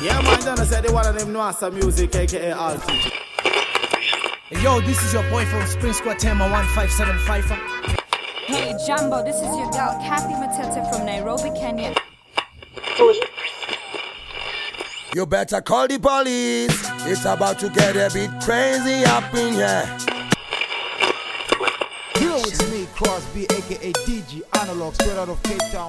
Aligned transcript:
Yeah, 0.00 0.22
man, 0.22 0.38
don't 0.44 0.58
say 0.58 0.80
the 0.80 0.92
one 0.92 1.06
of 1.08 1.18
them 1.18 1.32
know 1.32 1.50
some 1.50 1.74
music, 1.74 2.14
aka 2.14 2.52
Altitude. 2.52 3.12
Hey, 3.42 4.62
yo, 4.62 4.80
this 4.82 5.02
is 5.02 5.12
your 5.12 5.28
boy 5.28 5.44
from 5.46 5.66
Spring 5.66 5.92
Squad 5.92 6.20
Tema 6.20 6.48
1575. 6.48 7.44
Hey 8.46 8.76
Jumbo, 8.86 9.24
this 9.24 9.34
is 9.34 9.42
your 9.42 9.68
girl 9.72 9.98
Kathy 10.00 10.34
Matete 10.34 10.88
from 10.88 11.04
Nairobi, 11.04 11.50
Kenya. 11.58 11.94
You 15.16 15.26
better 15.26 15.60
call 15.62 15.88
the 15.88 15.98
police. 15.98 16.80
It's 17.04 17.24
about 17.24 17.58
to 17.58 17.68
get 17.68 17.96
a 17.96 18.08
bit 18.14 18.30
crazy 18.40 19.04
up 19.04 19.34
in 19.34 19.54
here. 19.54 19.98
Here 22.14 22.34
with 22.34 22.70
me, 22.70 22.86
Crosby, 22.94 23.46
aka 23.46 23.92
DG 24.06 24.42
Analog, 24.60 24.94
straight 24.94 25.18
out 25.18 25.28
of 25.28 25.42
Cape 25.42 25.58
Town. 25.72 25.88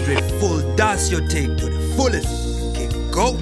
NC 0.00 0.04
Dread 0.04 0.40
full 0.40 0.76
dance 0.76 1.10
your 1.10 1.26
take 1.28 1.56
to 1.56 1.66
the 1.66 1.94
fullest. 1.96 2.74
Kick 2.76 2.90
go. 3.10 3.32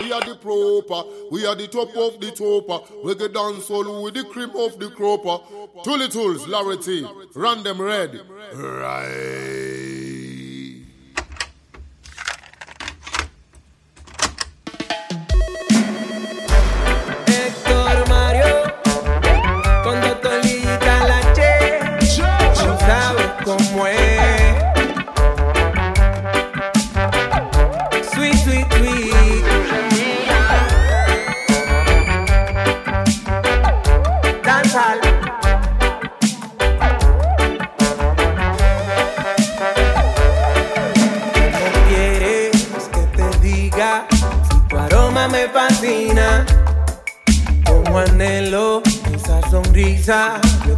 We 0.00 0.12
are 0.12 0.20
the 0.22 0.36
proper, 0.36 1.08
we 1.30 1.44
are 1.46 1.54
the 1.54 1.68
top 1.68 1.88
of 1.96 2.20
the 2.20 2.30
topper. 2.30 2.94
We 3.04 3.14
get 3.14 3.34
dance 3.34 3.66
solo 3.66 4.02
with 4.02 4.14
the 4.14 4.24
cream 4.24 4.50
of 4.50 4.78
the 4.78 4.90
cropper. 4.90 5.44
Tully 5.84 6.08
Twos, 6.08 6.44
Larity, 6.46 7.02
them 7.62 7.80
red. 7.80 8.20
Right. 8.54 9.67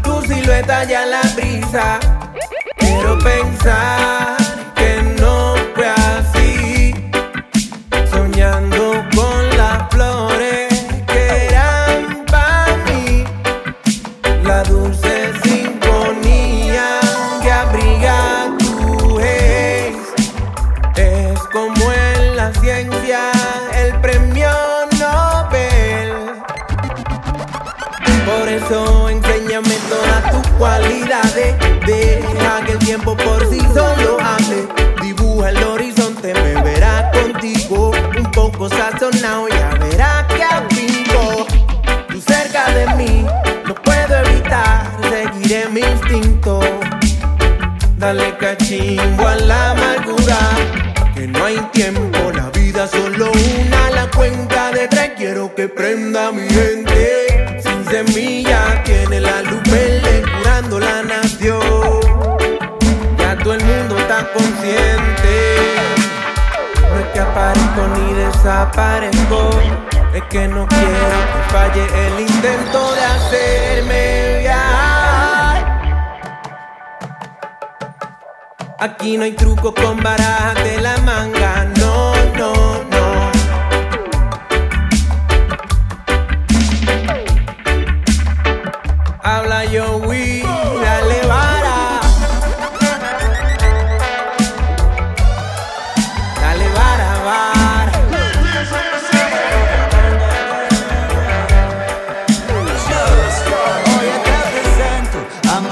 Tu 0.02 0.20
silueta 0.28 0.84
ya 0.84 1.06
la 1.06 1.22
brisa. 1.34 1.98
Quiero 2.76 3.18
pensar 3.18 4.39
solo 52.90 53.30
una, 53.30 53.90
la 53.90 54.10
cuenta 54.10 54.70
de 54.72 54.88
tres, 54.88 55.12
quiero 55.16 55.54
que 55.54 55.68
prenda 55.68 56.32
mi 56.32 56.48
gente. 56.48 57.60
Sin 57.62 57.84
semilla 57.86 58.82
tiene 58.84 59.20
la 59.20 59.42
luz 59.42 59.62
verde 59.70 60.22
curando 60.38 60.80
la 60.80 61.02
nación. 61.02 61.60
Ya 63.18 63.36
todo 63.38 63.54
el 63.54 63.64
mundo 63.64 63.98
está 63.98 64.26
consciente. 64.32 65.56
No 66.88 66.98
es 66.98 67.06
que 67.12 67.20
aparezco 67.20 67.88
ni 67.96 68.14
desaparezco, 68.14 69.50
es 70.14 70.22
que 70.24 70.48
no 70.48 70.66
quiero 70.66 71.18
que 71.32 71.52
falle 71.52 71.84
el 72.06 72.20
intento 72.20 72.94
de 72.94 73.04
hacerme 73.04 74.38
viajar. 74.40 75.00
Aquí 78.80 79.16
no 79.18 79.24
hay 79.24 79.32
truco 79.32 79.74
con 79.74 80.02
barajas 80.02 80.54
de 80.64 80.80
la 80.80 80.96
manga, 80.98 81.49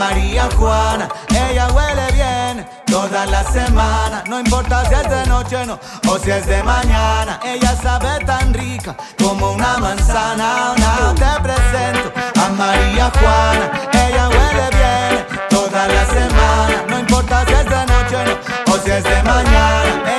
María 0.09 0.49
Juana, 0.57 1.07
ella 1.29 1.69
huele 1.69 2.11
bien 2.13 2.67
toda 2.87 3.27
la 3.27 3.45
semana, 3.45 4.25
no 4.27 4.41
importa 4.41 4.83
si 4.87 4.95
es 4.95 5.11
de 5.11 5.27
noche 5.27 5.67
no, 5.67 5.79
o 6.09 6.19
si 6.19 6.31
es 6.31 6.47
de 6.47 6.63
mañana, 6.63 7.39
ella 7.45 7.77
sabe 7.77 8.25
tan 8.25 8.55
rica 8.55 8.97
como 9.19 9.53
una 9.53 9.77
manzana. 9.77 10.75
Now 10.79 11.15
te 11.15 11.43
presento 11.43 12.11
a 12.43 12.49
María 12.49 13.13
Juana, 13.21 13.71
ella 13.93 14.29
huele 14.31 14.69
bien 14.79 15.27
toda 15.51 15.87
la 15.87 16.07
semana, 16.07 16.85
no 16.89 17.01
importa 17.01 17.45
si 17.47 17.53
es 17.53 17.65
de 17.67 17.87
noche 17.93 18.19
no, 18.25 18.73
o 18.73 18.79
si 18.79 18.91
es 18.91 19.05
de 19.05 19.23
mañana, 19.25 20.18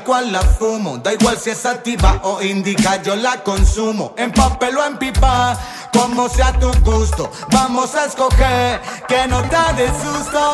cual 0.00 0.32
la 0.32 0.40
fumo. 0.40 0.98
Da 0.98 1.12
igual 1.12 1.36
si 1.38 1.50
es 1.50 1.66
activa 1.66 2.20
o 2.24 2.42
indica, 2.42 3.02
yo 3.02 3.16
la 3.16 3.42
consumo. 3.42 4.14
En 4.16 4.32
papel 4.32 4.76
o 4.76 4.84
en 4.84 4.96
pipa, 4.96 5.58
como 5.92 6.28
sea 6.28 6.52
tu 6.58 6.72
gusto. 6.80 7.30
Vamos 7.50 7.94
a 7.94 8.06
escoger 8.06 8.80
que 9.06 9.26
no 9.28 9.42
te 9.42 9.56
dé 9.76 9.88
susto. 9.88 10.52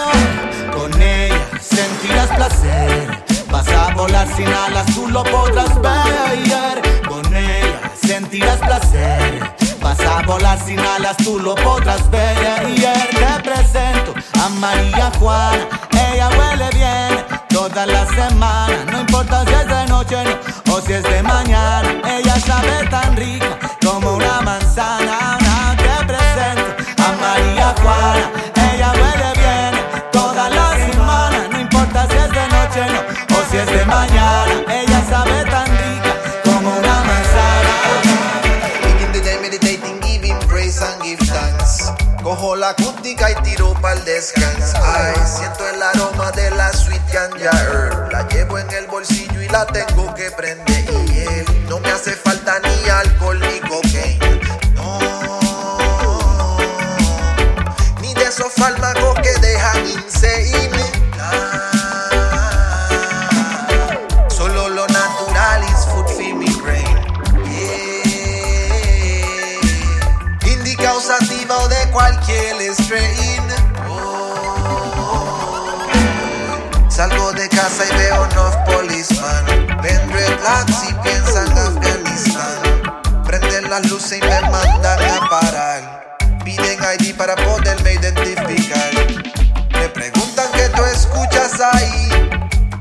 Con 0.72 1.00
ella 1.00 1.40
sentirás 1.60 2.28
placer. 2.28 3.24
Vas 3.50 3.68
a 3.68 3.94
volar 3.94 4.28
sin 4.36 4.48
alas, 4.48 4.86
tú 4.94 5.08
lo 5.08 5.22
podrás 5.24 5.80
ver. 5.80 7.02
Con 7.08 7.24
ella 7.34 7.80
sentirás 8.00 8.58
placer. 8.58 9.54
Vas 9.80 10.00
a 10.00 10.22
volar 10.22 10.58
sin 10.64 10.78
alas, 10.80 11.16
tú 11.18 11.38
lo 11.38 11.54
podrás 11.54 12.10
ver. 12.10 12.74
Te 12.74 13.42
presento 13.42 14.14
a 14.40 14.48
María 14.48 15.10
Juana, 15.18 15.68
ella 15.92 16.28
huele 16.28 16.68
bien 16.74 17.27
toda 17.68 17.86
la 17.86 18.06
semana. 18.06 18.84
No 18.90 19.00
importa 19.00 19.44
si 19.46 19.52
es 19.52 19.66
de 19.66 19.86
noche 19.86 20.16
no, 20.24 20.74
o 20.74 20.80
si 20.80 20.92
es 20.92 21.02
de 21.02 21.22
mañana. 21.22 22.00
Ella 22.04 22.38
sabe 22.40 22.86
tan 22.90 23.16
rica 23.16 23.58
como 23.84 24.14
una 24.14 24.40
manzana. 24.40 25.38
Now 25.40 25.76
te 25.76 26.06
presento 26.06 27.02
a 27.04 27.12
María 27.20 27.74
Juana, 27.80 28.30
ella 28.72 28.92
huele 28.92 29.30
bien 29.42 30.10
toda 30.12 30.48
la 30.50 30.68
semana. 30.76 31.48
No 31.50 31.60
importa 31.60 32.06
si 32.10 32.16
es 32.16 32.30
de 32.30 32.48
noche 32.56 32.82
no, 32.92 33.36
o 33.36 33.50
si 33.50 33.56
es 33.58 33.66
de 33.66 33.84
mañana. 33.84 34.52
Ella 34.68 35.02
sabe 35.08 35.44
tan 35.44 35.66
rica 35.66 36.12
como 36.44 36.70
una 36.70 36.96
manzana. 37.08 37.72
Begin 38.82 39.12
the 39.12 39.20
day 39.20 39.38
meditating, 39.40 40.00
giving 40.00 40.38
praise 40.48 40.80
and 40.82 41.02
give 41.02 41.18
la 42.56 42.70
acústica 42.70 43.30
y 43.30 43.34
tiro 43.42 43.74
pa'l 43.80 44.04
descanso. 44.04 44.76
Ay, 44.82 45.14
siento 45.24 45.66
el 45.68 45.82
La 47.10 48.28
llevo 48.28 48.58
en 48.58 48.70
el 48.70 48.86
bolsillo 48.86 49.40
y 49.40 49.48
la 49.48 49.66
tengo 49.66 50.14
que 50.14 50.30
prender. 50.30 50.84
Y 51.06 51.20
él 51.20 51.66
no 51.68 51.80
me 51.80 51.90
hace 51.90 52.12
falta 52.12 52.60
ni 52.60 52.88
alcohol 52.88 53.40
ni 53.40 53.60
cocaine. 53.66 54.40
No, 54.74 54.98
ni 58.02 58.12
de 58.12 58.24
esos 58.24 58.52
fármacos 58.52 59.18
que 59.20 59.32
dejan 59.40 59.86
insane. 59.86 60.82
Ah, 61.18 62.10
Solo 64.28 64.68
lo 64.68 64.86
natural 64.86 65.62
is 65.64 65.86
food 65.86 66.08
for 66.10 66.34
me 66.34 66.54
brain. 66.62 66.98
Indica 70.44 70.94
usativa 70.94 71.56
o 71.58 71.68
de 71.68 71.90
cualquier 71.90 72.60
strain. 72.74 73.27
De 77.38 77.48
casa 77.50 77.84
y 77.88 77.96
veo 77.96 78.24
enough 78.24 78.56
policeman. 78.66 79.46
Ven 79.80 80.10
relax 80.10 80.72
y 80.88 80.94
piensan 80.94 81.46
Afganistán. 81.56 83.22
Prenden 83.24 83.70
las 83.70 83.88
luces 83.88 84.18
y 84.18 84.20
me 84.20 84.40
mandan 84.50 84.98
a 85.04 85.28
parar. 85.30 86.18
Piden 86.44 86.78
ID 86.98 87.14
para 87.16 87.36
poderme 87.36 87.94
identificar. 87.94 88.90
Me 89.70 89.88
preguntan 89.88 90.46
qué 90.52 90.68
tú 90.70 90.82
escuchas 90.84 91.60
ahí. 91.60 92.08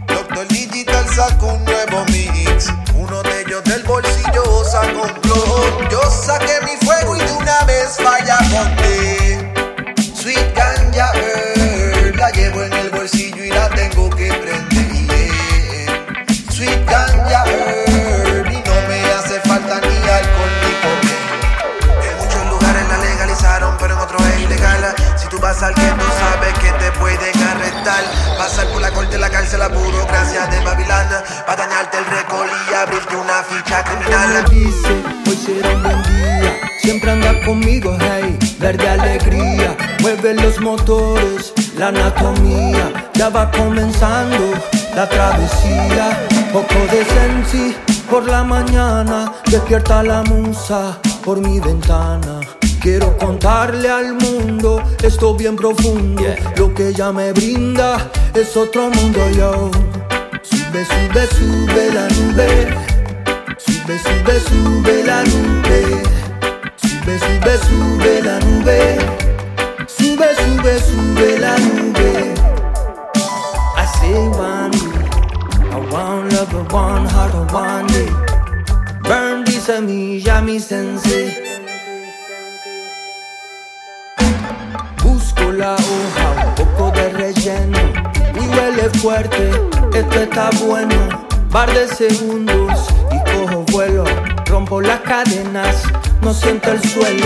Doctor 0.08 0.48
Digital 0.48 1.06
sacó 1.16 1.54
un 1.54 1.64
nuevo 1.64 2.04
mix. 2.06 2.74
Uno 2.96 3.22
de 3.22 3.42
ellos 3.42 3.64
del 3.64 3.84
bolsillo 3.84 4.64
sacó 4.66 5.04
un 5.04 5.22
flow. 5.22 5.88
Yo 5.92 6.02
saqué 6.10 6.62
mi 6.64 6.76
fuego 6.84 7.16
y 7.16 7.20
de 7.20 7.32
una 7.34 7.64
vez 7.66 7.96
vaya 8.04 8.38
ponte. 8.52 9.27
Al 25.60 25.74
que 25.74 25.82
tú 25.82 26.06
sabes 26.20 26.54
que 26.60 26.72
te 26.74 26.92
pueden 27.00 27.44
arrestar. 27.44 28.04
Pasar 28.38 28.68
por 28.68 28.80
la 28.80 28.92
corte, 28.92 29.18
la 29.18 29.28
cárcel, 29.28 29.58
la 29.58 29.70
burocracia 29.70 30.46
de 30.46 30.60
Babilán. 30.64 31.08
Para 31.48 31.66
dañarte 31.66 31.98
el 31.98 32.06
récord 32.06 32.48
y 32.70 32.74
abrirte 32.76 33.16
una 33.16 33.42
ficha 33.42 33.84
criminal. 33.84 34.46
dice, 34.52 35.04
hoy 35.26 35.36
será 35.36 35.70
un 35.70 35.82
buen 35.82 36.04
día. 36.04 36.60
Siempre 36.80 37.10
anda 37.10 37.44
conmigo, 37.44 37.98
hey, 38.00 38.38
verde 38.60 38.88
alegría. 38.88 39.76
Mueve 40.02 40.36
los 40.36 40.60
motores, 40.60 41.54
la 41.76 41.88
anatomía. 41.88 43.10
Ya 43.16 43.30
va 43.30 43.50
comenzando 43.50 44.54
la 44.96 45.10
travesía. 45.10 46.28
Poco 46.54 46.76
de 46.92 47.04
sensi 47.04 47.76
por 48.12 48.30
la 48.30 48.44
mañana. 48.44 49.34
Despierta 49.50 50.04
la 50.04 50.22
musa 50.22 51.00
por 51.24 51.40
mi 51.40 51.60
ventana. 51.60 52.42
Quiero 52.82 53.18
contarle 53.18 53.90
al 53.90 54.14
mundo 54.14 54.82
esto 55.04 55.36
bien 55.36 55.56
profundo. 55.56 56.24
Lo 56.58 56.74
que 56.74 56.90
ella 56.90 57.12
me 57.12 57.34
brinda 57.34 58.10
es 58.34 58.56
otro 58.56 58.90
mundo, 58.90 59.20
yo. 59.32 59.72
Sube, 60.44 60.86
sube, 60.86 61.28
sube 61.28 61.94
la 61.94 62.08
nube. 62.08 62.68
Sube, 63.58 64.00
sube, 64.00 64.40
sube 64.40 65.04
la 65.04 65.24
nube. 65.24 66.02
Sube, 66.78 67.20
sube, 67.20 67.58
sube 67.68 68.22
la 68.22 68.40
nube. 68.40 68.98
Sube, 69.88 70.28
sube, 70.36 70.80
sube 70.80 71.40
la 71.40 71.58
nube. 71.58 72.34
I 73.76 73.86
say 73.86 74.14
one 74.30 74.72
day, 74.72 75.70
I 75.72 75.80
want 75.92 76.34
love, 76.34 76.54
I 76.54 76.74
want 76.74 77.12
heart, 77.12 77.34
I 77.34 77.54
want 77.54 77.92
it. 77.92 79.04
Burn 79.04 79.44
this 79.46 79.66
semilla, 79.66 80.42
mi 80.42 80.60
sensei. 80.60 81.57
La 85.46 85.74
hoja, 85.74 86.54
un 86.58 86.66
poco 86.66 86.92
de 86.92 87.10
relleno. 87.10 87.80
Y 88.36 88.48
huele 88.48 88.90
fuerte, 89.00 89.50
esto 89.94 90.20
está 90.20 90.50
bueno. 90.66 90.96
Par 91.52 91.74
de 91.74 91.88
segundos 91.88 92.88
y 93.12 93.32
cojo 93.32 93.64
vuelo. 93.72 94.04
Rompo 94.46 94.82
las 94.82 95.00
cadenas, 95.02 95.84
no 96.22 96.34
siento 96.34 96.72
el 96.72 96.84
suelo. 96.84 97.26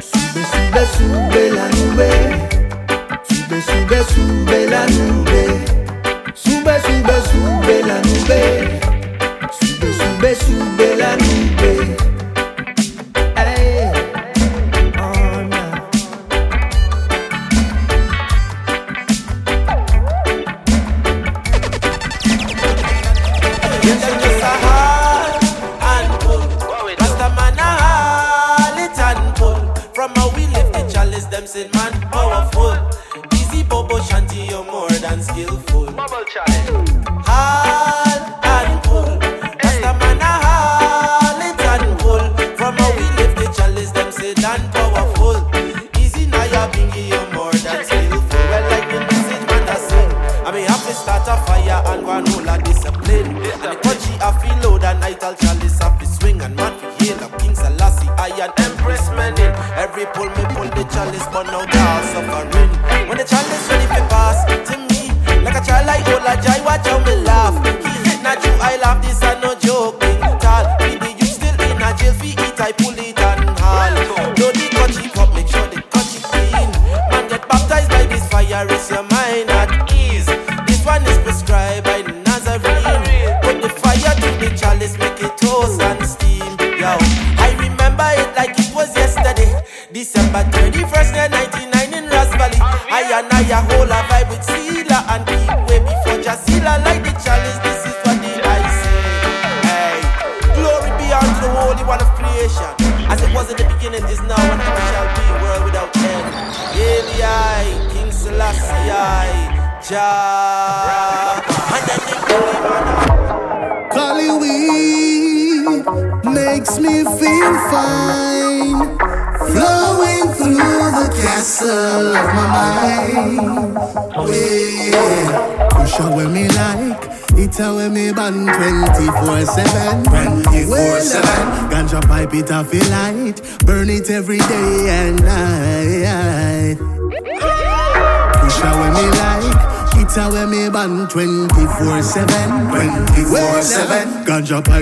Sube, 0.00 0.42
sube, 0.50 0.86
sube 0.96 1.50
la 1.52 1.68
nube. 1.68 2.10
Sube, 3.28 3.62
sube, 3.62 4.04
sube 4.14 4.70
la 4.70 4.86
nube. 4.86 5.09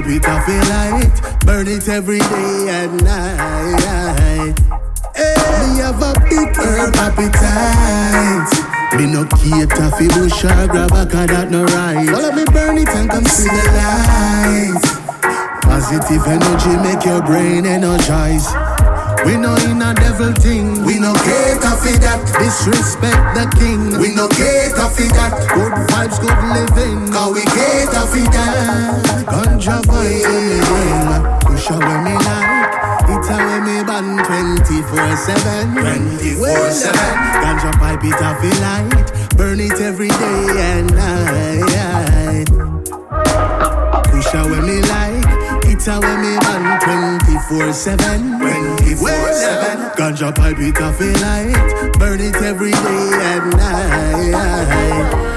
Pipe 0.02 0.10
it 0.10 0.28
off 0.28 0.48
a 0.48 0.58
light 0.70 1.44
Burn 1.44 1.66
it 1.68 1.88
every 1.88 2.18
day 2.18 2.68
and 2.68 3.04
night 3.04 4.58
Hey, 5.14 5.34
Me 5.34 5.78
have 5.80 6.00
a 6.00 6.12
big 6.28 6.56
herb 6.56 6.94
appetite. 6.94 8.46
Me 8.96 9.06
no 9.06 9.24
cater 9.24 9.90
fi 9.96 10.06
bush 10.08 10.44
or 10.44 10.68
grab 10.68 10.92
a 10.92 11.06
car 11.06 11.26
that 11.26 11.50
no 11.50 11.64
right. 11.64 12.08
Follow 12.08 12.32
me 12.32 12.44
burn 12.44 12.78
it 12.78 12.88
and 12.88 13.10
come 13.10 13.24
see 13.24 13.48
the 13.48 13.64
light. 13.74 14.82
Positive 15.62 16.24
energy 16.24 16.76
make 16.82 17.04
your 17.04 17.20
brain 17.22 17.66
energize. 17.66 18.46
24-7 35.28 35.74
24-7 36.34 36.92
Ganja 37.42 37.72
pipe 37.78 38.04
it 38.04 38.22
off 38.22 38.42
a 38.42 38.50
light. 38.62 39.36
Burn 39.36 39.60
it 39.60 39.80
every 39.80 40.08
day 40.08 40.46
and 40.72 40.90
night. 40.94 42.48
Push 44.08 44.34
away 44.34 44.60
me 44.60 44.80
like. 44.88 45.28
It's 45.66 45.86
away 45.86 46.16
me 46.16 46.38
ban 46.38 46.80
24-7 46.80 47.98
24-7 48.40 49.94
Ganja 49.96 50.34
pipe 50.34 50.58
it 50.58 50.80
off 50.80 51.00
a 51.00 51.12
light. 51.20 51.98
Burn 51.98 52.20
it 52.20 52.36
every 52.36 52.72
day 52.72 53.10
and 53.32 53.50
night. 53.52 54.34
I 54.34 55.28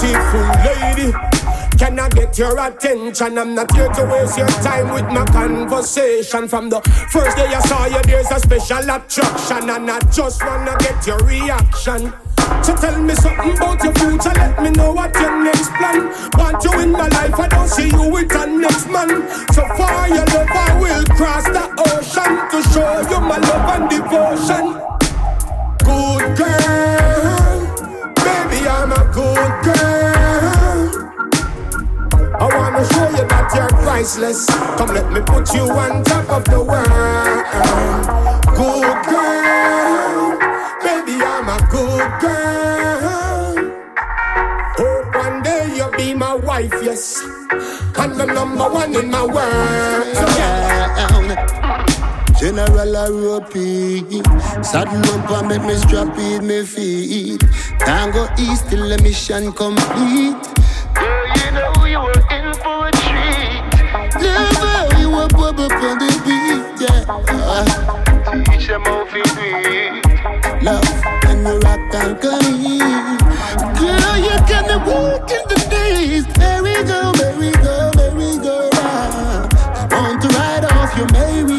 Beautiful 0.00 0.46
lady 0.64 1.31
can 1.82 1.98
I 1.98 2.08
get 2.10 2.38
your 2.38 2.56
attention? 2.64 3.36
I'm 3.36 3.56
not 3.56 3.74
here 3.74 3.88
to 3.88 4.04
waste 4.04 4.38
your 4.38 4.46
time 4.62 4.94
with 4.94 5.06
my 5.06 5.24
conversation. 5.24 6.46
From 6.46 6.70
the 6.70 6.80
first 7.10 7.36
day 7.36 7.46
I 7.46 7.58
saw 7.58 7.86
you, 7.86 8.00
there's 8.02 8.30
a 8.30 8.38
special 8.38 8.88
attraction, 8.88 9.68
and 9.68 9.90
I 9.90 9.98
just 10.12 10.44
wanna 10.44 10.76
get 10.78 11.04
your 11.08 11.18
reaction. 11.26 12.12
So 12.62 12.76
tell 12.76 13.02
me 13.02 13.14
something 13.16 13.56
about 13.56 13.82
your 13.82 13.94
future, 13.94 14.30
let 14.30 14.62
me 14.62 14.70
know 14.70 14.92
what 14.92 15.12
your 15.16 15.42
next 15.42 15.70
plan. 15.74 16.06
Want 16.38 16.62
you 16.62 16.72
in 16.82 16.92
my 16.92 17.08
life, 17.08 17.34
I 17.34 17.48
don't 17.48 17.68
see 17.68 17.88
you 17.90 18.10
with 18.14 18.32
a 18.32 18.46
next 18.46 18.86
man. 18.86 19.10
So 19.50 19.62
for 19.74 20.06
your 20.06 20.26
love, 20.34 20.54
I 20.54 20.78
will 20.78 21.04
cross 21.18 21.46
the 21.56 21.66
ocean 21.90 22.32
to 22.52 22.58
show 22.70 22.92
you 23.10 23.20
my 23.26 23.38
love 23.48 23.66
and 23.74 23.90
devotion. 23.90 24.64
Good 25.82 26.24
girl, 26.38 27.58
baby, 28.22 28.68
I'm 28.68 28.92
a 28.92 29.02
good 29.12 29.64
girl. 29.64 30.01
Priceless. 34.02 34.46
Come, 34.76 34.94
let 34.94 35.12
me 35.12 35.20
put 35.20 35.54
you 35.54 35.62
on 35.62 36.02
top 36.02 36.28
of 36.28 36.44
the 36.44 36.58
world. 36.58 37.44
Good 38.58 38.98
girl, 39.06 40.38
baby, 40.82 41.22
I'm 41.22 41.48
a 41.48 41.58
good 41.70 42.10
girl. 42.20 43.54
Hope 44.76 45.14
one 45.14 45.42
day 45.42 45.74
you'll 45.76 45.92
be 45.92 46.14
my 46.14 46.34
wife, 46.34 46.74
yes. 46.82 47.22
And 47.96 48.18
the 48.18 48.26
number 48.26 48.68
one 48.68 48.94
in 48.94 49.08
my 49.10 49.24
world. 49.24 50.22
General 52.40 52.96
a 52.96 54.64
Saddle 54.64 54.98
up 55.14 55.30
and 55.30 55.48
make 55.48 55.62
me 55.62 55.76
strap 55.76 56.18
in 56.18 56.44
me 56.44 56.64
feet 56.64 57.40
Tango 57.78 58.26
east 58.36 58.68
till 58.68 58.88
the 58.88 58.98
mission 59.00 59.52
complete 59.52 60.34
you 65.58 65.64
a 65.64 65.68
bubble 65.68 65.86
on 65.86 65.98
the 65.98 66.06
beat, 66.24 66.80
yeah. 66.80 68.44
Teach 68.44 68.66
them 68.68 68.82
how 68.82 69.04
to 69.04 69.22
do. 69.22 70.64
Love 70.64 71.02
and 71.26 71.46
you 71.46 71.58
rock 71.64 71.94
and 71.94 72.20
come 72.20 72.58
Girl, 73.78 74.16
you 74.16 74.38
can 74.46 74.68
walk 74.86 75.30
in 75.30 75.42
the 75.48 75.56
days. 75.70 76.26
Merry 76.38 76.74
go, 76.84 77.12
merry 77.18 77.52
go, 77.62 77.90
merry 77.96 78.38
go 78.38 78.70
round 78.74 79.52
Want 79.90 80.22
to 80.22 80.28
ride 80.28 80.64
off 80.64 80.96
your 80.96 81.10
merry 81.12 81.51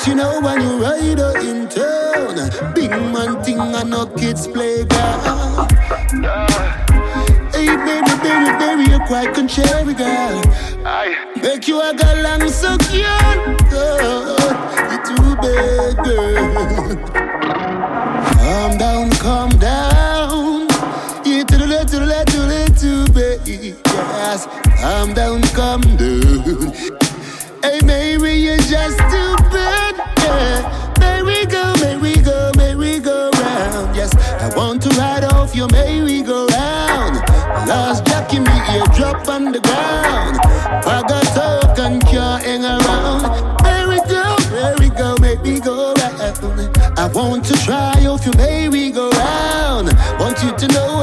Don't 0.00 0.08
you 0.08 0.14
know 0.14 0.40
when 0.40 0.62
you 0.62 0.82
ride 0.82 1.18
her 1.18 1.38
in 1.40 1.68
town 1.68 2.74
Big 2.74 2.88
man 2.90 3.44
thing 3.44 3.58
and 3.58 3.90
no 3.90 4.06
kids 4.06 4.46
playground 4.48 5.70
Hey 7.52 7.66
baby, 7.66 8.14
baby, 8.22 8.50
baby, 8.58 8.90
you're 8.90 9.06
quite 9.06 9.34
contrary 9.34 9.92
girl 9.92 10.42
Make 11.36 11.68
you 11.68 11.82
a 11.82 11.92
girl 11.92 12.26
and 12.26 12.48
so 12.50 12.78
cute. 12.78 13.04
Oh, 13.72 14.38
You 14.90 14.98
too 15.04 15.36
bad 15.36 16.02
girl 16.02 16.96
Calm 18.38 18.78
down, 18.78 19.10
calm 19.10 19.50
down. 19.58 20.62
You 21.26 21.44
to 21.44 21.58
the 21.58 21.66
left, 21.66 21.90
to 21.90 21.98
the 21.98 22.06
left, 22.06 22.30
to 22.30 22.38
the 22.38 22.46
left, 22.46 22.80
too 22.80 23.04
bad 23.12 23.46
Yes, 23.46 24.46
calm 24.80 25.12
down, 25.12 25.42
calm 25.52 25.82
down. 25.98 26.72
Hey 27.62 27.78
off 35.50 35.56
your 35.56 35.68
merry 35.68 36.22
go 36.22 36.46
round. 36.46 37.16
Last 37.66 38.06
Jack 38.06 38.32
in 38.34 38.44
me 38.44 38.50
ear 38.72 38.84
drop 38.94 39.28
on 39.28 39.52
the 39.52 39.60
ground. 39.60 40.38
Bag 40.84 41.10
a 41.10 41.20
talk 41.34 41.78
and 41.78 42.00
can't 42.06 42.42
hang 42.42 42.64
around. 42.64 43.22
Merry 43.62 43.98
go, 44.08 44.36
merry 44.52 44.90
go, 44.90 45.16
make 45.20 45.42
me 45.42 45.58
go 45.60 45.92
round. 45.94 46.78
I 46.98 47.08
want 47.12 47.44
to 47.46 47.54
try 47.64 48.06
off 48.06 48.24
your 48.24 48.36
merry 48.36 48.90
go 48.90 49.10
round. 49.10 49.92
Want 50.20 50.42
you 50.42 50.52
to 50.56 50.68
know 50.68 51.02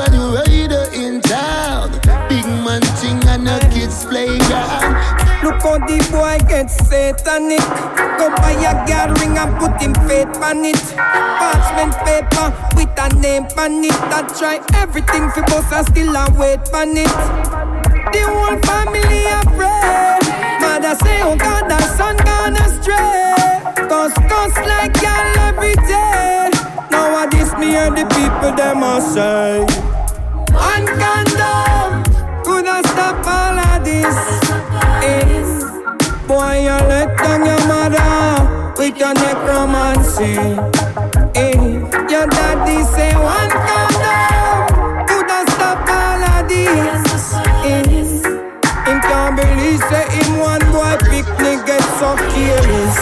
boy 6.68 6.74
satanic. 6.86 7.62
Go 8.18 8.30
buy 8.36 8.52
a 8.52 8.74
girl 8.88 9.14
ring 9.16 9.38
and 9.38 9.58
put 9.60 9.82
him 9.82 9.94
faith 10.08 10.36
on 10.42 10.66
it. 10.66 10.80
Parchment 10.96 11.94
paper 12.06 12.54
with 12.76 12.90
a 12.98 13.10
name 13.20 13.48
on 13.58 13.84
it. 13.84 13.94
I 14.14 14.22
try 14.38 14.60
everything 14.76 15.30
for 15.32 15.44
boss 15.44 15.72
and 15.72 15.88
still 15.88 16.16
I 16.18 16.30
wait 16.38 16.60
on 16.74 16.98
it. 16.98 17.16
The 18.14 18.24
whole 18.26 18.58
family 18.68 19.26
a 19.28 19.42
pray. 19.56 20.20
Mother 20.62 20.96
say, 21.04 21.22
oh 21.24 21.36
God, 21.36 21.72
our 21.72 21.82
son 21.96 22.18
gone 22.18 22.56
astray. 22.56 23.88
Cause 23.88 24.14
cuss 24.14 24.56
like 24.68 24.96
y'all 25.02 25.40
every 25.50 25.76
day. 25.88 26.50
Nowadays 26.92 27.54
me 27.58 27.68
hear 27.68 27.90
the 27.92 28.06
people 28.16 28.56
them 28.56 28.84
a 28.84 29.02
say. 29.02 29.66
One 30.54 30.88
condom 31.00 32.04
coulda 32.44 32.82
stop 32.88 33.26
all 33.28 33.60
of 33.60 33.84
this. 33.86 34.18
Eh. 35.04 35.57
Boy, 36.28 36.60
you 36.64 36.78
let 36.92 37.18
down 37.18 37.46
your 37.46 37.62
mother 37.68 38.74
with 38.78 38.98
your 38.98 39.14
necromancy. 39.14 40.36
Eh. 41.36 41.56
Your 42.12 42.28
daddy 42.28 42.84
say 42.96 43.14
one 43.16 43.52
condom 43.68 45.08
coulda 45.08 45.40
stop 45.52 45.88
all 45.88 46.24
of 46.36 46.50
this. 46.50 47.34
Eh. 47.64 47.84
Him 48.88 49.00
can't 49.02 49.36
believe 49.38 49.80
say 49.90 50.06
him 50.16 50.40
one 50.40 50.66
boy 50.72 50.98
picnic 51.10 51.66
get 51.66 51.84
so 52.00 52.16
careless. 52.32 52.98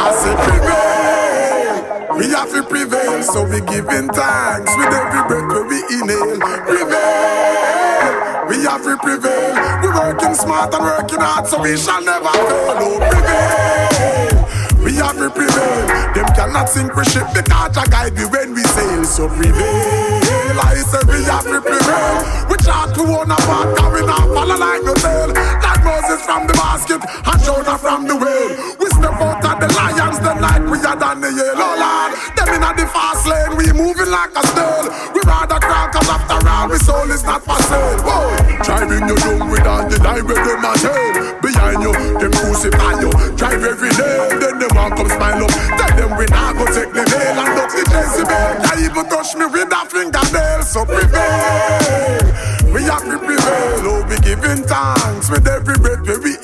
I 0.00 0.10
said 0.20 0.38
prevail. 0.46 2.18
We 2.18 2.24
have 2.30 2.50
to 2.50 2.62
prevail, 2.64 3.22
so 3.22 3.44
we 3.44 3.60
giving 3.60 4.08
thanks 4.08 4.72
with 4.76 4.94
every 4.98 5.22
breath 5.28 5.68
we 5.70 5.78
inhale. 5.94 6.38
Prevail. 6.66 8.37
We 8.48 8.64
have 8.64 8.82
to 8.82 8.96
prevail. 8.96 9.52
We 9.82 9.88
working 9.88 10.34
smart 10.34 10.74
and 10.74 10.84
working 10.84 11.20
hard, 11.20 11.46
so 11.46 11.60
we 11.60 11.76
shall 11.76 12.02
never 12.02 12.32
fail. 12.32 12.80
Oh, 12.80 12.98
prevail. 12.98 14.84
We 14.84 14.94
have 14.96 15.16
to 15.20 15.28
prevail. 15.28 15.86
Them 16.14 16.26
cannot 16.34 16.68
sink 16.68 16.96
we 16.96 17.04
ship 17.04 17.26
because 17.34 17.74
Jah 17.76 17.84
guide 17.90 18.16
we 18.16 18.24
when 18.24 18.54
we 18.54 18.62
sail. 18.64 19.04
So 19.04 19.28
prevail. 19.28 20.18
I 20.58 20.74
say 20.80 20.98
we 21.06 21.22
have 21.28 21.44
to 21.44 21.60
prevail. 21.60 22.48
We 22.48 22.56
chart 22.64 22.94
to 22.96 23.02
own 23.04 23.30
a 23.30 23.36
part, 23.46 23.78
and 23.78 23.92
we 23.92 24.00
not 24.06 24.26
follow 24.32 24.56
like 24.56 24.82
no 24.82 24.94
tail. 24.94 25.28
Like 25.28 25.84
Moses 25.84 26.24
from 26.24 26.46
the 26.46 26.54
basket 26.54 27.04
and 27.04 27.42
Jonah 27.44 27.76
from 27.78 28.08
the 28.08 28.16
whale. 28.16 28.50
We 28.80 28.86
step 28.96 29.12
out 29.20 29.37
the 29.60 29.68
lions, 29.74 30.18
like 30.22 30.64
we 30.70 30.78
are 30.86 30.96
done 30.96 31.20
the 31.20 31.30
yellow 31.34 31.74
lord. 31.74 32.10
Them 32.38 32.48
in 32.54 32.62
the 32.62 32.86
fast 32.90 33.26
lane, 33.26 33.58
we 33.58 33.66
moving 33.74 34.10
like 34.10 34.32
a 34.34 34.42
snail. 34.54 34.86
We 35.14 35.20
rather 35.26 35.58
crawl, 35.58 35.88
cause 35.90 36.08
after 36.08 36.38
all, 36.46 36.70
we 36.70 36.78
soul 36.78 37.10
is 37.10 37.24
not 37.24 37.42
for 37.42 37.58
sale. 37.66 37.98
Boy, 38.02 38.34
driving 38.62 39.04
you 39.10 39.16
down 39.18 39.50
with 39.50 39.66
all 39.66 39.84
the 39.88 39.98
lie 40.02 40.22
where 40.22 40.38
them 40.38 40.62
tell. 40.78 41.42
Behind 41.42 41.82
you, 41.82 41.92
them 42.18 42.32
crucify 42.32 43.00
you. 43.02 43.10
Drive 43.34 43.62
every 43.62 43.90
day, 43.90 44.16
then 44.38 44.58
them 44.58 44.72
want 44.74 44.94
come 44.96 45.10
smile 45.10 45.42
up. 45.42 45.50
Tell 45.50 45.92
them 45.98 46.10
we 46.18 46.26
not 46.30 46.54
go 46.54 46.64
Devil 46.68 47.44
touch 47.58 47.74
the 47.74 47.84
decibel. 47.90 48.48
They 48.62 48.84
even 48.86 49.06
touch 49.10 49.34
me 49.34 49.46
with 49.46 49.74
a 49.74 49.82
fingernail, 49.90 50.62
so 50.62 50.84
prevail. 50.84 52.38
We 52.72 52.82
have 52.84 53.02
to 53.10 53.18
prevail, 53.18 53.90
oh, 53.90 54.06
we 54.08 54.18
giving 54.20 54.62
thanks 54.62 55.30
with 55.30 55.48
every 55.48 55.78
breath 55.78 56.04
we 56.22 56.37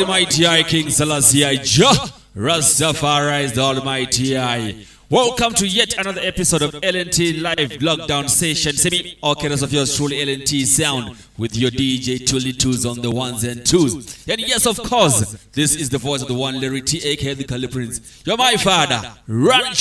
Almighty 0.00 0.46
I, 0.46 0.62
King 0.62 0.88
Selassie 0.88 1.44
I, 1.44 1.56
Jah 1.56 1.92
Rastafari 2.34 3.44
is 3.44 3.52
the 3.52 3.60
Almighty 3.60 4.38
I. 4.38 4.86
Welcome 5.10 5.52
to 5.54 5.66
yet 5.66 5.98
another 5.98 6.22
episode 6.22 6.62
of 6.62 6.70
LNT 6.72 7.42
Live 7.42 7.78
Lockdown 7.78 8.30
Session. 8.30 8.72
Semi, 8.72 9.18
all 9.22 9.34
cadres 9.34 9.62
of 9.62 9.70
yours 9.70 9.94
truly 9.94 10.16
LNT 10.16 10.64
Sound 10.64 11.14
with 11.36 11.54
your 11.54 11.70
DJ 11.70 12.26
Tully 12.26 12.54
Twos 12.54 12.86
on 12.86 13.02
the 13.02 13.10
ones 13.10 13.44
and 13.44 13.66
twos. 13.66 14.26
And 14.26 14.40
yes, 14.40 14.64
of 14.64 14.78
course, 14.78 15.32
this 15.52 15.76
is 15.76 15.90
the 15.90 15.98
voice 15.98 16.22
of 16.22 16.28
the 16.28 16.34
one 16.34 16.58
Larry 16.58 16.80
T, 16.80 16.98
aka 17.06 17.34
the 17.34 17.44
Cali 17.44 17.68
Prince. 17.68 18.22
You're 18.24 18.38
my 18.38 18.54
father, 18.54 19.12
Run. 19.26 19.74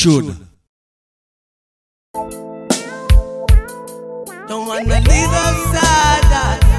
Don't 4.48 4.68
wanna 4.68 4.84
leave 4.84 5.30
outside 5.30 6.28
ah, 6.34 6.71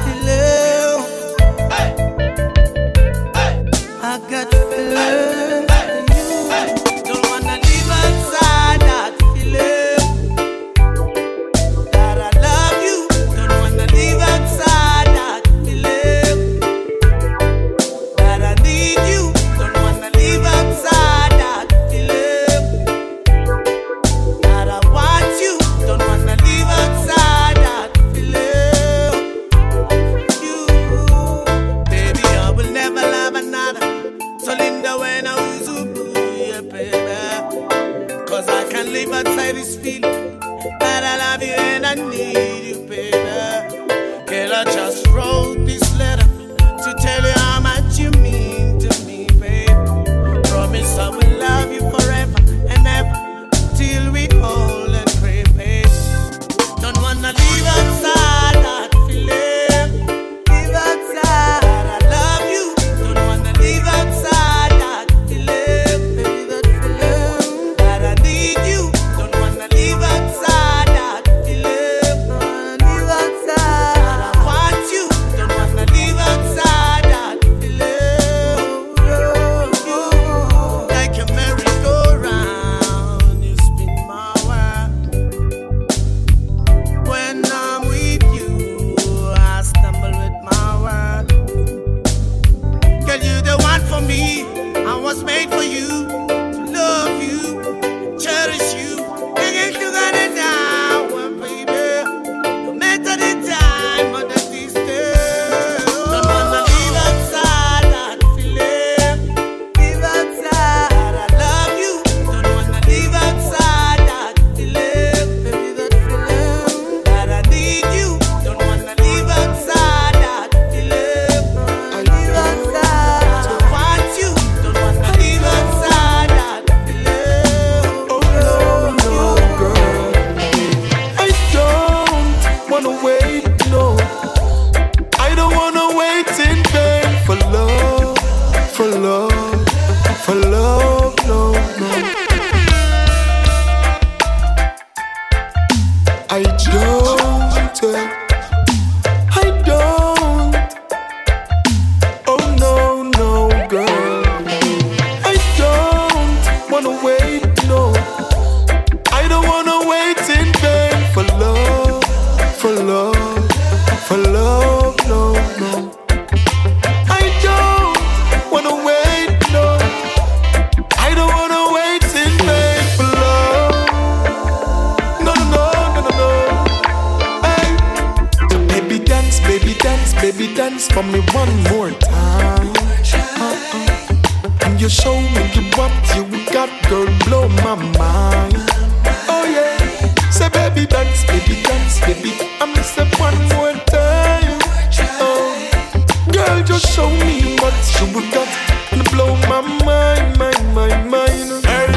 girl, 196.63 196.79
just 196.79 196.95
show 196.95 197.09
me 197.11 197.57
what 197.57 197.75
you 198.01 198.31
got 198.31 198.49
and 198.93 199.05
blow 199.11 199.35
my 199.49 199.61
mind, 199.85 200.39
mind, 200.39 200.75
mind, 200.75 201.11
mind. 201.11 201.65
Hey, 201.65 201.89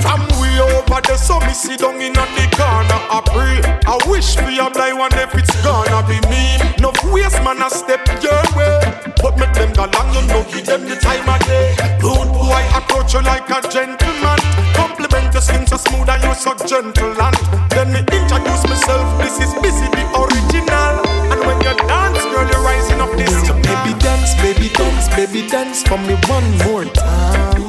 from 0.00 0.20
way 0.40 0.58
over 0.60 1.00
there, 1.00 1.16
so 1.16 1.40
me 1.40 1.52
sit 1.52 1.80
down 1.80 2.00
in 2.00 2.12
the 2.12 2.46
corner, 2.56 3.00
I 3.10 3.20
pray. 3.26 3.60
I 3.86 3.98
wish 4.08 4.36
for 4.36 4.50
your 4.50 4.70
blind 4.70 4.98
one 4.98 5.12
if 5.14 5.34
it's 5.34 5.54
gonna 5.62 6.02
be 6.06 6.20
me. 6.28 6.56
No 6.80 6.92
waste 7.12 7.42
man, 7.42 7.62
I 7.62 7.68
step 7.68 8.06
your 8.22 8.42
way. 8.56 8.80
But 9.22 9.38
make 9.38 9.52
them 9.54 9.72
go 9.72 9.86
long, 9.92 10.14
you 10.14 10.22
know, 10.28 10.44
give 10.50 10.66
them 10.66 10.84
the 10.84 10.96
time 10.96 11.28
of 11.28 11.40
day. 11.46 11.74
Rude 12.02 12.32
boy, 12.32 12.62
approach 12.74 13.14
you 13.14 13.22
like 13.22 13.48
a 13.50 13.60
gentleman. 13.68 14.38
Compliment 14.74 15.32
your 15.32 15.42
skin 15.42 15.66
so 15.66 15.76
smooth 15.76 16.08
and 16.08 16.22
you 16.22 16.34
so 16.34 16.54
gentle. 16.66 17.14
And 17.20 17.36
then 17.70 17.92
me 17.92 18.00
introduce 18.00 18.64
myself, 18.68 19.06
this 19.18 19.40
is 19.40 19.52
Busy, 19.60 19.88
the 19.90 20.04
original. 20.14 20.94
And 21.32 21.40
when 21.42 21.58
you 21.64 21.74
dance, 21.88 22.22
girl, 22.22 22.46
you're 22.46 22.62
rising 22.62 23.00
up 23.00 23.10
this 23.16 23.34
baby 23.66 24.05
dance, 24.26 24.42
baby 24.42 24.68
dance, 24.74 25.08
baby 25.14 25.48
dance 25.48 25.82
for 25.82 25.98
me 25.98 26.14
one 26.28 26.58
more 26.66 26.84
time. 26.84 27.66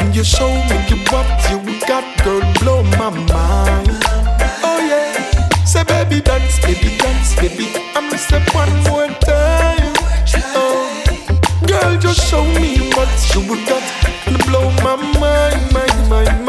And 0.00 0.14
you 0.14 0.24
show 0.24 0.50
me 0.50 0.76
what 1.10 1.26
you 1.50 1.78
got, 1.86 2.04
girl, 2.24 2.40
blow 2.60 2.82
my 2.98 3.10
mind. 3.10 3.88
Oh 4.64 4.80
yeah, 4.82 5.64
say 5.64 5.84
baby 5.84 6.20
dance, 6.20 6.58
baby 6.60 6.96
dance, 6.98 7.34
baby. 7.36 7.70
I'm 7.94 8.10
say 8.18 8.40
one 8.52 8.72
more 8.84 9.08
time. 9.20 9.94
Oh, 10.58 11.30
girl, 11.66 11.96
just 11.98 12.28
show 12.28 12.44
me 12.44 12.90
what 12.94 13.08
you 13.34 13.46
got 13.66 13.82
and 14.26 14.38
blow 14.46 14.70
my 14.82 14.96
mind, 15.20 15.72
mind, 15.72 16.10
mind, 16.10 16.45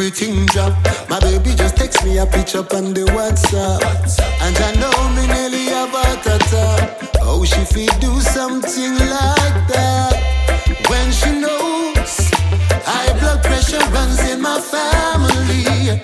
everything 0.00 0.46
drop. 0.46 0.72
My 1.10 1.20
baby 1.20 1.54
just 1.54 1.76
takes 1.76 2.02
me 2.02 2.16
a 2.16 2.24
picture 2.24 2.64
on 2.74 2.94
the 2.94 3.04
WhatsApp. 3.12 3.82
And 4.40 4.56
I 4.56 4.72
know 4.80 4.96
me 5.14 5.26
nearly 5.26 5.68
about 5.68 6.26
a 6.26 6.38
top. 6.48 7.20
Oh, 7.20 7.44
she 7.44 7.62
feel 7.66 7.92
do 8.00 8.18
something 8.20 8.94
like 8.94 9.60
that. 9.68 10.16
When 10.88 11.12
she 11.12 11.38
knows 11.38 12.30
high 12.88 13.12
blood 13.20 13.44
pressure 13.44 13.84
runs 13.92 14.20
in 14.30 14.40
my 14.40 14.58
family. 14.58 16.00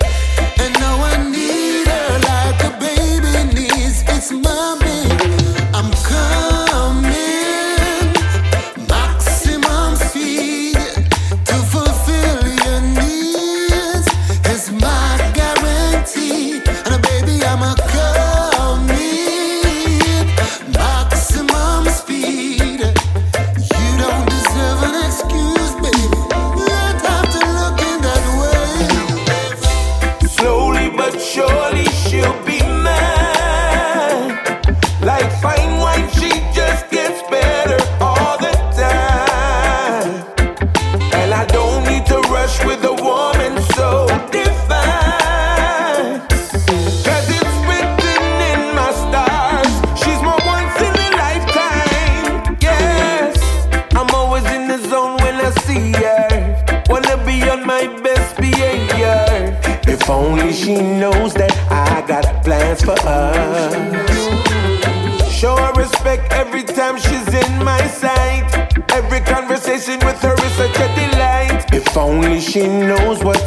He 72.57 72.67
knows 72.67 73.23
what 73.23 73.46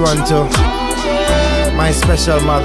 one 0.00 0.24
to 0.24 0.44
my 1.76 1.92
special 1.92 2.40
man 2.40 2.59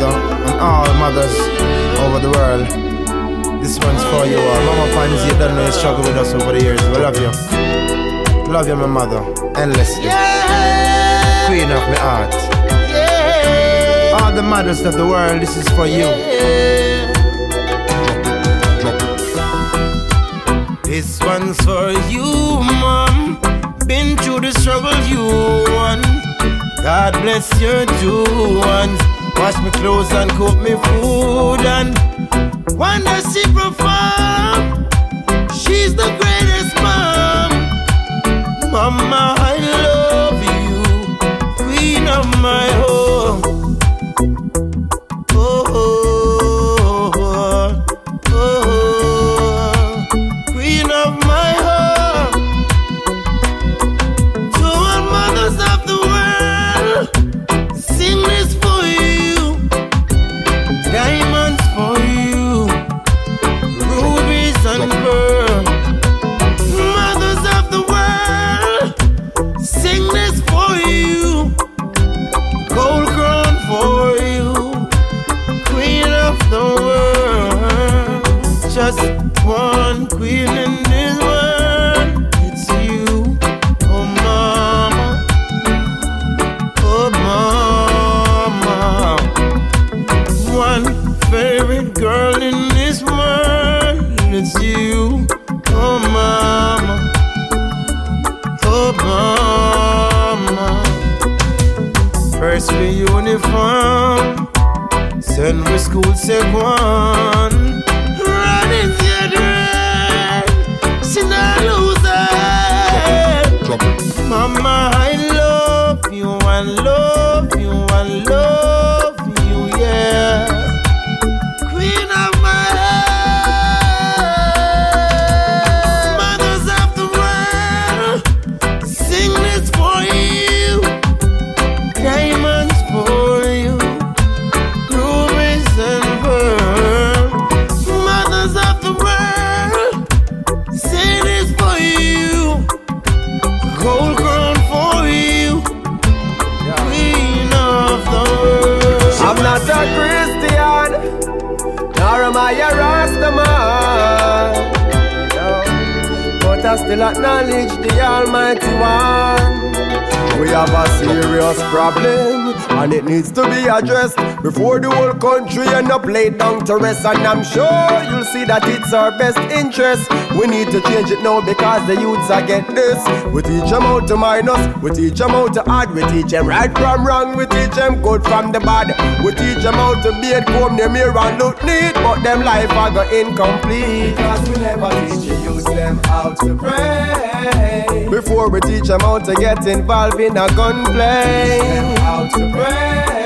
And 166.67 167.27
I'm 167.27 167.43
sure 167.43 168.03
you'll 168.09 168.25
see 168.25 168.43
that 168.45 168.65
it's 168.65 168.91
our 168.91 169.15
best 169.19 169.37
interest. 169.53 170.09
We 170.33 170.47
need 170.47 170.71
to 170.73 170.81
change 170.89 171.11
it 171.11 171.21
now 171.21 171.39
because 171.39 171.85
the 171.85 171.93
youths 171.93 172.31
are 172.31 172.41
get 172.41 172.65
this. 172.73 172.97
We 173.29 173.43
teach 173.43 173.69
them 173.69 173.83
how 173.83 173.99
to 173.99 174.17
minus, 174.17 174.57
we 174.81 174.89
teach 174.89 175.19
them 175.19 175.29
how 175.29 175.47
to 175.47 175.61
add, 175.69 175.93
we 175.93 176.01
teach 176.09 176.31
them 176.31 176.47
right 176.47 176.73
from 176.73 177.05
wrong, 177.05 177.37
we 177.37 177.45
teach 177.45 177.69
them 177.77 178.01
good 178.01 178.23
from 178.23 178.51
the 178.51 178.59
bad. 178.59 178.97
We 179.23 179.31
teach 179.37 179.61
them 179.61 179.75
how 179.75 179.93
to 180.01 180.11
bathe, 180.19 180.47
comb 180.47 180.75
their 180.75 180.89
mirror 180.89 181.15
and 181.15 181.37
look 181.37 181.63
neat, 181.63 181.93
but 182.01 182.23
them 182.23 182.43
life 182.43 182.71
are 182.71 182.89
go 182.89 183.03
incomplete. 183.13 184.15
Because 184.15 184.49
we 184.49 184.55
never 184.57 184.89
teach 185.05 185.29
the 185.29 185.35
youth 185.45 185.65
them 185.65 185.99
how 186.05 186.33
to 186.33 186.55
pray. 186.57 188.07
Before 188.09 188.49
we 188.49 188.59
teach 188.61 188.87
them 188.89 189.01
how 189.01 189.19
to 189.19 189.35
get 189.35 189.67
involved 189.67 190.19
in 190.19 190.35
a 190.35 190.47
gunplay. 190.55 191.61
How 192.01 192.25
to 192.25 192.51
pray. 192.51 193.24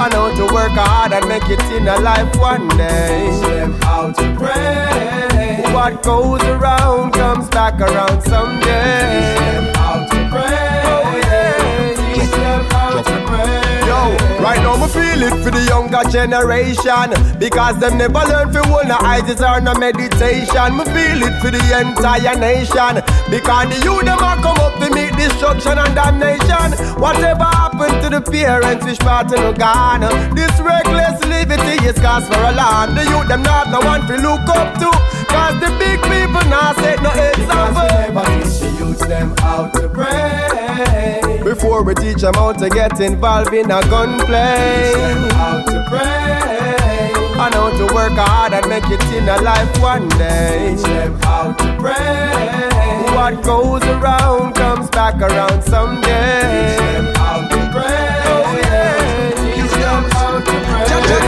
And 0.00 0.12
how 0.14 0.32
to 0.32 0.54
work 0.54 0.70
hard 0.78 1.12
and 1.12 1.26
make 1.26 1.48
it 1.50 1.60
in 1.74 1.88
a 1.88 1.98
life 1.98 2.30
one 2.36 2.68
day. 2.78 3.30
Teach 3.30 3.40
them 3.42 3.72
how 3.82 4.12
to 4.12 4.36
pray. 4.38 5.62
What 5.74 6.02
goes 6.04 6.42
around 6.44 7.14
comes 7.14 7.48
back 7.48 7.80
around 7.80 8.22
someday. 8.22 9.02
Teach 9.10 9.38
them 9.42 9.74
how 9.74 10.06
to 10.06 10.18
pray. 10.30 10.82
Oh 10.86 11.18
yeah. 11.18 12.14
Teach 12.14 12.30
them 12.30 12.64
how 12.70 13.02
to 13.02 13.16
pray. 13.26 13.86
Yo, 13.90 13.98
right 14.38 14.62
now 14.62 14.76
me 14.76 14.86
feel 14.86 15.22
it 15.26 15.34
for 15.42 15.50
the 15.50 15.64
younger 15.66 16.04
generation 16.10 17.10
Because 17.40 17.78
them 17.80 17.98
never 17.98 18.22
learn 18.30 18.52
for 18.52 18.62
hold 18.68 18.86
no 18.86 18.96
eyes 19.02 19.26
or 19.42 19.60
no 19.60 19.74
meditation 19.74 20.76
Me 20.78 20.84
feel 20.94 21.20
it 21.26 21.34
for 21.42 21.50
the 21.50 21.62
entire 21.74 22.38
nation 22.38 23.02
Because 23.30 23.66
the 23.66 23.80
youth 23.82 24.04
them 24.04 24.18
a 24.22 24.38
come 24.38 24.58
up 24.62 24.78
to 24.78 24.94
meet 24.94 25.12
destruction 25.16 25.76
and 25.78 25.94
damnation 25.94 26.70
Whatever 27.00 27.57
happened 27.78 28.02
to 28.02 28.10
the 28.10 28.20
parents 28.30 28.84
which 28.84 28.98
part 29.00 29.26
of 29.32 29.38
no 29.38 29.52
gone 29.52 30.00
This 30.34 30.52
reckless 30.60 31.22
liberty 31.26 31.86
is 31.86 31.98
cause 31.98 32.26
for 32.26 32.34
alarm. 32.34 32.94
The 32.94 33.04
youth 33.04 33.28
them 33.28 33.42
not 33.42 33.70
no 33.70 33.80
one 33.80 34.06
to 34.06 34.16
look 34.16 34.46
up 34.48 34.74
to. 34.78 34.90
Cause 35.28 35.54
the 35.60 35.70
big 35.78 36.00
people 36.02 36.42
now 36.50 36.72
set 36.74 37.02
no 37.02 37.10
example 37.10 37.46
Because 37.46 37.74
we 37.76 37.88
never 37.98 38.24
teach 38.42 38.58
the 38.60 38.70
youth 38.78 39.08
them 39.08 39.34
how 39.38 39.68
to 39.68 39.88
pray. 39.88 41.40
Before 41.44 41.82
we 41.82 41.94
teach 41.94 42.22
them 42.22 42.34
how 42.34 42.52
to 42.52 42.68
get 42.68 43.00
involved 43.00 43.54
in 43.54 43.70
a 43.70 43.80
gunplay 43.82 44.92
Teach 44.92 44.96
them 44.96 45.30
how 45.30 45.62
to 45.62 45.86
pray. 45.88 47.12
I 47.40 47.50
know 47.50 47.70
to 47.70 47.94
work 47.94 48.12
hard 48.14 48.52
and 48.52 48.68
make 48.68 48.90
it 48.90 49.02
in 49.14 49.28
a 49.28 49.40
life 49.42 49.80
one 49.80 50.08
day. 50.10 50.74
Teach 50.74 50.84
them 50.84 51.20
how 51.22 51.52
to 51.52 51.76
pray. 51.78 53.14
What 53.14 53.42
goes 53.44 53.82
around 53.84 54.54
comes 54.54 54.90
back 54.90 55.20
around 55.22 55.62
someday. 55.62 56.68
Teach 56.68 56.78
them 56.78 57.14
how 57.14 57.47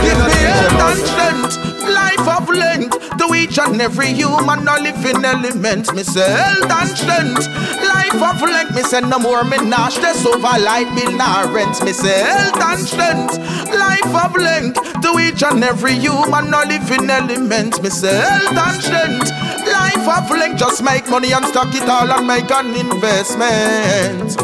give 0.03 0.19
me 0.25 0.37
health 0.45 0.81
and 0.87 0.99
strength, 1.07 1.53
life 1.89 2.27
of 2.27 2.49
length 2.49 3.17
to 3.17 3.33
each 3.33 3.57
and 3.59 3.81
every 3.81 4.13
human, 4.13 4.63
no 4.65 4.75
living 4.77 5.23
element. 5.25 5.93
Me 5.95 6.03
say 6.03 6.29
health 6.29 6.71
and 6.71 6.89
strength, 6.97 7.47
life 7.83 8.21
of 8.21 8.41
length. 8.41 8.75
Me 8.75 8.83
say 8.83 9.01
no 9.01 9.19
more 9.19 9.43
me 9.43 9.57
nah 9.57 9.89
stress 9.89 10.25
over 10.25 10.41
light 10.41 10.89
bill 10.95 11.11
nah 11.17 11.51
rent. 11.53 11.83
Me 11.83 11.91
say 11.93 12.19
health 12.23 12.61
and 12.61 12.79
strength, 12.79 13.37
life 13.73 14.15
of 14.15 14.35
length 14.35 14.79
to 15.01 15.19
each 15.19 15.43
and 15.43 15.63
every 15.63 15.93
human, 15.93 16.49
no 16.51 16.61
living 16.67 17.09
element. 17.09 17.81
Me 17.81 17.89
say 17.89 18.13
health 18.13 18.57
and 18.57 18.81
strength, 18.83 19.29
life 19.67 20.07
of 20.07 20.29
length. 20.29 20.59
Just 20.59 20.83
make 20.83 21.09
money 21.09 21.31
and 21.31 21.45
stock 21.45 21.73
it 21.73 21.87
all 21.89 22.11
and 22.11 22.27
make 22.27 22.51
an 22.51 22.75
investment. 22.75 24.37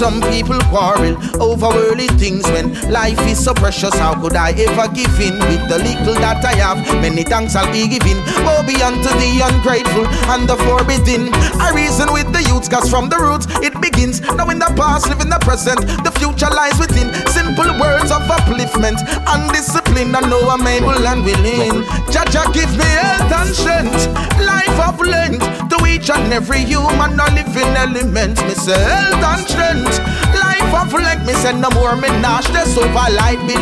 Some 0.00 0.22
people 0.32 0.58
quarrel 0.72 1.12
over 1.42 1.68
worldly 1.68 2.08
things 2.16 2.48
when 2.56 2.72
life 2.90 3.20
is 3.28 3.36
so 3.44 3.52
precious. 3.52 3.92
How 3.92 4.18
could 4.18 4.32
I 4.34 4.52
ever 4.56 4.88
give 4.94 5.12
in 5.20 5.36
with 5.44 5.68
the 5.68 5.76
little 5.76 6.16
that 6.24 6.40
I 6.40 6.56
have? 6.56 6.80
Many 7.04 7.22
thanks 7.22 7.54
I'll 7.54 7.70
be 7.70 7.84
giving. 7.84 8.16
Woe 8.40 8.64
be 8.64 8.80
unto 8.80 9.12
the 9.20 9.44
ungrateful 9.44 10.08
and 10.32 10.48
the 10.48 10.56
forbidden. 10.64 11.28
I 11.60 11.76
reason 11.76 12.08
with 12.16 12.32
the 12.32 12.40
youths, 12.48 12.66
cause 12.66 12.88
from 12.88 13.10
the 13.10 13.20
roots 13.20 13.44
it 13.60 13.76
begins. 13.76 14.24
Now 14.40 14.48
in 14.48 14.58
the 14.58 14.72
past, 14.72 15.06
live 15.12 15.20
in 15.20 15.28
the 15.28 15.38
present, 15.44 15.84
the 16.00 16.16
future 16.16 16.48
lies 16.48 16.80
within. 16.80 17.12
Simple 17.28 17.68
words 17.76 18.08
of 18.08 18.24
upliftment 18.24 19.04
and 19.04 19.52
discipline. 19.52 20.16
I 20.16 20.24
know 20.24 20.48
I'm 20.48 20.64
able 20.64 20.96
and 20.96 21.20
willing. 21.28 21.84
Jaja, 22.08 22.48
give 22.56 22.72
me 22.72 22.88
health 22.88 23.36
and 23.36 23.52
strength, 23.52 24.08
life 24.40 24.80
of 24.80 24.96
length 25.04 25.44
to 25.68 25.76
each 25.84 26.08
and 26.08 26.32
every 26.32 26.64
human, 26.64 27.20
no 27.20 27.28
living 27.70 27.96
element. 27.96 28.42
Me 28.46 28.54
say 28.54 28.78
health 28.78 29.24
and 29.24 29.46
strength, 29.46 29.98
life 30.34 30.74
of 30.74 30.92
length. 30.92 31.26
Me 31.26 31.32
say 31.34 31.52
no 31.52 31.68
more 31.70 31.96
me 31.96 32.08
nash 32.20 32.48
this 32.48 32.76
over 32.76 33.08
light 33.14 33.40
be 33.46 33.54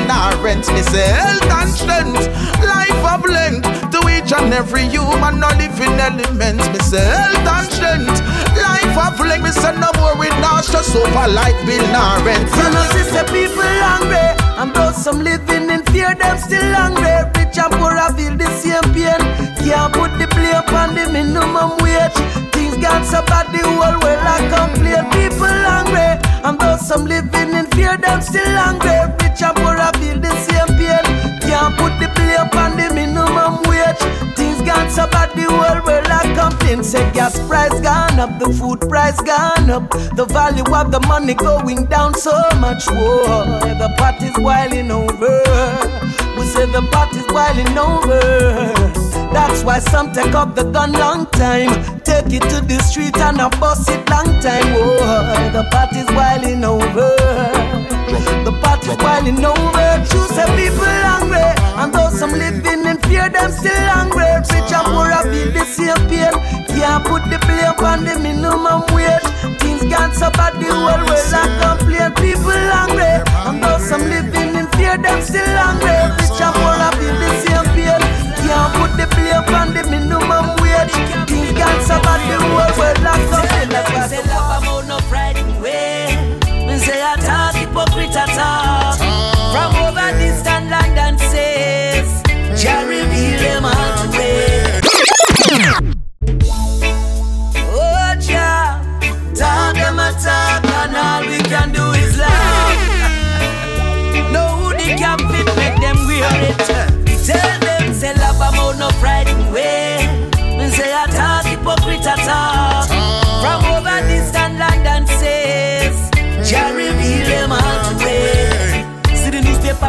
rent. 0.43 0.67
Me 0.73 0.83
say 0.83 1.09
health 1.09 1.51
and 1.51 1.71
strength, 1.71 2.27
life 2.65 3.05
of 3.05 3.25
length 3.25 3.67
to 3.93 3.99
each 4.09 4.33
and 4.33 4.53
every 4.53 4.89
human, 4.89 5.41
no 5.41 5.49
living 5.59 5.99
element. 5.99 6.61
Me 6.73 6.79
say 6.81 7.05
health 7.05 7.49
and 7.49 7.69
strength, 7.73 8.21
life 8.57 8.97
of 8.97 9.21
length. 9.21 9.45
Me 9.45 9.51
say 9.51 9.73
no 9.79 9.91
more 9.99 10.17
we 10.17 10.29
nash 10.41 10.69
this 10.69 10.95
over 10.95 11.29
light 11.29 11.59
be 11.67 11.79
rent. 12.25 12.49
You 12.57 12.69
know, 12.73 12.85
sister, 12.93 13.25
people 13.33 13.65
hungry, 13.85 14.29
and 14.59 14.75
those 14.75 14.97
some 14.97 15.21
living 15.21 15.71
in 15.71 15.83
fear, 15.87 16.15
them 16.17 16.37
still 16.37 16.75
hungry. 16.75 17.15
Rich 17.39 17.59
and 17.59 17.73
poor, 17.79 17.95
I 17.95 18.11
feel 18.17 18.37
the 18.37 18.51
same 18.59 18.83
pain. 18.93 19.23
Can't 19.63 19.93
put 19.95 20.11
the 20.19 20.27
blame 20.35 20.67
on 20.75 20.95
the 20.97 21.07
minimum 21.13 21.79
wage. 21.79 22.19
Things 22.53 22.77
got 22.83 23.07
so 23.07 23.23
bad, 23.31 23.47
the 23.55 23.63
whole 23.63 23.99
world 24.03 24.27
I 24.27 24.39
complain. 24.51 25.05
People 25.15 25.59
hungry, 25.71 26.11
and 26.43 26.59
those 26.59 26.87
some 26.87 27.07
living 27.07 27.55
in 27.55 27.67
fear, 27.71 27.97
them 27.97 28.21
still 28.21 28.57
hungry. 28.59 28.99
Rich 29.23 29.43
and 29.43 29.57
poor, 29.57 29.79
I 29.79 29.93
feel 30.01 30.19
the 30.19 30.35
same 30.43 30.71
pain. 30.75 31.05
Can't 31.47 31.77
put 31.79 31.95
the 32.03 32.11
blame 32.19 32.51
on 32.59 32.77
the 32.77 32.93
minimum 32.93 33.63
wage. 33.63 33.68
Got 34.89 34.95
so 34.97 35.07
bad, 35.11 35.37
the 35.37 35.43
whole 35.43 35.85
world 35.85 36.07
I 36.09 36.35
complain. 36.35 36.83
Say 36.83 37.13
gas 37.13 37.39
price 37.47 37.79
gone 37.81 38.19
up, 38.19 38.39
the 38.39 38.49
food 38.49 38.81
price 38.89 39.21
gone 39.21 39.69
up, 39.69 39.91
the 40.17 40.25
value 40.25 40.65
of 40.65 40.91
the 40.91 41.01
money 41.01 41.35
going 41.35 41.85
down 41.87 42.15
so 42.15 42.33
much. 42.59 42.87
Whoa, 42.87 43.61
the 43.61 43.95
party's 43.99 44.33
boiling 44.33 44.91
over. 44.91 45.43
We 46.39 46.47
say 46.47 46.65
the 46.73 46.81
party's 46.91 47.27
boiling 47.27 47.77
over. 47.77 48.73
That's 49.31 49.63
why 49.63 49.81
some 49.81 50.11
take 50.13 50.35
up 50.35 50.55
the 50.55 50.65
gun 50.65 50.93
long 50.93 51.27
time. 51.33 52.01
Take 52.01 52.33
it 52.33 52.49
to 52.49 52.63
the 52.63 52.83
street 52.89 53.17
and 53.19 53.41
a 53.41 53.51
bust 53.61 53.91
it 53.91 54.09
long 54.09 54.41
time. 54.41 54.73
Whoa, 54.73 55.51
the 55.53 55.69
party's 55.71 56.07
boiling 56.07 56.65
over. 56.65 58.38
Boiling 59.19 59.45
over. 59.45 60.07
Choose 60.07 60.31
say 60.31 60.47
people 60.55 60.87
hungry. 61.03 61.43
And 61.75 61.93
those 61.93 62.19
some 62.19 62.31
living 62.33 62.87
in 62.87 62.99
fear, 63.03 63.29
them 63.29 63.51
still 63.51 63.75
hungry. 63.91 64.31
Rich 64.47 64.71
and 64.71 64.87
poor, 64.87 65.11
I 65.11 65.27
feel 65.27 65.51
the 65.51 65.65
same 65.67 65.99
pain. 66.07 66.31
Can't 66.71 67.03
put 67.03 67.27
the 67.27 67.39
blame 67.43 67.75
on 67.83 68.05
the 68.07 68.15
minimum 68.15 68.87
wage. 68.95 69.27
Things 69.59 69.83
gone 69.91 70.15
so 70.15 70.31
bad, 70.31 70.55
the 70.63 70.71
whole 70.71 71.03
world 71.03 71.35
I 71.35 71.51
complain. 71.59 72.15
People 72.15 72.63
hungry. 72.71 73.11
And 73.43 73.59
those 73.59 73.89
some 73.91 74.07
living 74.07 74.55
in 74.55 74.67
fear, 74.79 74.95
them 74.95 75.19
still 75.23 75.51
hungry. 75.67 75.99
Rich 76.15 76.39
and 76.39 76.55
poor, 76.55 76.79
I 76.79 76.91
feel 76.95 77.17
the 77.19 77.31
same 77.43 77.67
pain. 77.75 78.01
Can't 78.39 78.71
put 78.79 78.95
the 78.95 79.07
blame 79.19 79.51
on 79.51 79.75
the 79.75 79.83
minimum 79.91 80.47
wage. 80.63 80.95
Things 81.27 81.51
gone 81.59 81.81
so 81.83 81.99
bad, 82.07 82.23
the 82.31 82.39
whole 82.39 82.71
world 82.79 83.03
I 83.03 83.19
complain. 83.27 83.67
Say 84.07 84.23
love 84.31 84.63
about. 84.63 84.79
Say 86.79 87.03
I 87.03 87.17
talk 87.17 87.55
hypocrite 87.57 88.17
I 88.17 88.27
talk. 88.37 88.78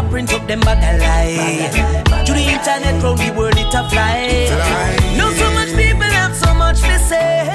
Print 0.09 0.33
up 0.33 0.45
them 0.47 0.59
bag 0.61 0.81
a 0.83 0.97
lie. 0.99 2.23
To 2.25 2.33
the 2.33 2.41
internet 2.41 3.03
round 3.03 3.19
the 3.19 3.31
world 3.37 3.57
it 3.57 3.73
a 3.73 3.87
fly. 3.89 4.49
Know 5.17 5.31
so 5.31 5.51
much 5.53 5.69
people 5.69 6.09
have 6.19 6.35
so 6.35 6.53
much 6.53 6.79
to 6.81 6.99
say. 6.99 7.47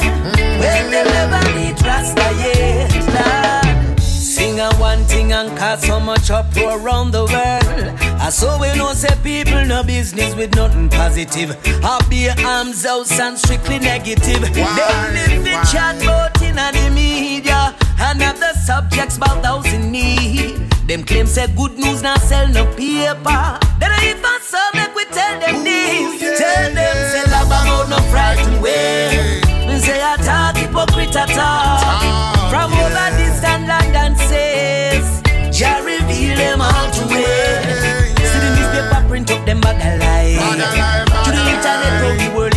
Well 0.61 0.91
they 0.91 1.05
never 1.05 1.43
meet 1.55 1.81
Rasta 1.83 2.29
yet. 2.39 4.01
Sing 4.01 4.61
a 4.61 4.73
one 4.75 5.05
thing 5.05 5.33
and 5.33 5.57
cause 5.57 5.83
so 5.87 6.01
much 6.01 6.31
uproar 6.31 6.79
around 6.81 7.11
the 7.13 7.25
world. 7.25 8.01
I 8.21 8.31
saw 8.31 8.61
we 8.61 8.75
know 8.77 8.93
say 8.93 9.15
people 9.23 9.65
no 9.65 9.83
business 9.83 10.35
with 10.35 10.55
nothing 10.55 10.89
positive. 10.89 11.57
I 11.85 12.05
be 12.09 12.29
arms 12.45 12.87
out 12.87 13.11
and 13.21 13.39
strictly 13.39 13.79
negative. 13.79 14.43
They 14.55 14.65
live 15.13 15.47
in 15.47 15.65
chat 15.67 16.03
about 16.03 16.41
in 16.43 16.57
the 16.57 16.91
media 16.95 17.75
and 18.01 18.21
have 18.23 18.39
the 18.41 18.55
subjects 18.55 19.17
about 19.17 19.43
those 19.43 19.73
in 19.73 19.91
need. 19.91 20.74
Them 20.87 21.03
claim 21.03 21.27
say 21.27 21.47
good 21.57 21.79
news 21.79 22.03
not 22.03 22.21
sell 22.21 22.47
no 22.49 22.67
paper. 22.77 23.59
Then 23.81 23.91
I 23.91 24.13
even 24.13 24.41
so 24.43 24.61
make 24.75 24.95
we 24.95 25.07
tell 25.07 25.41
them 25.41 25.65
this. 25.65 26.39
Tell 26.39 26.75
them 26.75 26.97
say 27.11 27.25
love 27.33 27.47
about 27.47 27.89
no 27.89 27.97
frightened 28.13 28.61
way. 28.63 29.41
Me 29.67 29.79
say 29.81 30.03
I 30.03 30.17
talk 30.21 30.57
hypocrite 30.57 31.17
I 31.17 31.25
talk. 31.33 32.51
From 32.51 32.71
over 32.75 33.09
distant 33.17 33.67
land 33.67 33.97
and 33.97 34.17
says, 34.29 35.23
Jah 35.57 35.81
reveal 35.83 36.37
them 36.37 36.61
all 36.61 36.91
to 36.93 37.03
me. 37.09 37.25
See 38.21 38.41
the 38.45 38.51
newspaper 38.53 39.09
print 39.09 39.31
up 39.31 39.47
them 39.47 39.61
bag 39.63 39.81
a 39.81 39.97
lie. 39.97 40.37
To 41.25 41.31
the 41.33 41.41
internet 41.49 42.03
round 42.03 42.21
the 42.21 42.37
world 42.37 42.54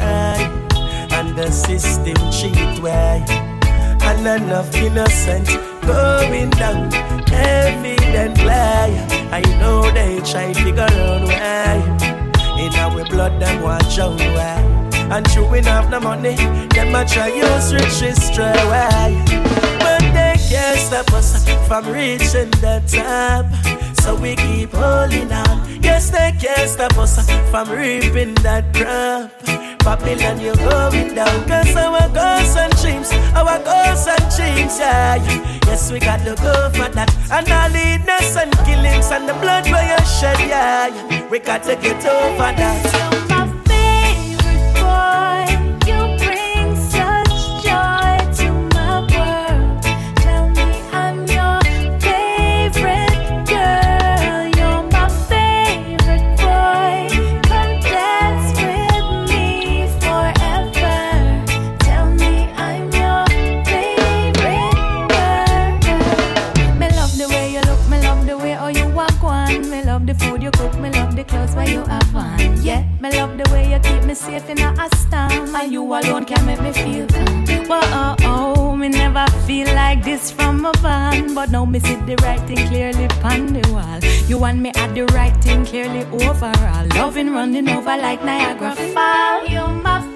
and 0.00 1.36
the 1.36 1.50
system 1.50 2.16
cheat 2.30 2.82
way, 2.82 3.24
and 3.28 4.26
enough 4.26 4.74
innocent 4.74 5.46
going 5.82 6.50
down 6.50 6.92
evidently. 7.32 8.50
I 9.32 9.42
know 9.58 9.90
they 9.90 10.20
try 10.20 10.52
to 10.52 10.60
figure 10.62 10.82
out 10.82 11.22
why. 11.22 11.80
In 12.58 12.72
our 12.74 13.04
blood, 13.06 13.40
them 13.40 13.62
want 13.62 13.88
drown 13.94 14.18
why. 14.18 14.60
And 15.10 15.28
chewing 15.30 15.66
up 15.66 15.90
the 15.90 16.00
money, 16.00 16.36
them 16.36 16.94
a 16.94 17.04
try 17.04 17.28
use 17.28 17.72
riches 17.74 18.22
stray 18.22 18.52
away. 18.62 19.51
Can't 20.62 20.78
stop 20.78 21.12
us 21.14 21.44
from 21.66 21.88
reaching 21.88 22.50
the 22.62 22.78
top. 22.86 23.46
So 24.00 24.14
we 24.14 24.36
keep 24.36 24.70
holding 24.70 25.32
on. 25.32 25.82
Yes, 25.82 26.10
they 26.10 26.30
can't 26.38 26.70
stop 26.70 26.96
us 26.98 27.18
from 27.50 27.68
reaping 27.68 28.34
that 28.46 28.72
crop. 28.72 29.32
Babylon, 29.82 30.38
you're 30.38 30.54
going 30.54 31.16
down. 31.16 31.48
Cause 31.48 31.74
our 31.74 32.08
goals 32.14 32.54
and 32.54 32.72
dreams, 32.80 33.10
our 33.34 33.58
goals 33.58 34.06
and 34.06 34.24
dreams, 34.36 34.78
yeah. 34.78 35.16
Yes, 35.66 35.90
we 35.90 35.98
got 35.98 36.20
to 36.20 36.36
go 36.40 36.70
for 36.70 36.88
that. 36.94 37.10
And 37.32 37.50
all 37.50 37.68
the 37.68 37.98
and 38.38 38.52
killings 38.64 39.10
and 39.10 39.28
the 39.28 39.34
blood 39.42 39.68
where 39.68 39.82
you 39.82 40.04
shed, 40.06 40.38
yeah. 40.48 41.28
We 41.28 41.40
got 41.40 41.64
to 41.64 41.74
get 41.74 42.06
over 42.06 42.38
that. 42.38 43.01
Like 80.02 80.18
this 80.18 80.30
from 80.30 80.64
a 80.64 80.72
band, 80.82 81.34
but 81.34 81.50
now 81.50 81.64
me 81.64 81.78
see 81.78 81.94
the 81.94 82.16
right 82.22 82.40
thing 82.40 82.66
clearly 82.68 83.08
on 83.22 83.52
the 83.52 83.62
wall. 83.72 84.00
You 84.28 84.38
want 84.38 84.58
me 84.58 84.70
at 84.74 84.94
the 84.94 85.04
right 85.14 85.36
thing 85.42 85.64
clearly 85.64 86.04
overall. 86.26 86.86
Loving 86.94 87.32
running 87.32 87.68
over 87.68 87.96
like 87.96 88.24
Niagara. 88.24 88.74
You're 89.48 89.68
my 89.68 90.11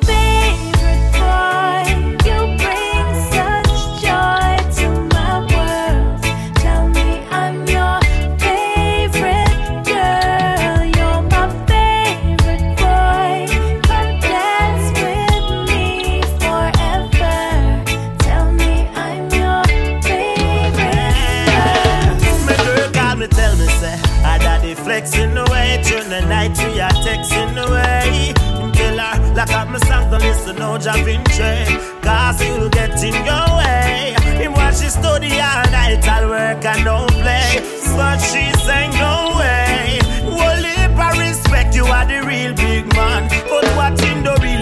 no 30.76 30.84
Da 30.84 30.92
Vinci. 31.04 31.64
Cause 32.02 32.42
you'll 32.44 32.68
get 32.68 33.02
in 33.02 33.14
your 33.24 33.48
way. 33.58 34.14
Him 34.40 34.52
watch 34.52 34.78
she 34.78 34.88
study 34.88 35.32
all 35.40 35.64
night, 35.70 36.06
I'll 36.06 36.28
work 36.28 36.64
and 36.64 36.84
don't 36.84 37.10
play. 37.10 37.62
But 37.96 38.18
she 38.18 38.52
saying, 38.64 38.92
no 38.92 39.36
way. 39.38 39.98
Only 40.24 40.76
I 40.98 41.28
respect 41.28 41.74
you 41.74 41.84
are 41.84 42.06
the 42.06 42.26
real 42.26 42.54
big 42.54 42.84
man. 42.94 43.28
But 43.48 43.64
what 43.76 44.00
him 44.00 44.22
don't 44.22 44.40
really 44.40 44.55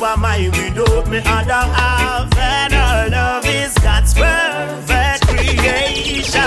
to 0.00 0.16
my 0.16 0.48
without 0.48 1.06
me 1.08 1.18
other 1.18 1.52
half. 1.52 2.34
And 2.38 2.72
our 2.72 3.08
love 3.10 3.44
is 3.46 3.74
God's 3.78 4.14
perfect 4.14 5.26
creation. 5.28 6.40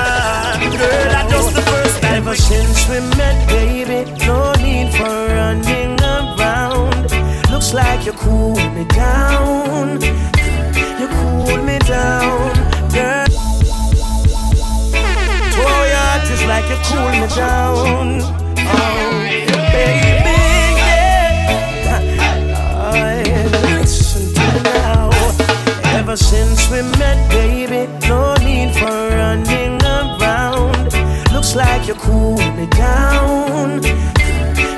Girl, 0.82 1.16
I 1.20 1.28
the 1.30 1.62
first 1.62 2.02
time. 2.02 2.16
Ever 2.16 2.36
since 2.36 2.90
we 2.90 3.00
met, 3.18 3.48
baby, 3.48 4.10
no 4.26 4.54
need 4.54 4.92
for 4.94 5.14
running 5.38 6.00
around. 6.02 7.12
Looks 7.52 7.74
like 7.74 8.06
you 8.08 8.14
cool 8.14 8.56
me 8.74 8.86
down. 8.86 10.02
You 11.00 11.08
cool 11.18 11.58
me 11.64 11.78
down, 11.80 12.54
girl. 12.90 13.28
Oh, 15.56 15.84
Your 15.92 16.02
heart 16.06 16.22
just 16.28 16.46
like 16.48 16.68
you 16.72 16.80
cool 16.90 17.12
me 17.22 17.28
down. 17.36 18.22
Oh, 18.66 19.10
baby, 19.72 20.43
Ever 26.14 26.24
since 26.24 26.70
we 26.70 26.84
met, 27.00 27.28
baby, 27.32 27.92
no 28.08 28.36
need 28.36 28.76
for 28.76 28.86
running 28.86 29.82
around. 29.82 30.94
Looks 31.34 31.56
like 31.56 31.88
you 31.88 31.96
cool 31.96 32.38
me 32.54 32.68
down. 32.68 33.82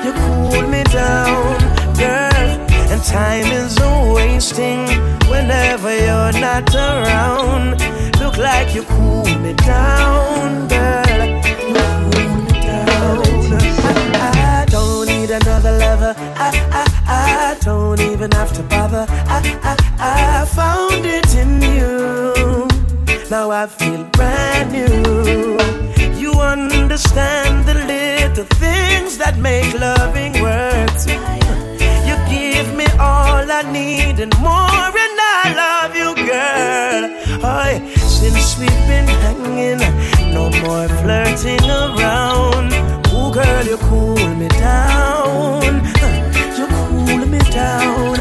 You 0.02 0.12
cool 0.24 0.62
me 0.66 0.82
down, 0.84 1.58
girl. 2.00 2.48
And 2.90 3.04
time 3.04 3.52
is 3.52 3.78
wasting 4.14 4.88
whenever 5.28 5.94
you're 5.94 6.32
not 6.40 6.74
around. 6.74 7.82
Look 8.18 8.38
like 8.38 8.74
you 8.74 8.84
cool 8.84 9.26
me 9.40 9.52
down, 9.52 10.68
girl. 10.68 11.20
You 11.68 11.84
cool 12.00 12.36
me 12.46 12.60
down. 12.62 13.20
I, 14.24 14.62
I 14.62 14.66
don't 14.70 15.06
need 15.06 15.30
another 15.30 15.76
lover. 15.76 16.14
I, 16.16 16.48
I 16.72 16.85
don't 17.66 18.00
even 18.00 18.30
have 18.30 18.52
to 18.52 18.62
bother. 18.62 19.04
I, 19.08 19.38
I, 19.70 19.74
I 19.98 20.44
found 20.46 21.04
it 21.04 21.34
in 21.34 21.60
you. 21.74 22.68
Now 23.28 23.50
I 23.50 23.66
feel 23.66 24.04
brand 24.16 24.70
new. 24.70 25.58
You 26.22 26.30
understand 26.34 27.66
the 27.66 27.74
little 27.74 28.48
things 28.62 29.18
that 29.18 29.36
make 29.38 29.68
loving 29.80 30.34
work. 30.40 30.94
You 32.08 32.14
give 32.30 32.68
me 32.80 32.86
all 33.00 33.44
I 33.60 33.62
need 33.78 34.20
and 34.20 34.34
more, 34.38 34.92
and 35.04 35.16
I 35.34 35.44
love 35.62 35.92
you, 36.00 36.10
girl. 36.30 37.02
Oh, 37.42 37.74
since 38.18 38.60
we've 38.60 38.84
been 38.92 39.08
hanging, 39.24 39.82
no 40.32 40.50
more 40.62 40.88
flirting 41.02 41.68
around. 41.68 42.70
Ooh, 43.10 43.34
girl, 43.34 43.64
you 43.66 43.76
cool 43.88 44.28
me 44.40 44.46
down. 44.46 45.82
You 46.58 46.66
cool 46.68 46.85
down. 47.56 48.16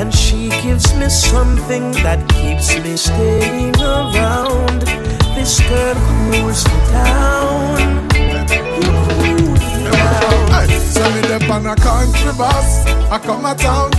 And 0.00 0.14
she 0.14 0.48
gives 0.62 0.94
me 0.96 1.08
something 1.08 1.92
that 2.04 2.20
keeps 2.28 2.68
me 2.82 2.96
staying 2.96 3.76
around. 3.76 4.80
This 5.36 5.60
girl 5.68 5.96
cools 6.08 6.64
me 6.70 6.78
down. 6.96 8.08
Hey, 10.52 10.68
send 10.92 11.14
me 11.14 11.20
them 11.28 11.50
on 11.50 11.66
a 11.66 11.76
country 11.76 12.32
bus. 12.40 12.86
I 13.14 13.18
come 13.18 13.44
a 13.44 13.54
town. 13.54 13.90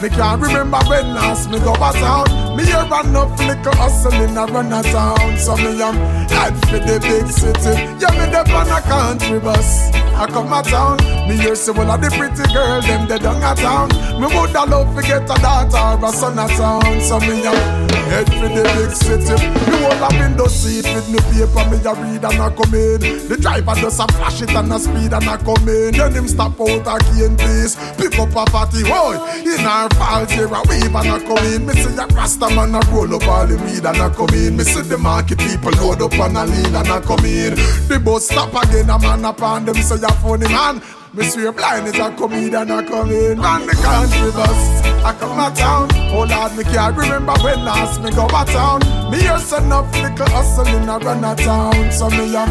Me 0.00 0.08
can't 0.08 0.40
remember 0.42 0.80
when 0.90 1.14
last 1.14 1.50
me 1.50 1.58
go 1.58 1.74
a 1.74 1.90
town. 2.04 2.26
Me 2.56 2.64
hear 2.64 2.82
enough 2.82 3.38
little 3.38 3.76
hustling 3.76 4.36
a 4.36 4.46
run 4.46 4.72
a 4.72 4.82
town. 4.82 5.38
So 5.38 5.56
me 5.56 5.80
am 5.82 5.96
head 6.34 6.54
for 6.68 6.78
the 6.78 6.96
big 7.08 7.26
city. 7.30 7.74
Yeah, 8.00 8.12
me 8.18 8.26
them 8.32 8.50
on 8.50 8.68
a 8.78 8.80
country 8.80 9.38
bus. 9.38 9.90
I 10.22 10.26
come 10.28 10.52
a 10.52 10.62
town. 10.62 10.98
Me 11.26 11.34
hear 11.34 11.56
say 11.56 11.74
all 11.74 11.90
of 11.90 12.00
the 12.00 12.06
pretty 12.14 12.46
girl 12.54 12.80
them 12.82 13.08
they 13.08 13.18
down 13.18 13.42
a 13.42 13.58
town. 13.58 13.90
Me 14.22 14.30
woulda 14.30 14.62
love 14.70 14.94
to 14.94 15.02
get 15.02 15.26
a 15.26 15.34
daughter 15.42 15.98
a 15.98 16.12
son 16.14 16.38
a 16.38 16.46
town. 16.54 17.00
So 17.02 17.18
me 17.26 17.42
am 17.42 17.90
head 18.06 18.30
for 18.30 18.46
the 18.46 18.62
big 18.78 18.94
city. 18.94 19.34
Me 19.34 19.82
hold 19.82 19.98
a 19.98 20.08
window 20.22 20.46
seat 20.46 20.86
with 20.94 21.10
me 21.10 21.18
paper. 21.26 21.66
Me 21.66 21.82
a 21.82 21.92
read 21.98 22.22
and 22.22 22.38
a 22.38 22.54
come 22.54 22.70
in. 22.70 23.02
The 23.26 23.34
driver 23.34 23.74
does 23.74 23.98
a 23.98 24.06
flash 24.14 24.42
it 24.42 24.54
and 24.54 24.70
a 24.70 24.78
speed 24.78 25.10
and 25.10 25.26
a 25.26 25.34
come 25.42 25.66
in. 25.66 25.90
Then 25.90 26.14
him 26.14 26.28
stop 26.30 26.54
out 26.54 26.86
again, 26.86 27.34
please. 27.34 27.74
Pick 27.98 28.14
up 28.14 28.30
a 28.30 28.46
party, 28.46 28.86
boy. 28.86 29.18
In 29.42 29.66
our 29.66 29.90
fault 29.98 30.30
here 30.30 30.46
a 30.46 30.62
weave 30.70 30.94
and 30.94 31.10
a 31.10 31.18
come 31.18 31.42
in. 31.50 31.66
Me 31.66 31.74
see 31.74 31.98
a 31.98 32.06
rasta 32.14 32.46
man 32.54 32.78
a 32.78 32.80
roll 32.94 33.10
up 33.10 33.26
all 33.26 33.42
the 33.42 33.58
weed 33.66 33.82
and 33.82 33.98
a 33.98 34.06
come 34.14 34.30
in. 34.38 34.54
Me 34.54 34.62
see 34.62 34.86
the 34.86 34.94
market 34.94 35.42
people 35.42 35.74
load 35.82 35.98
up 35.98 36.14
and 36.14 36.38
a 36.38 36.46
lean 36.46 36.78
and 36.78 36.94
a 36.94 37.02
come 37.02 37.26
in. 37.26 37.58
The 37.90 37.98
bus 37.98 38.30
stop 38.30 38.54
again, 38.54 38.86
a 38.86 38.94
man 39.02 39.24
upon 39.26 39.66
them 39.66 39.82
say 39.82 39.98
a 39.98 40.11
funny 40.14 40.48
man. 40.48 40.82
Me 41.14 41.24
swear 41.24 41.52
blind 41.52 41.86
is 41.86 41.98
a 41.98 42.10
comedian 42.16 42.70
a 42.70 42.82
come 42.82 43.10
in. 43.10 43.38
Run 43.38 43.66
the 43.66 43.74
country 43.74 44.32
bus. 44.32 44.82
I 45.04 45.12
come 45.20 45.38
a 45.38 45.54
town. 45.54 45.88
Oh 46.08 46.24
Lord, 46.24 46.56
me 46.56 46.64
can't 46.64 46.96
remember 46.96 47.34
when 47.44 47.64
last 47.66 48.00
me 48.00 48.10
go 48.10 48.24
a 48.24 48.44
town. 48.46 48.80
Me 49.10 49.20
hear 49.20 49.38
send 49.38 49.70
up 49.70 49.92
little 49.92 50.26
hustling 50.32 50.88
a 50.88 50.98
run 50.98 51.22
a 51.22 51.36
town. 51.36 51.92
So 51.92 52.08
me 52.08 52.34
a 52.34 52.46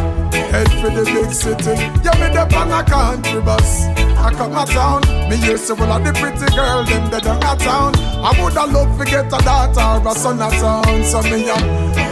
head 0.53 0.70
for 0.78 0.91
the 0.91 1.03
big 1.05 1.32
city. 1.34 1.74
Yeah, 2.05 2.14
me 2.22 2.30
the 2.30 2.45
on 2.55 2.72
a 2.72 2.84
country 2.88 3.41
bus. 3.41 3.88
I 4.22 4.32
come 4.38 4.53
a 4.53 4.64
town. 4.66 5.01
Me 5.28 5.38
hear 5.38 5.57
say 5.57 5.74
well 5.74 5.93
of 5.93 6.03
the 6.05 6.14
pretty 6.14 6.45
girl 6.55 6.84
them 6.84 7.09
they 7.09 7.20
down 7.20 7.41
a 7.41 7.57
town. 7.57 7.95
I 7.97 8.38
woulda 8.39 8.68
love 8.68 8.95
to 8.99 9.05
get 9.05 9.26
a 9.26 9.43
daughter 9.43 10.05
or 10.05 10.12
a 10.12 10.14
son 10.14 10.39
a 10.39 10.51
town. 10.51 11.03
So 11.03 11.24
me 11.24 11.49
a 11.49 11.57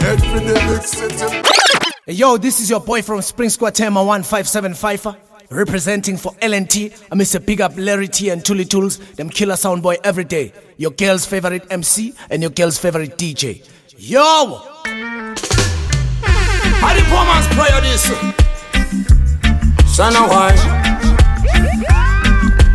head 0.02 0.18
for 0.18 0.40
the 0.40 0.54
big 0.66 0.82
city. 0.82 1.42
Yo, 2.08 2.38
this 2.38 2.58
is 2.58 2.68
your 2.68 2.80
boy 2.80 3.02
from 3.02 3.22
Spring 3.22 3.50
Squad 3.50 3.76
Tema 3.76 4.02
1575. 4.02 5.29
Representing 5.52 6.16
for 6.16 6.30
LNT, 6.34 6.96
I 7.10 7.14
miss 7.16 7.34
a 7.34 7.40
big 7.40 7.60
up 7.60 7.72
Larry 7.76 8.06
T 8.06 8.28
and 8.28 8.44
Tully 8.44 8.64
Twos, 8.64 8.98
them 9.16 9.28
killer 9.28 9.56
sound 9.56 9.82
boy 9.82 9.96
every 10.04 10.22
day. 10.22 10.52
Your 10.76 10.92
girl's 10.92 11.26
favorite 11.26 11.66
MC 11.70 12.14
and 12.30 12.40
your 12.40 12.52
girl's 12.52 12.78
favorite 12.78 13.18
DJ. 13.18 13.68
Yo! 13.98 14.62
How 16.78 16.94
the 16.94 17.02
poor 17.10 17.24
man's 17.26 17.48
prayer 17.48 17.80
this? 17.80 18.04
Son 19.92 20.14
of 20.14 20.30
why? 20.30 20.54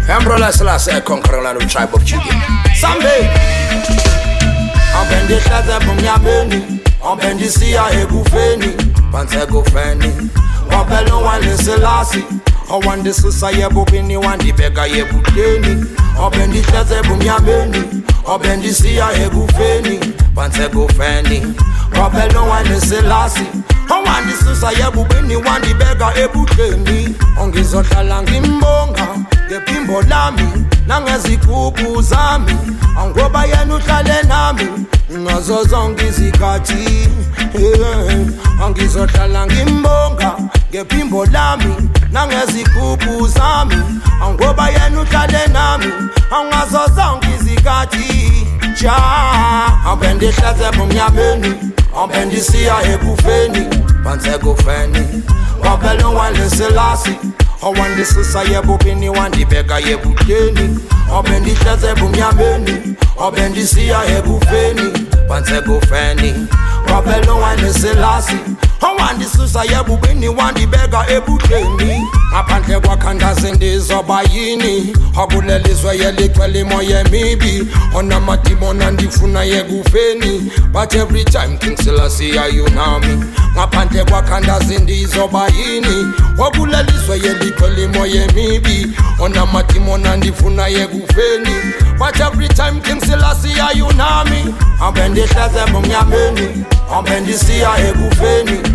Emperor 0.10 0.52
Selassie 0.52 1.00
conquer 1.00 1.42
land 1.42 1.58
with 1.60 1.72
tribe 1.72 1.96
of 1.96 2.04
Judah. 2.04 2.24
Someday, 2.76 3.32
Ambenditlaze 4.96 5.80
bumyabeni 5.86 6.82
Ambendisia 7.02 7.90
egufeni 8.02 8.76
Pantego 9.12 9.64
feni 9.64 10.30
Wapelo 10.70 11.22
wale 11.22 11.58
selasi 11.58 12.24
Owande 12.24 12.55
susa 12.55 12.55
yebubini 12.55 12.55
wandi 12.55 12.55
owandisusa 12.70 13.52
yebubini 13.52 14.18
wandibeka 14.18 14.86
yebudeni 14.86 15.86
obendihleze 16.26 16.96
ebunyameni 17.00 17.82
obendisiya 18.26 19.08
ekufeni 19.24 20.00
banse 20.36 20.68
kufeni 20.70 21.56
ophela 22.04 22.40
owaneselasi 22.40 23.48
owandisusa 23.96 24.72
yebubini 24.80 25.36
wandibeka 25.36 26.08
ebudeni 26.24 27.16
ongizohlala 27.42 28.24
ngimbonga 28.24 29.08
ngephimbo 29.48 30.02
lami 30.02 30.48
nangezigubhu 30.88 32.02
zami. 32.02 32.58
Angoba 33.00 33.46
yena 33.46 33.76
uhlale 33.76 34.24
nami 34.28 34.68
ngazo 35.18 35.64
zonke 35.64 36.08
izikhathi. 36.08 37.10
Angizohlala 38.66 39.46
ngimbonga 39.46 40.36
ngephimbo 40.72 41.26
lami 41.26 41.76
nangezigubhu 42.12 43.28
zami. 43.28 43.76
Angoba 44.24 44.70
yena 44.70 45.02
uhlale 45.02 45.48
nami 45.48 45.94
angazo 46.32 46.96
zonke 46.96 47.28
izikhathi. 47.40 48.48
Ja 48.82 48.96
ambe 49.86 50.14
ndihleze 50.14 50.72
bomnyameni 50.78 51.56
ambe 52.02 52.26
ndisiya 52.26 52.84
ekufeni 52.94 53.68
phansi 54.04 54.30
ekufeni 54.30 55.24
wavele 55.64 56.04
waleselasi 57.62 57.62
owandisusa 57.62 58.44
yebupini 58.44 59.10
wandibeka 59.10 59.80
yebuteni 59.80 60.80
obe 61.18 61.40
ndihleze 61.40 61.96
bumnyameni 61.96 62.96
obe 63.18 63.50
ndisiya 63.50 64.06
ekufeni 64.18 65.08
phansi 65.28 65.54
owandisusa 68.82 69.64
yebupini 69.64 70.26
eh, 70.26 70.38
wandibeka 70.38 71.10
ebuteni 71.10 72.08
ngaphandle 72.32 72.80
kwakhandaze 72.80 73.48
oh, 73.48 73.56
ndizoba 73.56 74.22
yini 74.22 74.94
akulelizwe 75.22 75.98
yelicwela 75.98 76.60
imoya 76.60 77.00
emibi 77.00 77.68
onamadimona 77.94 78.92
ndifuna 78.92 79.44
yekufeni 79.44 80.52
but 80.72 80.96
every 80.96 81.24
time 81.24 81.58
king 81.58 81.78
selassie 81.78 82.40
ayunami 82.40 83.24
ngaphandle 83.54 84.02
oh, 84.02 84.06
kwakhandaze 84.06 84.78
ndizoba 84.80 85.48
yini 85.48 86.14
okulelizwe 86.38 87.20
yelicwela 87.24 87.80
imoya 87.80 88.24
emibi 88.24 88.88
onamadimona 89.20 90.16
ndifuna 90.18 90.68
yekufeni 90.68 91.56
but 91.98 92.20
every 92.20 92.48
time 92.48 92.82
king 92.82 93.02
selassie 93.02 93.62
ayunami 93.62 94.56
ambe 94.82 95.10
ndihleze 95.10 95.60
eh, 95.68 95.72
bomnyameni 95.72 96.66
ambe 96.98 97.12
eh, 97.12 97.22
ndisiya 97.22 97.70
ekufeni 97.90 98.75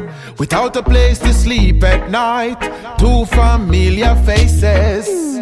Without 0.37 0.75
a 0.75 0.83
place 0.83 1.19
to 1.19 1.33
sleep 1.33 1.83
at 1.83 2.09
night, 2.09 2.59
two 2.97 3.25
familiar 3.25 4.15
faces. 4.25 5.39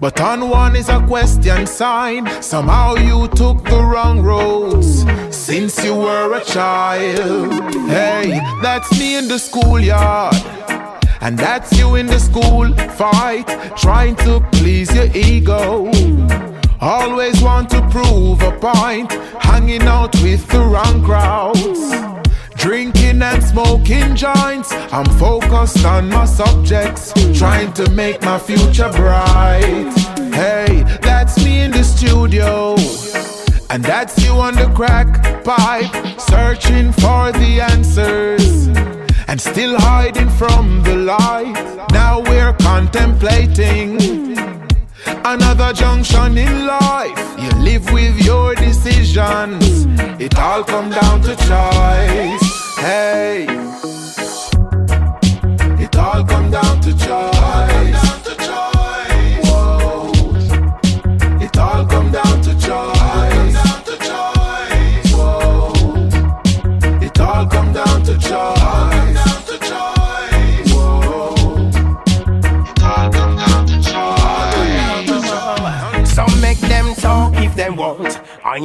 But 0.00 0.20
on 0.20 0.50
one 0.50 0.76
is 0.76 0.88
a 0.88 1.00
question 1.06 1.66
sign. 1.66 2.28
Somehow 2.42 2.96
you 2.96 3.28
took 3.28 3.64
the 3.64 3.82
wrong 3.82 4.20
roads 4.20 5.04
since 5.30 5.82
you 5.82 5.94
were 5.94 6.34
a 6.34 6.44
child. 6.44 7.52
Hey, 7.88 8.40
that's 8.60 8.90
me 8.98 9.16
in 9.16 9.28
the 9.28 9.38
schoolyard. 9.38 10.34
And 11.20 11.38
that's 11.38 11.72
you 11.78 11.94
in 11.94 12.06
the 12.06 12.18
school 12.18 12.74
fight, 12.96 13.46
trying 13.78 14.16
to 14.16 14.46
please 14.52 14.94
your 14.94 15.08
ego. 15.16 15.90
Always 16.82 17.40
want 17.40 17.70
to 17.70 17.80
prove 17.88 18.42
a 18.42 18.52
point, 18.58 19.10
hanging 19.40 19.82
out 19.82 20.14
with 20.16 20.46
the 20.48 20.58
wrong 20.58 21.02
crowds. 21.02 22.13
Drinking 22.64 23.20
and 23.20 23.44
smoking 23.44 24.16
joints, 24.16 24.72
I'm 24.90 25.04
focused 25.18 25.84
on 25.84 26.08
my 26.08 26.24
subjects, 26.24 27.12
trying 27.38 27.74
to 27.74 27.90
make 27.90 28.22
my 28.22 28.38
future 28.38 28.88
bright. 28.88 29.92
Hey, 30.32 30.82
that's 31.02 31.44
me 31.44 31.60
in 31.60 31.72
the 31.72 31.84
studio. 31.84 32.74
And 33.68 33.84
that's 33.84 34.16
you 34.24 34.30
on 34.30 34.54
the 34.54 34.72
crack 34.74 35.44
pipe, 35.44 36.18
searching 36.18 36.90
for 36.92 37.32
the 37.32 37.60
answers 37.60 38.68
and 39.28 39.38
still 39.38 39.78
hiding 39.78 40.30
from 40.30 40.82
the 40.84 40.96
light. 40.96 41.86
Now 41.90 42.20
we're 42.20 42.54
contemplating 42.54 44.00
another 45.22 45.74
junction 45.74 46.38
in 46.38 46.66
life. 46.66 47.18
You 47.38 47.50
live 47.60 47.92
with 47.92 48.24
your 48.24 48.54
decisions, 48.54 49.84
it 50.18 50.38
all 50.38 50.64
comes 50.64 50.94
down 50.94 51.20
to 51.24 51.36
choice. 51.36 52.43
Hey, 52.84 53.46
it 55.82 55.96
all 55.96 56.22
come 56.26 56.50
down 56.50 56.82
to 56.82 56.94
choice. 56.98 57.33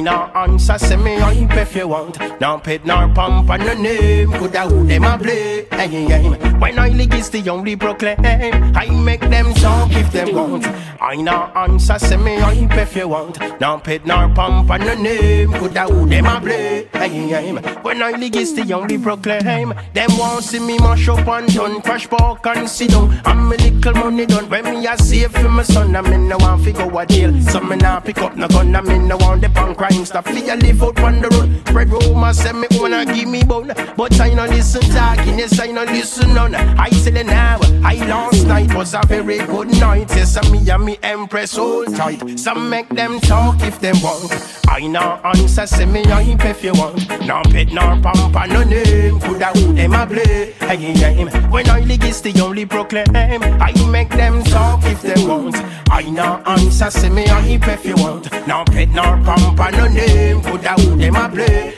I 0.00 0.02
no 0.02 0.30
answer, 0.34 0.78
say 0.78 0.96
me 0.96 1.18
hype 1.18 1.52
if 1.58 1.76
you 1.76 1.88
want. 1.88 2.18
No 2.40 2.58
pet 2.58 2.86
nor 2.86 3.06
pump 3.08 3.50
on 3.50 3.60
the 3.60 3.74
name, 3.74 4.32
coulda 4.32 4.62
who 4.62 4.86
them 4.86 5.04
a 5.04 5.18
hey. 5.18 6.56
When 6.58 6.78
I 6.78 6.88
league 6.88 7.12
is 7.12 7.28
the 7.28 7.46
only 7.50 7.76
proclaim, 7.76 8.16
I 8.24 8.88
make 8.88 9.20
them 9.20 9.52
talk 9.52 9.92
if 9.92 10.10
they 10.10 10.32
want. 10.32 10.66
I 11.02 11.16
no 11.16 11.52
answer, 11.54 11.98
say 11.98 12.16
me 12.16 12.38
hype 12.38 12.78
if 12.78 12.96
you 12.96 13.08
want. 13.08 13.38
No 13.60 13.78
pet 13.78 14.06
nor 14.06 14.30
pump 14.30 14.70
on 14.70 14.80
the 14.80 14.96
name, 14.96 15.52
coulda 15.52 15.82
who 15.82 16.08
them 16.08 16.24
a 16.24 16.40
hey. 16.40 17.52
When 17.82 18.02
I 18.02 18.12
league 18.12 18.36
is 18.36 18.54
the 18.54 18.72
only 18.72 18.96
proclaim, 18.96 19.74
them 19.92 20.18
want 20.18 20.44
see 20.44 20.60
me 20.60 20.78
mash 20.78 21.08
up 21.08 21.28
and 21.28 21.52
done, 21.52 21.82
crash 21.82 22.08
park 22.08 22.46
and 22.46 22.66
sit 22.66 22.90
down. 22.92 23.20
I'm 23.26 23.52
a 23.52 23.56
little 23.56 23.92
money 23.92 24.24
done. 24.24 24.48
When 24.48 24.64
me 24.64 24.86
a 24.86 24.96
save 24.96 25.32
for 25.32 25.48
my 25.50 25.62
son, 25.62 25.94
I'm 25.94 26.06
in 26.06 26.26
no 26.26 26.38
one 26.38 26.58
fi 26.64 26.72
go 26.72 26.98
a 26.98 27.04
jail. 27.04 27.38
So 27.42 27.60
me 27.60 27.76
nah 27.76 28.00
pick 28.00 28.18
up 28.18 28.34
no 28.34 28.48
gun, 28.48 28.74
I'm 28.74 28.88
in 28.88 29.06
no 29.06 29.18
one 29.18 29.40
depend 29.40 29.76
crime 29.76 29.89
stuff. 29.89 29.89
Me 29.90 30.48
a 30.48 30.56
live 30.56 30.82
out 30.82 31.00
on 31.00 31.20
the 31.20 31.28
road. 31.28 31.68
Spread 31.68 31.90
rumors, 31.90 32.38
say 32.38 32.52
me 32.52 32.66
wanna 32.72 33.04
give 33.04 33.28
me 33.28 33.42
bone. 33.42 33.72
But 33.96 34.20
I 34.20 34.34
no 34.34 34.46
listen 34.46 34.82
talking, 34.82 35.38
yes 35.38 35.58
I 35.58 35.66
no 35.72 35.84
listen 35.84 36.34
none. 36.34 36.54
I 36.54 36.90
say 36.90 37.10
the 37.10 37.24
now, 37.24 37.58
I 37.84 37.96
last 38.06 38.46
night 38.46 38.74
was 38.74 38.94
a 38.94 39.00
very 39.06 39.38
good 39.38 39.68
night. 39.80 40.10
Yes, 40.10 40.36
and 40.36 40.50
me 40.50 40.68
and 40.70 40.84
me 40.84 40.98
empress 41.02 41.56
hold 41.56 41.94
tight. 41.94 42.38
Some 42.38 42.70
make 42.70 42.88
them 42.88 43.20
talk 43.20 43.60
if 43.62 43.80
they 43.80 43.92
want. 43.92 44.32
I 44.68 44.86
no 44.86 45.20
answer, 45.24 45.66
say 45.66 45.86
me 45.86 46.02
hype 46.04 46.44
if 46.44 46.62
you 46.62 46.72
want. 46.74 47.08
No 47.26 47.42
pet, 47.44 47.72
no 47.72 47.82
and 47.82 48.52
no 48.52 48.62
name. 48.62 49.20
Coulda 49.20 49.46
who 49.46 49.72
them 49.72 49.94
a 49.94 50.06
play? 50.06 50.52
Hey, 50.60 50.76
hey. 50.76 51.24
When 51.48 51.68
I 51.68 51.80
league 51.80 52.04
is 52.04 52.20
the 52.22 52.40
only 52.40 52.66
proclaim. 52.66 53.14
I 53.14 53.72
make 53.90 54.10
them 54.10 54.42
talk 54.44 54.84
if 54.84 55.02
they 55.02 55.26
want. 55.26 55.56
I 55.90 56.02
no 56.02 56.42
answer, 56.46 56.90
say 56.90 57.08
me 57.08 57.26
hype 57.26 57.66
if 57.68 57.84
you 57.84 57.96
want. 57.96 58.30
No 58.46 58.64
pet, 58.64 58.88
no 58.90 59.02
pump, 59.24 59.58
and 59.70 59.76
no 59.76 59.86
name. 59.88 60.42
Coulda 60.42 60.74
who 60.80 60.96
them 60.96 61.16
a 61.16 61.28
play? 61.28 61.74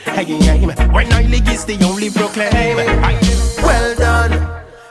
When 0.91 1.11
I 1.13 1.23
league 1.23 1.47
is 1.49 1.65
the 1.65 1.83
only 1.85 2.09
proclaim. 2.09 2.77
Well 3.63 3.95
done, 3.95 4.31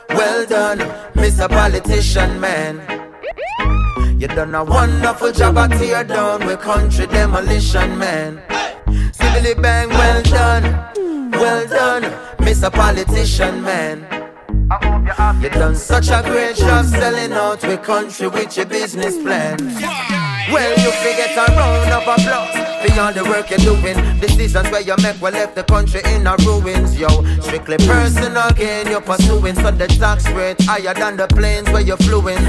well 0.09 0.45
done, 0.45 0.79
Mr. 1.13 1.47
Politician 1.49 2.39
Man. 2.39 2.81
You 4.19 4.27
done 4.27 4.55
a 4.55 4.63
wonderful 4.63 5.31
job 5.31 5.57
at 5.57 5.71
tear 5.71 6.03
down 6.03 6.45
with 6.45 6.61
country 6.61 7.07
demolition, 7.07 7.97
man. 7.97 8.41
Civilly 9.13 9.53
bang, 9.55 9.89
well 9.89 10.23
done, 10.23 10.63
well 11.31 11.67
done, 11.67 12.03
Mr. 12.37 12.71
Politician 12.71 13.61
Man. 13.61 14.07
You 15.41 15.49
done 15.49 15.75
such 15.75 16.09
a 16.09 16.21
great 16.23 16.55
job 16.55 16.85
selling 16.85 17.33
out 17.33 17.61
with 17.63 17.83
country 17.83 18.27
with 18.27 18.55
your 18.55 18.65
business 18.65 19.17
plan. 19.17 19.57
Well, 20.51 20.71
you 20.79 20.91
forget 21.03 21.37
a 21.37 21.51
round 21.53 21.91
of 21.91 22.19
applause 22.19 22.72
for 22.83 22.99
all 22.99 23.13
the 23.13 23.23
work 23.23 23.49
you're 23.49 23.59
doing. 23.59 23.97
Decisions 24.19 24.69
where 24.71 24.81
you 24.81 24.95
make 25.01 25.19
will 25.21 25.31
left 25.31 25.55
the 25.55 25.63
country 25.63 26.01
in 26.05 26.27
a 26.27 26.35
ruins, 26.45 26.99
yo. 26.99 27.09
Strictly 27.41 27.77
personal 27.77 28.51
gain 28.51 28.87
you're 28.87 29.01
pursuing, 29.01 29.55
so 29.55 29.71
the 29.71 29.87
tax 29.87 30.29
rate 30.31 30.61
higher 30.61 30.93
than 30.93 31.17
the 31.17 31.27
planes 31.27 31.69
where 31.69 31.81
you're 31.81 31.97
fluing. 31.97 32.43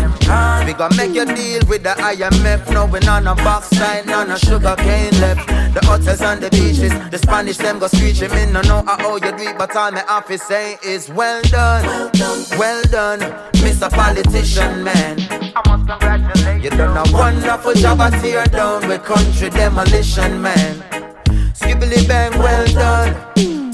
We 0.66 0.72
gonna 0.74 0.96
make 0.96 1.14
you 1.14 1.24
deal 1.24 1.62
with 1.68 1.82
the 1.82 1.94
IMF, 1.98 2.70
knowing 2.72 3.08
on 3.08 3.26
a 3.26 3.34
box 3.36 3.68
side, 3.70 4.06
none 4.06 4.30
of 4.30 4.38
sugar 4.38 4.74
cane 4.76 5.14
left. 5.20 5.46
The 5.74 5.80
hotels 5.84 6.20
and 6.22 6.40
the 6.40 6.50
beaches, 6.50 6.92
the 7.10 7.18
Spanish 7.18 7.56
them 7.58 7.78
go 7.78 7.86
screeching. 7.88 8.30
Me 8.32 8.46
no 8.46 8.60
know 8.62 8.82
how 8.86 9.16
you 9.16 9.32
do 9.36 9.54
but 9.58 9.74
all 9.76 9.92
have 9.92 10.26
to 10.26 10.38
say 10.38 10.78
is 10.84 11.08
well 11.10 11.42
done, 11.42 12.10
well 12.58 12.82
done, 12.90 13.20
Mr. 13.64 13.90
Politician 13.90 14.84
Man. 14.84 15.18
You 16.62 16.70
done 16.70 16.96
a 16.96 17.12
wonderful 17.12 17.74
job 17.74 18.00
at 18.00 18.18
tear 18.22 18.44
down 18.46 18.88
with 18.88 19.04
country 19.04 19.50
demolition, 19.50 20.23
man. 20.30 20.82
Bibbly 21.74 22.06
bang, 22.06 22.38
well 22.38 22.66
done, 22.66 23.14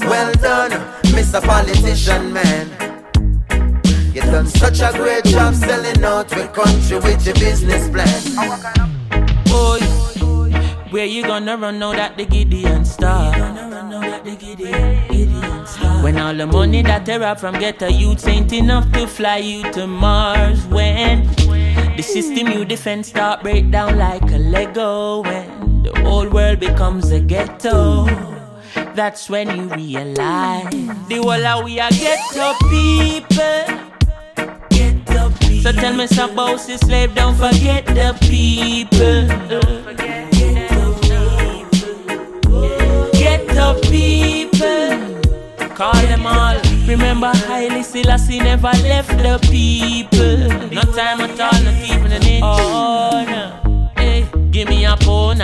well 0.01 0.33
done, 0.33 0.71
Mr. 1.13 1.41
Politician 1.41 2.33
Man. 2.33 2.67
You 4.13 4.21
done 4.21 4.47
such 4.47 4.79
a 4.81 4.91
great 4.93 5.23
job 5.25 5.53
selling 5.55 6.03
out 6.03 6.29
the 6.29 6.47
country 6.47 6.97
with 6.97 7.25
your 7.25 7.35
business 7.35 7.87
plan. 7.89 8.21
Boy, 9.45 9.79
where 10.91 11.05
you 11.05 11.23
gonna 11.23 11.57
run 11.57 11.79
now 11.79 11.93
that 11.93 12.17
the 12.17 12.25
Gideon 12.25 12.83
star? 12.85 13.31
When 16.03 16.17
all 16.17 16.35
the 16.35 16.45
money 16.45 16.81
that 16.83 17.05
they 17.05 17.17
rob 17.17 17.39
from 17.39 17.57
ghetto 17.59 17.87
youths 17.87 18.27
ain't 18.27 18.51
enough 18.51 18.91
to 18.91 19.07
fly 19.07 19.37
you 19.37 19.63
to 19.71 19.87
Mars. 19.87 20.65
When 20.67 21.25
the 21.95 22.03
system 22.03 22.47
you 22.47 22.65
defend 22.65 23.05
start 23.05 23.41
break 23.41 23.71
down 23.71 23.97
like 23.97 24.23
a 24.31 24.37
Lego. 24.37 25.21
When 25.21 25.83
the 25.83 25.97
whole 26.01 26.29
world 26.29 26.59
becomes 26.59 27.11
a 27.11 27.19
ghetto. 27.19 28.05
That's 28.93 29.29
when 29.29 29.55
you 29.55 29.69
realize 29.69 30.69
the 31.07 31.19
whole 31.23 31.45
of 31.45 31.63
we 31.63 31.79
are 31.79 31.91
ghetto 31.91 32.53
people. 32.69 33.91
So 35.61 35.71
tell 35.71 35.95
me 35.95 36.07
some 36.07 36.35
boss 36.35 36.67
is 36.69 36.79
slave, 36.79 37.13
don't 37.13 37.35
forget 37.35 37.85
the 37.85 38.17
people. 38.19 39.27
Get 39.95 40.40
people. 43.89 45.21
Call 45.75 46.01
them 46.11 46.25
all. 46.27 46.57
Remember 46.87 47.31
Haile 47.47 47.83
Selassie 47.83 48.39
never 48.39 48.71
left 48.83 49.09
the 49.17 49.39
people. 49.49 50.37
No 50.69 50.81
time 50.93 51.21
at 51.21 51.39
all, 51.39 51.63
not 51.63 51.77
even 51.89 52.11
an 52.11 52.23
inch. 52.23 52.43
Oh, 52.43 52.80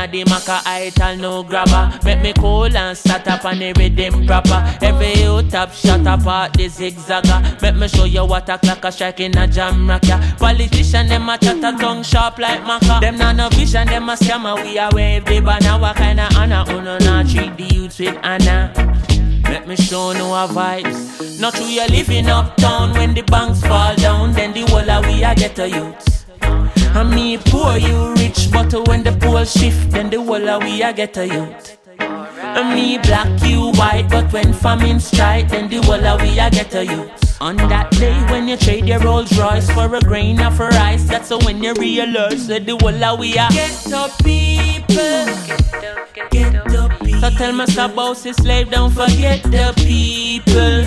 a 0.08 0.12
the 0.12 0.24
maca 0.26 0.62
ital 0.66 1.18
no 1.18 1.44
grabber. 1.44 2.00
Make 2.04 2.22
me 2.22 2.34
cool 2.34 2.76
and 2.76 2.98
start 2.98 3.28
up 3.28 3.46
on 3.46 3.60
the 3.60 3.74
rhythm 3.74 4.26
proper. 4.26 4.64
Every 4.82 5.14
you 5.22 5.42
top 5.50 5.72
shot 5.72 6.02
apart 6.02 6.54
the 6.54 6.66
zigzagger. 6.66 7.62
Make 7.62 7.76
me 7.76 7.88
show 7.88 8.06
you 8.06 8.26
what 8.26 8.50
a 8.50 8.58
clock 8.58 8.84
a 8.84 8.92
strike 8.92 9.20
in 9.20 9.38
a 9.38 9.48
jam 9.48 9.90
rock 9.90 10.04
ya. 10.06 10.20
Politician 10.38 11.08
them 11.08 11.30
a 11.30 11.38
chat 11.38 11.58
a 11.58 11.78
tongue 11.78 12.04
sharp 12.04 12.40
like 12.40 12.62
maca. 12.62 13.02
Them 13.02 13.18
not 13.18 13.36
no 13.36 13.50
vision, 13.50 13.88
them 13.88 14.10
a 14.10 14.14
scammer. 14.14 14.62
We 14.64 14.78
a 14.78 14.90
wave 14.94 15.26
the 15.26 15.40
banner. 15.42 15.80
What 15.80 15.96
kind 15.96 16.20
of 16.20 16.36
honor? 16.36 16.66
Uno 16.70 16.98
not 17.00 17.28
treat 17.28 17.56
the 17.58 17.64
youths 17.64 18.00
with 18.00 18.18
honor. 18.24 18.72
Let 19.44 19.68
me 19.68 19.76
show 19.76 20.14
no 20.14 20.32
vibes. 20.48 21.40
Not 21.40 21.54
true, 21.54 21.66
you're 21.66 21.88
living 21.88 22.28
uptown 22.28 22.94
when 22.94 23.14
the 23.14 23.22
banks 23.22 23.62
fall 23.62 23.96
down. 23.96 24.34
Then 24.34 24.54
the 24.54 24.62
whole 24.62 24.90
of 24.90 25.06
we 25.06 25.24
a 25.24 25.36
get 25.36 25.58
a 25.60 25.70
youths. 25.70 26.07
And 26.96 27.10
me 27.12 27.38
poor, 27.38 27.78
you 27.78 28.14
rich, 28.16 28.50
but 28.52 28.74
when 28.88 29.04
the 29.04 29.12
pool 29.12 29.44
shift, 29.46 29.92
then 29.92 30.10
the 30.10 30.22
whole 30.22 30.50
of 30.50 30.64
we 30.64 30.82
a 30.82 30.94
get 30.94 31.18
a 31.18 31.28
youth. 31.28 31.78
And 32.00 32.76
me 32.76 32.98
black, 32.98 33.28
you 33.44 33.72
white, 33.74 34.08
but 34.10 34.32
when 34.34 34.54
famine 34.54 35.00
strike, 35.00 35.50
then 35.50 35.70
the 35.70 35.78
whole 35.84 36.06
of 36.06 36.22
we 36.22 36.40
a 36.40 36.50
get 36.50 36.74
a 36.74 36.86
youth. 36.86 37.28
On 37.40 37.56
that 37.56 37.92
day 37.92 38.18
when 38.32 38.48
you 38.48 38.58
trade 38.58 38.88
your 38.88 39.00
Rolls 39.00 39.38
Royce 39.38 39.70
for 39.70 39.94
a 39.96 40.00
grain 40.00 40.42
of 40.42 40.60
rice, 40.60 41.04
that's 41.04 41.30
when 41.46 41.62
you 41.64 41.74
realize 41.76 42.48
that 42.48 42.66
the 42.66 42.76
whole 42.78 43.04
of 43.04 43.20
we 43.20 43.34
a 43.34 43.48
get 43.52 43.94
up 43.94 44.12
people. 44.24 44.98
Get 46.32 47.00
people. 47.00 47.20
So 47.22 47.30
tell 47.30 47.54
me 47.54 47.68
stop 47.68 47.94
boss 47.94 48.26
is 48.26 48.36
slave, 48.38 48.72
don't 48.72 48.92
forget 48.92 49.44
the 49.44 49.72
people. 49.78 50.84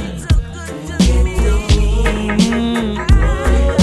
Mm. 2.40 2.96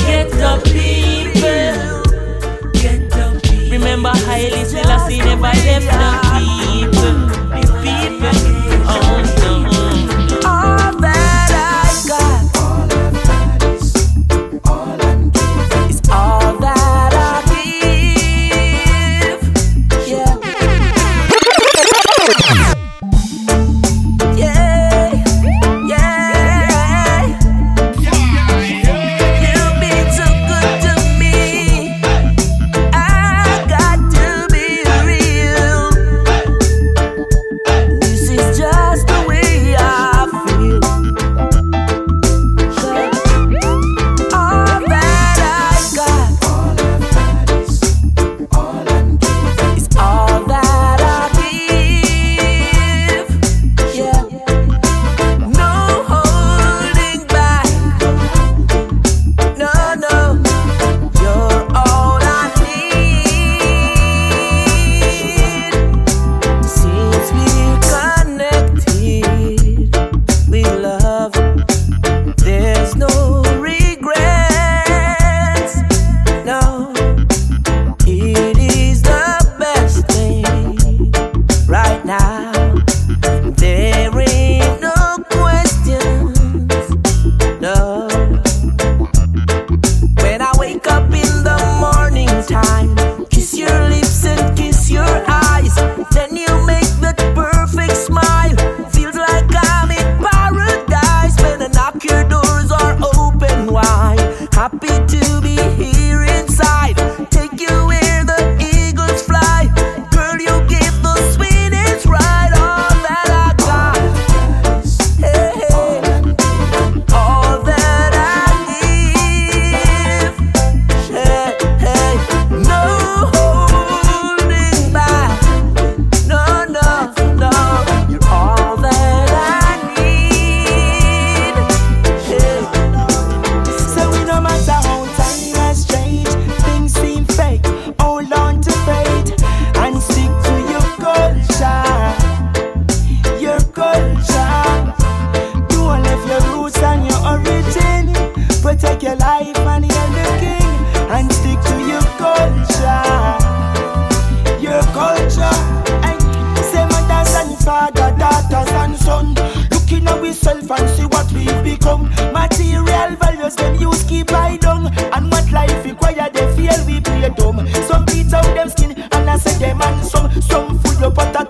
Get 0.08 0.30
the 0.32 0.62
people. 0.66 2.07
Remember 3.88 4.10
Haile 4.10 4.66
Selassie 4.66 5.20
never 5.20 5.44
left 5.44 5.86
the 5.86 6.12
people. 6.36 6.92
The 7.56 7.72
people. 7.82 8.57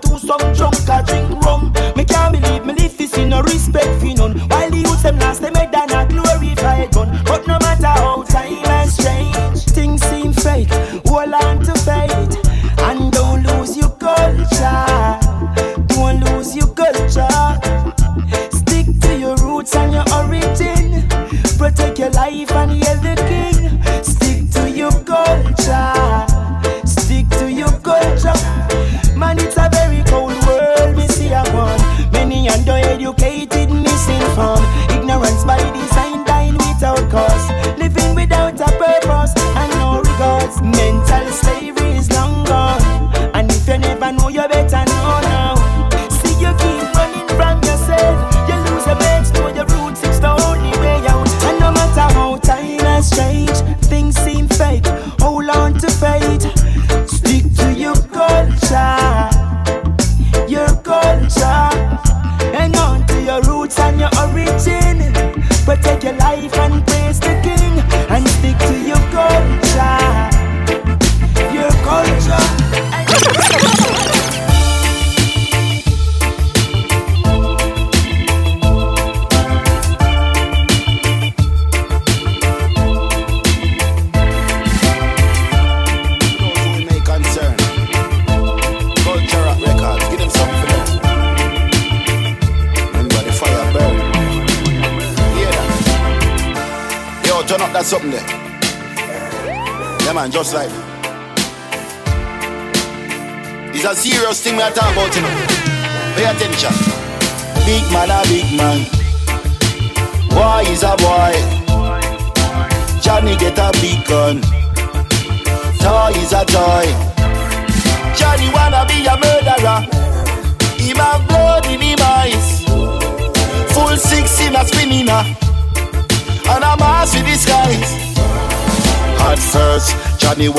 Potato, 0.00 0.18
some 0.18 0.52
drunk 0.54 0.88
a 0.88 1.02
drink 1.04 1.27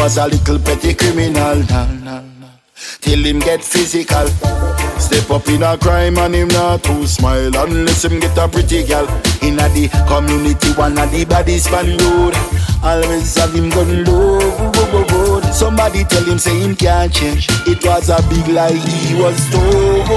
was 0.10 0.18
a 0.18 0.28
little 0.28 0.58
petty 0.60 0.96
criminal. 0.96 1.58
Nah, 1.70 1.86
nah, 2.04 2.22
nah. 2.42 2.50
Till 3.00 3.24
him 3.24 3.40
get 3.40 3.64
physical. 3.64 4.26
Step 4.98 5.30
up 5.30 5.48
in 5.50 5.62
a 5.62 5.78
crime 5.78 6.18
and 6.18 6.34
him 6.34 6.48
not 6.48 6.84
too 6.84 7.06
smile 7.06 7.56
unless 7.56 8.06
him 8.06 8.20
get 8.20 8.36
a 8.38 8.48
pretty 8.48 8.84
girl. 8.88 9.06
Inna 9.44 9.70
the 9.70 9.88
community, 10.08 10.72
one 10.74 10.98
of 10.98 11.12
the 11.12 11.26
baddest 11.26 11.66
span 11.66 11.96
load. 11.98 12.34
Always 12.84 13.36
have 13.38 13.54
him 13.54 13.70
gun 13.70 14.04
low. 14.06 15.42
Somebody 15.52 16.04
tell 16.06 16.24
him 16.24 16.40
say 16.40 16.58
him 16.58 16.76
can't 16.76 17.14
change. 17.14 17.48
It 17.68 17.86
was 17.86 18.10
a 18.10 18.18
big 18.30 18.48
lie, 18.48 18.74
he 18.74 19.14
was 19.22 19.38
told. 19.52 20.08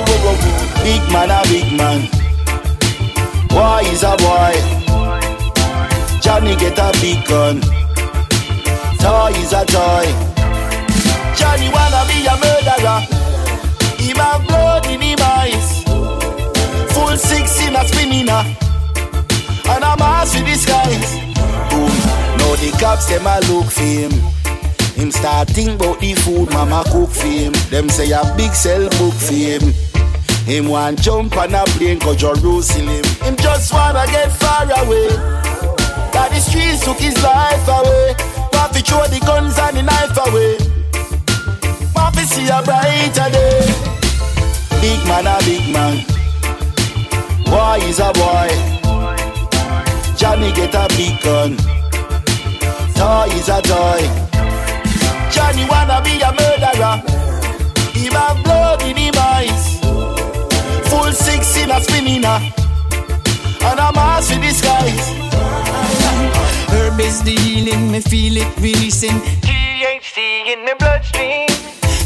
Big 0.80 1.03
man, 1.12 1.28
a 1.28 1.43
big 1.53 1.68
man. 1.76 2.09
Why 3.51 3.82
is 3.93 4.03
a 4.05 4.16
boy. 4.16 4.57
Johnny 6.22 6.57
get 6.57 6.78
a 6.78 6.90
big 7.03 7.26
gun. 7.26 7.82
Toy 9.03 9.33
is 9.35 9.53
a 9.53 9.67
toy. 9.67 10.07
Johnny 11.35 11.69
wanna 11.75 12.07
be 12.07 12.23
a 12.23 12.37
murderer. 12.39 13.01
Him 13.99 14.17
have 14.17 14.47
blood 14.47 14.87
in 14.87 15.01
him 15.01 15.19
eyes. 15.21 15.83
Full 16.95 17.17
six 17.17 17.61
in 17.67 17.75
a 17.75 17.85
spinning 17.85 18.29
uh. 18.29 18.45
And 19.67 19.83
a 19.83 19.97
mass 19.99 20.37
with 20.37 20.47
disguise. 20.47 21.19
Boom. 21.69 21.91
Now 22.39 22.55
the 22.63 22.71
cops 22.79 23.07
them 23.09 23.27
a 23.27 23.41
look 23.51 23.73
for 23.73 23.83
him. 23.83 24.13
Him 24.95 25.11
start 25.11 25.49
think 25.49 25.81
the 25.81 26.15
food 26.23 26.53
mama 26.53 26.85
cook 26.87 27.11
for 27.11 27.27
him. 27.27 27.53
Them 27.71 27.89
say 27.89 28.13
a 28.13 28.23
big 28.37 28.53
sell 28.55 28.89
book 29.01 29.15
for 29.15 29.35
him. 29.35 29.75
Him 30.47 30.69
want 30.69 31.03
jump 31.03 31.37
on 31.37 31.57
a 31.57 31.65
plane 31.75 31.99
go 31.99 32.15
Jerusalem. 32.15 33.05
Him 33.25 33.35
just 33.35 33.73
wanna 33.73 34.07
get 34.07 34.31
far 34.31 34.63
away. 34.63 35.09
That 36.13 36.31
the 36.31 36.39
streets 36.39 36.85
took 36.85 36.99
his 36.99 37.21
life 37.21 37.67
away. 37.67 38.32
To 38.73 38.81
throw 38.81 39.07
the 39.07 39.20
guns 39.20 39.59
and 39.59 39.77
the 39.77 39.83
knife 39.83 40.16
away. 40.27 40.57
Want 41.95 42.14
to 42.16 42.25
see 42.25 42.49
a 42.49 42.62
brighter 42.62 43.29
day. 43.29 43.61
Big 44.81 45.01
man 45.07 45.27
a 45.27 45.37
big 45.45 45.68
man. 45.73 46.05
Boy 47.45 47.85
is 47.85 48.01
a 48.01 48.11
boy. 48.16 48.49
Johnny 50.16 50.53
get 50.53 50.75
a 50.75 50.89
big 50.97 51.20
gun. 51.20 51.57
Toy 52.97 53.29
is 53.37 53.49
a 53.51 53.61
toy. 53.61 54.03
Johnny 55.31 55.66
wanna 55.68 56.01
be 56.03 56.16
a 56.23 56.33
murderer. 56.33 56.97
Him 57.93 58.12
have 58.14 58.43
blood 58.43 58.83
in 58.85 58.97
him 58.97 59.14
eyes. 59.18 59.81
Full 60.89 61.12
six 61.12 61.59
in 61.59 61.70
a 61.70 61.79
spinning 61.79 62.25
uh. 62.25 62.41
And 63.61 63.81
a 63.81 63.93
mass 63.93 64.31
with 64.31 64.41
disguise. 64.41 65.12
Herb 66.73 67.01
is 67.01 67.23
the 67.23 67.37
healing, 67.45 67.91
me 67.93 68.01
feel 68.01 68.37
it 68.37 68.53
releasing. 68.61 69.20
THC 69.45 70.18
in 70.53 70.64
the 70.64 70.75
bloodstream. 70.79 71.49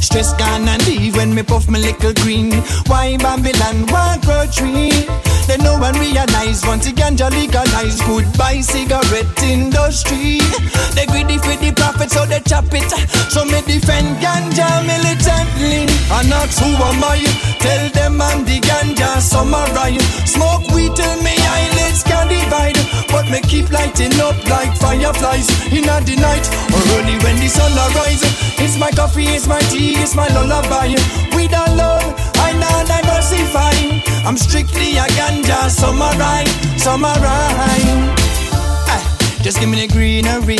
Stress 0.02 0.32
gone 0.34 0.68
and 0.68 0.84
leave 0.86 1.16
when 1.16 1.34
me 1.34 1.42
puff 1.42 1.68
my 1.68 1.78
little 1.78 2.12
green. 2.22 2.52
Why 2.86 3.16
Babylon 3.16 3.86
want 3.86 4.24
grow 4.24 4.46
tree? 4.46 5.06
They 5.46 5.58
know 5.58 5.78
and 5.82 5.96
realize 5.98 6.66
once 6.66 6.86
the 6.86 6.92
ganja 6.92 7.30
legalize. 7.30 8.00
Goodbye 8.02 8.60
cigarette 8.60 9.42
industry. 9.42 10.42
They 10.94 11.06
greedy 11.06 11.38
for 11.38 11.54
the 11.56 11.72
profit 11.74 12.10
so 12.10 12.26
they 12.26 12.40
chop 12.40 12.66
it. 12.74 12.90
So 13.30 13.44
me 13.44 13.62
defend 13.62 14.18
ganja 14.18 14.82
militantly. 14.82 15.86
And 16.10 16.26
that's 16.30 16.58
who 16.58 16.70
am 16.74 17.02
I? 17.04 17.22
Tell 17.62 17.90
them 17.90 18.20
I'm 18.20 18.44
the 18.44 18.58
ganja 18.60 19.20
samurai. 19.20 19.96
Smoke 20.26 20.66
weed 20.74 20.94
till 20.96 21.16
me 21.22 21.34
eyelids 21.38 22.02
can 22.02 22.26
divide. 22.26 22.78
But 23.10 23.30
me 23.30 23.40
keep 23.40 23.70
lighting 23.70 24.18
up 24.20 24.36
like 24.50 24.74
fireflies 24.76 25.48
in 25.72 25.86
the 25.86 26.16
night 26.20 26.46
or 26.74 26.82
early 26.98 27.16
when 27.22 27.36
the 27.38 27.48
sun 27.48 27.72
arise. 27.72 28.22
It's 28.58 28.76
my 28.78 28.90
coffee, 28.90 29.26
it's 29.26 29.46
my 29.46 29.60
tea, 29.70 29.94
it's 29.96 30.14
my 30.14 30.28
lullaby. 30.28 30.94
We 31.34 31.48
don't 31.48 31.76
love, 31.76 32.04
I 32.46 32.52
now 32.64 32.78
diversify. 32.84 33.74
I'm 34.26 34.36
strictly 34.36 34.96
a 34.98 35.06
ganja 35.18 35.68
samurai, 35.68 36.44
samurai. 36.76 37.80
Ah, 37.88 38.25
Just 39.46 39.60
give 39.60 39.70
me 39.70 39.86
the 39.86 39.92
greenery, 39.94 40.58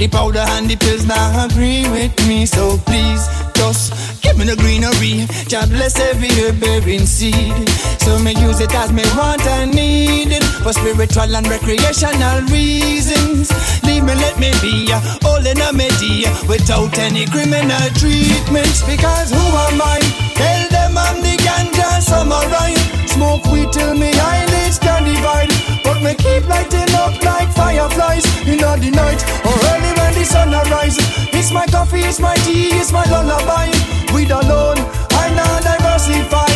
the 0.00 0.08
powder 0.08 0.40
and 0.56 0.64
the 0.64 0.74
pills 0.76 1.04
now 1.04 1.44
agree 1.44 1.84
with 1.92 2.16
me. 2.26 2.46
So 2.46 2.80
please, 2.88 3.28
just 3.52 3.92
give 4.24 4.38
me 4.40 4.48
the 4.48 4.56
greenery. 4.56 5.28
God 5.52 5.68
bless 5.68 6.00
every 6.00 6.32
bearing 6.56 7.04
seed. 7.04 7.52
So 8.00 8.16
me 8.24 8.32
use 8.40 8.64
it 8.64 8.72
as 8.72 8.88
me 8.90 9.04
want 9.20 9.44
and 9.44 9.76
need 9.76 10.32
it 10.32 10.42
for 10.64 10.72
spiritual 10.72 11.28
and 11.28 11.44
recreational 11.44 12.40
reasons. 12.48 13.52
Leave 13.84 14.08
me, 14.08 14.16
let 14.16 14.40
me 14.40 14.48
be 14.64 14.88
all 15.28 15.44
in 15.44 15.60
a 15.60 15.68
media 15.76 16.32
without 16.48 16.96
any 16.96 17.28
criminal 17.28 17.84
treatment. 18.00 18.72
Because 18.88 19.28
who 19.28 19.44
am 19.68 19.76
I? 19.76 20.00
Tell 20.40 20.62
them 20.72 20.96
I'm 20.96 21.20
the 21.20 21.36
ganja 21.36 22.00
samurai. 22.00 22.72
Smoke 23.12 23.44
weed 23.52 23.68
till 23.76 23.92
me 23.92 24.08
eyelids 24.16 24.78
can 24.80 25.04
divide. 25.04 25.61
But 25.84 26.02
me 26.02 26.14
keep 26.14 26.46
lighting 26.48 26.94
up 26.94 27.14
like 27.22 27.50
fireflies 27.52 28.24
in 28.46 28.58
the 28.58 28.90
night 28.90 29.20
or 29.46 29.54
early 29.70 29.92
when 29.98 30.12
the 30.14 30.24
sun 30.24 30.54
arises. 30.54 31.06
It's 31.32 31.52
my 31.52 31.66
coffee, 31.66 32.00
it's 32.00 32.20
my 32.20 32.36
tea, 32.44 32.68
it's 32.80 32.92
my 32.92 33.04
lullaby. 33.10 33.66
Weed 34.14 34.30
alone, 34.30 34.78
I 35.22 35.26
now 35.34 35.54
diversify. 35.60 36.52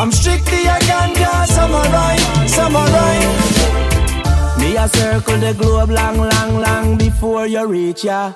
I'm 0.00 0.12
strictly 0.12 0.64
a 0.66 0.78
ganja 0.88 1.46
samurai, 1.46 2.16
samurai. 2.46 3.18
Me 4.60 4.76
a 4.76 4.88
circle 4.88 5.38
the 5.38 5.54
globe 5.54 5.90
long, 5.90 6.18
long, 6.18 6.60
long 6.60 6.98
before 6.98 7.46
you 7.46 7.66
reach 7.66 8.04
ya. 8.04 8.32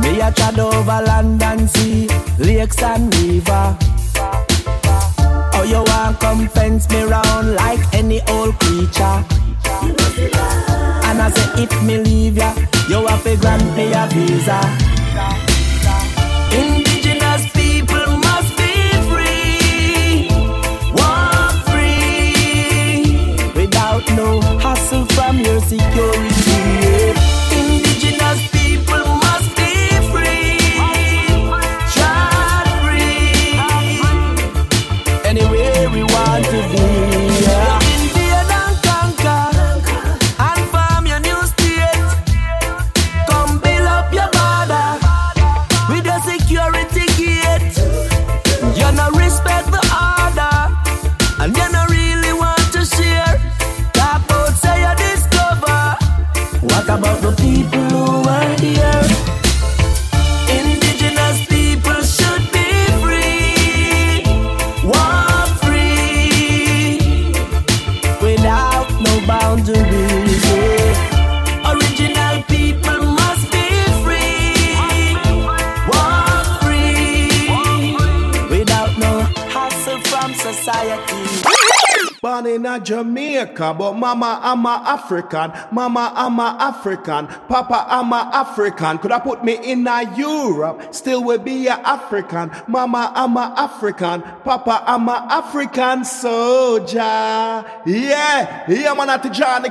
Me 0.00 0.20
a 0.20 0.32
trod 0.32 0.58
over 0.58 1.00
land 1.04 1.42
and 1.42 1.68
sea, 1.70 2.08
lakes 2.38 2.82
and 2.82 3.14
river. 3.16 3.76
Oh, 5.62 5.64
you 5.64 5.76
want 5.76 6.18
come 6.18 6.48
fence 6.48 6.90
me 6.90 7.04
round 7.04 7.54
like 7.54 7.78
any 7.94 8.20
old 8.22 8.58
creature. 8.58 9.24
And 11.06 11.22
I 11.22 11.30
say 11.30 11.62
if 11.62 11.82
me 11.84 11.98
leave 11.98 12.36
ya, 12.36 12.52
you 12.88 13.06
have 13.06 13.22
to 13.22 13.36
grant 13.36 13.62
me 13.76 13.92
a 13.92 14.08
visa. 14.10 14.58
Indigenous 16.50 17.46
people 17.52 18.16
must 18.26 18.56
be 18.58 18.74
free, 19.06 20.28
walk 20.98 21.54
free, 21.70 23.36
without 23.54 24.02
no 24.16 24.40
hassle 24.58 25.06
from 25.14 25.38
your 25.38 25.60
security. 25.60 26.31
Society. 80.82 81.11
Born 82.22 82.46
in 82.46 82.64
a 82.66 82.78
Jamaica, 82.78 83.74
but 83.76 83.94
mama 83.94 84.38
I'm 84.40 84.64
a 84.64 84.80
African. 84.86 85.52
Mama 85.72 86.12
I'm 86.14 86.38
a 86.38 86.56
African. 86.60 87.26
Papa 87.26 87.84
I'm 87.88 88.12
a 88.12 88.30
African. 88.32 88.98
Could 88.98 89.10
I 89.10 89.18
put 89.18 89.44
me 89.44 89.54
in 89.54 89.84
a 89.88 90.14
Europe? 90.16 90.94
Still 90.94 91.24
will 91.24 91.40
be 91.40 91.66
a 91.66 91.72
African. 91.72 92.52
Mama 92.68 93.10
I'm 93.12 93.36
a 93.36 93.52
African. 93.56 94.22
Papa 94.22 94.84
I'm 94.86 95.08
a 95.08 95.26
African 95.30 96.04
soldier. 96.04 96.98
Yeah, 97.00 98.70
yeah 98.70 98.94
man 98.94 99.10
at 99.10 99.24
the 99.24 99.28
Johnny 99.28 99.70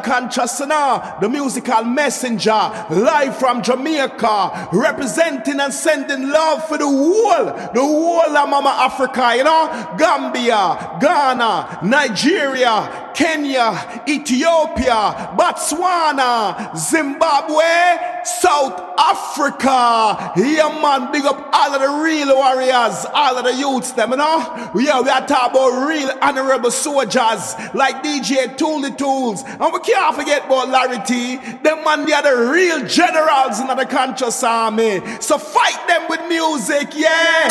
now. 0.67 1.19
The 1.21 1.29
musical 1.29 1.85
messenger. 1.85 2.85
Live 2.89 3.37
from 3.37 3.63
Jamaica. 3.63 4.67
Representing 4.73 5.61
and 5.61 5.73
sending 5.73 6.27
love 6.27 6.67
for 6.67 6.77
the 6.77 6.85
whole. 6.85 7.45
The 7.45 7.79
whole 7.79 8.35
of 8.37 8.49
Mama 8.49 8.75
Africa, 8.77 9.35
you 9.37 9.45
know. 9.45 9.95
Gambia, 9.97 10.97
Ghana, 10.99 11.79
Nigeria. 11.83 12.40
Nigeria, 12.41 13.11
Kenya, 13.13 14.03
Ethiopia, 14.07 15.35
Botswana, 15.37 16.75
Zimbabwe, 16.75 18.23
South 18.23 18.79
Africa. 18.97 20.33
Yeah, 20.35 20.79
man, 20.81 21.11
big 21.11 21.25
up 21.25 21.49
all 21.53 21.75
of 21.75 21.81
the 21.81 22.03
real 22.03 22.35
warriors, 22.35 23.05
all 23.13 23.37
of 23.37 23.43
the 23.45 23.53
youths, 23.53 23.91
them, 23.91 24.11
you 24.11 24.17
know? 24.17 24.71
Yeah, 24.75 25.01
we 25.01 25.09
are 25.09 25.25
talking 25.27 25.51
about 25.51 25.87
real 25.87 26.09
honorable 26.21 26.71
soldiers 26.71 27.53
like 27.75 28.01
DJ 28.03 28.57
Tully 28.57 28.91
Twos. 28.91 29.43
And 29.43 29.71
we 29.73 29.79
can't 29.79 30.15
forget 30.15 30.45
about 30.45 30.69
Larry 30.69 31.03
T. 31.05 31.35
Them 31.61 31.83
man, 31.83 32.05
they 32.05 32.13
are 32.13 32.23
the 32.23 32.51
real 32.51 32.85
generals 32.87 33.59
in 33.59 33.67
the 33.67 33.85
conscious 33.87 34.43
army. 34.43 35.01
So 35.19 35.37
fight 35.37 35.87
them 35.87 36.07
with 36.09 36.27
music, 36.27 36.89
yeah. 36.95 37.49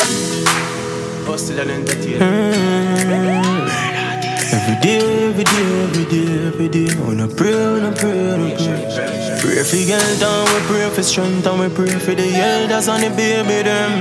Busted 1.25 1.59
and 1.59 1.71
entertained. 1.71 2.21
Mm. 2.21 2.60
Every 4.53 4.75
day, 4.81 4.99
every 5.29 5.43
day, 5.45 5.83
every 5.83 6.05
day, 6.05 6.47
every 6.47 6.67
day. 6.67 6.89
Wanna 6.99 7.27
pray, 7.27 7.55
wanna 7.55 7.93
pray, 7.93 8.27
wanna 8.27 8.53
pray. 8.57 9.39
Pray 9.39 9.63
for 9.63 9.77
girl 9.87 10.19
down, 10.19 10.45
we 10.53 10.59
pray 10.67 10.89
for 10.89 11.03
strength, 11.03 11.47
and 11.47 11.59
we 11.61 11.69
pray 11.69 11.97
for 11.99 12.13
the 12.13 12.27
elders 12.35 12.89
and 12.89 13.03
the 13.03 13.09
baby 13.15 13.63
them. 13.63 13.91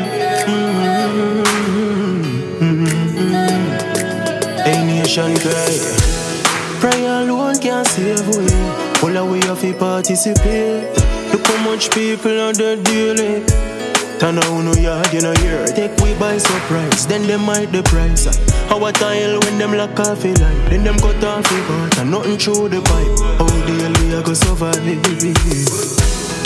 Mm-hmm. 2.59 3.01
A 4.67 4.75
nation 4.87 5.39
cry. 5.39 5.75
Prayer 6.81 7.23
alone 7.23 7.59
can't 7.61 7.87
save 7.87 8.27
we. 8.27 8.51
All 9.03 9.13
the 9.15 9.25
way 9.25 9.41
to 9.41 9.75
participate. 9.79 10.83
Look 11.33 11.47
how 11.47 11.59
much 11.65 11.91
people 11.93 12.41
are 12.41 12.53
dead 12.53 12.83
daily. 12.83 13.70
Turn 14.21 14.37
on 14.37 14.67
no 14.67 14.75
yard, 14.75 15.11
you 15.15 15.23
know 15.23 15.33
here. 15.41 15.65
Take 15.69 15.97
we 16.03 16.13
by 16.21 16.37
surprise, 16.37 17.07
then 17.07 17.27
they 17.27 17.39
might 17.39 17.73
the 17.73 17.83
price. 17.83 18.29
Our 18.71 18.93
tile 18.93 19.41
when 19.41 19.57
them 19.57 19.73
lock 19.73 19.99
off 19.99 20.23
a 20.23 20.29
line, 20.29 20.69
then 20.69 20.85
them 20.85 20.99
cut 20.99 21.25
off 21.25 21.47
a 21.47 21.59
part 21.67 21.99
and 21.99 22.11
nothing 22.11 22.37
through 22.37 22.69
the 22.69 22.83
pipe. 22.83 23.17
How 23.41 23.49
daily 23.65 24.15
I 24.15 24.23
go 24.23 24.35
survive? 24.35 24.85
Baby? 24.85 25.33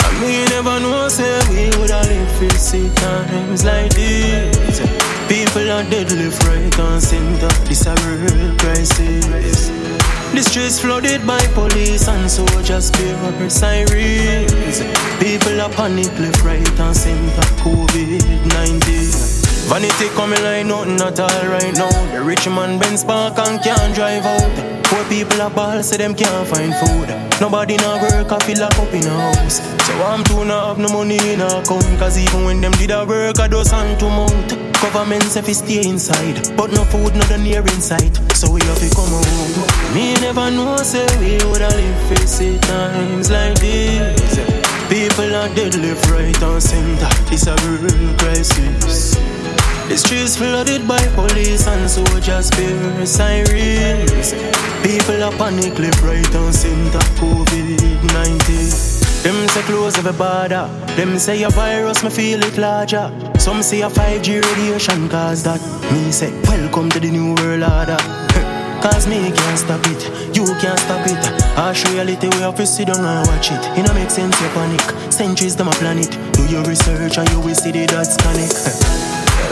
I 0.07 0.21
mean, 0.21 0.47
never 0.55 0.79
know 0.79 1.09
say 1.09 1.27
we 1.51 1.67
woulda 1.75 1.99
live 2.07 2.31
for 2.39 2.57
see 2.57 2.87
times 2.95 3.65
like 3.65 3.91
this. 3.91 4.79
People 5.27 5.69
are 5.69 5.83
dead 5.83 6.09
left, 6.13 6.47
right, 6.47 6.79
and 6.79 7.03
center. 7.03 7.51
This 7.67 7.85
a 7.87 7.93
real 8.23 8.55
crisis. 8.55 10.04
The 10.33 10.41
streets 10.41 10.79
flooded 10.79 11.25
by 11.25 11.39
police 11.53 12.07
and 12.07 12.29
soldiers, 12.29 12.89
fear 12.91 13.49
sirens. 13.49 14.81
People 15.19 15.61
are 15.61 15.69
panic 15.69 16.11
left, 16.19 16.43
right, 16.43 16.79
and 16.79 16.95
center. 16.95 17.47
COVID 17.63 18.23
19. 18.53 19.45
Vanity 19.67 20.09
coming 20.09 20.41
like 20.43 20.65
nothing 20.65 21.01
at 21.01 21.19
all 21.19 21.47
right 21.49 21.73
now. 21.73 21.89
The 22.13 22.21
rich 22.21 22.47
man 22.47 22.77
Benz 22.79 23.03
park 23.03 23.39
and 23.39 23.59
can't 23.63 23.95
drive 23.95 24.25
out. 24.25 24.83
Poor 24.85 25.03
people 25.05 25.41
are 25.41 25.49
ball, 25.49 25.81
say 25.81 25.97
them 25.97 26.13
can't 26.13 26.47
find 26.47 26.73
food. 26.75 27.09
Nobody 27.41 27.75
not 27.77 28.01
work, 28.01 28.31
I 28.31 28.39
feel 28.45 28.59
like 28.59 28.77
up 28.77 28.93
in 28.93 29.05
a 29.07 29.09
house. 29.09 29.57
So 29.87 29.93
I'm 30.03 30.23
too 30.23 30.45
not 30.45 30.67
have 30.67 30.77
no 30.77 30.89
money 30.89 31.17
in 31.33 31.41
a 31.41 31.47
account. 31.47 31.97
Cause 31.97 32.17
even 32.17 32.45
when 32.45 32.61
them 32.61 32.73
did 32.73 32.91
a 32.91 33.05
work, 33.05 33.39
I 33.39 33.47
do 33.47 33.63
sun 33.63 33.97
to 33.97 34.05
mount. 34.05 34.74
Government 34.85 35.23
say 35.23 35.41
fi 35.41 35.51
stay 35.51 35.89
inside, 35.89 36.37
but 36.55 36.71
no 36.71 36.85
food, 36.85 37.15
not 37.15 37.39
near 37.39 37.61
inside. 37.73 38.15
So 38.37 38.51
we 38.51 38.61
have 38.69 38.77
to 38.77 38.89
come 38.93 39.09
home. 39.09 39.95
Me 39.95 40.13
never 40.21 40.51
know, 40.51 40.77
say 40.77 41.07
we 41.17 41.43
woulda 41.43 41.69
live 41.73 42.01
for 42.07 42.27
see 42.27 42.59
times 42.59 43.31
like 43.31 43.57
this. 43.57 44.37
People 44.87 45.33
are 45.35 45.49
dead 45.55 45.73
left, 45.81 46.07
right, 46.11 46.39
and 46.39 46.61
center. 46.61 47.09
It's 47.33 47.47
a 47.47 47.55
real 47.65 48.13
crisis. 48.19 49.15
The 49.89 49.97
streets 49.97 50.37
flooded 50.37 50.87
by 50.87 51.01
police 51.15 51.65
and 51.65 51.89
soldiers, 51.89 52.51
fear 52.51 53.05
sirens. 53.07 54.33
People 54.85 55.23
are 55.23 55.33
panic 55.33 55.79
left, 55.79 56.03
right, 56.03 56.35
and 56.35 56.53
center. 56.53 56.99
COVID 57.17 58.13
19. 58.13 58.94
Them 59.25 59.47
say 59.47 59.63
close 59.63 59.97
every 59.97 60.13
border. 60.13 60.69
Them 60.95 61.17
say 61.17 61.41
a 61.41 61.49
virus, 61.49 62.03
me 62.03 62.11
feel 62.11 62.43
it 62.43 62.59
larger. 62.59 63.09
Some 63.39 63.63
say 63.63 63.81
a 63.81 63.89
5G 63.89 64.39
radiation 64.39 65.09
cause 65.09 65.41
that. 65.41 65.59
Me 65.91 66.11
say, 66.11 66.31
welcome 66.43 66.91
to 66.91 66.99
the 66.99 67.09
new 67.09 67.33
world 67.33 67.63
order. 67.63 67.97
Cause 68.85 69.07
me 69.07 69.31
can't 69.31 69.57
stop 69.57 69.81
it, 69.87 70.05
you 70.37 70.45
can't 70.61 70.77
stop 70.77 71.01
it. 71.09 71.17
Harsh 71.57 71.89
reality, 71.89 72.27
we 72.27 72.37
have 72.45 72.53
to 72.57 72.67
sit 72.67 72.85
down 72.85 73.03
and 73.03 73.27
watch 73.27 73.49
it. 73.49 73.57
It 73.79 73.87
don't 73.87 73.95
make 73.95 74.11
sense, 74.11 74.39
you 74.39 74.47
panic. 74.49 75.11
Centuries, 75.11 75.55
them 75.55 75.69
a 75.69 75.71
planet. 75.71 76.11
Do 76.33 76.45
your 76.45 76.63
research 76.63 77.17
and 77.17 77.27
you 77.31 77.39
will 77.39 77.55
see 77.55 77.71
the 77.71 77.87
dots 77.87 78.15
connect. 78.17 78.61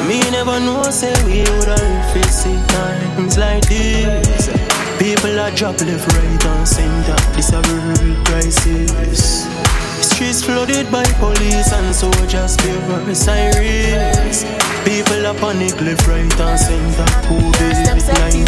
Me 0.07 0.21
never 0.29 0.59
know, 0.59 0.83
say 0.91 1.17
we 1.25 1.49
woulda 1.49 1.81
live 1.81 2.11
for 2.13 2.29
see 2.29 2.61
times 2.77 3.39
like 3.39 3.67
this. 3.67 4.53
People 4.99 5.39
are 5.39 5.49
drop 5.55 5.81
left, 5.81 6.13
right, 6.13 6.45
and 6.45 6.67
center. 6.67 7.17
This 7.33 7.51
a 7.51 7.59
real 7.65 8.23
crisis. 8.25 9.62
Streets 10.03 10.43
flooded 10.43 10.91
by 10.91 11.05
police 11.13 11.71
and 11.71 11.95
soldiers, 11.95 12.57
fear 12.57 13.15
sirens. 13.15 14.43
People 14.83 15.25
are 15.25 15.33
panic 15.35 15.79
left, 15.79 16.05
right, 16.07 16.39
and 16.41 16.59
center. 16.59 17.05
COVID-19. 17.27 18.43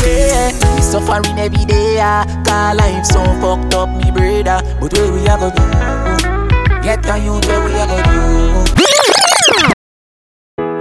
We 0.76 0.82
suffering 0.82 1.40
every 1.40 1.64
day, 1.64 2.00
ah. 2.02 2.26
Cause 2.46 2.76
life 2.78 3.06
so 3.06 3.24
fucked 3.40 3.74
up, 3.74 3.90
me 3.96 4.12
brother. 4.12 4.62
But 4.82 4.94
where 4.94 5.12
we 5.14 5.28
are 5.28 5.40
gonna 5.40 5.56
do? 5.56 6.26
Get 6.84 7.06
a 7.08 7.18
youth 7.18 7.48
where 7.48 7.64
we 7.64 7.72
are 7.74 7.88
gonna 7.88 8.04
do? 8.04 8.26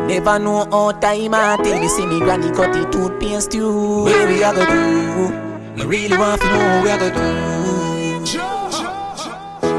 Never 0.09 0.39
know 0.41 0.67
how 0.71 0.91
time 0.93 1.35
until 1.35 1.83
you 1.83 1.89
see 1.89 2.07
me 2.07 2.19
granny 2.19 2.51
cut 2.51 2.73
the 2.73 2.85
toothpaste 2.91 3.53
too. 3.53 4.05
Where 4.05 4.27
we 4.27 4.43
are 4.43 4.53
gonna 4.53 4.67
do? 4.75 5.31
Me 5.77 5.85
really 5.87 6.19
want 6.19 6.41
to 6.41 6.47
know 6.49 6.59
where 6.59 6.83
we 6.83 6.91
are 6.91 6.99
gonna 6.99 7.15
do. 7.15 7.64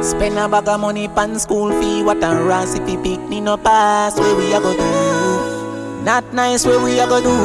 Spend 0.05 0.37
a 0.37 0.47
bag 0.47 0.67
of 0.69 0.79
money 0.79 1.07
pan 1.07 1.39
school 1.39 1.71
fee, 1.81 2.03
what 2.03 2.23
a 2.23 2.29
ras 2.45 2.75
if 2.75 2.87
he 2.87 2.95
pick 2.95 3.19
me 3.27 3.41
no 3.41 3.57
pass. 3.57 4.15
Where 4.19 4.35
we 4.35 4.53
are 4.53 4.61
gonna 4.61 4.77
do? 4.77 6.03
Not 6.05 6.31
nice 6.31 6.63
where 6.63 6.79
we 6.79 6.99
are 6.99 7.07
gonna 7.07 7.25
do. 7.25 7.35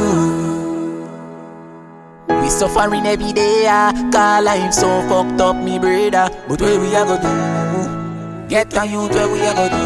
We 2.39 2.49
suffering 2.49 3.07
every 3.07 3.33
day, 3.33 3.65
ah. 3.65 3.91
Cause 4.13 4.45
life 4.45 4.73
so 4.73 5.01
fucked 5.09 5.41
up, 5.41 5.55
me 5.55 5.79
brother. 5.79 6.29
But 6.47 6.61
where 6.61 6.79
we 6.79 6.95
are 6.95 7.03
gonna 7.03 7.21
do? 7.25 8.47
Get 8.47 8.77
a 8.77 8.85
youth 8.85 9.09
where 9.09 9.27
we 9.27 9.41
are 9.41 9.55
gonna 9.55 9.69
do. 9.73 9.85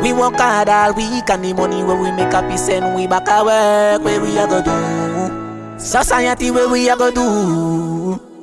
We 0.00 0.12
work 0.12 0.38
hard 0.38 0.68
all 0.68 0.92
week 0.94 1.28
and 1.28 1.44
the 1.44 1.52
money 1.54 1.82
where 1.82 2.00
we 2.00 2.12
make 2.12 2.32
happy 2.32 2.56
send 2.56 2.94
we 2.94 3.08
back 3.08 3.26
at 3.26 3.44
work 3.44 4.04
where 4.04 4.20
we 4.20 4.38
are 4.38 4.46
gonna 4.46 4.62
do. 4.62 5.78
Society 5.80 6.52
where 6.52 6.68
we 6.68 6.88
are 6.88 6.96
gonna 6.96 7.12
do. 7.12 8.33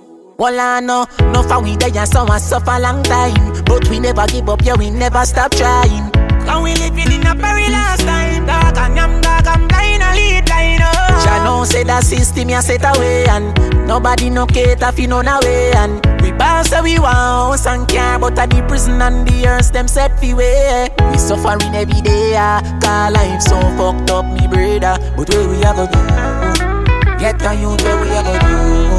Well 0.41 0.59
I 0.59 0.79
know, 0.79 1.05
no 1.33 1.43
for 1.43 1.61
we 1.61 1.75
there 1.75 1.95
and 1.95 2.09
some 2.09 2.27
suffer 2.39 2.79
long 2.79 3.03
time, 3.03 3.63
but 3.63 3.87
we 3.89 3.99
never 3.99 4.25
give 4.25 4.49
up, 4.49 4.63
yeah 4.63 4.73
we 4.75 4.89
never 4.89 5.23
stop 5.23 5.51
trying. 5.51 6.09
Cause 6.49 6.63
we 6.63 6.73
living 6.81 7.11
in 7.13 7.27
a 7.27 7.35
perilous 7.35 8.01
time, 8.01 8.47
dog 8.47 8.75
and 8.75 8.95
yam 8.95 9.21
dog 9.21 9.45
and 9.45 9.69
blind 9.69 10.01
a 10.01 10.09
lead 10.15 10.49
line. 10.49 10.79
Oh. 10.81 11.21
Jah 11.23 11.43
know 11.43 11.63
say 11.63 11.83
that 11.83 12.03
system 12.03 12.49
ya 12.49 12.59
set 12.61 12.81
away 12.83 13.25
and 13.25 13.53
nobody 13.87 14.31
no 14.31 14.47
cater 14.47 14.91
fi 14.91 15.05
none 15.05 15.27
away 15.27 15.73
and 15.73 16.03
we 16.23 16.31
boss 16.31 16.69
say 16.69 16.81
we 16.81 16.97
want 16.97 17.13
house 17.13 17.67
and 17.67 17.87
car, 17.87 18.17
but 18.17 18.39
at 18.39 18.49
the 18.49 18.63
prison 18.67 18.99
and 18.99 19.27
the 19.27 19.45
earth 19.47 19.71
them 19.71 19.87
set 19.87 20.19
fi 20.19 20.33
way. 20.33 20.89
We 21.11 21.19
suffering 21.19 21.75
every 21.75 22.01
day, 22.01 22.33
ah, 22.35 22.65
cause 22.81 23.13
life 23.13 23.43
so 23.43 23.61
fucked 23.77 24.09
up, 24.09 24.25
me 24.25 24.47
brother. 24.47 24.97
But 25.15 25.29
where 25.29 25.47
we 25.47 25.63
are 25.63 25.75
gonna 25.75 26.57
do? 26.57 27.19
Get 27.19 27.39
a 27.45 27.53
youth 27.53 27.83
where 27.83 28.01
we 28.01 28.09
are 28.09 28.23
gonna 28.23 28.87
do? 28.87 28.90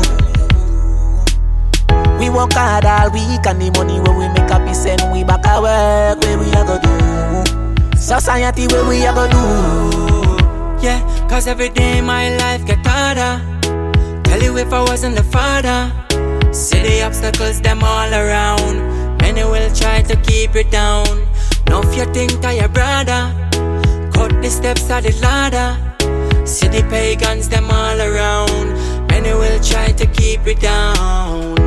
We 2.23 2.31
work 2.31 2.53
hard 2.53 2.85
all 2.85 3.11
week 3.11 3.45
and 3.47 3.61
the 3.61 3.73
money 3.73 3.99
where 3.99 4.17
we 4.17 4.29
make 4.29 4.49
happy 4.49 4.75
send 4.75 5.03
we 5.13 5.25
back 5.25 5.45
at 5.45 5.61
work 5.61 6.23
where 6.23 6.39
we 6.39 6.47
are 6.55 6.65
gonna 6.65 6.79
do? 6.79 7.99
Society 7.99 8.69
where 8.69 8.89
we 8.89 9.05
are 9.05 9.13
gonna 9.13 9.33
do? 9.33 10.87
Yeah, 10.87 11.03
cause 11.29 11.49
every 11.49 11.69
day 11.71 12.01
my 12.01 12.37
life 12.37 12.65
get 12.65 12.79
harder. 12.87 13.43
Tell 14.23 14.41
you 14.41 14.57
if 14.57 14.73
I 14.73 14.83
wasn't 14.83 15.17
the 15.17 15.25
father. 15.25 15.91
See 16.53 16.81
the 16.81 17.03
obstacles 17.03 17.61
them 17.61 17.83
all 17.83 18.15
around. 18.15 19.19
Many 19.19 19.43
will 19.43 19.75
try 19.75 20.03
to 20.03 20.15
keep 20.23 20.55
you 20.55 20.63
down. 20.63 21.27
Now 21.67 21.81
if 21.83 21.97
you 21.97 22.05
think 22.15 22.45
I 22.45 22.53
your 22.53 22.69
brother, 22.69 23.35
cut 24.15 24.31
the 24.41 24.49
steps 24.49 24.89
of 24.91 25.03
the 25.03 25.13
ladder. 25.21 25.75
See 26.47 26.69
the 26.69 26.87
pagans, 26.89 27.49
them 27.49 27.69
all 27.69 28.01
around. 28.01 29.09
Many 29.09 29.33
will 29.35 29.59
try 29.59 29.91
to 29.91 30.07
keep 30.07 30.47
it 30.47 30.61
down. 30.61 31.62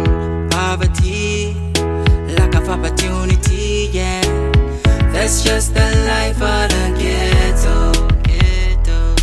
Poverty, 0.75 1.53
lack 2.35 2.53
of 2.53 2.67
opportunity, 2.67 3.89
yeah. 3.93 4.21
That's 5.13 5.41
just 5.41 5.73
the 5.73 5.87
life 6.05 6.41
of 6.41 6.67
the 6.67 6.85
ghetto, 6.99 7.93
ghetto. 8.23 9.15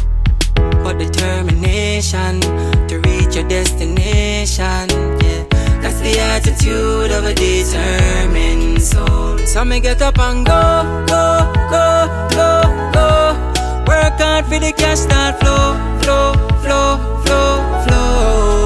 But 0.83 0.97
determination 0.97 2.41
to 2.89 3.01
reach 3.05 3.37
your 3.37 3.47
destination, 3.49 4.89
yeah. 5.21 5.45
That's 5.83 6.01
the 6.01 6.19
attitude 6.21 7.11
of 7.11 7.27
a 7.27 7.35
determined 7.35 8.81
soul. 8.81 9.37
So 9.45 9.63
me 9.63 9.81
get 9.81 10.01
up 10.01 10.19
and 10.21 10.47
go, 10.47 11.05
go, 11.07 11.53
go, 11.69 12.29
go, 12.31 12.63
go. 12.95 13.85
Work 13.87 14.19
hard 14.19 14.47
for 14.47 14.59
the 14.59 14.73
cash 14.73 15.01
start 15.01 15.39
flow, 15.39 15.77
flow, 16.01 16.33
flow, 16.63 17.21
flow, 17.27 17.85
flow. 17.85 18.62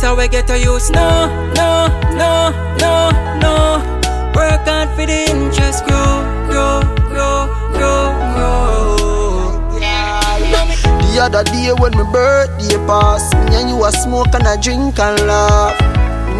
This 0.00 0.08
how 0.08 0.16
we 0.16 0.28
get 0.28 0.46
to 0.46 0.58
use. 0.58 0.88
No, 0.88 1.28
no, 1.52 1.88
no, 2.16 2.48
no, 2.80 3.12
no. 3.36 4.32
Work 4.34 4.64
hard 4.64 4.88
for 4.96 5.04
the 5.04 5.28
interest 5.28 5.84
grow, 5.84 6.24
grow, 6.48 6.80
grow, 7.12 7.44
grow, 7.76 8.08
grow. 8.32 9.68
The 9.68 11.20
other 11.20 11.44
day 11.44 11.74
when 11.76 11.92
my 11.92 12.10
birthday 12.10 12.80
passed, 12.86 13.34
me 13.50 13.60
and 13.60 13.68
you 13.68 13.84
a 13.84 13.92
smoke 13.92 14.32
and 14.32 14.46
a 14.46 14.56
drink 14.56 14.98
and 14.98 15.20
laugh. 15.26 15.76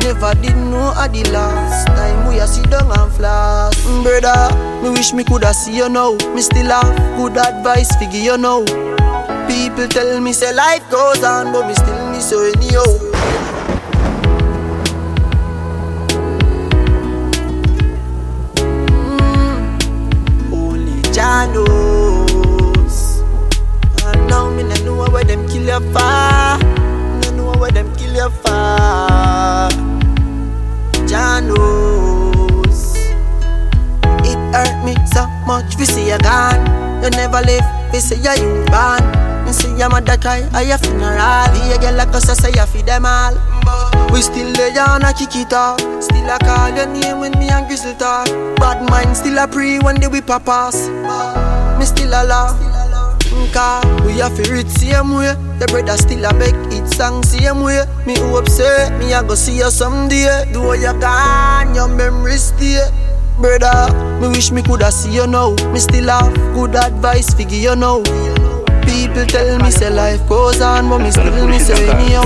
Never 0.05 0.33
did 0.41 0.57
know 0.57 0.95
at 0.97 1.13
the 1.13 1.29
last 1.29 1.87
time 1.89 2.29
we 2.29 2.39
a 2.41 2.47
sit 2.47 2.71
down 2.71 2.91
and 2.99 3.13
floss. 3.13 3.77
Mm, 3.85 4.03
Brother, 4.03 4.57
me 4.83 4.89
wish 4.89 5.13
me 5.13 5.23
coulda 5.23 5.53
see 5.53 5.77
you 5.77 5.91
now. 5.91 6.17
Me 6.33 6.41
still 6.41 6.73
have 6.73 6.97
good 7.19 7.37
advice 7.37 7.95
figure 7.97 8.21
you 8.21 8.39
know. 8.39 8.65
People 9.53 9.87
tell 9.89 10.19
me 10.19 10.33
say 10.33 10.51
life 10.55 10.89
goes 10.91 11.23
on, 11.23 11.53
but 11.53 11.67
me 11.69 11.75
still 11.75 12.11
miss 12.11 12.31
you 12.31 12.55
anyhow. 12.57 13.10
Knows. 21.53 23.21
And 24.05 24.21
uh, 24.21 24.27
now 24.27 24.51
me 24.51 24.63
no 24.63 24.75
know 24.85 25.11
where 25.11 25.25
them 25.25 25.47
kill 25.49 25.63
you 25.65 25.81
for. 25.93 26.59
No 27.21 27.29
know 27.37 27.53
where 27.61 27.71
them 27.71 27.89
kill 27.97 28.15
you 28.15 28.31
for. 28.43 29.69
Jah 31.07 31.41
knows. 31.41 32.95
It 34.27 34.39
hurt 34.55 34.77
me 34.85 34.95
so 35.13 35.27
much. 35.47 35.77
We 35.79 35.85
see 35.85 36.09
you 36.11 36.19
gone. 36.19 36.61
You 37.03 37.11
never 37.11 37.41
live. 37.43 37.65
We 37.93 37.99
say 38.01 38.17
you 38.17 38.35
you 38.43 38.65
born. 38.67 39.03
Me 39.45 39.53
see 39.53 39.73
your 39.77 39.89
mother 39.89 40.17
cry 40.17 40.43
at 40.53 40.67
your 40.67 40.79
funeral. 40.79 41.49
The 41.55 41.79
girl 41.81 41.95
like 41.97 42.15
us 42.15 42.29
I 42.29 42.35
say 42.35 42.51
you 42.55 42.67
feed 42.67 42.87
them 42.87 43.07
all. 43.07 43.35
We 44.13 44.23
still 44.23 44.51
lay 44.53 44.77
on 44.79 45.03
a 45.05 45.13
kick 45.13 45.37
it 45.37 45.53
off. 45.53 45.81
Still 46.03 46.31
a 46.31 46.39
call 46.39 46.75
your 46.75 46.87
name 46.87 47.21
when 47.21 47.33
me 47.39 47.49
and 47.49 47.67
Grizzle 47.67 47.95
talk. 47.95 48.27
Bad 48.57 48.89
mind 48.91 49.17
still 49.17 49.39
a 49.39 49.47
pray 49.47 49.79
when 49.79 50.01
they 50.01 50.09
whip 50.09 50.29
a 50.29 50.41
pass. 50.41 50.89
Me 51.79 51.85
still 51.85 52.09
a 52.09 52.25
laugh. 52.25 52.81
Cause 53.53 53.85
we 54.03 54.19
have 54.19 54.37
to 54.37 54.53
read 54.53 54.71
same 54.71 55.13
way 55.15 55.35
The 55.59 55.67
brother 55.67 55.97
still 55.97 56.25
a 56.25 56.33
make 56.35 56.55
it 56.73 56.87
song 56.95 57.25
same 57.25 57.63
way 57.63 57.85
Me 58.07 58.17
hope 58.17 58.49
say 58.49 58.97
me 58.99 59.13
a 59.13 59.25
go 59.25 59.35
see 59.35 59.59
you 59.59 59.71
someday 59.71 60.45
Though 60.53 60.75
you 60.75 60.93
gone, 61.01 61.75
your 61.75 61.89
memory 61.89 62.37
stay 62.37 62.79
Brother, 63.41 64.21
me 64.21 64.29
wish 64.29 64.53
me 64.53 64.63
coulda 64.63 64.93
see 64.93 65.15
you 65.15 65.27
now 65.27 65.57
Me 65.73 65.81
still 65.81 66.09
have 66.09 66.35
good 66.55 66.77
advice 66.77 67.35
figure 67.35 67.59
you 67.59 67.75
know 67.75 68.05
People 68.91 69.25
tell 69.27 69.59
me 69.61 69.71
say 69.71 69.89
life 69.91 70.29
goes 70.29 70.61
on 70.61 70.89
But 70.91 70.99
me 70.99 71.11
still 71.11 71.47
me 71.47 71.59
say 71.61 71.89
anyhow 71.89 72.25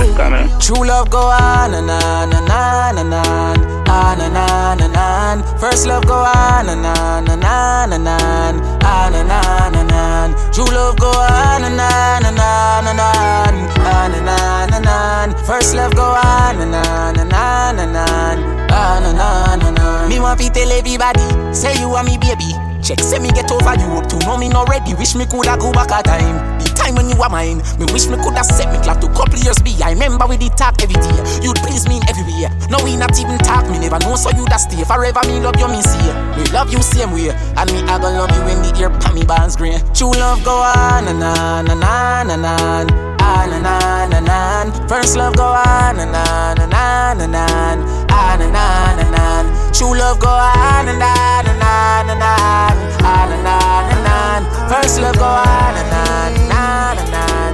True 0.59 0.83
love 0.85 1.09
go 1.11 1.19
on 1.19 1.73
and 1.73 1.89
on 1.89 2.33
and 2.33 2.49
on 2.49 2.97
and 2.97 3.13
on 3.13 3.57
On 3.87 4.19
and 4.19 4.35
on 4.35 4.81
and 4.81 4.97
on 4.97 5.59
First 5.59 5.85
love 5.85 6.05
go 6.07 6.15
on 6.15 6.67
and 6.67 6.85
on 6.85 7.29
and 7.29 7.43
on 7.43 7.93
and 7.93 8.07
on 8.07 8.55
On 8.83 9.13
and 9.13 9.31
on 9.31 9.75
and 9.75 9.91
on 9.91 10.53
True 10.53 10.65
love 10.65 10.97
go 10.97 11.09
on 11.09 11.63
and 11.63 11.79
on 11.79 12.25
and 12.25 12.39
on 12.39 12.87
and 12.87 12.99
on 12.99 13.53
On 13.85 14.11
and 14.11 14.29
on 14.29 14.73
and 14.73 14.87
on 14.87 15.45
First 15.45 15.75
love 15.75 15.95
go 15.95 16.03
on 16.03 16.59
and 16.59 16.73
on 16.73 17.19
and 17.19 17.31
on 17.31 17.79
and 17.79 17.95
on 17.95 18.37
On 18.73 19.03
and 19.03 19.19
on 19.19 19.61
and 19.61 19.79
on 19.79 20.09
Me 20.09 20.19
want 20.19 20.39
to 20.41 20.49
tell 20.49 20.71
everybody 20.71 21.53
Say 21.53 21.79
you 21.79 21.93
are 21.93 22.03
me 22.03 22.17
baby 22.17 22.64
Check 22.85 22.99
say 22.99 23.17
me 23.17 23.33
get 23.33 23.49
over 23.49 23.73
you 23.81 23.97
up 23.97 24.05
to 24.13 24.17
know 24.29 24.37
me 24.37 24.47
not 24.47 24.69
ready. 24.69 24.93
Wish 24.93 25.15
me 25.15 25.25
coulda 25.25 25.57
go 25.57 25.73
back 25.73 25.89
a 25.89 26.05
time. 26.05 26.37
The 26.61 26.69
time 26.77 26.93
when 26.93 27.09
you 27.09 27.17
were 27.17 27.29
mine. 27.33 27.65
Me 27.81 27.89
wish 27.89 28.05
me 28.05 28.13
coulda 28.21 28.45
set 28.45 28.69
me 28.69 28.77
clock 28.85 29.01
to 29.01 29.09
couple 29.09 29.41
years 29.41 29.57
be. 29.65 29.73
I 29.81 29.97
remember 29.97 30.27
we 30.29 30.37
did 30.37 30.53
talk 30.53 30.77
every 30.85 30.93
day. 30.93 31.17
You'd 31.41 31.57
please 31.65 31.89
me 31.89 31.97
in 31.97 32.05
everywhere 32.05 32.53
Now 32.69 32.77
we 32.85 32.93
not 32.93 33.17
even 33.17 33.41
talk. 33.41 33.65
Me 33.73 33.81
never 33.81 33.97
know 34.05 34.13
so 34.13 34.29
you'd 34.37 34.53
a 34.53 34.59
stay. 34.61 34.85
Forever 34.85 35.25
me 35.25 35.41
love 35.41 35.57
you 35.57 35.65
me 35.65 35.81
see 35.81 36.05
Me 36.37 36.45
love 36.53 36.69
you 36.69 36.77
same 36.85 37.09
way. 37.09 37.33
And 37.33 37.65
me 37.73 37.81
I 37.89 37.97
gonna 37.97 38.21
love 38.21 38.29
you 38.37 38.45
when 38.45 38.61
the 38.61 38.69
ear 38.77 38.93
pan 39.01 39.17
me 39.17 39.25
bands 39.25 39.57
green 39.57 39.81
True 39.97 40.13
love 40.13 40.45
go 40.45 40.53
on 40.53 41.09
and 41.09 41.25
on 41.25 41.65
and 41.65 41.81
on 41.81 42.29
and 42.29 42.45
on 42.45 43.14
on 43.25 43.49
and 43.57 43.67
on 43.67 44.13
and 44.17 44.29
on. 44.29 44.65
First 44.87 45.17
love 45.17 45.35
go 45.35 45.47
on 45.47 45.99
and 46.03 46.15
on 46.15 46.55
and 46.63 46.73
on 46.73 47.15
and 47.25 47.35
on, 47.35 47.77
on 48.11 48.37
and 48.45 48.55
on 48.55 48.95
and 49.03 49.15
on. 49.27 49.43
True 49.73 49.93
love 49.97 50.19
go 50.19 50.29
on 50.29 50.85
and 50.91 51.01
on 51.01 51.43
and 51.51 51.63
on 51.75 52.03
and 52.13 52.23
on, 52.23 52.75
on 53.13 53.27
and 53.35 53.47
on 53.47 53.83
and 53.95 54.07
on. 54.21 54.41
First 54.71 55.01
love 55.01 55.17
go 55.17 55.25
on 55.25 55.73
and 55.81 55.91
on 56.05 56.31
and 56.41 56.51
on 56.51 56.95
and 57.03 57.15
on, 57.25 57.51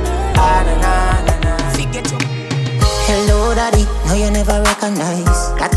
on 0.47 0.65
and 0.73 0.83
on 0.85 1.23
and 1.33 1.45
on. 1.45 1.61
Hello, 3.09 3.53
daddy. 3.55 3.85
No, 4.07 4.13
you 4.13 4.29
never 4.31 4.57
recognize. 4.61 5.30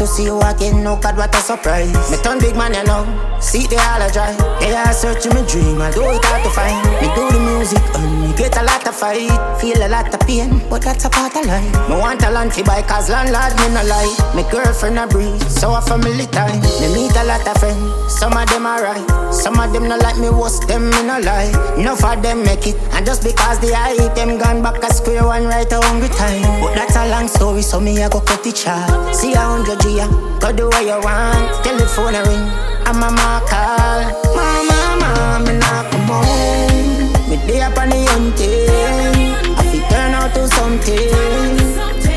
To 0.04 0.10
see 0.10 0.24
you 0.24 0.38
again. 0.42 0.84
No, 0.84 0.96
God, 1.00 1.16
what 1.16 1.34
a 1.34 1.38
surprise. 1.38 2.10
Me 2.10 2.18
turn 2.18 2.38
big 2.38 2.54
man, 2.56 2.74
you 2.74 2.84
know. 2.84 3.08
See 3.40 3.66
the 3.66 3.76
all 3.80 4.04
I 4.04 4.12
drive. 4.12 4.36
They 4.60 4.76
are 4.76 4.92
searching 4.92 5.32
my 5.32 5.40
dream. 5.48 5.80
I 5.80 5.90
do 5.92 6.04
it 6.04 6.20
hard 6.20 6.44
to 6.44 6.50
find. 6.52 6.76
Me 7.00 7.08
do 7.16 7.24
the 7.32 7.40
music 7.40 7.80
and 7.96 8.20
me 8.20 8.36
get 8.36 8.52
a 8.60 8.64
lot 8.64 8.86
of 8.86 8.94
fight. 8.94 9.32
Feel 9.60 9.80
a 9.80 9.88
lot 9.88 10.12
of 10.12 10.20
pain, 10.28 10.60
but 10.68 10.82
that's 10.82 11.06
a 11.06 11.08
part 11.08 11.34
of 11.36 11.46
life. 11.46 11.88
Me 11.88 11.96
want 11.96 12.20
a 12.20 12.28
to 12.28 12.64
buy, 12.64 12.82
cause 12.82 13.08
landlord 13.08 13.56
me 13.56 13.72
no 13.72 13.80
lie. 13.88 14.12
Me 14.36 14.44
girlfriend 14.52 14.98
a 14.98 15.06
breeze, 15.06 15.40
so 15.48 15.72
a 15.72 15.80
family 15.80 16.26
time. 16.26 16.60
Me 16.84 16.92
meet 16.92 17.16
a 17.16 17.24
lot 17.24 17.46
of 17.48 17.56
friends. 17.56 18.12
Some 18.12 18.36
of 18.36 18.44
them 18.50 18.66
are 18.66 18.82
right. 18.82 19.32
Some 19.32 19.58
of 19.58 19.72
them 19.72 19.88
no 19.88 19.96
like 19.96 20.18
me, 20.18 20.28
what's 20.28 20.60
them 20.66 20.90
me 20.90 21.02
no 21.04 21.18
lie. 21.20 21.48
Enough 21.80 22.04
of 22.04 22.22
them 22.22 22.44
make 22.44 22.66
it, 22.66 22.76
and 22.92 23.06
just 23.06 23.24
because 23.24 23.58
they 23.60 23.72
hype 23.72 24.14
them 24.14 24.36
gone 24.36 24.62
back 24.62 24.84
a 24.84 24.92
square 24.92 25.24
one 25.24 25.46
right 25.46 25.70
a 25.72 25.80
hungry 25.80 26.08
time. 26.08 26.42
But 26.60 26.74
that's 26.74 26.96
a 26.96 27.08
long 27.08 27.28
story, 27.28 27.62
so 27.62 27.80
me 27.80 28.02
I 28.02 28.08
go 28.08 28.20
cut 28.20 28.46
it 28.46 28.56
short. 28.56 29.14
See 29.16 29.32
a 29.32 29.40
hundred 29.40 29.80
G, 29.80 29.93
go 29.96 30.52
do 30.52 30.66
what 30.68 30.84
you 30.84 30.98
want. 31.00 31.64
Telephone 31.64 32.14
a 32.14 32.22
ring, 32.24 32.48
and 32.86 32.98
mama 32.98 33.42
call. 33.46 34.02
Mama, 34.34 34.96
mama, 35.00 35.44
me 35.46 35.58
not 35.58 35.90
come 35.90 36.08
home. 36.08 37.30
Me 37.30 37.36
day 37.46 37.62
up 37.62 37.76
on 37.78 37.90
the 37.90 38.04
hunting. 38.10 39.34
I 39.56 39.62
fi 39.70 39.78
turn 39.88 40.14
out 40.14 40.34
to 40.34 40.48
something. 40.48 40.98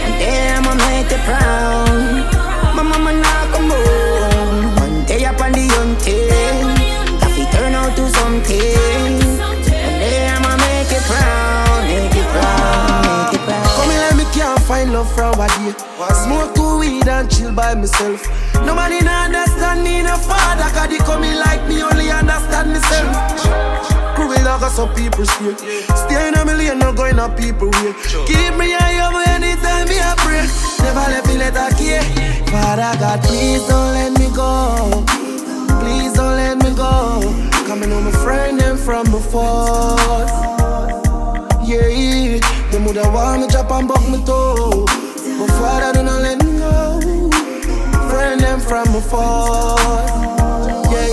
And 0.02 0.22
then 0.22 0.58
I'ma 0.58 0.74
make 0.76 1.12
you 1.12 1.22
proud. 1.26 2.76
My 2.76 2.84
mama 2.84 3.14
not 3.14 3.52
come 3.54 3.70
home. 3.70 4.76
One 4.78 5.06
day 5.06 5.26
up 5.26 5.40
on 5.40 5.52
the 5.52 5.68
hunting. 5.78 6.30
I 7.22 7.32
fi 7.36 7.44
turn 7.52 7.76
out 7.76 7.96
to 7.96 8.10
something. 8.10 8.58
And 8.58 10.02
then 10.02 10.36
I'ma 10.36 10.58
make 10.58 10.92
you 10.92 11.02
proud, 11.06 11.84
make 11.86 12.16
you 12.16 12.24
proud. 12.34 13.34
Come 13.76 13.90
here, 13.92 14.16
me 14.16 14.26
can't 14.34 14.60
find 14.62 14.94
love 14.94 15.12
for 15.14 15.24
a 15.24 15.48
day. 15.48 15.87
By 17.58 17.74
myself. 17.74 18.22
Nobody 18.64 19.02
no 19.02 19.12
understand 19.12 19.84
me, 19.84 20.04
no 20.04 20.16
father. 20.16 20.70
Cause 20.78 20.90
they 20.90 21.02
come 21.02 21.24
in 21.24 21.40
like 21.40 21.68
me, 21.68 21.82
only 21.82 22.12
understand 22.12 22.70
myself. 22.70 23.10
Cruel 24.14 24.38
dog, 24.46 24.62
some 24.70 24.94
people 24.94 25.26
stay. 25.26 25.82
Stay 26.06 26.28
in 26.28 26.36
a 26.36 26.46
million, 26.46 26.78
not 26.78 26.96
going 26.96 27.18
up 27.18 27.36
people 27.36 27.70
way. 27.82 27.94
Keep 28.30 28.54
me 28.62 28.78
high 28.78 29.02
up 29.02 29.18
anytime 29.34 29.90
me 29.90 29.98
a 29.98 30.14
pray. 30.22 30.46
Never 30.86 31.06
let 31.10 31.26
me 31.26 31.36
let 31.42 31.58
a 31.58 31.74
care. 31.76 32.06
Father 32.54 32.94
God, 33.02 33.24
please 33.24 33.66
don't 33.68 33.92
let 33.98 34.12
me 34.20 34.30
go. 34.36 35.04
Please 35.82 36.14
don't 36.14 36.38
let 36.38 36.58
me 36.62 36.70
go. 36.76 37.20
Coming 37.66 37.92
on 37.92 38.04
my 38.06 38.12
friend 38.24 38.60
them 38.60 38.78
from 38.78 39.10
before. 39.10 39.98
Yeah, 41.66 42.38
them 42.72 42.86
woulda 42.86 43.10
want 43.10 43.42
me 43.42 43.48
drop 43.48 43.72
and 43.72 43.88
buck 43.88 44.08
me 44.08 44.24
toe. 44.24 44.86
But 44.86 45.50
Father, 45.58 46.00
do 46.00 46.04
not 46.06 46.22
let 46.22 46.38
me. 46.38 46.47
Friend 48.38 48.60
them 48.60 48.60
from 48.60 48.94
before. 48.94 49.78
Yeah, 50.94 51.10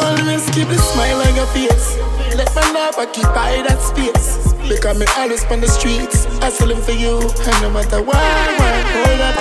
always 0.00 0.48
keep 0.50 0.68
a 0.68 0.78
smile 0.78 1.20
on 1.20 1.36
your 1.36 1.46
face. 1.48 1.96
Let 2.36 2.54
my 2.54 2.72
love 2.72 2.94
occupy 2.96 3.60
that 3.68 3.80
space. 3.82 4.38
Because 4.66 4.98
me 4.98 5.06
always 5.18 5.44
on 5.46 5.60
the 5.60 5.68
streets, 5.68 6.24
hustling 6.40 6.80
for 6.80 6.92
you. 6.92 7.20
And 7.20 7.62
no 7.62 7.70
matter 7.70 8.00
what, 8.02 8.16
what, 8.16 8.84
hold 8.96 9.20
up. 9.20 9.36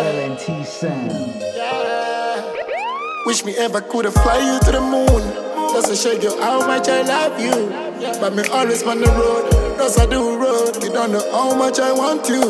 LNT 0.00 0.66
Sound. 0.66 1.42
We 3.20 3.26
Wish 3.26 3.44
me 3.44 3.54
ever 3.58 3.80
could've 3.80 4.14
fly 4.14 4.38
you 4.38 4.58
to 4.66 4.72
the 4.72 4.80
moon. 4.80 5.22
Just 5.72 5.88
to 5.88 5.94
show 5.96 6.12
you 6.12 6.40
how 6.40 6.66
much 6.66 6.88
I 6.88 7.02
love 7.02 7.38
you. 7.40 7.70
But 8.20 8.34
me 8.34 8.42
always 8.50 8.82
on 8.82 8.98
the 8.98 9.06
road. 9.06 9.61
Just 9.76 9.98
I 10.00 10.06
do 10.06 10.38
road. 10.38 10.82
You 10.82 10.90
don't 10.92 11.12
know 11.12 11.24
how 11.32 11.54
much 11.54 11.78
I 11.80 11.92
want 11.92 12.28
you. 12.28 12.42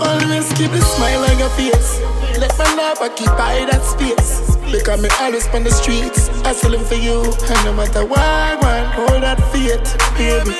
Always 0.00 0.52
keep 0.54 0.70
a 0.72 0.80
smile 0.80 1.24
on 1.24 1.38
your 1.38 1.50
face. 1.50 2.00
Let 2.38 2.56
my 2.58 2.74
love 2.74 2.98
occupy 3.00 3.64
that 3.66 3.82
space. 3.82 4.56
Because 4.70 5.02
me 5.02 5.08
always 5.20 5.46
on 5.48 5.64
the 5.64 5.70
streets, 5.70 6.28
hustling 6.44 6.84
for 6.84 6.94
you. 6.94 7.24
And 7.24 7.64
no 7.64 7.72
matter 7.72 8.04
what, 8.04 8.60
man, 8.62 8.92
hold 8.92 9.22
that 9.22 9.40
faith, 9.52 9.96
baby. 10.16 10.56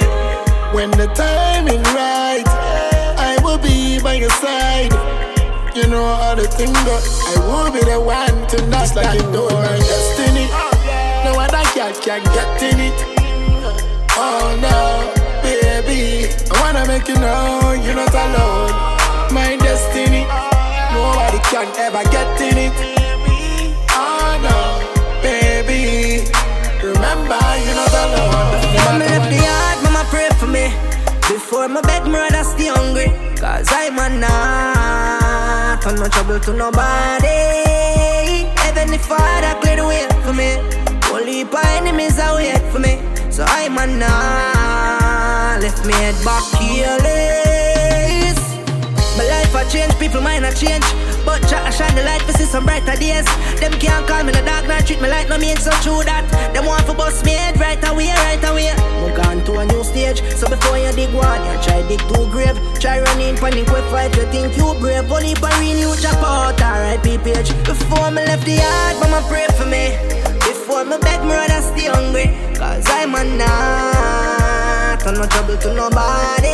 When 0.74 0.90
the 0.92 1.06
timing 1.14 1.82
right, 1.94 2.44
I 3.18 3.38
will 3.42 3.58
be 3.58 4.00
by 4.00 4.14
your 4.14 4.30
side. 4.30 4.92
You 5.76 5.86
know 5.86 6.04
how 6.16 6.34
the 6.34 6.48
thing 6.48 6.72
go. 6.72 6.96
I 6.98 7.38
will 7.46 7.70
be 7.72 7.80
the 7.80 8.00
one 8.00 8.46
to 8.48 8.66
knock 8.66 8.94
like 8.96 9.20
you 9.20 9.26
know 9.30 9.48
my 9.48 9.78
destiny. 9.78 10.46
No 11.24 11.38
other 11.38 11.62
cat 11.76 11.94
can 12.02 12.24
get 12.34 12.62
in 12.62 12.80
it. 12.80 12.98
Oh 14.20 14.58
no, 14.60 15.14
wanna 16.72 16.86
make 16.86 17.08
you 17.08 17.14
know 17.14 17.72
you're 17.82 17.94
not 17.94 18.12
alone. 18.12 18.72
My 19.32 19.56
destiny, 19.56 20.24
nobody 20.92 21.40
can 21.48 21.68
ever 21.86 22.04
get 22.12 22.40
in 22.44 22.58
it. 22.66 22.76
Oh 23.96 24.30
no, 24.44 24.58
baby, 25.22 26.28
remember 26.84 27.40
you're 27.64 27.78
not 27.80 27.94
alone. 28.04 28.98
Me 29.00 29.06
left 29.06 29.28
the 29.32 29.38
yard, 29.48 29.78
mama 29.82 30.04
pray 30.12 30.28
for 30.40 30.46
me. 30.46 30.66
Before 31.32 31.68
my 31.68 31.80
bed, 31.80 32.04
mother 32.06 32.44
stay 32.44 32.68
hungry. 32.68 33.08
Cause 33.40 33.68
I'm 33.72 33.98
a 33.98 34.08
not 34.20 35.82
for 35.82 35.92
no 35.92 36.06
trouble 36.08 36.38
to 36.40 36.52
nobody. 36.52 37.38
Heavenly 38.60 38.98
Father, 38.98 39.58
clear 39.60 39.76
the 39.76 39.86
way 39.86 40.06
for 40.24 40.34
me. 40.34 40.50
Only 41.14 41.44
by 41.44 41.64
enemies 41.80 42.18
are 42.18 42.36
wait 42.36 42.60
for 42.72 42.78
me. 42.78 43.00
So 43.30 43.44
I'm 43.48 43.78
a 43.78 43.86
not 43.86 44.57
left 45.60 45.84
me 45.86 45.92
head 45.94 46.14
back 46.24 46.44
careless. 46.56 48.38
My 49.16 49.24
life 49.26 49.54
a 49.54 49.68
change, 49.70 49.92
people 49.98 50.20
mind 50.20 50.46
a 50.46 50.54
change. 50.54 50.84
But 51.24 51.42
Jah 51.48 51.66
a 51.66 51.72
shine 51.72 51.94
the 51.94 52.04
light 52.04 52.22
to 52.26 52.32
see 52.32 52.44
some 52.44 52.64
brighter 52.64 52.96
days. 52.96 53.26
Them 53.60 53.72
can't 53.72 54.06
call 54.06 54.24
me 54.24 54.32
the 54.32 54.42
dark, 54.42 54.66
nor 54.66 54.80
treat 54.80 55.00
me 55.02 55.08
like 55.08 55.28
no 55.28 55.36
mean 55.36 55.56
so 55.56 55.70
true 55.84 56.02
that. 56.04 56.24
Them 56.54 56.64
want 56.64 56.86
to 56.86 56.94
bust 56.94 57.24
me 57.24 57.32
head 57.32 57.58
right 57.60 57.82
away, 57.90 58.08
right 58.24 58.42
away. 58.48 58.72
Move 59.02 59.18
on 59.26 59.44
to 59.44 59.58
a 59.58 59.66
new 59.66 59.82
stage, 59.84 60.22
so 60.38 60.48
before 60.48 60.78
you 60.78 60.92
dig 60.92 61.12
one, 61.12 61.42
you 61.44 61.54
try 61.60 61.82
dig 61.88 62.00
two 62.08 62.24
grave. 62.30 62.56
Try 62.80 63.00
running, 63.00 63.34
in 63.34 63.36
panic 63.36 63.68
with 63.68 63.84
fight, 63.90 64.16
you 64.16 64.24
think 64.32 64.56
you 64.56 64.72
brave. 64.80 65.10
Only 65.10 65.34
for 65.34 65.52
real 65.60 65.76
you 65.76 65.92
drop 66.00 66.22
out, 66.22 66.62
R.I.P. 66.62 67.18
page. 67.18 67.50
Before 67.66 68.10
me 68.10 68.24
left 68.24 68.46
the 68.46 68.62
yard, 68.62 68.94
mama 69.00 69.20
pray 69.28 69.46
for 69.58 69.66
me. 69.66 69.98
Before 70.46 70.84
me 70.84 70.96
beg 71.02 71.20
me 71.26 71.34
rather 71.34 71.60
stay 71.60 71.90
hungry, 71.90 72.26
cause 72.56 72.86
I'm 72.88 73.14
a 73.14 74.37
I'm 75.08 75.14
no 75.14 75.26
trouble 75.26 75.56
to 75.56 75.72
nobody. 75.72 76.44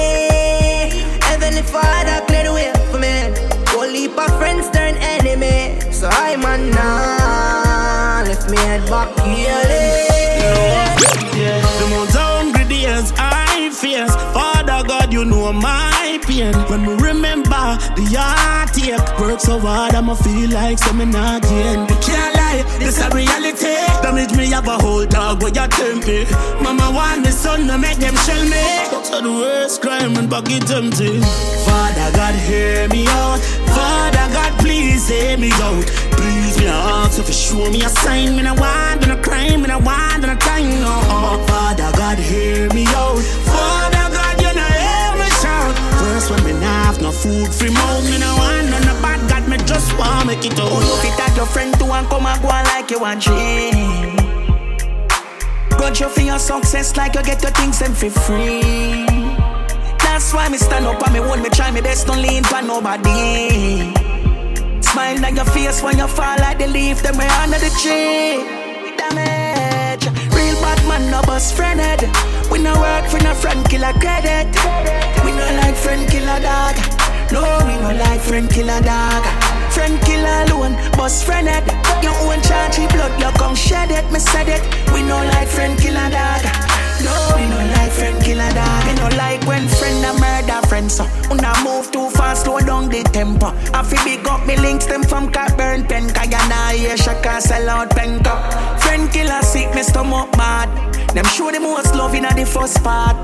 Heavenly 1.26 1.62
Father, 1.62 2.24
clear 2.26 2.44
the 2.44 2.52
way 2.52 2.72
for 2.92 3.00
me. 3.00 3.34
Whole 3.70 3.88
heap 3.88 4.12
friends 4.38 4.70
turn 4.70 4.94
enemy. 4.94 5.80
So 5.90 6.08
I'm 6.08 6.44
a 6.44 6.56
nah, 6.70 8.22
left 8.24 8.48
me 8.48 8.56
head 8.58 8.88
back 8.88 9.10
here. 9.26 9.60
The 11.80 11.86
most 11.90 12.14
hungry 12.14 12.64
days 12.68 13.12
I 13.16 13.70
face. 13.70 14.53
Know 15.24 15.52
my 15.54 16.18
pain. 16.22 16.52
When 16.68 16.84
we 16.84 16.94
remember 16.96 17.64
the 17.96 18.04
heartache, 18.12 19.18
work 19.18 19.40
so 19.40 19.58
hard, 19.58 19.94
I'ma 19.94 20.14
feel 20.14 20.50
like 20.50 20.78
some 20.78 20.98
not 21.10 21.42
gain. 21.42 21.80
We 21.86 21.96
can't 22.04 22.34
lie, 22.36 22.62
this 22.78 23.00
a 23.00 23.08
reality. 23.08 23.72
Damage 24.02 24.36
me 24.36 24.50
have 24.50 24.68
a 24.68 24.76
whole 24.76 25.06
dog 25.06 25.42
where 25.42 25.50
you 25.50 25.66
tempt 25.68 26.06
me. 26.06 26.26
Mama 26.60 26.90
want 26.92 27.22
me 27.22 27.30
son 27.30 27.66
to 27.68 27.78
make 27.78 27.96
them 27.96 28.14
shell 28.16 28.44
me. 28.44 28.66
That's 28.92 29.08
the 29.08 29.22
worst 29.22 29.80
crime 29.80 30.14
and 30.18 30.28
bucket 30.28 30.70
empty. 30.70 31.20
Father 31.64 32.10
God, 32.12 32.34
hear 32.34 32.86
me 32.88 33.06
out. 33.08 33.40
Father 33.72 34.28
God, 34.32 34.52
please 34.60 35.08
hear 35.08 35.38
me 35.38 35.50
out. 35.52 35.86
Please 36.20 36.58
me 36.58 36.66
ask 36.66 37.18
if 37.18 37.28
you 37.28 37.34
show 37.34 37.70
me 37.70 37.82
a 37.82 37.88
sign. 37.88 38.36
Me 38.36 38.42
no 38.42 38.52
want, 38.54 39.00
me 39.00 39.06
no 39.08 39.16
crime, 39.22 39.62
me 39.62 39.68
no 39.68 39.78
want, 39.78 40.20
me 40.20 40.26
no 40.28 40.36
time. 40.36 40.68
No, 40.84 40.92
oh, 41.08 41.44
Father 41.48 41.90
God, 41.96 42.18
hear 42.18 42.68
me 42.74 42.84
out. 42.88 43.43
No 47.04 47.12
food 47.12 47.52
free 47.52 47.68
mouth, 47.68 48.04
me 48.10 48.18
no 48.18 48.34
want 48.36 48.70
none 48.70 48.88
of 48.88 49.02
bad 49.02 49.20
God, 49.28 49.46
me 49.46 49.58
just 49.68 49.92
want 49.98 50.26
make 50.26 50.44
it 50.44 50.58
out. 50.58 50.72
You 50.72 50.96
fit 51.04 51.12
that 51.20 51.34
your 51.36 51.44
friend 51.44 51.76
to 51.78 51.84
and 51.92 52.08
come 52.08 52.24
and 52.24 52.40
go 52.40 52.48
on 52.48 52.64
like 52.64 52.90
you 52.90 53.00
want 53.00 53.20
dream. 53.20 54.16
God 55.76 56.00
you 56.00 56.08
for 56.08 56.22
your 56.22 56.38
success 56.38 56.96
like 56.96 57.14
you 57.14 57.22
get 57.22 57.42
your 57.42 57.52
things 57.52 57.78
them 57.78 57.92
for 57.92 58.08
free. 58.08 59.04
That's 60.00 60.32
why 60.32 60.48
me 60.48 60.56
stand 60.56 60.86
up 60.86 61.04
and 61.04 61.12
me 61.12 61.20
hold 61.20 61.42
me 61.42 61.50
try 61.50 61.70
me 61.70 61.82
best 61.82 62.06
don't 62.06 62.22
lean 62.22 62.42
for 62.42 62.62
nobody. 62.62 63.92
Smile 64.80 65.26
on 65.26 65.36
your 65.36 65.44
face 65.44 65.82
when 65.82 65.98
you 65.98 66.08
fall 66.08 66.38
like 66.38 66.58
the 66.58 66.68
leaf, 66.68 67.02
then 67.02 67.18
we 67.18 67.24
under 67.24 67.58
the 67.60 67.68
tree. 67.84 68.40
Damage, 68.96 70.08
real 70.32 70.56
bad 70.64 70.80
man 70.88 71.10
no 71.10 71.20
friend 71.52 71.80
head. 71.80 72.33
We 72.54 72.62
no 72.62 72.70
work 72.78 73.10
for 73.10 73.18
no 73.18 73.34
friend 73.34 73.68
killer 73.68 73.92
credit. 73.94 74.46
We 75.26 75.32
no 75.32 75.42
like 75.58 75.74
friend 75.74 76.08
killer 76.08 76.38
dog. 76.38 76.76
No, 77.32 77.42
we 77.66 77.74
no 77.82 77.90
like 77.98 78.20
friend 78.20 78.48
killer 78.48 78.80
dog. 78.80 79.24
Friend 79.72 80.00
killer 80.06 80.46
alone, 80.46 80.78
bust 80.92 81.24
friend 81.24 81.48
head. 81.48 81.66
Your 82.00 82.14
own 82.22 82.40
charge 82.42 82.76
blood, 82.94 83.10
you 83.18 83.28
come 83.38 83.56
shed 83.56 83.90
it. 83.90 84.06
Me 84.12 84.20
said 84.20 84.46
it. 84.46 84.62
We 84.94 85.02
no 85.02 85.16
like 85.34 85.48
friend 85.48 85.76
killer 85.76 86.08
dog. 86.14 86.46
No, 87.02 87.34
we 87.34 87.42
no 87.50 87.58
like 87.74 87.90
friend 87.90 88.22
killer 88.22 88.48
dog. 88.54 88.86
We 88.86 88.94
no 89.02 89.08
like 89.16 89.44
when 89.48 89.66
friend 89.66 90.04
a 90.06 90.12
murder 90.20 90.64
friend. 90.68 90.88
So 90.92 91.02
when 91.26 91.44
I 91.44 91.60
move 91.64 91.90
too 91.90 92.08
fast, 92.10 92.44
slow 92.44 92.60
down 92.60 92.88
the 92.88 93.02
tempo. 93.02 93.46
I 93.74 93.82
feel 93.82 94.04
big 94.04 94.28
up 94.28 94.46
me 94.46 94.56
links 94.58 94.86
them 94.86 95.02
from 95.02 95.32
Cockburn 95.32 95.88
Pen. 95.88 96.08
Cause 96.08 96.26
you 96.30 96.48
nah 96.48 96.68
hear 96.68 96.96
Shaka 96.96 97.40
sell 97.40 97.68
out 97.68 97.90
pen 97.90 98.22
cup. 98.22 98.38
Friend 98.80 99.10
killer 99.10 99.42
sick, 99.42 99.74
me 99.74 99.82
stomach 99.82 100.30
bad. 100.38 100.70
Them 101.14 101.26
show 101.26 101.48
the 101.52 101.60
most 101.60 101.94
love 101.94 102.12
in 102.12 102.24
the 102.24 102.44
first 102.44 102.82
part. 102.82 103.14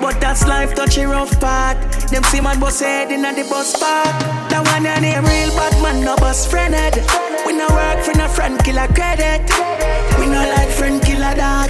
But 0.00 0.18
that's 0.18 0.46
life 0.46 0.74
Touch 0.74 0.94
touchy 0.94 1.04
rough 1.04 1.38
part. 1.38 1.76
Them 2.08 2.24
see 2.24 2.40
man 2.40 2.58
boss 2.58 2.80
head 2.80 3.12
in 3.12 3.20
the 3.20 3.46
bus 3.50 3.76
park. 3.76 4.16
That 4.48 4.64
one 4.64 4.86
and 4.86 5.02
name 5.02 5.20
real 5.28 5.52
bad 5.52 5.76
man, 5.82 6.02
no 6.02 6.16
bus 6.16 6.46
friend 6.46 6.72
head. 6.72 6.96
We 7.44 7.52
no 7.52 7.68
work 7.68 8.02
for 8.02 8.16
no 8.16 8.28
friend 8.28 8.56
killer 8.64 8.88
credit. 8.96 9.44
We 10.16 10.24
no 10.24 10.40
like 10.56 10.72
friend 10.72 11.02
killer 11.02 11.36
dog. 11.36 11.68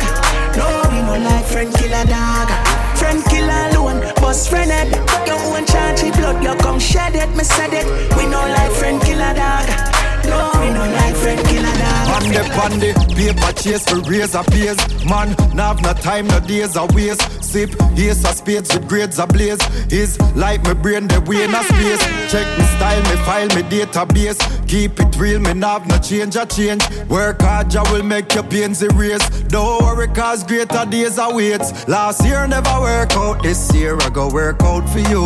No, 0.54 0.66
we 0.94 1.02
no 1.02 1.18
like 1.26 1.46
friend 1.46 1.74
killer 1.74 2.06
dog. 2.06 2.46
Friend 2.94 3.18
killer 3.26 3.74
alone, 3.74 3.98
bus 4.22 4.46
friend 4.46 4.70
head. 4.70 4.94
Your 5.26 5.42
own 5.42 5.66
charge 5.66 6.06
blood, 6.14 6.38
you 6.38 6.54
come 6.62 6.78
shed 6.78 7.16
it. 7.16 7.34
Me 7.34 7.42
said 7.42 7.74
it. 7.74 7.86
We 8.14 8.30
no 8.30 8.46
like 8.46 8.70
friend 8.78 9.02
killer 9.02 9.34
dog. 9.34 9.97
No, 10.28 10.50
we 10.60 10.70
no 10.70 10.84
like 10.92 11.14
friend 11.16 11.40
killer 11.46 11.74
dog. 11.78 12.22
On 12.22 12.28
the 12.32 12.42
pandy, 12.54 12.92
paper 13.14 13.52
chase 13.52 13.84
for 13.88 14.00
razor 14.10 14.42
pays. 14.44 14.78
Man, 15.04 15.34
now 15.54 15.74
have 15.74 15.82
no 15.82 15.92
time, 15.94 16.26
no 16.28 16.40
days 16.40 16.76
a 16.76 16.86
waste. 16.86 17.22
Sip, 17.42 17.70
ace 17.96 18.24
of 18.24 18.34
spades 18.36 18.74
with 18.74 18.88
grades 18.88 19.18
ablaze. 19.18 19.60
Is 19.90 20.20
like 20.36 20.62
my 20.64 20.74
brain, 20.74 21.06
the 21.08 21.20
way 21.22 21.44
in 21.44 21.54
a 21.54 21.62
space. 21.64 22.02
Check 22.30 22.46
me 22.58 22.64
style, 22.76 23.02
me 23.02 23.16
file, 23.24 23.48
me 23.56 23.62
database. 23.70 24.38
Keep 24.68 25.00
it 25.00 25.16
real, 25.16 25.40
me 25.40 25.54
nav 25.54 25.86
no 25.88 25.96
change 25.98 26.36
a 26.36 26.44
change. 26.44 26.84
Work 27.08 27.40
hard, 27.40 27.74
I 27.74 27.90
will 27.90 28.02
make 28.02 28.34
your 28.34 28.42
pains 28.44 28.82
erase. 28.82 29.26
Don't 29.48 29.82
worry, 29.82 30.08
cause 30.08 30.44
greater 30.44 30.84
days 30.84 31.16
awaits. 31.18 31.88
Last 31.88 32.22
year 32.24 32.46
never 32.46 32.80
work 32.80 33.12
out, 33.12 33.42
this 33.42 33.72
year 33.74 33.96
I 34.02 34.10
go 34.10 34.30
work 34.30 34.62
out 34.62 34.86
for 34.90 34.98
you. 34.98 35.24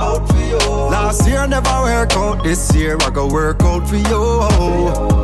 Out 0.00 0.26
for 0.28 0.40
you. 0.40 0.58
Last 0.88 1.28
year 1.28 1.46
never 1.46 1.82
work 1.82 2.12
out, 2.12 2.42
this 2.44 2.74
year 2.74 2.96
I 3.02 3.10
go 3.10 3.26
work 3.28 3.60
out 3.62 3.86
for 3.86 3.96
you. 3.96 4.37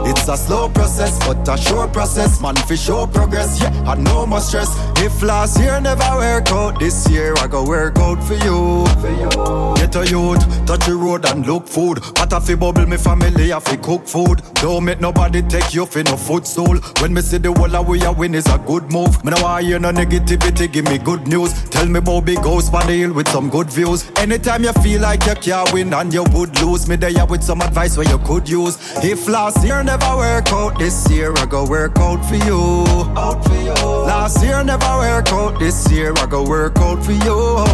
It's 0.07 0.29
a 0.29 0.37
slow 0.37 0.69
process, 0.69 1.19
but 1.27 1.49
a 1.49 1.57
sure 1.57 1.89
process. 1.89 2.41
Man, 2.41 2.57
for 2.57 2.77
sure 2.77 3.07
progress, 3.07 3.61
yeah, 3.61 3.71
I 3.87 3.95
no 3.95 4.27
more 4.27 4.41
stress. 4.41 4.69
If 4.99 5.23
last 5.23 5.59
year 5.61 5.81
never 5.81 6.17
work 6.17 6.51
out, 6.51 6.79
this 6.79 7.09
year 7.11 7.35
I 7.39 7.47
go 7.47 7.65
work 7.65 7.99
out 7.99 8.23
for 8.23 8.35
you. 8.35 8.87
For 9.01 9.11
you. 9.11 9.75
Get 9.77 9.97
a 9.97 10.07
youth, 10.07 10.67
touch 10.67 10.87
the 10.87 10.95
road 10.95 11.25
and 11.27 11.47
look 11.47 11.67
food. 11.67 11.99
What 12.19 12.33
a 12.33 12.41
fi 12.41 12.55
bubble, 12.55 12.87
me 12.87 12.97
family 12.97 13.53
I 13.53 13.61
fi 13.61 13.77
cook 13.77 14.07
food. 14.07 14.43
Don't 14.55 14.85
make 14.85 15.01
nobody 15.01 15.43
take 15.43 15.75
you 15.75 15.87
for 15.87 16.03
no 16.03 16.17
footstool. 16.17 16.79
When 17.01 17.13
me 17.13 17.21
see 17.21 17.39
the 17.39 17.53
whole 17.53 17.75
of 17.75 17.89
we 17.89 18.03
a 18.03 18.13
win 18.13 18.35
is 18.35 18.47
a 18.47 18.59
good 18.59 18.91
move. 18.93 19.23
Me 19.25 19.31
no 19.31 19.43
want 19.43 19.65
hear 19.65 19.79
no 19.79 19.91
negativity, 19.91 20.71
give 20.73 20.85
me 20.87 20.99
good 20.99 21.27
news. 21.27 21.53
Tell 21.71 21.87
me 21.87 21.99
about 21.99 22.25
big 22.25 22.39
house 22.39 22.73
on 22.73 22.87
the 22.87 22.93
hill 22.93 23.13
with 23.13 23.29
some 23.29 23.51
good 23.51 23.71
views. 23.71 24.11
Anytime 24.17 24.65
you 24.65 24.73
feel 24.75 25.01
like 25.01 25.27
you 25.27 25.35
can't 25.35 25.73
win 25.73 25.93
and 25.93 26.13
you 26.13 26.25
would 26.33 26.61
lose, 26.61 26.89
me 26.89 26.97
there 26.97 27.27
with 27.27 27.43
some 27.43 27.61
advice 27.61 27.97
where 27.97 28.09
you 28.09 28.19
could 28.19 28.49
use. 28.49 28.77
If 29.03 29.29
last 29.29 29.65
year 29.65 29.83
never 29.83 30.17
work 30.17 30.51
out, 30.53 30.79
this 30.79 31.11
year 31.11 31.33
I 31.37 31.47
go 31.47 31.67
work 31.67 31.99
out 31.99 32.25
for 32.25 32.37
you. 32.37 32.85
Out 33.17 33.45
for 33.45 33.55
you. 33.55 33.75
Last 34.07 34.43
year 34.43 34.63
never 34.65 34.99
work 34.99 35.29
out, 35.33 35.59
this 35.59 35.91
year 35.91 36.13
I 36.17 36.27
go 36.27 36.43
work 36.45 36.79
out 36.79 37.05
for 37.05 37.13
you. 37.13 37.65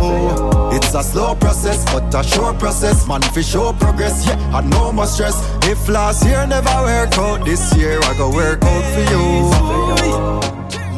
It's 0.76 0.94
a 0.94 1.02
slow 1.02 1.34
process, 1.34 1.84
but 1.92 2.14
a 2.14 2.22
sure 2.22 2.54
process. 2.54 3.06
Man, 3.06 3.22
fi 3.22 3.42
show 3.42 3.72
progress, 3.74 4.26
yeah, 4.26 4.56
I 4.56 4.60
no 4.62 4.92
more 4.92 5.06
stress. 5.06 5.36
If 5.64 5.88
last 5.88 6.24
year 6.24 6.46
never 6.46 6.82
work 6.82 7.16
out, 7.18 7.44
this 7.44 7.74
year 7.76 8.00
I 8.02 8.14
go 8.16 8.30
work 8.30 8.62
out 8.62 8.84
for 8.94 9.04
you. 9.12 9.50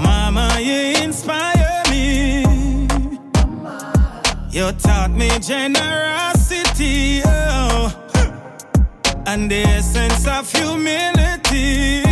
Mama, 0.02 0.58
you 0.60 1.02
inspire 1.02 1.82
me. 1.90 2.42
You 4.50 4.70
taught 4.72 5.10
me 5.10 5.30
generosity, 5.40 7.22
oh, 7.24 7.41
and 9.32 9.50
the 9.50 9.62
essence 9.62 10.26
of 10.26 10.52
humility. 10.52 12.02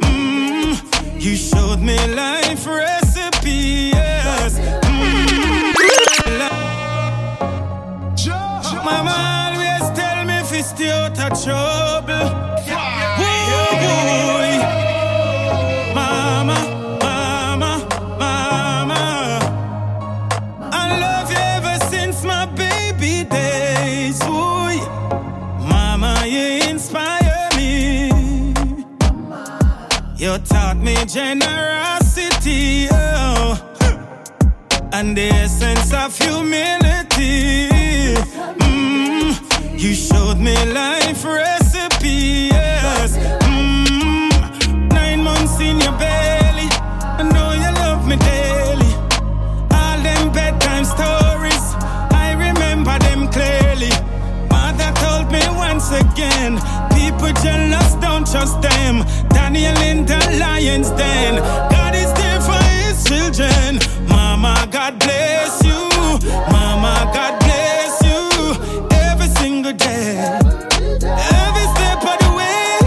Mm, 0.00 1.20
you 1.20 1.36
showed 1.36 1.80
me 1.80 1.98
life 2.14 2.66
recipe. 2.66 3.92
Mm. 3.92 5.20
Mama 8.84 9.14
always 9.52 9.98
tell 9.98 10.24
me 10.24 10.42
fi 10.42 10.60
stay 10.62 10.90
out 10.90 11.18
of 11.20 11.44
trouble. 11.44 12.49
You 30.20 30.36
taught 30.36 30.76
me 30.76 30.94
generosity, 31.06 32.88
oh, 32.92 33.56
and 34.92 35.16
the 35.16 35.28
essence 35.32 35.94
of 35.94 36.14
humility. 36.14 37.68
Mm, 38.60 39.80
you 39.80 39.94
showed 39.94 40.36
me 40.38 40.54
life 40.74 41.24
recipe, 41.24 42.50
yes. 42.52 43.16
Mm, 43.16 44.92
nine 44.92 45.24
months 45.24 45.58
in 45.58 45.80
your 45.80 45.96
belly, 45.96 46.68
I 47.18 47.22
know 47.22 47.52
you 47.54 47.72
love 47.80 48.06
me 48.06 48.16
daily. 48.16 48.92
All 49.72 49.98
them 50.02 50.30
bedtime 50.32 50.84
stories, 50.84 51.64
I 52.12 52.34
remember 52.36 52.98
them 52.98 53.26
clearly. 53.32 53.92
Mother 54.50 54.92
told 55.00 55.32
me 55.32 55.40
once 55.56 55.90
again, 55.92 56.60
people 56.92 57.32
jealous, 57.42 57.94
don't 58.20 58.30
trust 58.30 58.60
them. 58.60 59.04
Daniel 59.30 59.76
in 59.82 60.04
the 60.04 60.18
lion's 60.38 60.90
den, 60.90 61.36
God 61.70 61.94
is 61.94 62.12
there 62.14 62.40
for 62.40 62.60
his 62.76 63.02
children. 63.04 63.78
Mama, 64.08 64.68
God 64.70 64.98
bless 64.98 65.62
you. 65.64 65.80
Mama, 66.52 67.10
God 67.14 67.38
bless 67.40 68.02
you. 68.02 68.20
Every 69.08 69.28
single 69.40 69.72
day, 69.72 70.18
every 71.40 71.66
step 71.74 72.02
of 72.10 72.16
the 72.24 72.30
way. 72.36 72.78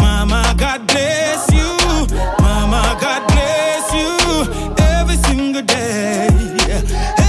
Mama, 0.00 0.54
God 0.56 0.86
bless 0.86 1.50
you. 1.52 1.70
Mama, 2.40 2.96
God 3.00 3.22
bless 3.28 3.92
you. 3.98 4.10
Every 4.78 5.16
single 5.28 5.62
day, 5.62 6.28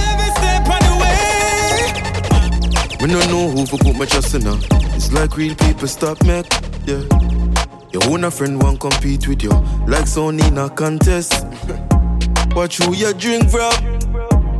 every 0.08 0.30
step 0.38 0.64
of 0.74 0.80
the 0.88 0.94
way. 1.02 1.18
We 3.00 3.06
know 3.08 3.50
who 3.50 3.66
for 3.66 3.78
put 3.78 3.96
my 3.96 4.06
trust 4.06 4.34
in 4.34 4.42
her. 4.42 4.89
Like 5.20 5.36
real 5.36 5.54
people 5.54 5.86
stop 5.86 6.22
me, 6.22 6.42
yeah. 6.86 7.04
Your 7.92 8.02
own 8.08 8.30
friend 8.30 8.62
won't 8.62 8.80
compete 8.80 9.28
with 9.28 9.42
you, 9.42 9.50
like 9.86 10.06
Sony 10.06 10.48
in 10.48 10.56
a 10.56 10.70
contest. 10.70 11.44
Watch 12.56 12.78
who 12.78 12.94
you 12.94 13.12
drink 13.12 13.50
from, 13.50 13.70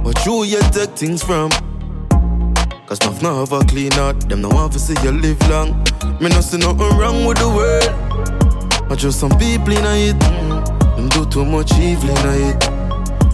watch 0.04 0.18
who 0.18 0.44
you 0.44 0.60
take 0.70 0.90
things 0.90 1.22
from. 1.22 1.48
Cause 2.86 2.98
enough 3.00 3.22
now 3.22 3.36
have 3.36 3.52
a 3.52 3.64
clean 3.64 3.90
heart, 3.92 4.28
them 4.28 4.42
no 4.42 4.50
want 4.50 4.74
to 4.74 4.78
see 4.78 4.94
you 5.02 5.12
live 5.12 5.40
long. 5.48 5.82
Me 6.20 6.28
no 6.28 6.42
see 6.42 6.58
nothing 6.58 6.94
wrong 6.98 7.24
with 7.24 7.38
the 7.38 7.48
world. 7.48 8.86
But 8.86 8.98
just 8.98 9.18
some 9.18 9.30
people 9.38 9.72
in 9.72 9.86
it, 9.86 10.20
them 10.20 11.08
do 11.08 11.24
too 11.24 11.46
much 11.46 11.72
evil 11.78 12.10
in 12.10 12.50
it. 12.50 12.68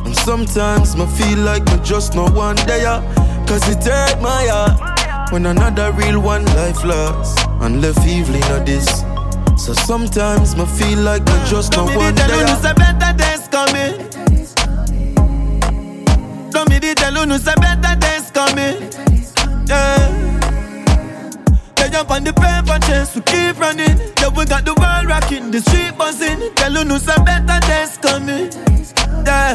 And 0.06 0.14
sometimes 0.18 0.96
me 0.96 1.06
feel 1.06 1.38
like 1.38 1.64
me 1.66 1.80
just 1.82 2.14
no 2.14 2.26
one 2.28 2.54
day, 2.54 2.84
cause 3.48 3.68
it 3.68 3.82
hurt 3.82 4.22
my 4.22 4.46
heart. 4.46 4.95
When 5.30 5.44
another 5.46 5.92
real 5.92 6.20
one 6.20 6.44
life 6.56 6.84
lost 6.84 7.38
and 7.60 7.82
left 7.82 8.06
evil 8.06 8.34
in 8.36 8.64
this. 8.64 8.86
So 9.56 9.72
sometimes 9.72 10.56
me 10.56 10.64
feel 10.66 11.00
like 11.00 11.24
me 11.24 11.32
just 11.46 11.72
not 11.72 11.94
one 11.96 12.14
day. 12.14 12.26
no 12.28 12.54
say 12.60 12.72
better 12.74 13.12
days 13.16 13.48
coming. 13.48 13.96
Don't 16.50 16.68
me 16.70 16.78
tell 16.94 17.14
you 17.14 17.26
no 17.26 17.38
say 17.38 17.54
better 17.56 17.96
days 17.98 18.30
coming. 18.30 18.90
Yeah. 19.66 19.98
They 21.74 21.90
jump 21.90 22.10
on 22.10 22.22
the 22.24 22.32
paper 22.32 22.78
chase 22.86 23.12
to 23.14 23.20
keep 23.22 23.58
running. 23.58 23.98
Yeah, 24.20 24.28
we 24.28 24.44
got 24.44 24.64
the 24.64 24.74
world 24.74 25.06
rocking, 25.08 25.50
the 25.50 25.60
street 25.60 25.98
buzzing. 25.98 26.54
Tell 26.54 26.72
you 26.72 26.84
no 26.84 26.98
say 26.98 27.16
better 27.24 27.58
days 27.66 27.98
coming. 27.98 28.50
Yeah. 29.26 29.54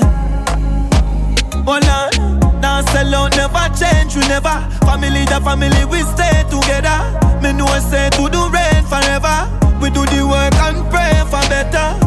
Hold 1.66 1.86
on. 1.86 2.41
Now 2.62 2.82
sell 2.94 3.16
out, 3.16 3.36
never 3.36 3.68
change, 3.76 4.16
we 4.16 4.22
never. 4.28 4.54
Family, 4.86 5.26
the 5.26 5.42
family, 5.42 5.84
we 5.86 6.00
stay 6.14 6.46
together. 6.50 7.00
Me 7.42 7.52
know 7.54 7.66
I 7.66 7.80
say 7.80 8.10
to 8.12 8.30
do 8.30 8.42
rain 8.54 8.84
forever. 8.86 9.50
We 9.82 9.90
do 9.90 10.06
the 10.06 10.22
work 10.30 10.54
and 10.62 10.86
pray 10.94 11.18
for 11.26 11.42
better. 11.50 11.98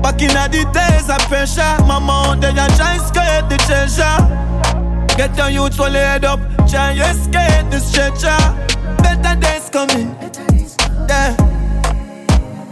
Back 0.00 0.22
in 0.22 0.28
the 0.28 0.64
days 0.72 1.10
of 1.10 1.18
pressure, 1.28 1.74
mama 1.84 2.30
out 2.30 2.40
there 2.40 2.56
and 2.56 2.74
try 2.76 2.96
skate 2.98 3.48
the 3.50 3.58
treasure. 3.66 4.18
Get 5.16 5.36
your 5.36 5.50
youth 5.50 5.74
full 5.74 5.90
head 5.90 6.24
up, 6.24 6.38
try 6.68 6.92
escape 6.92 7.68
the 7.70 7.80
stretcher. 7.80 8.38
Better 9.02 9.34
days 9.40 9.68
coming, 9.68 10.14
yeah. 11.08 11.34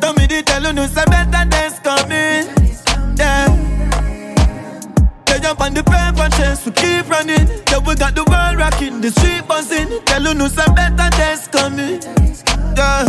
Tell 0.00 0.14
me 0.14 0.26
the 0.26 0.42
tell 0.46 0.62
you 0.62 0.86
say 0.86 1.04
better 1.06 1.44
days 1.50 1.80
coming, 1.80 2.46
yeah. 3.18 3.65
Jump 5.46 5.60
on 5.60 5.74
the 5.74 5.82
paper 5.84 6.28
chase, 6.34 6.66
we 6.66 6.72
keep 6.72 7.08
running. 7.08 7.46
Yeah, 7.70 7.78
we 7.78 7.94
got 7.94 8.16
the 8.16 8.24
world 8.26 8.58
rocking, 8.58 9.00
the 9.00 9.12
street 9.12 9.46
buzzing. 9.46 10.02
Tell 10.02 10.24
you 10.24 10.34
no 10.34 10.48
say 10.48 10.66
better 10.74 11.08
days 11.14 11.46
coming, 11.46 12.02
yeah. 12.74 13.06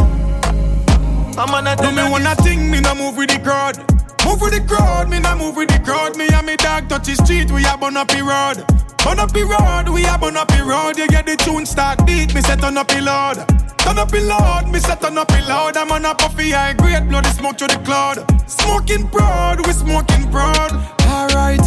I'm 1.34 1.50
on 1.50 1.66
a 1.66 1.76
Do 1.76 1.90
me 1.90 2.08
wanna 2.08 2.36
thing, 2.36 2.70
me 2.70 2.80
no 2.80 2.94
move 2.94 3.18
with 3.18 3.34
the 3.34 3.40
crowd. 3.40 3.82
Move 4.24 4.40
with 4.40 4.54
the 4.54 4.62
crowd, 4.62 5.10
me 5.10 5.18
no 5.18 5.36
move 5.36 5.56
with 5.56 5.70
the 5.70 5.80
crowd. 5.80 6.16
Me 6.16 6.28
and 6.30 6.46
me 6.46 6.56
dog 6.58 6.88
touch 6.88 7.08
the 7.08 7.16
street, 7.26 7.50
we 7.50 7.66
a 7.66 7.76
burn 7.76 7.98
up 7.98 8.10
the 8.10 8.22
road. 8.22 8.62
Burn 9.02 9.18
up 9.18 9.34
the 9.34 9.42
road, 9.42 9.90
we 9.90 10.06
a 10.06 10.16
burn 10.20 10.38
up 10.38 10.48
the 10.50 10.62
road. 10.62 10.96
You 10.96 11.08
get 11.08 11.26
the 11.26 11.38
tune 11.38 11.66
start 11.66 12.06
beat, 12.06 12.36
me 12.36 12.42
set 12.42 12.64
on 12.64 12.78
up 12.78 12.88
the 12.90 13.02
load. 13.02 13.42
Turn 13.80 13.98
up 13.98 14.12
the 14.12 14.22
load, 14.22 14.72
me 14.72 14.78
set 14.78 15.04
on 15.04 15.18
up 15.18 15.28
the 15.30 15.42
loud. 15.50 15.76
I'm 15.76 15.92
on 15.92 16.06
a 16.06 16.14
puffy 16.14 16.52
high 16.52 16.74
grade, 16.74 17.10
bloody 17.10 17.30
smoke 17.30 17.58
to 17.58 17.66
the 17.66 17.82
cloud. 17.82 18.22
Smoking 18.48 19.08
broad, 19.08 19.66
we 19.66 19.74
smoking 19.74 20.30
broad. 20.30 20.72
Alright, 21.08 21.66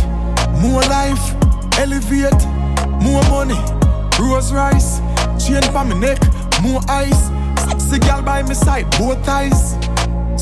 more 0.61 0.83
life, 0.83 1.35
elevate, 1.79 2.41
more 3.03 3.23
money, 3.31 3.59
rose 4.19 4.53
rice, 4.53 5.01
chain 5.43 5.63
for 5.73 5.85
my 5.85 5.99
neck, 5.99 6.21
more 6.63 6.81
ice. 6.89 7.31
Sexy 7.65 7.99
girl 7.99 8.23
by 8.23 8.43
my 8.43 8.53
side, 8.53 8.91
both 8.99 9.27
eyes. 9.29 9.75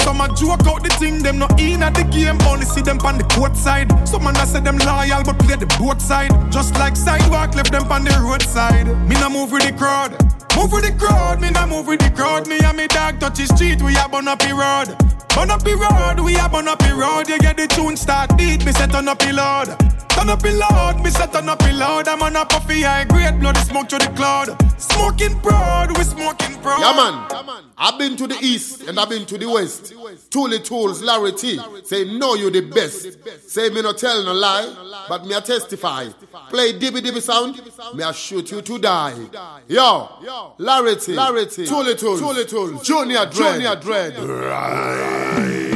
Some 0.03 0.21
a 0.21 0.29
joke 0.35 0.67
out 0.67 0.83
the 0.83 0.91
thing, 0.99 1.23
them 1.23 1.39
not 1.39 1.61
in 1.61 1.83
at 1.83 1.95
the 1.95 2.05
game, 2.05 2.41
only 2.43 2.65
see 2.65 2.83
them 2.83 2.99
on 3.01 3.19
the 3.19 3.25
court 3.35 3.57
side. 3.57 3.89
Some 4.09 4.25
man 4.25 4.37
a 4.37 4.47
say 4.47 4.61
them 4.61 4.79
loyal, 4.79 5.23
but 5.25 5.39
play 5.39 5.57
the 5.57 5.67
both 5.79 6.01
side. 6.01 6.31
Just 6.51 6.75
like 6.75 6.97
sidewalk, 6.97 7.55
left 7.55 7.73
them 7.73 7.91
on 7.91 8.05
the 8.05 8.17
roadside. 8.23 8.87
Me 9.09 9.15
nah 9.21 9.29
move 9.29 9.53
with 9.53 9.67
the 9.67 9.73
crowd. 9.73 10.13
Move 10.57 10.73
with 10.73 10.85
the 10.85 10.93
crowd, 10.99 11.41
me 11.41 11.51
nah 11.51 11.67
move 11.67 11.87
with 11.87 12.01
the 12.01 12.11
crowd. 12.11 12.49
Me 12.49 12.59
and 12.59 12.77
me 12.77 12.87
dog 12.87 13.21
touch 13.21 13.39
the 13.39 13.47
street, 13.47 13.83
we 13.83 13.97
a 13.97 14.09
burn 14.09 14.29
up 14.29 14.39
the 14.41 14.55
road. 14.55 14.97
Burn 15.35 15.51
up 15.51 15.63
the 15.63 15.77
road, 15.77 16.25
we 16.25 16.37
a 16.37 16.49
burn 16.49 16.69
up 16.69 16.79
the 16.81 16.95
road. 16.95 17.29
You 17.29 17.39
get 17.39 17.57
the 17.57 17.67
tune 17.67 17.97
start 17.97 18.37
beat, 18.37 18.65
me 18.65 18.73
set 18.73 18.95
on 18.95 19.09
up 19.09 19.19
the 19.19 19.33
load. 19.33 19.69
Turn 20.09 20.31
up 20.31 20.43
the 20.43 20.51
loud, 20.51 21.01
me 21.05 21.11
set 21.11 21.37
on 21.37 21.49
up 21.49 21.61
the 21.61 21.73
loud. 21.73 22.09
I'm 22.09 22.23
on 22.23 22.35
a 22.35 22.45
puffy 22.45 22.83
high 22.83 23.05
grade, 23.05 23.39
bloody 23.39 23.61
smoke 23.61 23.89
to 23.91 23.99
the 23.99 24.11
cloud. 24.17 24.57
Smoking 24.81 25.39
broad, 25.39 25.97
we 25.97 26.03
smoking 26.03 26.61
broad. 26.61 26.81
Yeah, 26.81 26.97
man. 26.97 27.65
I've 27.77 27.99
been 27.99 28.17
to 28.17 28.27
the 28.27 28.37
east 28.41 28.83
and 28.89 28.99
I've 28.99 29.09
been 29.09 29.27
to 29.27 29.39
the 29.39 29.49
west. 29.49 29.88
Tully 30.31 30.61
Twos, 30.61 31.03
Larry 31.03 31.33
T. 31.33 31.59
Say, 31.85 32.05
no, 32.19 32.35
you 32.35 32.51
the 32.51 32.63
best. 32.63 33.51
Say, 33.51 33.71
me 33.71 33.83
no 33.83 33.93
tell 33.93 34.25
no 34.25 34.33
lie, 34.33 35.07
but 35.09 35.27
me 35.27 35.35
a 35.35 35.41
testify. 35.41 36.09
Play 36.51 36.79
dibby 36.79 37.01
dibby 37.01 37.21
sound, 37.21 37.61
me 37.95 38.05
a 38.05 38.13
shoot 38.13 38.51
you 38.51 38.63
to 38.63 38.79
die. 38.79 39.15
Yo, 39.69 40.55
Larry 40.59 40.97
T. 40.97 41.15
Larry 41.15 41.47
T. 41.47 41.67
Tully 41.67 41.95
Twos, 41.95 42.21
Tully 42.21 42.45
Twos, 42.45 42.83
Junior 42.83 43.27
Dread. 43.27 43.55
Junior 43.55 43.77
Dread. 43.77 44.15
The 44.17 45.68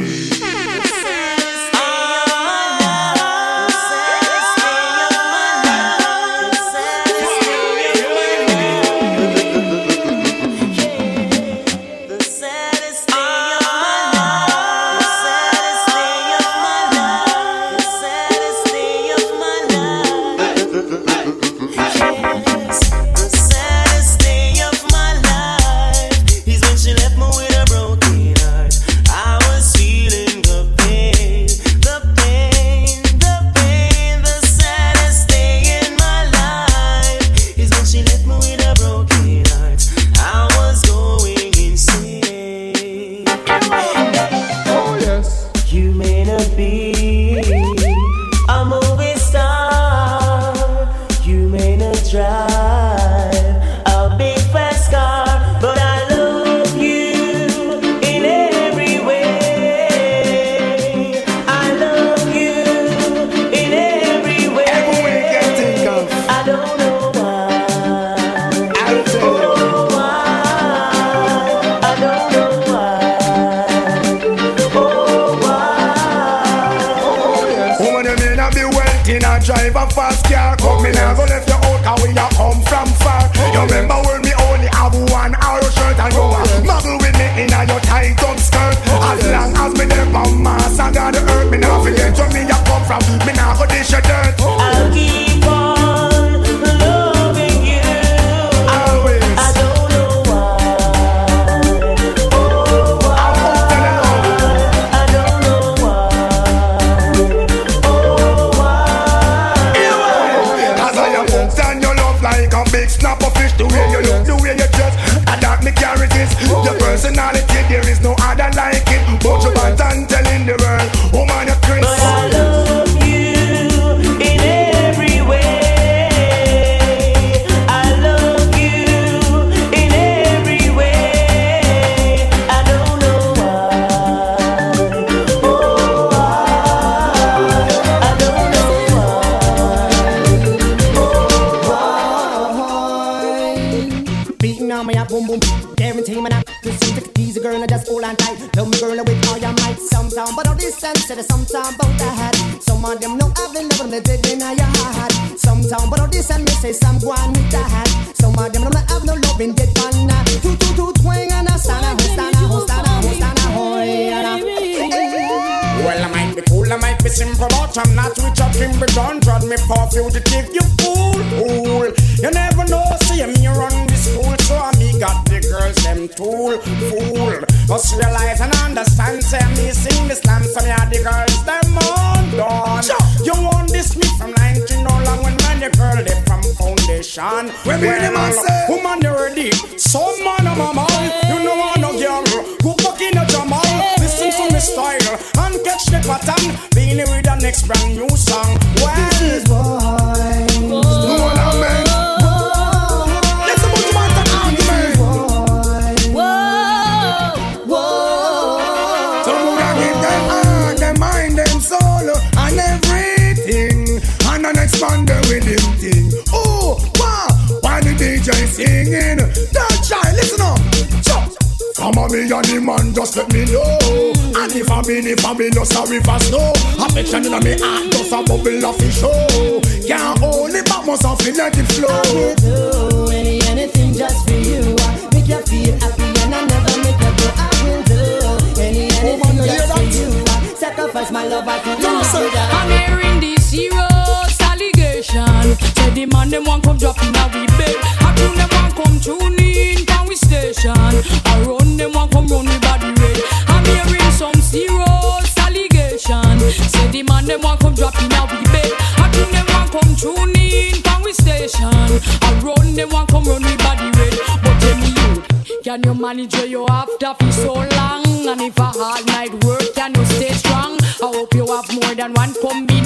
than 272.02 272.14
one 272.14 272.34
combination. 272.34 272.81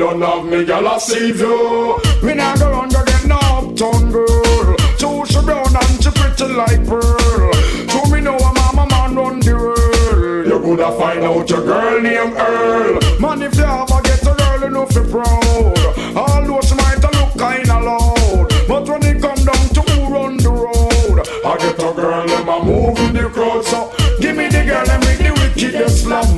don't 0.00 0.18
love 0.18 0.46
me, 0.46 0.64
girl, 0.64 0.88
I 0.88 0.96
see 0.96 1.28
you. 1.28 2.00
We 2.22 2.32
now 2.32 2.56
go 2.56 2.72
on 2.72 2.88
go 2.88 3.04
get 3.04 3.26
no 3.26 3.36
uptown 3.36 4.10
girl. 4.10 4.76
Too 4.96 5.26
she 5.26 5.40
brown 5.44 5.76
and 5.76 6.02
she 6.02 6.10
pretty 6.10 6.44
like 6.54 6.86
pearl. 6.86 7.52
To 7.52 8.10
me 8.10 8.22
know 8.22 8.38
I'm 8.38 8.78
a 8.78 8.86
man 8.88 9.14
run 9.14 9.40
the 9.40 9.54
world. 9.54 10.46
You 10.46 10.58
coulda 10.58 10.90
find 10.98 11.22
out 11.22 11.50
your 11.50 11.64
girl 11.66 12.00
name 12.00 12.32
Earl. 12.32 12.98
Man, 13.20 13.42
if 13.42 13.54
you 13.56 13.64
ever 13.64 14.00
get 14.00 14.22
a 14.22 14.34
girl, 14.40 14.64
enough 14.64 14.96
know 14.96 15.04
proud. 15.12 15.78
Although 16.16 16.62
she 16.62 16.74
might 16.76 17.04
a 17.04 17.10
look 17.18 17.32
kinda 17.36 17.78
loud, 17.84 18.48
but 18.66 18.88
when 18.88 19.04
it 19.04 19.20
come 19.20 19.44
down 19.44 19.68
to 19.76 19.82
who 19.92 20.14
run 20.14 20.38
the 20.38 20.48
road, 20.48 21.28
I 21.44 21.58
get 21.58 21.76
a 21.76 21.92
girl 21.92 22.26
them 22.26 22.48
a 22.48 22.64
move 22.64 22.98
in 23.00 23.12
the 23.12 23.28
crowd. 23.28 23.64
So 23.66 23.92
give 24.18 24.34
me 24.34 24.48
the 24.48 24.64
girl 24.64 24.88
and 24.88 25.04
make 25.04 25.18
the 25.18 25.32
wickedest 25.36 26.04
slam. 26.04 26.36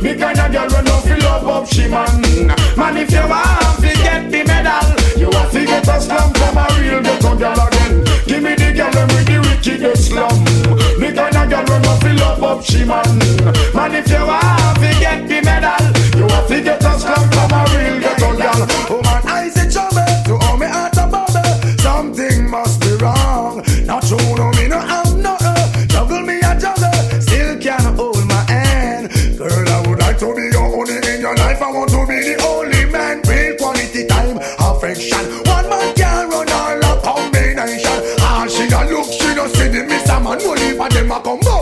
Me 0.00 0.14
kinda 0.14 0.48
girl 0.52 0.70
when 0.70 0.84
no 0.84 0.96
feel 1.00 1.18
love 1.18 1.48
up 1.48 1.66
she 1.66 1.88
man. 1.88 2.59
Man, 2.80 2.96
if 2.96 3.12
you 3.12 3.20
want 3.28 3.76
to 3.84 3.92
get 4.00 4.30
the 4.30 4.42
medal, 4.42 4.88
you 5.20 5.30
have 5.36 5.52
to 5.52 5.66
get 5.66 5.86
a 5.86 6.00
slum 6.00 6.32
from 6.32 6.56
a 6.56 6.66
real 6.80 7.02
ghetto 7.02 7.36
girl 7.36 7.60
again. 7.68 8.04
Give 8.24 8.42
me 8.42 8.54
the 8.54 8.72
girl 8.72 9.04
with 9.12 9.26
the 9.28 9.36
wickedest 9.44 10.08
slum. 10.08 10.44
The 10.96 11.12
kind 11.12 11.36
of 11.36 11.50
girl 11.50 11.64
when 11.68 11.84
you 11.84 11.96
fill 12.00 12.22
up 12.24 12.42
up 12.42 12.64
she 12.64 12.86
man. 12.86 13.18
Man, 13.76 13.94
if 13.96 14.08
you 14.08 14.24
want 14.24 14.80
to 14.80 14.90
get 14.98 15.28
the 15.28 15.42
medal, 15.44 15.84
you 16.16 16.26
have 16.32 16.48
to 16.48 16.62
get 16.62 16.82
a 16.82 16.98
slum 16.98 17.28
from 17.28 17.52
a 17.52 17.60
real 17.76 18.00
ghetto 18.00 18.32
girl. 18.40 18.66
Oh 18.88 19.02
man, 19.04 19.28
I 19.28 19.49
them 41.10 41.18
a 41.18 41.22
come 41.22 41.59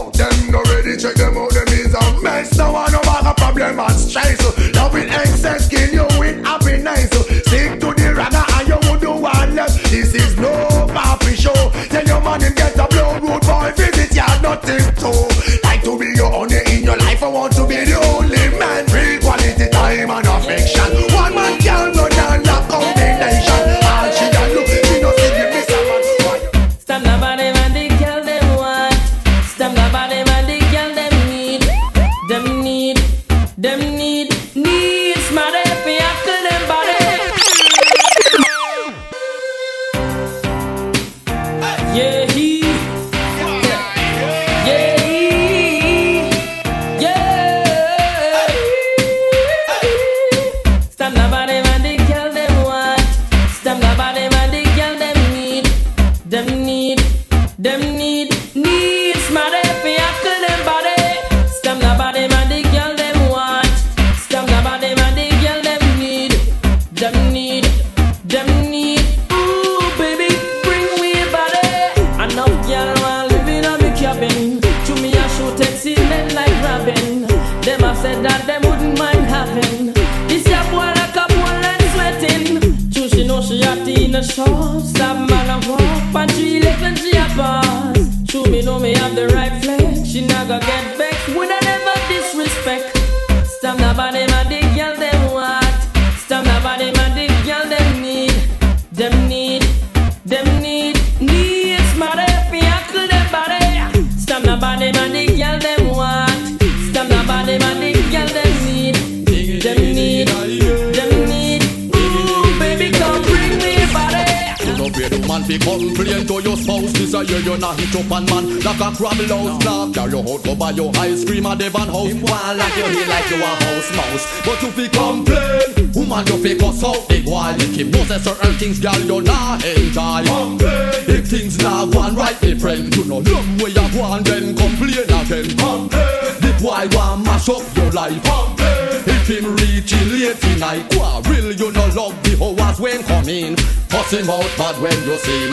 Ask 144.08 144.24
him 144.24 144.30
out 144.30 144.48
bad 144.56 144.80
when 144.80 144.96
you 145.04 145.18
see 145.18 145.52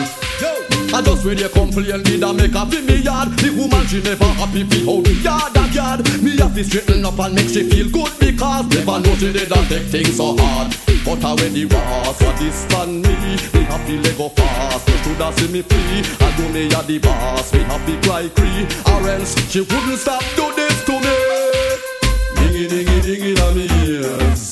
I 0.96 1.02
just 1.04 1.26
when 1.26 1.36
you 1.36 1.48
complain, 1.50 2.02
did 2.04 2.24
I 2.24 2.32
make 2.32 2.56
up 2.56 2.72
in 2.72 2.86
me 2.86 3.04
yard? 3.04 3.28
The 3.36 3.52
woman 3.52 3.84
she 3.84 4.00
never 4.00 4.32
happy 4.32 4.64
fi 4.64 4.80
how 4.80 5.04
the 5.04 5.12
yard 5.12 5.56
a 5.60 5.68
yard. 5.76 6.00
Me 6.24 6.40
have 6.40 6.54
to 6.54 6.64
straighten 6.64 7.04
up 7.04 7.18
and 7.20 7.34
make 7.34 7.52
she 7.52 7.68
feel 7.68 7.92
good 7.92 8.08
because 8.16 8.64
never 8.72 8.96
know 9.04 9.12
she 9.20 9.28
did 9.30 9.50
not 9.52 9.68
take 9.68 9.84
things 9.92 10.16
so 10.16 10.32
hard. 10.40 10.72
But 11.04 11.20
I 11.20 11.36
when 11.36 11.52
the 11.52 11.68
was 11.68 12.16
for 12.16 12.32
distant, 12.40 13.04
me, 13.04 13.12
me, 13.20 13.60
happy 13.68 14.00
leg 14.00 14.16
go 14.16 14.30
fast. 14.30 14.88
You 14.88 14.96
shoulda 15.04 15.36
see 15.36 15.52
me 15.52 15.60
free. 15.60 16.00
I 16.24 16.32
do 16.40 16.48
me 16.48 16.72
a 16.72 16.80
the 16.80 16.96
boss, 16.96 17.52
me 17.52 17.60
happy 17.60 18.00
cry 18.08 18.24
cree. 18.32 18.64
Or 18.88 19.04
else 19.04 19.36
she 19.52 19.60
wouldn't 19.68 20.00
stop 20.00 20.24
do 20.32 20.48
this 20.56 20.80
to 20.88 20.96
me. 20.96 21.16
Dingy 22.40 22.64
dingy 22.72 22.98
dingy 23.04 23.32
na 23.36 23.52
me 23.52 23.68
ears. 23.84 24.45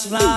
Spanish 0.00 0.20
fly. 0.20 0.29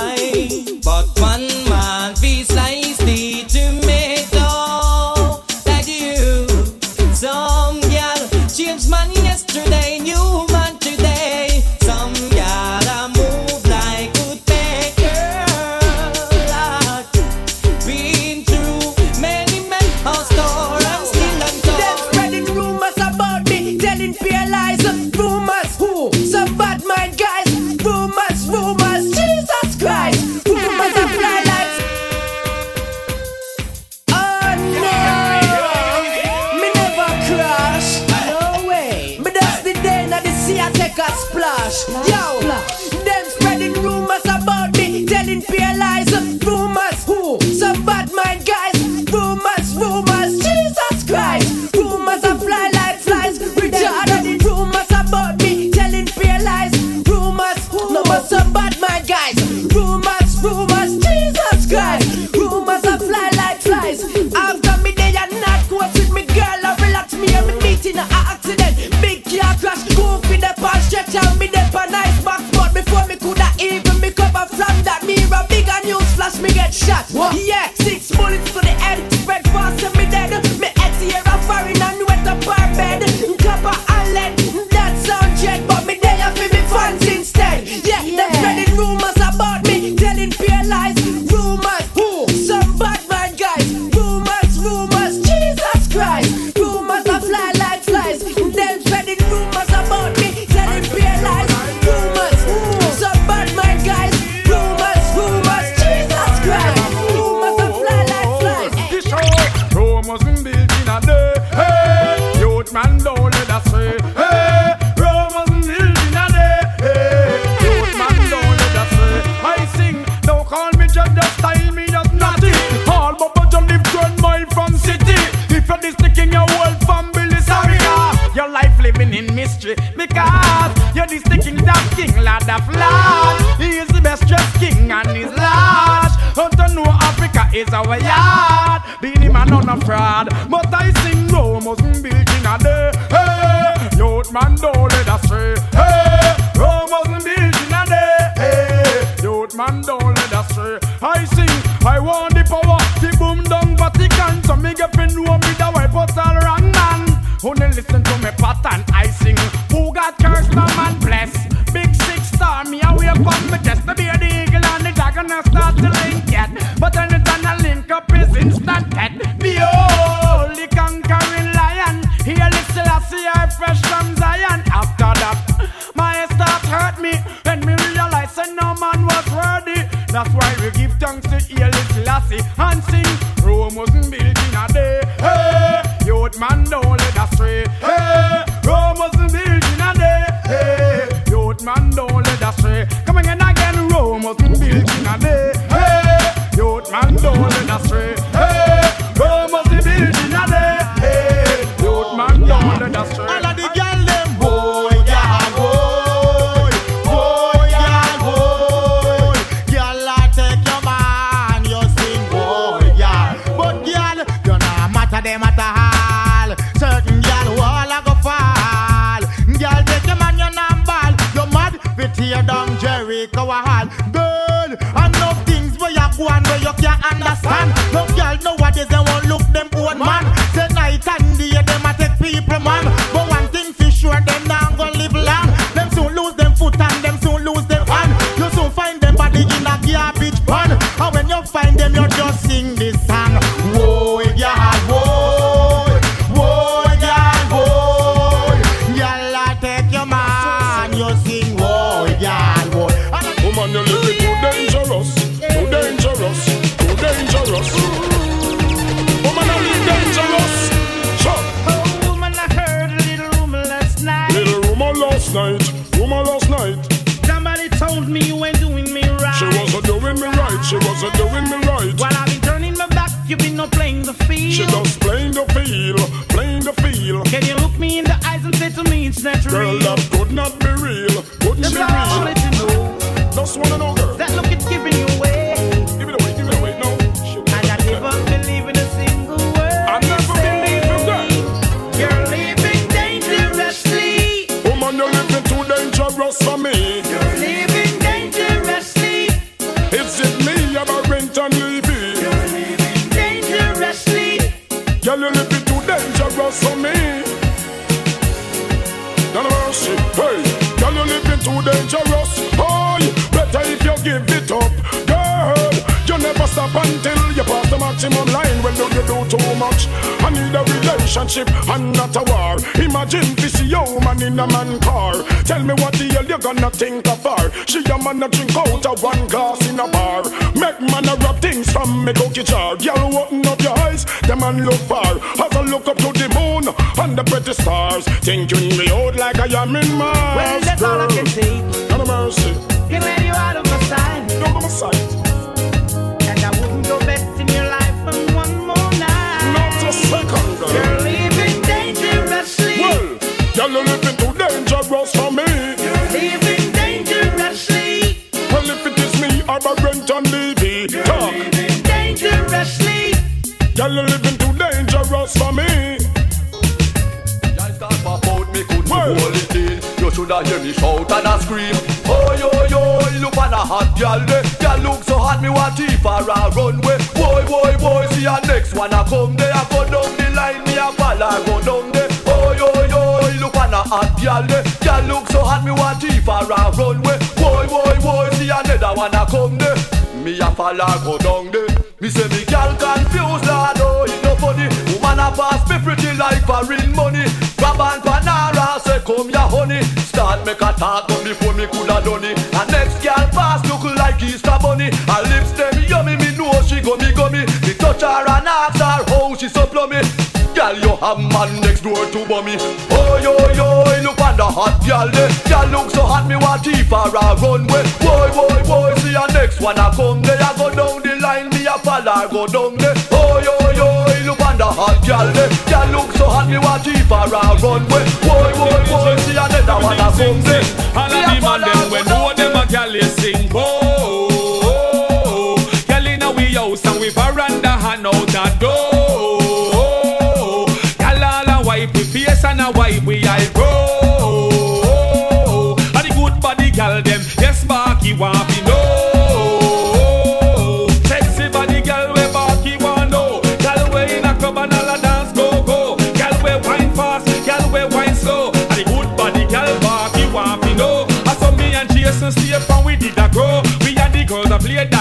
a 411.13 411.19
man 411.29 411.61
next 411.61 411.81
door 411.81 411.93
to 411.93 412.19
me. 412.41 412.57
Oh 412.89 413.19
yo 413.21 413.33
yo, 413.53 413.83
look 414.01 414.19
at 414.19 414.37
the 414.37 414.45
hot 414.45 414.81
gal 414.85 415.09
there. 415.09 415.29
Gal 415.45 415.67
look 415.69 415.91
so 415.91 416.03
hot, 416.03 416.27
me 416.27 416.35
want 416.35 416.63
teeth 416.63 416.87
for 416.89 417.05
a 417.05 417.35
runway. 417.37 417.83
Boy 418.01 418.29
boy 418.33 418.57
boy, 418.65 418.95
see 418.97 419.13
a 419.13 419.25
next 419.33 419.61
one 419.61 419.77
I 419.77 419.93
come 419.95 420.21
there. 420.21 420.41
I 420.41 420.57
go 420.57 420.73
down 420.73 421.01
the 421.03 421.15
line, 421.21 421.49
me 421.49 421.65
a 421.65 421.77
follow, 421.79 422.27
go 422.29 422.47
down 422.47 422.77
there. 422.77 422.95
Oh 423.11 423.37
yo 423.45 423.53
yo, 423.77 423.87
look 424.25 424.41
at 424.41 424.57
the 424.57 424.65
hot 424.65 424.97
gal 425.05 425.29
there. 425.33 425.49
Gal 425.69 425.87
look 425.91 426.11
so 426.17 426.25
hot, 426.25 426.49
me 426.49 426.57
want 426.57 426.83
teeth 426.83 427.05
for 427.05 427.21
a 427.21 427.41
runway. 427.61 428.03
Boy 428.25 428.49
boy 428.57 428.81
boy, 428.89 429.15
see 429.21 429.37
another 429.37 429.77
one 429.85 429.99
I 429.99 430.09
come 430.17 430.41
there. 430.41 430.82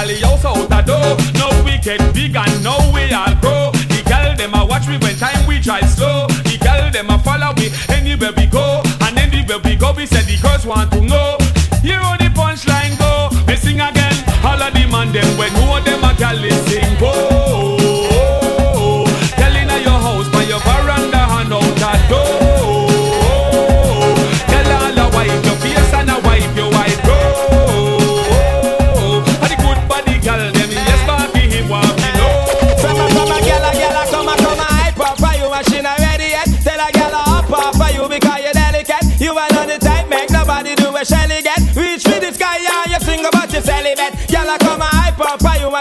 Cali 0.03 0.19
house 0.19 0.45
out 0.45 0.69
the 0.69 0.83
door. 0.83 1.15
Now 1.39 1.55
we 1.63 1.79
get 1.79 2.03
big 2.13 2.35
and 2.35 2.65
now 2.65 2.83
we 2.93 3.13
all 3.15 3.35
grow. 3.39 3.71
The 3.87 4.03
girl 4.03 4.35
them 4.35 4.53
a 4.53 4.67
watch 4.67 4.89
me 4.89 4.99
when 4.99 5.15
time 5.15 5.47
we 5.47 5.61
drive 5.61 5.89
slow. 5.89 6.27
The 6.27 6.59
girl 6.59 6.91
them 6.91 7.09
a 7.09 7.19
follow 7.21 7.55
me 7.55 7.71
anywhere 7.89 8.33
we 8.37 8.47
go. 8.47 8.83
And 9.03 9.17
anywhere 9.17 9.61
we 9.63 9.77
go, 9.77 9.93
we 9.93 10.07
said 10.07 10.25
the 10.25 10.37
girls 10.43 10.67
want 10.67 10.92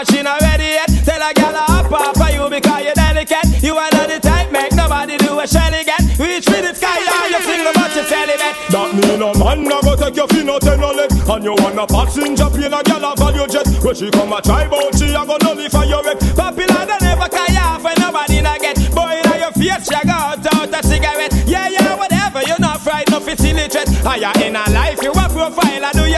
but 0.02 0.14
she 0.14 0.22
not 0.22 0.40
ready 0.40 0.64
yet. 0.64 0.90
Tell 1.04 1.22
a 1.22 1.32
gal 1.32 1.54
up 1.54 1.92
off 1.92 2.16
for 2.18 2.30
you 2.34 2.48
because 2.50 2.82
you're 2.82 2.94
delicate. 2.94 3.62
You 3.62 3.76
are 3.76 3.90
not 3.92 4.08
the 4.08 4.18
type, 4.18 4.50
make 4.50 4.74
nobody 4.74 5.16
do 5.16 5.38
a 5.38 5.46
shelly 5.46 5.86
again. 5.86 6.02
Reach 6.18 6.44
for 6.44 6.58
the 6.58 6.74
sky, 6.74 6.98
now 7.06 7.26
you 7.30 7.40
feel 7.46 7.66
about 7.70 7.94
your 7.94 8.06
celibate. 8.10 8.56
That 8.72 8.90
mean 8.98 9.22
a 9.22 9.30
man 9.38 9.62
not 9.64 9.84
go 9.84 9.94
take 9.94 10.16
your 10.16 10.26
feet 10.28 10.48
out 10.48 10.66
and 10.66 10.82
all 10.82 10.98
it. 10.98 11.12
And 11.12 11.44
you 11.44 11.54
wanna 11.62 11.86
passenger 11.86 12.50
plane 12.50 12.74
a 12.74 12.82
gal 12.82 13.04
a 13.04 13.14
value 13.14 13.46
jet. 13.46 13.66
When 13.82 13.94
she 13.94 14.10
come 14.10 14.32
a 14.32 14.42
try 14.42 14.66
bout, 14.66 14.98
she 14.98 15.14
a 15.14 15.22
go 15.22 15.36
nullify 15.38 15.84
your 15.86 16.02
wreck. 16.02 16.18
Popular 16.34 16.82
they 16.82 16.98
never 16.98 17.28
carry 17.30 17.56
off 17.62 17.86
and 17.86 17.98
nobody 18.02 18.40
not 18.42 18.58
get. 18.58 18.76
Boy, 18.90 19.22
now 19.22 19.38
your 19.38 19.54
face, 19.54 19.86
she 19.86 19.98
go 20.02 20.18
out, 20.18 20.42
out 20.50 20.74
a 20.74 20.80
cigarette. 20.82 21.34
Yeah, 21.46 21.68
yeah, 21.70 21.94
whatever, 21.94 22.42
you're 22.42 22.58
not 22.58 22.82
fried, 22.82 23.06
no 23.10 23.20
fit 23.20 23.38
illiterate. 23.38 23.86
Are 24.02 24.18
you 24.18 24.32
in 24.42 24.56
a 24.58 24.66
life, 24.74 24.98
you 25.02 25.14
a 25.14 25.26
profile, 25.30 25.84
I 25.86 25.92
do 25.94 26.10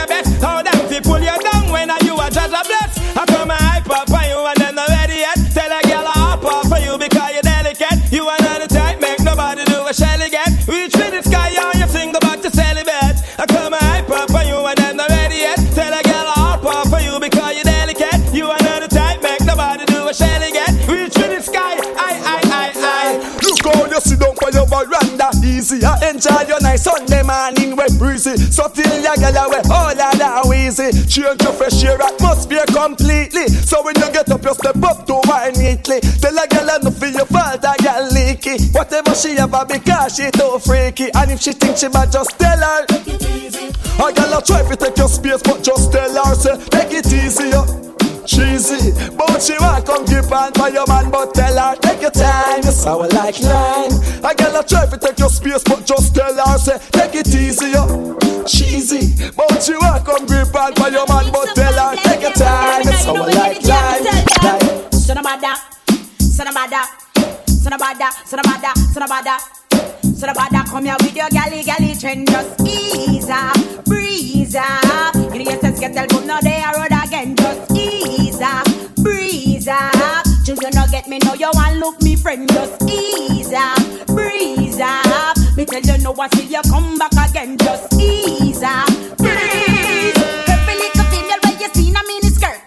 enjoy 26.25 26.47
your 26.47 26.61
nice 26.61 26.83
Sunday 26.83 27.21
morning 27.23 27.75
we 27.75 27.85
breezy. 27.97 28.35
So 28.37 28.67
till 28.69 29.01
your 29.01 29.15
girl 29.15 29.45
away 29.45 29.61
all 29.69 29.89
of 29.89 29.97
that 29.97 30.45
easy 30.55 30.91
Change 31.07 31.41
your 31.41 31.53
fresh 31.53 31.83
air 31.83 32.01
atmosphere 32.01 32.65
completely. 32.67 33.47
So 33.47 33.83
when 33.83 33.95
you 33.95 34.11
get 34.11 34.29
up 34.29 34.43
you 34.43 34.53
step 34.53 34.81
up 34.83 35.05
to 35.07 35.21
wine 35.25 35.53
neatly. 35.53 36.01
Tell 36.01 36.35
a 36.35 36.45
I 36.49 36.79
no 36.83 36.91
feel 36.91 37.13
your 37.13 37.25
fault 37.25 37.63
a 37.63 37.73
girl 37.83 38.09
leaky. 38.11 38.57
Whatever 38.71 39.13
she 39.15 39.37
ever 39.37 39.65
because 39.67 40.15
she 40.15 40.31
too 40.31 40.59
freaky. 40.59 41.09
And 41.13 41.31
if 41.31 41.41
she 41.41 41.53
think 41.53 41.77
she 41.77 41.87
might 41.89 42.11
just 42.11 42.37
tell 42.39 42.59
her. 42.59 42.85
Take 42.85 43.07
it 43.07 43.29
easy. 43.29 43.67
A 43.99 44.07
a 44.09 44.41
try 44.41 44.61
to 44.67 44.75
take 44.75 44.97
your 44.97 45.09
space 45.09 45.41
but 45.41 45.63
just 45.63 45.91
tell 45.91 46.25
her 46.25 46.35
say 46.35 46.57
Take 46.69 46.93
it 46.93 47.13
easy. 47.13 47.94
Cheesy, 48.35 48.91
but 49.15 49.41
she 49.41 49.53
want 49.63 49.85
come 49.85 50.05
keep 50.05 50.29
on 50.29 50.51
by 50.53 50.67
your 50.67 50.85
man, 50.87 51.09
but 51.09 51.33
tell 51.33 51.55
her 51.55 51.75
take 51.79 52.01
your 52.01 52.11
time. 52.11 52.57
You 52.57 52.71
sour 52.71 53.07
like 53.07 53.39
lime. 53.39 53.91
I 54.23 54.33
girl 54.35 54.59
a 54.59 54.63
try 54.63 54.85
to 54.85 54.97
take 54.97 55.19
your 55.19 55.29
space, 55.29 55.63
but 55.63 55.85
just 55.85 56.13
tell 56.13 56.35
her 56.35 56.57
say 56.57 56.77
take 56.91 57.15
it 57.15 57.27
easy. 57.33 57.71
Yo. 57.71 58.17
Cheesy, 58.45 59.31
but 59.37 59.63
she 59.63 59.73
want 59.73 60.05
come 60.05 60.25
grip 60.25 60.53
on 60.53 60.73
by 60.75 60.89
your 60.89 61.07
man, 61.07 61.31
but 61.31 61.55
tell 61.55 61.73
her 61.73 61.95
take 61.95 62.21
your 62.21 62.33
time. 62.33 62.83
You 62.83 62.91
sour 62.93 63.25
like 63.31 63.63
lime. 63.63 64.91
Son 64.91 65.17
of 65.17 65.23
mother, 65.23 65.55
son 66.19 66.47
of 66.47 66.53
mother, 66.53 66.83
son 67.47 67.73
of 67.73 67.79
mother, 67.79 68.09
son 68.25 68.39
of 68.39 68.45
mother, 68.45 68.73
son 68.91 69.03
of 69.03 69.09
mother. 69.09 69.37
So 70.15 70.27
the 70.27 70.33
bada 70.33 70.65
come 70.65 70.85
here 70.85 70.95
with 71.01 71.15
your 71.15 71.27
galley 71.29 71.61
galley 71.63 71.93
trend 71.93 72.29
Just 72.29 72.61
ease 72.61 73.29
up, 73.29 73.53
breeze 73.83 74.55
up 74.55 75.13
You 75.13 75.43
know 75.43 75.51
your 75.51 75.59
sense 75.59 75.79
get 75.79 75.93
tell 75.93 76.07
come 76.07 76.25
now 76.25 76.39
they 76.39 76.61
are 76.61 76.73
road 76.73 76.93
again 77.03 77.35
Just 77.35 77.74
ease 78.07 78.41
up, 78.41 78.65
breeze 78.97 79.67
up. 79.67 80.25
You 80.45 80.55
not 80.73 80.91
get 80.91 81.07
me? 81.07 81.17
Know 81.19 81.33
you 81.33 81.49
want 81.53 81.77
look 81.77 82.01
me 82.01 82.15
friend 82.15 82.47
Just 82.49 82.81
ease 82.83 83.51
up, 83.51 83.77
breeze 84.07 84.79
up. 84.79 85.35
Me 85.57 85.65
tell 85.65 85.81
you 85.81 86.03
no 86.03 86.13
I 86.19 86.27
see 86.29 86.45
you 86.45 86.61
come 86.69 86.97
back 86.97 87.11
again 87.29 87.57
Just 87.57 87.93
ease 87.99 88.61
up, 88.61 88.87
breeze. 89.17 90.17
Every 90.47 90.75
little 90.75 91.05
female 91.09 91.39
where 91.43 91.59
you 91.59 91.69
seen 91.73 91.95
a 91.95 92.01
mini 92.05 92.29
skirt. 92.29 92.61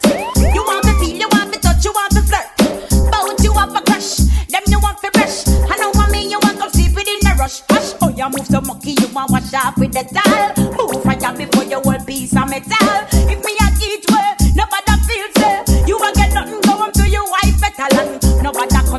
You 0.55 0.62
want 0.65 0.85
to 0.85 0.93
feel, 0.98 1.16
you 1.16 1.28
want 1.31 1.52
to 1.55 1.60
touch, 1.60 1.85
you 1.85 1.93
want 1.93 2.12
to 2.12 2.23
flirt. 2.23 3.10
Bout 3.12 3.43
you 3.44 3.52
have 3.52 3.74
a 3.74 3.81
crush, 3.82 4.16
them 4.51 4.62
you 4.66 4.81
want 4.81 4.98
to 4.98 5.10
brush 5.12 5.47
I 5.48 5.77
know 5.78 5.90
what 5.94 6.10
me 6.10 6.28
you 6.28 6.39
want 6.43 6.59
come 6.59 6.70
sleep 6.70 6.94
within 6.97 7.19
a 7.31 7.35
rush 7.36 7.62
Hush, 7.69 7.94
oh 8.02 8.09
you 8.10 8.28
move 8.28 8.47
so 8.47 8.60
monkey 8.60 8.97
you 9.01 9.09
want 9.15 9.31
wash 9.31 9.55
off 9.55 9.78
with 9.78 9.93
the 9.93 10.02
towel. 10.02 10.51
Move 10.74 11.02
fire 11.05 11.36
before 11.36 11.65
you 11.65 11.81
whole 11.81 12.05
piece 12.05 12.36
of 12.36 12.51
metal 12.51 13.18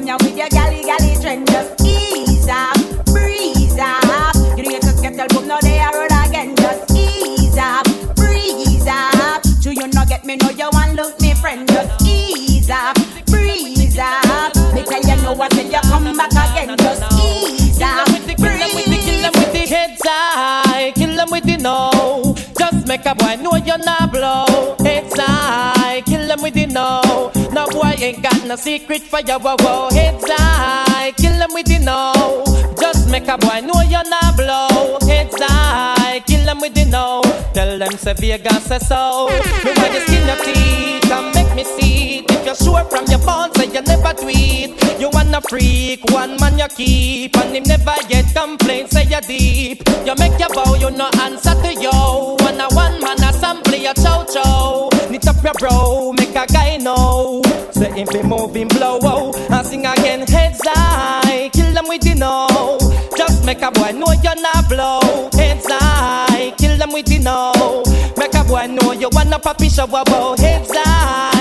Here 0.10 0.18
with 0.22 0.38
your 0.38 0.50
galley 0.50 0.82
galley 0.82 1.14
trend 1.22 1.46
Just 1.46 1.86
ease 1.86 2.48
up, 2.50 2.74
breeze 3.14 3.78
up 3.78 4.34
You 4.58 4.64
know 4.64 4.72
you 4.72 4.82
just 4.82 5.04
get 5.04 5.16
tell 5.16 5.28
boom 5.28 5.48
now 5.48 5.60
they 5.62 5.78
are 5.78 5.94
road 5.94 6.10
again 6.26 6.56
Just 6.56 6.92
ease 6.98 7.56
up, 7.56 7.86
breeze 8.16 8.88
up 8.88 9.44
Do 9.62 9.72
you 9.72 9.88
not 9.90 10.10
get 10.10 10.26
me 10.26 10.38
know 10.38 10.50
you 10.50 10.68
want 10.74 10.96
look 10.96 11.22
me 11.22 11.36
friend 11.36 11.68
Just 11.68 12.02
ease 12.02 12.72
up, 12.72 12.96
breeze 13.28 14.00
up 14.00 14.56
Me 14.74 14.82
tell 14.82 15.00
you 15.00 15.22
know 15.22 15.34
what 15.34 15.52
till 15.52 15.70
you 15.70 15.80
come 15.80 16.18
back 16.18 16.32
again 16.32 16.76
Just 16.80 17.04
ease 17.14 17.80
up, 17.80 18.08
Kill 18.08 18.58
them 18.58 18.74
with 18.74 18.86
the, 18.86 18.98
kill 19.06 19.22
them 19.22 19.34
with 19.36 19.54
the 19.54 19.68
heads 19.70 20.02
high, 20.04 20.92
kill 20.96 21.16
them 21.16 21.30
with 21.30 21.44
the 21.44 21.58
no. 21.58 22.36
Just 22.58 22.88
make 22.88 23.06
a 23.06 23.14
boy 23.14 23.36
know 23.36 23.58
you're 23.58 23.78
not 23.78 24.12
blow. 24.12 24.76
Heads 24.80 25.14
high, 25.20 26.02
kill 26.08 26.28
them 26.28 26.42
with 26.42 26.56
the 26.56 26.66
no. 26.66 27.09
Ain't 28.02 28.24
got 28.24 28.46
no 28.48 28.56
secret 28.56 29.02
for 29.02 29.20
your 29.20 29.40
wow 29.40 29.58
wow. 29.60 29.90
Heads 29.92 30.24
high, 30.26 31.12
kill 31.18 31.38
them 31.38 31.50
with 31.54 31.66
the 31.66 31.80
know. 31.80 32.44
Just 32.80 33.10
make 33.10 33.28
a 33.28 33.38
boy 33.38 33.60
know 33.60 33.82
you're 33.82 34.08
not 34.08 34.38
blow. 34.38 34.98
Heads 35.06 35.36
high, 35.38 36.22
kill 36.26 36.46
them 36.46 36.62
with 36.62 36.74
the 36.76 36.86
know. 36.86 37.22
Tell 37.54 37.78
them 37.78 37.92
say 37.98 38.14
Vegas 38.14 38.64
say 38.64 38.80
so. 38.80 39.28
Me 39.66 39.72
want 39.76 39.94
you 39.94 40.00
skin 40.08 40.26
your 40.26 40.40
teeth 40.46 41.12
and 41.12 41.36
make 41.36 41.54
me 41.56 41.66
see 41.66 42.20
it. 42.20 42.32
If 42.32 42.46
you're 42.46 42.56
sure 42.56 42.86
from 42.86 43.06
your 43.08 43.20
bones 43.20 43.58
say 43.58 43.68
you 43.68 43.82
never 43.82 44.14
tweet. 44.14 44.80
You 44.98 45.10
wanna 45.12 45.42
freak, 45.42 46.04
one 46.12 46.40
man 46.40 46.58
you 46.58 46.68
keep, 46.70 47.36
and 47.36 47.54
him 47.54 47.64
never 47.64 47.96
get 48.08 48.34
complaints. 48.34 48.92
Say 48.92 49.08
you 49.12 49.20
deep. 49.22 49.84
You 50.06 50.16
make 50.16 50.40
your 50.40 50.50
bow, 50.50 50.76
you 50.76 50.90
no 50.92 51.10
answer 51.20 51.54
to 51.54 51.74
yo. 51.76 52.38
One 52.40 52.62
a 52.62 52.68
one 52.72 53.02
man 53.02 53.22
assembly, 53.24 53.86
a 53.88 53.94
chow 53.94 54.24
chow. 54.24 54.79
Bro, 55.58 56.14
make 56.14 56.36
a 56.36 56.46
guy 56.46 56.78
know. 56.78 57.42
Say 57.72 57.92
him 57.92 58.08
be 58.12 58.22
moving 58.22 58.68
blow, 58.68 59.00
oh, 59.02 59.34
and 59.50 59.66
sing 59.66 59.86
again 59.86 60.22
heads 60.28 60.60
high. 60.64 61.50
Kill 61.52 61.74
them 61.74 61.86
with 61.88 62.02
the 62.02 62.14
know. 62.16 62.78
Just 63.18 63.46
make 63.46 63.62
a 63.62 63.72
boy 63.72 63.92
know 63.92 64.12
you're 64.24 64.42
not 64.42 64.70
blow. 64.70 65.30
Heads 65.34 65.66
high, 65.68 66.54
kill 66.58 66.78
them 66.78 66.94
with 66.94 67.08
the 67.08 67.20
know. 67.20 67.84
Make 68.18 68.36
a 68.36 68.44
boy 68.44 68.68
know 68.68 68.92
you 68.92 69.10
wanna 69.12 69.40
papi 69.40 69.74
show 69.74 69.86
about 69.86 70.40
heads 70.40 70.72
high. 70.72 71.39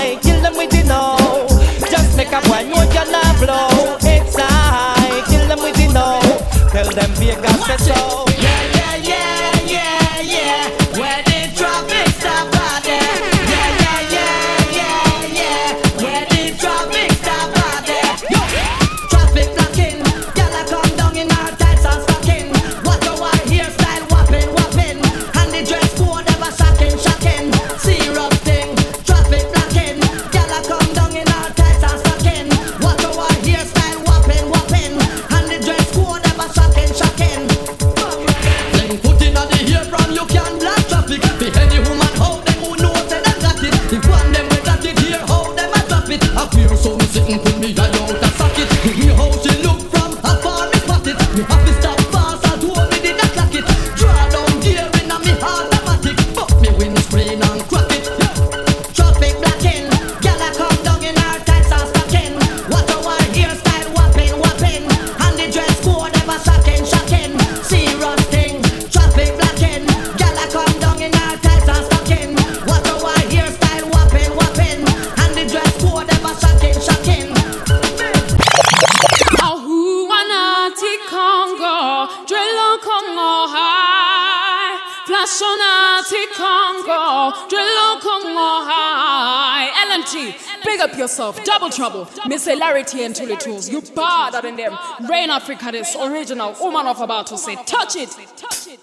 Big 90.69 90.81
up 90.81 90.95
yourself, 90.95 91.43
double 91.43 91.71
trouble. 91.71 92.07
Miss 92.27 92.45
Hilarity 92.45 93.03
and 93.03 93.15
Tully 93.15 93.35
Twos, 93.37 93.67
you 93.67 93.81
better 93.81 94.43
than 94.43 94.55
them. 94.55 94.77
Rain 95.09 95.31
Africa, 95.31 95.71
this 95.71 95.95
original 95.95 96.55
woman 96.61 96.85
of 96.85 97.01
about 97.01 97.25
to 97.25 97.39
say, 97.39 97.55
touch 97.65 97.95
it. 97.95 98.15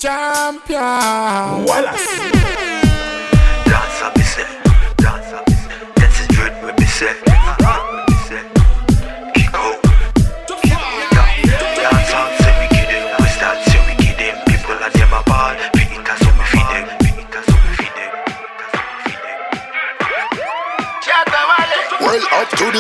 Champion. 0.01 0.81
Wallace. 1.65 2.01
say. 4.25 4.43
That's 4.99 6.21
a 6.25 6.27
dread 6.33 6.65
what 6.65 6.77
me 6.81 7.36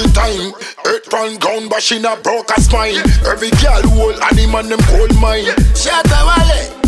the 0.03 0.13
time, 0.13 0.53
earth 0.85 1.13
run 1.13 1.39
ground, 1.39 1.71
but 1.71 1.83
she 1.83 1.99
not 1.99 2.23
broke 2.23 2.51
a 2.57 2.61
spine. 2.61 3.01
Every 3.25 3.51
girl 3.63 3.83
whole 3.97 4.13
and 4.13 4.69
them 4.69 4.81
coal 4.93 5.09
mine. 5.21 5.49
Shut 5.75 6.05
up, 6.13 6.27
Wale. 6.29 6.87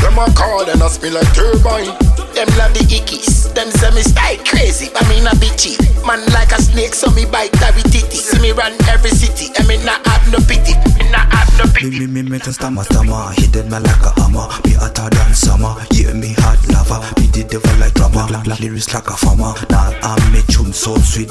Them 0.00 0.18
a 0.18 0.26
call 0.32 0.68
and 0.68 0.82
I 0.82 0.88
spin 0.88 1.14
like 1.14 1.28
turbine. 1.32 1.92
Them 2.34 2.48
love 2.56 2.72
the 2.72 2.84
ickies. 2.88 3.52
Them 3.54 3.70
say 3.70 3.90
me 3.92 4.02
style 4.02 4.38
crazy, 4.44 4.88
but 4.92 5.06
me 5.08 5.20
not 5.20 5.36
bitchy. 5.36 5.76
Man 6.06 6.20
like 6.32 6.52
a 6.52 6.60
snake, 6.60 6.94
so 6.94 7.10
me 7.10 7.24
bite 7.24 7.54
every 7.62 7.82
titty. 7.82 8.16
See 8.16 8.40
me 8.40 8.52
run 8.52 8.72
every 8.88 9.10
city, 9.10 9.52
and 9.58 9.66
me 9.68 9.76
not 9.84 10.04
have 10.06 10.24
no 10.32 10.38
pity. 10.44 10.74
Me 10.96 11.10
not 11.10 11.28
have 11.32 11.50
no 11.58 11.64
pity. 11.72 12.00
Me, 12.00 12.06
me, 12.06 12.22
me, 12.22 12.30
me 12.30 12.38
to 12.40 12.52
stammer, 12.52 12.84
stammer 12.84 13.32
them 13.52 13.68
man 13.68 13.82
like 13.82 14.02
a 14.02 14.20
hammer 14.20 14.46
Me 14.64 14.72
hotter 14.74 15.10
than 15.10 15.34
summer 15.34 15.74
Yeah, 15.90 16.12
me 16.12 16.34
hot 16.38 16.58
lava 16.70 17.02
Me 17.20 17.26
the 17.28 17.44
devil 17.44 17.76
like 17.78 17.94
drama 17.94 18.26
lyrics 18.60 18.92
like 18.94 19.08
a 19.08 19.16
farmer 19.16 19.54
Now 19.68 19.92
I'm 20.02 20.32
me 20.32 20.42
tune 20.48 20.72
so 20.72 20.94
sweet 20.98 21.30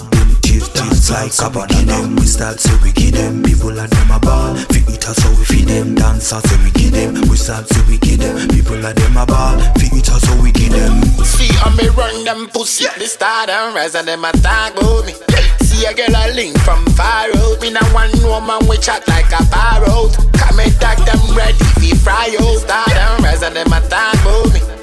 teeth, 0.50 0.74
teeth 0.74 1.10
like 1.12 1.38
a 1.46 1.50
banana 1.50 2.10
We 2.18 2.26
start 2.26 2.60
so 2.60 2.74
we 2.82 2.92
give 2.92 3.14
them 3.14 3.44
People 3.44 3.78
are 3.80 3.88
them 3.88 4.12
a 4.12 4.20
ball 4.20 4.56
Fi 4.74 4.82
eat 4.90 5.06
us 5.06 5.18
so 5.22 5.30
we 5.38 5.46
feed 5.46 5.68
them 5.68 5.96
Dance 5.96 6.34
us 6.34 6.44
so 6.50 6.58
we 6.64 6.72
give 6.72 6.92
them 6.92 7.14
We 7.30 7.38
start 7.38 7.68
so 7.68 7.82
we 7.88 7.98
give 8.00 8.20
them 8.20 8.48
People 8.50 8.84
are 8.86 8.94
them 8.94 9.18
a 9.18 9.26
ball 9.26 9.60
Fi 9.78 9.88
eat 9.94 10.10
us 10.10 10.22
so 10.26 10.34
we 10.42 10.52
give 10.52 10.72
them 10.74 11.02
See 11.24 11.54
how 11.54 11.70
me 11.76 11.88
run 11.90 12.24
them 12.26 12.48
pussy. 12.48 12.86
The 12.98 13.06
star 13.06 13.50
and 13.50 13.76
rise 13.76 13.96
and 13.96 14.08
them 14.08 14.26
attack 14.26 14.74
about 14.76 15.06
me. 15.06 15.14
See 15.62 15.86
a 15.86 15.94
girl 15.94 16.16
a 16.16 16.34
link 16.34 16.58
from 16.60 16.86
far 16.98 17.30
out. 17.32 17.62
Me 17.62 17.72
not 17.72 17.88
one 17.94 18.12
woman 18.24 18.68
we 18.68 18.78
chat 18.78 19.08
like 19.08 19.32
a 19.32 19.44
parrot. 19.48 20.18
Come 20.36 20.60
and 20.60 20.74
tag 20.82 20.98
them 21.06 21.22
ready 21.38 21.64
fi 21.80 21.96
fry 21.96 22.36
out. 22.42 22.60
Star 22.60 22.90
and 22.90 23.24
rise 23.24 23.44
and 23.44 23.56
them 23.56 23.72
attack 23.72 24.20
about 24.22 24.52
me. 24.54 24.79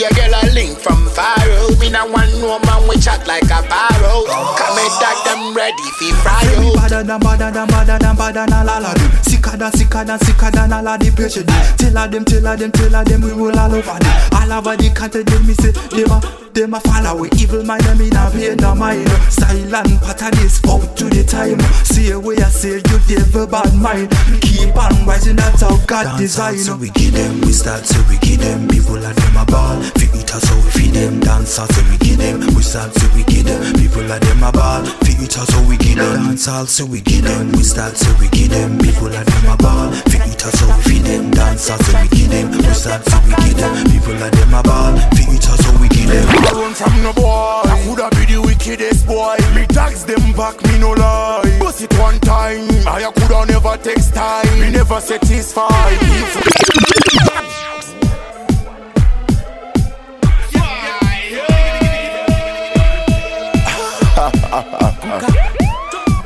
See 0.00 0.06
a 0.06 0.14
girl 0.14 0.32
a 0.32 0.48
link 0.54 0.78
from 0.78 1.06
far 1.10 1.36
out. 1.36 1.78
Me 1.78 1.90
not 1.90 2.08
one 2.10 2.32
woman 2.40 2.88
we 2.88 2.96
chat 2.96 3.26
like 3.26 3.44
a 3.44 3.60
parrot. 3.68 4.24
Come 4.56 4.78
and 4.78 4.92
tag 4.96 5.18
them 5.26 5.54
ready 5.54 5.76
fi 5.98 6.10
fry 6.22 6.40
out. 6.56 6.74
badder 6.76 7.02
than 7.02 7.20
badder 7.20 7.50
than 7.50 7.66
badder 7.68 7.98
than 7.98 8.16
badder 8.16 8.46
than 8.46 8.68
all 8.68 8.86
of 8.86 8.94
them 8.94 9.22
Sicker 9.22 9.58
than 9.58 9.72
sicker 9.72 10.04
than 10.04 10.18
sicker 10.20 10.50
than 10.50 10.72
all 10.72 10.88
of 10.88 11.00
the 11.00 11.10
patient 11.10 11.48
Tell 11.76 11.98
of 11.98 12.10
them, 12.10 12.24
tell 12.24 12.46
of 12.46 12.58
them, 12.58 12.72
tell 12.72 12.94
of 12.94 13.04
them 13.04 13.20
we 13.20 13.32
roll 13.32 13.58
all 13.58 13.74
over 13.74 13.98
them. 13.98 14.30
All 14.32 14.52
over 14.52 14.74
the 14.74 14.88
country 14.94 15.22
them 15.22 15.46
me 15.46 15.52
say 15.52 15.72
them 15.72 16.10
a 16.10 16.40
them 16.52 16.74
a 16.74 16.80
follow 16.80 17.22
we 17.22 17.30
evil 17.38 17.62
mind 17.64 17.82
them 17.84 18.00
in 18.00 18.16
a 18.16 18.30
pay 18.30 18.54
no 18.56 18.74
mind. 18.74 19.08
Silent 19.30 20.00
pattern 20.02 20.34
is 20.42 20.60
out 20.66 20.96
to 20.96 21.04
the 21.06 21.22
time. 21.24 21.60
Say 21.86 22.14
where 22.16 22.38
I 22.38 22.50
say 22.50 22.82
you 22.82 22.98
devil 23.06 23.46
bad 23.46 23.72
mind. 23.74 24.10
Keep 24.42 24.76
on 24.76 25.06
rising 25.06 25.36
that's 25.36 25.62
how 25.62 25.76
God 25.86 26.18
design. 26.18 26.58
so 26.58 26.76
we 26.76 26.90
give 26.90 27.14
them, 27.14 27.40
we 27.42 27.52
start 27.52 27.86
so 27.86 28.02
we 28.08 28.18
give 28.18 28.40
them. 28.40 28.68
People 28.68 28.98
are 28.98 29.14
them 29.14 29.36
a 29.36 29.44
ball, 29.46 29.78
fi 29.96 30.06
eat 30.18 30.34
us 30.34 30.42
so 30.48 30.54
we 30.56 30.70
feed 30.70 30.92
them 30.94 31.20
Dance 31.20 31.54
so 31.54 31.64
we 31.90 31.96
give 31.98 32.18
them, 32.18 32.40
we 32.54 32.62
start 32.62 32.92
so 32.94 33.06
we 33.14 33.24
give 33.24 33.44
them 33.46 33.74
People 33.74 34.10
are 34.10 34.18
them 34.18 34.42
a 34.42 34.52
ball, 34.52 34.84
fi 34.84 35.12
eat 35.22 35.36
us 35.36 35.48
so 35.48 35.62
we 35.66 35.76
give 35.76 35.96
them 35.96 36.36
Dance 36.36 36.44
so 36.46 36.84
we 36.86 37.00
give 37.00 37.24
them, 37.24 37.52
we 37.52 37.62
start 37.62 37.96
so 37.96 38.10
we 38.20 38.28
give 38.28 38.50
them 38.50 38.78
People 38.78 39.08
are 39.08 39.24
them 39.24 39.46
a 39.50 39.56
ball, 39.56 39.90
fi 40.10 40.18
eat 40.28 40.44
us 40.44 40.58
so 40.58 40.66
we 40.66 40.82
feed 40.82 41.02
them 41.04 41.30
Dance 41.30 41.62
so 41.70 41.74
we 42.00 42.08
give 42.08 42.30
them, 42.30 42.50
we 42.50 42.74
start 42.74 43.04
so 43.04 43.18
we 43.26 43.34
give 43.44 43.56
them 43.56 43.74
People 43.90 44.18
are 44.22 44.30
them 44.30 44.54
a 44.54 44.62
ball, 44.62 44.96
fi 45.16 45.22
eat 45.34 45.48
us 45.48 45.58
so 45.64 45.70
we 45.80 45.88
give 45.88 46.08
them 46.08 46.26
I 46.28 46.52
run 46.52 46.74
from 46.74 47.02
no 47.02 47.12
boy. 47.12 47.62
I 47.64 47.80
coulda 47.84 48.10
be 48.10 48.32
the 48.32 48.40
wickedest 48.40 49.06
boy. 49.06 49.36
Me 49.54 49.66
tax 49.66 50.02
them 50.04 50.32
back, 50.32 50.60
me 50.64 50.78
no 50.78 50.90
lie. 50.92 51.58
Bust 51.60 51.82
it 51.82 51.92
one 51.98 52.18
time, 52.20 52.66
I 52.86 53.10
coulda 53.14 53.46
never 53.52 53.76
text 53.76 54.14
time. 54.14 54.60
Me 54.60 54.70
never 54.70 55.00
satisfied. 55.00 55.98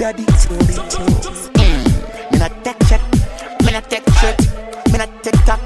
To 0.05 0.13
the 0.13 0.27
tunes. 0.93 1.49
Me 2.31 2.39
not 2.39 2.53
take 2.63 2.77
shit, 2.89 3.01
me 3.65 3.73
not 3.73 3.89
take 3.89 4.05
shit, 4.21 4.39
me 4.93 4.99
not 4.99 5.09
take 5.25 5.45
talk, 5.47 5.65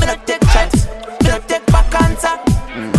me 0.00 0.06
not 0.06 0.26
take 0.26 0.42
shots, 0.50 0.88
me 1.22 1.28
not 1.28 1.48
take 1.48 1.64
back 1.66 1.94
answer. 2.02 2.34
Mm. 2.74 2.90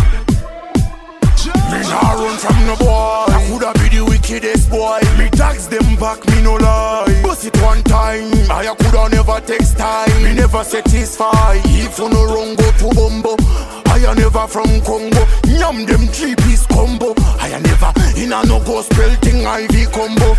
Me 1.68 1.80
nah 1.92 2.12
run 2.16 2.38
from 2.38 2.66
no 2.66 2.74
boy. 2.76 3.26
I 3.28 3.44
coulda 3.50 3.72
be 3.74 3.98
the 3.98 4.04
wickedest 4.08 4.70
boy. 4.70 5.00
Me 5.18 5.28
tax 5.28 5.66
them 5.66 5.94
back, 5.96 6.26
me 6.26 6.40
no 6.40 6.54
lie. 6.54 7.20
Bust 7.22 7.44
it 7.44 7.60
one 7.60 7.82
time, 7.82 8.32
I 8.50 8.74
coulda 8.80 9.14
never 9.14 9.40
text 9.40 9.76
time. 9.76 10.22
Me 10.22 10.32
never 10.32 10.64
satisfy. 10.64 11.60
If 11.66 11.98
you 11.98 12.08
no 12.08 12.24
wrong, 12.24 12.56
go 12.56 12.72
to 12.72 12.94
Bumbo. 12.96 13.36
I 13.98 14.12
a 14.12 14.14
never 14.14 14.46
from 14.46 14.80
Congo. 14.82 15.26
Yam 15.58 15.84
them 15.84 16.06
three 16.14 16.36
piece 16.36 16.66
combo. 16.66 17.14
I 17.42 17.48
a 17.48 17.58
never 17.58 17.92
in 18.14 18.32
a 18.32 18.46
no 18.46 18.62
gospel 18.62 19.10
thing 19.18 19.42
IV 19.42 19.90
combo. 19.90 20.34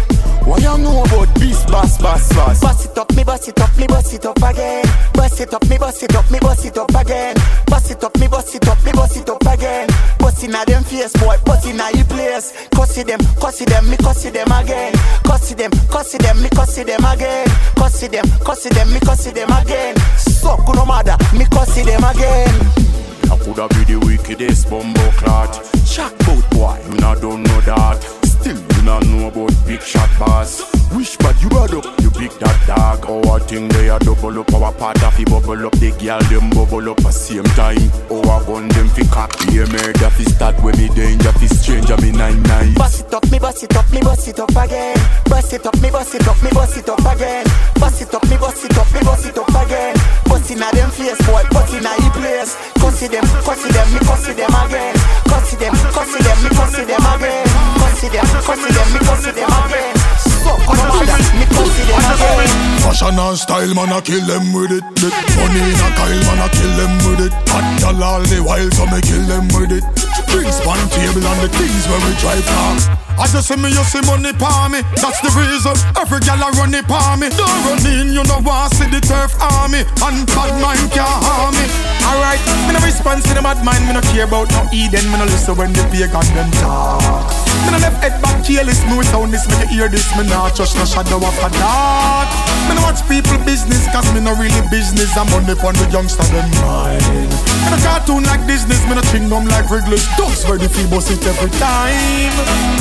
What 0.47 0.61
you 0.61 0.77
know 0.77 1.03
about 1.03 1.27
this 1.35 1.65
bass, 1.65 1.97
bass, 1.97 2.29
bass? 2.33 2.61
Bust 2.61 2.85
it 2.85 2.97
up, 2.97 3.13
me 3.15 3.23
bust 3.23 3.49
it 3.49 3.59
up, 3.59 3.77
me 3.77 3.85
bust 3.85 4.13
it 4.13 4.25
up 4.25 4.37
again. 4.37 4.85
Bust 5.13 5.41
it 5.41 5.53
up, 5.53 5.67
me 5.69 5.77
bust 5.77 6.01
it 6.03 6.15
up, 6.15 6.31
me 6.31 6.39
bust 6.39 6.65
it 6.65 6.77
up 6.77 6.89
again. 6.95 7.35
Bust 7.67 7.91
it 7.91 8.03
up, 8.03 8.17
me 8.17 8.27
bust 8.27 8.55
it 8.55 8.67
up, 8.67 8.83
me 8.85 8.91
bust 8.93 9.17
it 9.17 9.29
up 9.29 9.45
again. 9.45 9.87
Bust 10.19 10.43
inna 10.43 10.63
them 10.65 10.83
face, 10.83 11.13
boy, 11.19 11.35
bust 11.45 11.67
inna 11.67 11.91
your 11.93 12.05
place. 12.05 12.53
Cussy 12.71 13.03
them, 13.03 13.19
cussy 13.41 13.65
them, 13.65 13.89
me 13.89 13.97
cussy 13.97 14.29
them 14.29 14.51
again. 14.51 14.93
Cussy 15.27 15.53
them, 15.53 15.71
cussy 15.91 16.17
them, 16.17 16.41
me 16.41 16.49
cussy 16.49 16.83
them 16.83 17.03
again. 17.03 17.47
Cussy 17.75 18.07
them, 18.07 18.25
cussy 18.39 18.69
them, 18.69 18.91
me 18.93 18.99
cussy 19.01 19.31
them 19.31 19.51
again. 19.51 19.95
Suck 20.17 20.65
no 20.73 20.85
matter, 20.85 21.17
me 21.37 21.45
cussy 21.45 21.83
them 21.83 22.03
again. 22.05 23.08
I 23.31 23.37
coulda 23.37 23.67
be 23.69 23.83
the 23.85 23.99
wickedest 24.05 24.69
bumbo 24.69 25.11
clot. 25.11 25.53
Shock 25.85 26.17
boat 26.19 26.49
boy, 26.51 26.81
you 26.89 26.97
not 26.97 27.21
don't 27.21 27.43
know 27.43 27.61
that. 27.61 28.01
Still 28.23 28.68
you 28.79 28.85
not 28.85 29.05
know 29.05 29.27
about 29.27 29.53
big 29.65 29.81
shot 29.81 30.09
boss. 30.17 30.63
Wish 30.95 31.17
but 31.17 31.39
you 31.41 31.49
bad 31.49 31.73
up, 31.73 31.85
you 32.01 32.09
big 32.11 32.31
that 32.39 32.57
dog. 32.65 33.05
Our 33.05 33.39
thing 33.39 33.67
they 33.69 33.89
a 33.89 33.99
double 33.99 34.39
up, 34.39 34.53
our 34.53 34.73
part 34.73 35.01
of 35.03 35.15
bubble 35.25 35.67
up. 35.67 35.73
The 35.77 35.91
girl 35.99 36.19
them 36.29 36.49
bubble 36.49 36.89
up 36.89 37.05
at 37.05 37.13
same 37.13 37.43
time. 37.55 37.91
Our 38.09 38.43
gun 38.43 38.67
them 38.69 38.87
fi 38.89 39.03
cock. 39.07 39.33
Yeah, 39.51 39.65
murder 39.69 40.09
fi 40.09 40.23
start 40.23 40.55
when 40.63 40.77
me 40.77 40.89
danger 40.89 41.31
fi 41.33 41.47
stranger 41.47 41.97
me 41.97 42.11
nine 42.11 42.41
nine. 42.43 42.73
Bust 42.73 43.05
it 43.05 43.13
up, 43.13 43.29
me 43.31 43.39
bust 43.39 43.63
it 43.63 43.75
up, 43.75 43.91
me 43.91 44.01
bust 44.01 44.27
it 44.27 44.39
up 44.39 44.49
again. 44.49 44.97
Bust 45.25 45.53
it 45.53 45.65
up, 45.65 45.77
me 45.81 45.89
bust 45.91 46.15
it 46.15 46.27
up, 46.27 46.41
me 46.43 46.49
bust 46.51 46.77
it 46.77 46.89
up 46.89 47.05
again. 47.05 47.45
Bust 47.75 48.01
it 48.01 48.13
up, 48.13 48.23
me 48.29 48.37
bust 48.37 48.65
it 48.65 48.77
up, 48.77 48.93
me 48.93 48.99
bust 49.01 49.25
it 49.25 49.37
up 49.37 49.49
again. 49.49 49.95
Bust 50.25 50.51
inna 50.51 50.71
them 50.73 50.89
face, 50.91 51.19
boy, 51.27 51.43
bust 51.51 51.73
inna 51.73 51.93
your 52.01 52.11
place. 52.17 52.55
Cussy 52.79 53.07
them, 53.07 53.25
cussy 53.45 53.69
them, 53.71 53.87
me 53.93 53.99
cussy 54.07 54.33
them 54.33 54.55
again. 54.65 54.95
Cussy 55.29 55.55
them, 55.57 55.75
cussy 55.93 56.19
them, 56.23 56.37
me 56.43 56.49
cussy 56.57 56.83
them 56.85 57.05
again. 57.13 57.45
Cussy 57.77 58.07
them, 58.09 58.25
cussy 58.43 58.68
them, 58.71 58.87
me 58.93 58.99
cussy 59.05 59.31
them 59.31 59.49
again. 59.49 59.95
Suck 60.17 60.61
on 60.69 60.77
mother, 60.77 61.19
me 61.37 61.45
cussy 61.49 61.83
them 61.89 62.03
again. 62.13 62.49
Fashion 62.83 63.19
and 63.19 63.37
style, 63.37 63.73
man, 63.73 63.91
I 63.93 64.01
kill 64.01 64.25
them 64.25 64.53
with 64.53 64.71
it. 64.71 64.83
it. 65.01 65.13
Money 65.37 65.61
in 65.61 65.79
a 65.79 65.89
Kyle, 65.97 66.21
man, 66.27 66.39
I 66.39 66.47
kill 66.49 66.73
them 66.77 66.93
with 67.05 67.21
it. 67.27 67.33
Hot 67.49 68.03
all 68.03 68.21
the 68.21 68.39
while, 68.43 68.69
so 68.71 68.85
me 68.87 68.99
kill 69.01 69.25
them 69.25 69.47
with 69.55 69.71
it. 69.71 69.85
Drinks 70.27 70.61
on 70.65 70.77
table 70.89 71.25
and 71.25 71.39
the 71.41 71.49
things 71.57 71.83
where 71.89 72.01
we 72.05 72.13
drive 72.21 72.45
fast. 72.45 73.08
As 73.19 73.35
you 73.35 73.41
see 73.43 73.59
me, 73.59 73.69
you 73.69 73.83
see 73.83 74.01
money 74.07 74.31
pa 74.33 74.71
me. 74.71 74.79
That's 74.95 75.19
the 75.19 75.29
reason 75.35 75.75
every 75.99 76.23
gal 76.23 76.39
a 76.39 76.49
run 76.55 76.73
it 76.73 76.87
pa 76.87 77.19
me. 77.19 77.27
Don't 77.35 77.51
run 77.67 77.83
in, 77.85 78.15
you 78.15 78.23
know 78.23 78.39
want 78.39 78.73
see 78.75 78.87
the 78.87 79.03
turf 79.03 79.35
army. 79.39 79.83
And 79.99 80.23
bad 80.31 80.55
mind 80.63 80.87
can't 80.95 81.19
harm 81.23 81.55
me. 81.55 81.65
Alright, 82.07 82.41
me 82.65 82.73
no 82.73 82.79
response 82.79 83.27
to 83.27 83.35
the 83.35 83.41
bad 83.43 83.59
mind, 83.61 83.85
me 83.85 83.93
no 83.93 84.01
care 84.09 84.23
about 84.23 84.49
no 84.55 84.65
Eden, 84.71 85.03
me 85.11 85.19
no 85.19 85.25
listen 85.27 85.53
when 85.59 85.75
the 85.75 85.83
pagan 85.91 86.25
them 86.33 86.49
talk. 86.63 87.27
Me 87.67 87.75
no 87.75 87.77
left 87.83 87.99
head 87.99 88.15
back 88.23 88.39
careless, 88.47 88.81
me 88.87 88.95
with 88.97 89.11
sound 89.11 89.35
this, 89.35 89.45
me 89.51 89.67
hear 89.67 89.91
this, 89.91 90.07
me 90.15 90.23
not 90.25 90.55
trust 90.55 90.79
no 90.79 90.85
shadow 90.87 91.19
of 91.19 91.37
a 91.43 91.49
doubt. 91.59 92.29
Me 92.65 92.73
no 92.73 92.81
watch 92.87 93.03
people 93.05 93.37
business, 93.43 93.83
cause 93.91 94.07
me 94.15 94.23
no 94.23 94.31
really 94.39 94.63
business, 94.71 95.11
I'm 95.19 95.27
money 95.29 95.53
for 95.59 95.75
the 95.75 95.85
youngster 95.91 96.23
them 96.31 96.49
mind. 96.63 97.29
Me 97.67 97.69
no 97.75 97.77
cartoon 97.83 98.23
like 98.25 98.47
Disney, 98.47 98.79
me 98.87 98.95
no 98.95 99.03
gum 99.29 99.45
like 99.51 99.67
Wrigley's, 99.69 100.07
dogs 100.15 100.47
ready 100.47 100.71
for 100.71 100.87
bust 100.87 101.11
it 101.11 101.21
every 101.27 101.51
time. 101.59 102.33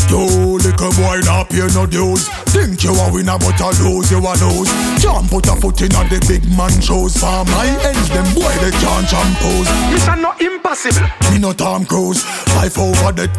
Yo, 0.09 0.28
little 0.29 0.93
boy, 0.95 1.21
not 1.25 1.49
pay 1.49 1.67
no 1.75 1.87
dues. 1.87 2.29
Think 2.53 2.83
you 2.85 2.93
a 2.93 3.13
winner, 3.13 3.39
but 3.39 3.61
a 3.61 3.69
lose, 3.83 4.11
you 4.11 4.19
a 4.19 4.33
lose. 4.41 4.71
Can't 5.01 5.29
put 5.31 5.47
a 5.49 5.57
foot 5.57 5.81
in 5.83 5.95
on 5.95 6.09
the 6.09 6.21
big 6.29 6.45
man 6.57 6.73
shows. 6.81 7.17
For 7.17 7.45
my 7.49 7.69
ends, 7.85 8.09
them 8.11 8.27
boy, 8.35 8.53
they 8.61 8.73
can't 8.83 9.07
champose. 9.09 9.69
Mission 9.93 10.23
not 10.23 10.41
impossible. 10.41 11.09
Me 11.33 11.39
no 11.39 11.53
Tom 11.53 11.85
Cruise. 11.85 12.25
Life 12.57 12.79
over 12.79 13.13
that, 13.13 13.33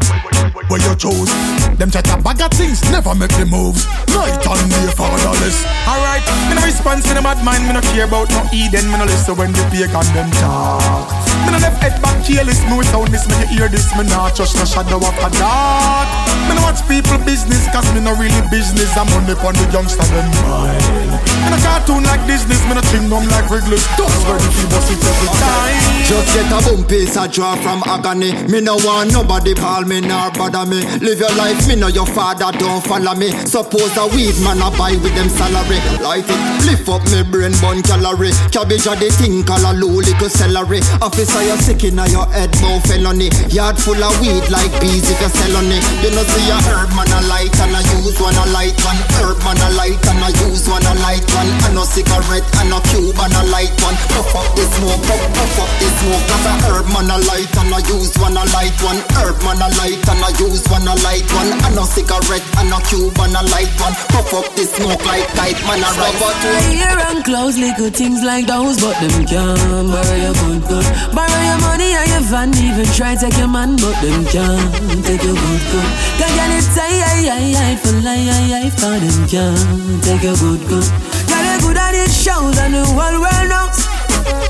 where 0.69 0.81
you 0.81 0.95
choose. 0.95 1.29
Them 1.77 1.91
chat 1.91 2.09
a 2.11 2.17
bag 2.21 2.41
of 2.41 2.51
things, 2.51 2.81
never 2.91 3.13
make 3.15 3.33
the 3.37 3.45
moves. 3.45 3.85
Night 4.11 4.39
and 4.39 4.69
day 4.71 4.87
fatherless. 4.95 5.63
Alright, 5.87 6.25
me 6.49 6.55
no 6.55 6.65
response 6.65 7.07
to 7.07 7.13
the 7.13 7.21
bad 7.21 7.43
mind, 7.43 7.67
me 7.67 7.73
no 7.73 7.81
care 7.93 8.05
about 8.05 8.29
no 8.31 8.43
Eden, 8.53 8.91
me 8.91 8.97
no 8.97 9.05
listen 9.05 9.35
when 9.35 9.51
the 9.51 9.63
pagan 9.71 10.05
them 10.13 10.29
talk. 10.39 11.18
Me 11.45 11.51
no 11.51 11.59
left 11.59 11.81
head 11.81 11.95
back 12.01 12.19
careless, 12.25 12.61
with 12.69 12.87
sound 12.89 13.09
this, 13.09 13.27
me 13.27 13.35
you 13.41 13.47
hear 13.59 13.69
this, 13.69 13.89
me 13.97 14.03
not 14.05 14.35
trust 14.35 14.55
no 14.57 14.65
shadow 14.65 14.97
of 14.97 15.17
a 15.19 15.29
doubt. 15.37 16.07
Me 16.47 16.55
no 16.55 16.61
watch 16.65 16.81
people 16.87 17.17
business, 17.25 17.65
cause 17.73 17.87
me 17.93 18.01
no 18.01 18.13
really 18.17 18.41
business. 18.49 18.89
I'm 18.97 19.09
on 19.13 19.25
the 19.25 19.35
youngster 19.71 20.05
them 20.09 20.29
mind. 20.43 21.19
Me 21.45 21.49
no 21.53 21.57
cartoon 21.61 22.03
like 22.03 22.23
Disney, 22.25 22.57
me 22.67 22.73
no 22.75 22.81
chewing 22.89 23.09
gum 23.09 23.25
like 23.29 23.49
Wrigley's. 23.49 23.85
Don't 23.97 24.11
ready 24.27 24.45
to 24.45 24.63
bust 24.69 24.91
it 24.91 25.01
every 25.01 25.29
time. 25.39 25.77
Just 26.09 26.27
get 26.33 26.49
a 26.49 26.59
boom 26.65 26.81
piece 26.85 27.15
a 27.15 27.27
draw 27.27 27.55
from 27.55 27.81
agony. 27.85 28.33
Me 28.49 28.61
no 28.61 28.75
want 28.81 29.13
nobody 29.13 29.53
call 29.53 29.85
me 29.85 30.01
nor 30.01 30.31
bother 30.33 30.65
me. 30.65 30.81
Live 30.99 31.19
your 31.19 31.33
life, 31.35 31.67
me 31.67 31.75
know 31.75 31.87
your 31.87 32.07
father 32.07 32.51
don't 32.57 32.81
follow 32.83 33.15
me. 33.15 33.29
Suppose 33.45 33.95
a 33.97 34.07
weed 34.13 34.35
man 34.41 34.61
a 34.61 34.69
buy 34.73 34.97
with 35.01 35.13
them 35.15 35.29
salary. 35.29 35.77
Light 36.01 36.25
it, 36.25 36.41
lift 36.65 36.89
up 36.89 37.05
me 37.13 37.23
brain 37.23 37.53
bun 37.61 37.81
calorie. 37.83 38.33
Cabbage 38.51 38.87
a 38.89 38.93
the 38.97 39.09
thing 39.13 39.43
call 39.43 39.61
a 39.65 39.71
low 39.73 40.01
little 40.01 40.29
celery. 40.29 40.81
Officer 41.19 41.43
you're 41.43 41.59
sick 41.59 41.83
in 41.83 41.99
your 42.15 42.23
head, 42.31 42.47
more 42.63 42.79
felony. 42.87 43.27
Yard 43.51 43.75
full 43.75 43.99
of 43.99 44.15
weed 44.23 44.39
like 44.47 44.71
bees 44.79 45.03
if 45.03 45.19
you 45.19 45.27
sell 45.27 45.51
on 45.59 45.67
it. 45.67 45.83
You 45.99 46.15
know 46.15 46.23
see 46.23 46.47
a 46.47 46.55
herb 46.71 46.95
man 46.95 47.11
a 47.11 47.19
light 47.27 47.51
and 47.59 47.75
I 47.75 47.83
use 47.99 48.15
one 48.23 48.39
a 48.39 48.47
light 48.55 48.79
one. 48.87 48.95
Herb 49.19 49.35
man 49.43 49.59
a 49.59 49.67
light 49.75 49.99
and 49.99 50.23
I 50.23 50.31
use 50.47 50.63
one 50.71 50.79
a 50.79 50.95
light 51.03 51.27
one. 51.35 51.51
And 51.67 51.75
no 51.75 51.83
cigarette 51.83 52.47
and 52.63 52.71
no 52.71 52.79
cube 52.87 53.19
and 53.19 53.35
a 53.35 53.43
light 53.51 53.75
one. 53.83 53.99
Puff 54.15 54.31
up 54.31 54.47
the 54.55 54.63
smoke, 54.63 55.03
puff, 55.11 55.19
puff 55.35 55.59
up 55.59 55.71
the 55.83 55.91
smoke. 55.99 56.23
Cause 56.23 56.47
a 56.47 56.53
herb 56.71 56.87
man 56.87 57.11
a 57.11 57.17
light 57.27 57.51
and 57.51 57.67
I 57.67 57.83
use 57.83 58.15
one 58.15 58.39
a 58.39 58.43
light 58.55 58.79
one. 58.79 59.03
Herb 59.19 59.43
man 59.43 59.59
a 59.59 59.67
light 59.75 59.99
and 59.99 60.23
I 60.23 60.31
use 60.39 60.63
one 60.71 60.87
a 60.87 60.95
light 61.03 61.27
one. 61.35 61.51
And 61.51 61.75
no 61.75 61.83
cigarette 61.83 62.47
and 62.63 62.71
no 62.71 62.79
cube 62.87 63.19
and 63.19 63.35
a 63.35 63.43
light 63.51 63.75
one. 63.83 63.91
Puff 64.15 64.39
up 64.39 64.47
the 64.55 64.63
smoke 64.71 65.03
like 65.03 65.27
kite 65.35 65.59
man 65.67 65.83
a. 65.83 65.91
I 65.91 66.63
hear 66.71 66.95
and 67.11 67.27
close 67.27 67.59
little 67.59 67.91
things 67.91 68.23
like 68.23 68.47
those, 68.47 68.79
but 68.79 68.95
them 69.03 69.27
can't 69.27 69.91
borrow 69.91 70.15
your 70.15 70.35
good 70.47 70.63
good. 70.63 71.08
Borrow 71.13 71.41
your 71.41 71.59
money 71.61 71.93
and 71.93 72.09
your 72.09 72.21
van, 72.21 72.53
even 72.55 72.85
try 72.93 73.15
take 73.15 73.37
your 73.37 73.47
man, 73.47 73.75
but 73.77 73.95
them 74.01 74.25
can't 74.25 75.05
take 75.05 75.23
your 75.23 75.33
good 75.33 75.63
good. 75.71 75.89
Can't 76.19 76.33
get 76.37 76.51
it 76.53 76.65
tight, 76.75 77.79
for 77.81 77.97
I, 78.05 78.69
for 78.77 78.97
them 79.01 79.19
can't 79.27 80.03
take 80.03 80.23
your 80.23 80.37
good 80.37 80.61
good. 80.69 80.87
Got 81.27 81.45
it 81.49 81.61
good 81.61 81.77
at 81.77 81.95
it 81.95 82.11
shows 82.11 82.57
and 82.57 82.73
the 82.73 82.85
whole 82.85 83.19
world 83.21 83.47
knows. 83.49 83.79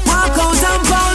Walk 0.06 0.38
out 0.38 0.64
and 0.64 0.84
pose. 0.88 1.09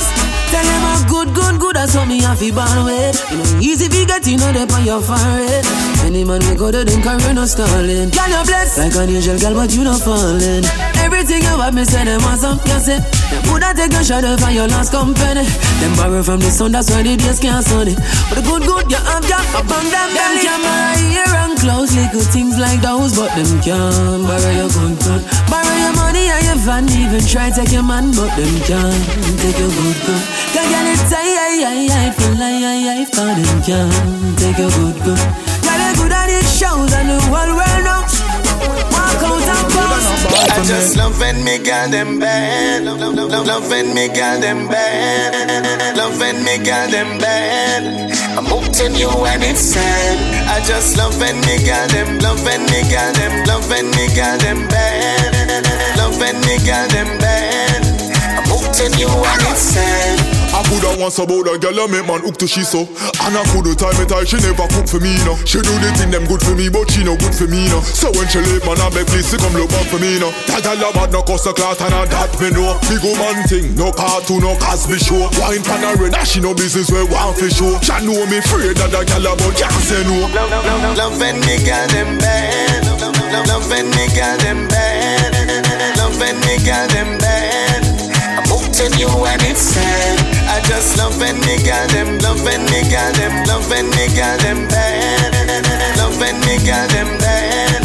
That's 1.85 2.01
what 2.01 2.09
me 2.09 2.16
have 2.24 2.40
to 2.40 2.48
born 2.48 2.89
with. 2.89 3.12
You 3.28 3.36
know, 3.36 3.61
easy 3.61 3.85
if 3.85 3.93
you 3.93 4.09
get 4.09 4.24
you 4.24 4.40
know 4.40 4.48
they 4.56 4.65
on 4.65 4.89
your 4.89 5.05
forehead. 5.05 5.69
Any 6.01 6.24
man 6.24 6.40
we 6.48 6.56
go 6.56 6.73
to 6.73 6.81
them 6.81 7.05
career 7.05 7.36
no 7.36 7.44
stalling. 7.44 8.09
Girl 8.09 8.24
you 8.24 8.40
blessed 8.48 8.81
like 8.81 8.97
an 8.97 9.12
angel, 9.12 9.36
girl, 9.36 9.52
but 9.52 9.69
you 9.69 9.85
not 9.85 10.01
falling. 10.01 10.65
Everything 11.05 11.44
you 11.44 11.61
have, 11.61 11.77
me 11.77 11.85
say 11.85 12.09
them 12.09 12.24
want 12.24 12.40
some. 12.40 12.56
You 12.65 12.81
say 12.81 13.05
them 13.28 13.44
woulda 13.52 13.77
take 13.77 13.93
a 13.93 14.01
shot 14.01 14.24
for 14.40 14.48
your 14.48 14.65
last 14.65 14.97
company. 14.97 15.44
Them 15.85 15.93
borrow 16.01 16.24
from 16.24 16.40
the 16.40 16.48
sun, 16.48 16.73
that's 16.73 16.89
why 16.89 17.05
the 17.05 17.20
days 17.20 17.36
can't 17.36 17.61
sunny. 17.61 17.93
But 18.32 18.40
the 18.40 18.48
good, 18.48 18.65
good 18.65 18.89
you 18.89 18.97
have, 19.05 19.20
girl, 19.28 19.44
upon 19.52 19.85
them 19.93 20.09
belly. 20.16 20.40
Them 20.40 20.65
camera 20.65 20.97
here 21.05 21.36
and 21.36 21.52
close 21.61 21.93
little 21.93 22.24
things 22.32 22.56
like 22.56 22.81
those, 22.81 23.12
but 23.12 23.28
them 23.36 23.61
can't 23.61 24.24
borrow 24.24 24.52
your 24.56 24.73
good, 24.73 24.97
good. 25.05 25.20
Borrow 25.52 25.64
money 25.97 26.29
and 26.29 26.45
your 26.45 26.59
van, 26.66 26.89
even 26.91 27.25
try 27.27 27.51
take 27.51 27.73
your 27.73 27.83
man, 27.83 28.11
but 28.12 28.31
them 28.37 28.55
can't 28.66 29.05
take 29.41 29.59
your 29.59 29.71
good, 29.71 29.99
good. 30.07 30.23
Can't 30.55 30.69
get 30.71 30.87
it 30.93 31.03
tight, 31.11 31.37
I, 31.37 31.53
I, 31.66 31.89
I, 31.91 32.11
feel 32.12 32.35
like 32.39 32.62
I, 32.62 33.01
I, 33.01 33.05
for 33.05 33.31
them 33.35 33.57
can't 33.62 34.39
take 34.39 34.59
your 34.59 34.71
good, 34.71 34.97
good. 35.05 35.21
Got 35.65 35.81
it 35.81 35.97
good 35.99 36.12
at 36.12 36.31
it 36.31 36.47
shows 36.47 36.93
and 36.93 37.09
the 37.11 37.19
world 37.31 37.64
I 40.65 40.66
just 40.66 40.97
love 40.97 41.20
when 41.20 41.45
me 41.45 41.59
girl 41.59 41.91
them 41.91 42.19
bad. 42.19 42.85
Love, 42.85 42.99
love, 42.99 43.47
love, 43.47 43.69
when 43.69 43.93
me 43.93 44.09
girl 44.09 44.41
them 44.41 44.66
bad. 44.66 45.95
Love 45.95 46.19
when 46.19 46.43
me 46.43 46.57
girl 46.57 46.89
them 46.89 47.19
bad. 47.19 47.85
I'm 48.32 48.47
hooked 48.47 48.81
you 48.81 49.11
when 49.20 49.43
it's 49.43 49.61
sad. 49.61 50.49
I 50.49 50.65
just 50.65 50.97
love 50.97 51.20
when 51.20 51.36
me 51.41 51.59
girl 51.66 51.86
them, 51.89 52.16
when 52.47 52.62
me 52.65 52.81
girl 52.89 53.12
them, 53.12 53.69
when 53.69 53.91
me 53.91 54.09
girl 54.16 54.39
them 54.39 54.66
bad. 54.69 55.99
Love 55.99 56.19
when 56.19 56.41
me 56.41 56.57
girl 56.65 56.89
them 56.89 57.12
bad. 57.20 57.85
I'm 58.39 58.49
hooked 58.49 58.81
you 58.99 59.09
when 59.09 59.41
it's 59.53 59.61
sad. 59.61 60.34
I 60.55 60.63
coulda 60.71 60.95
once 61.03 61.19
about 61.19 61.51
a 61.51 61.59
girl, 61.59 61.83
I 61.83 61.91
make 61.91 62.07
man 62.07 62.23
hook 62.23 62.39
to 62.39 62.47
she 62.47 62.63
so 62.63 62.87
And 63.27 63.35
I 63.35 63.43
coulda 63.51 63.75
time 63.75 63.99
it 63.99 64.15
all, 64.15 64.23
she 64.23 64.39
never 64.39 64.71
cook 64.71 64.87
for 64.87 65.03
me, 65.03 65.19
no 65.27 65.35
She 65.43 65.59
do 65.59 65.75
the 65.83 65.91
thing 65.99 66.15
them 66.15 66.31
good 66.31 66.39
for 66.39 66.55
me, 66.55 66.71
but 66.71 66.87
she 66.87 67.03
no 67.03 67.19
good 67.19 67.35
for 67.35 67.51
me, 67.51 67.67
no 67.75 67.83
So 67.83 68.15
when 68.15 68.31
she 68.31 68.39
leave, 68.39 68.63
man, 68.63 68.79
I 68.79 68.87
beg 68.95 69.11
please, 69.11 69.27
she 69.27 69.35
come 69.35 69.51
look 69.59 69.75
back 69.75 69.91
for 69.91 69.99
me, 69.99 70.23
no 70.23 70.31
That 70.47 70.63
girl 70.63 70.79
a 70.79 70.95
bad, 70.95 71.11
no 71.11 71.27
cost 71.27 71.51
a 71.51 71.53
class, 71.53 71.83
and 71.83 71.91
I 71.91 72.07
that 72.07 72.31
me 72.39 72.55
know 72.55 72.79
Big 72.87 73.03
woman 73.03 73.43
thing, 73.51 73.75
no 73.75 73.91
cartoon, 73.91 74.47
no 74.47 74.55
Cosby 74.63 75.03
show 75.03 75.27
Wine 75.43 75.67
pan 75.67 75.83
a 75.83 75.99
red, 75.99 76.15
she 76.23 76.39
no 76.39 76.55
business 76.55 76.87
where 76.87 77.03
one 77.11 77.35
for 77.35 77.51
show 77.51 77.75
She 77.83 77.91
know 78.07 78.23
me 78.31 78.39
afraid 78.39 78.79
that 78.79 78.95
a 78.95 79.03
girl 79.03 79.35
about 79.35 79.59
can't 79.59 79.75
say 79.83 80.07
no 80.07 80.31
Love, 80.31 80.55
love, 80.55 80.63
love, 80.63 80.95
love 80.95 81.15
when 81.19 81.35
me 81.43 81.59
girl 81.67 81.87
them 81.91 82.15
bad. 82.23 82.87
Love, 82.87 83.01
love, 83.03 83.19
love, 83.19 83.47
love 83.51 83.67
when 83.71 83.91
me 83.91 84.07
girl 84.15 84.39
them 84.39 84.69
bad. 84.69 85.99
Love 85.99 86.15
when 86.19 86.39
me 86.47 86.63
girl 86.63 86.87
them 86.95 87.19
bad. 87.19 87.83
I'm 88.39 88.47
hooked 88.47 88.81
on 88.81 88.99
you 88.99 89.09
when 89.21 89.39
it's 89.43 89.61
sad. 89.61 90.34
I 90.55 90.61
just 90.69 90.97
love 90.97 91.19
when 91.19 91.35
me 91.41 91.59
girl 91.67 91.87
them, 91.89 92.19
love 92.21 92.41
when 92.45 92.63
me 92.71 92.87
girl 92.87 93.13
them, 93.19 93.45
love 93.51 93.69
when 93.69 93.91
me 93.91 94.07
girl 94.15 94.39
them 94.39 94.69
bad. 94.69 95.99
Love 95.99 96.17
when 96.21 96.39
me 96.47 96.63
girl 96.63 96.87
them 96.95 97.11
bad. 97.19 97.83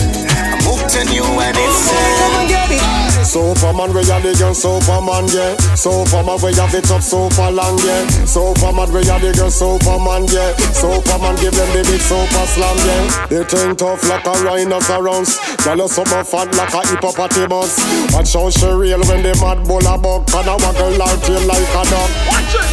I'm 0.53 0.61
hooked 0.61 0.95
on 0.95 1.11
you 1.11 1.23
when 1.23 1.55
it's 1.57 1.89
sad. 1.89 3.08
Superman, 3.29 3.93
we 3.93 4.01
are 4.09 4.17
the 4.25 4.33
girl, 4.41 4.57
Superman, 4.57 5.29
yeah. 5.29 5.53
Superman, 5.77 6.41
we 6.41 6.49
have 6.57 6.73
it 6.73 6.89
up 6.89 7.05
super 7.05 7.53
long, 7.53 7.77
yeah. 7.85 8.01
Superman, 8.25 8.89
we 8.89 9.05
are 9.05 9.21
the 9.21 9.29
girl, 9.37 9.53
Superman, 9.53 10.25
yeah. 10.33 10.57
Superman, 10.73 11.37
give 11.37 11.53
them 11.53 11.69
the 11.69 11.85
big 11.85 12.01
super 12.01 12.45
slam, 12.49 12.73
yeah. 12.89 13.29
They 13.29 13.45
think 13.45 13.77
tough 13.77 14.01
like 14.09 14.25
a 14.25 14.33
rhinoceros. 14.41 15.37
Girl, 15.61 15.77
you 15.77 15.87
summer 15.93 16.25
fat 16.25 16.49
like 16.57 16.73
a 16.73 16.81
hippopotamus. 16.89 17.77
Watch 18.17 18.33
how 18.33 18.49
she 18.49 18.65
real 18.65 19.05
when 19.05 19.21
they 19.21 19.37
mad 19.37 19.61
bull 19.61 19.85
a 19.85 19.93
buck. 19.93 20.25
And 20.33 20.49
a 20.49 20.57
waggle 20.57 20.97
like 20.97 21.21
tail 21.21 21.45
like 21.45 21.69
a 21.69 21.83
dog. 21.85 22.09
Watch 22.33 22.57
it! 22.57 22.65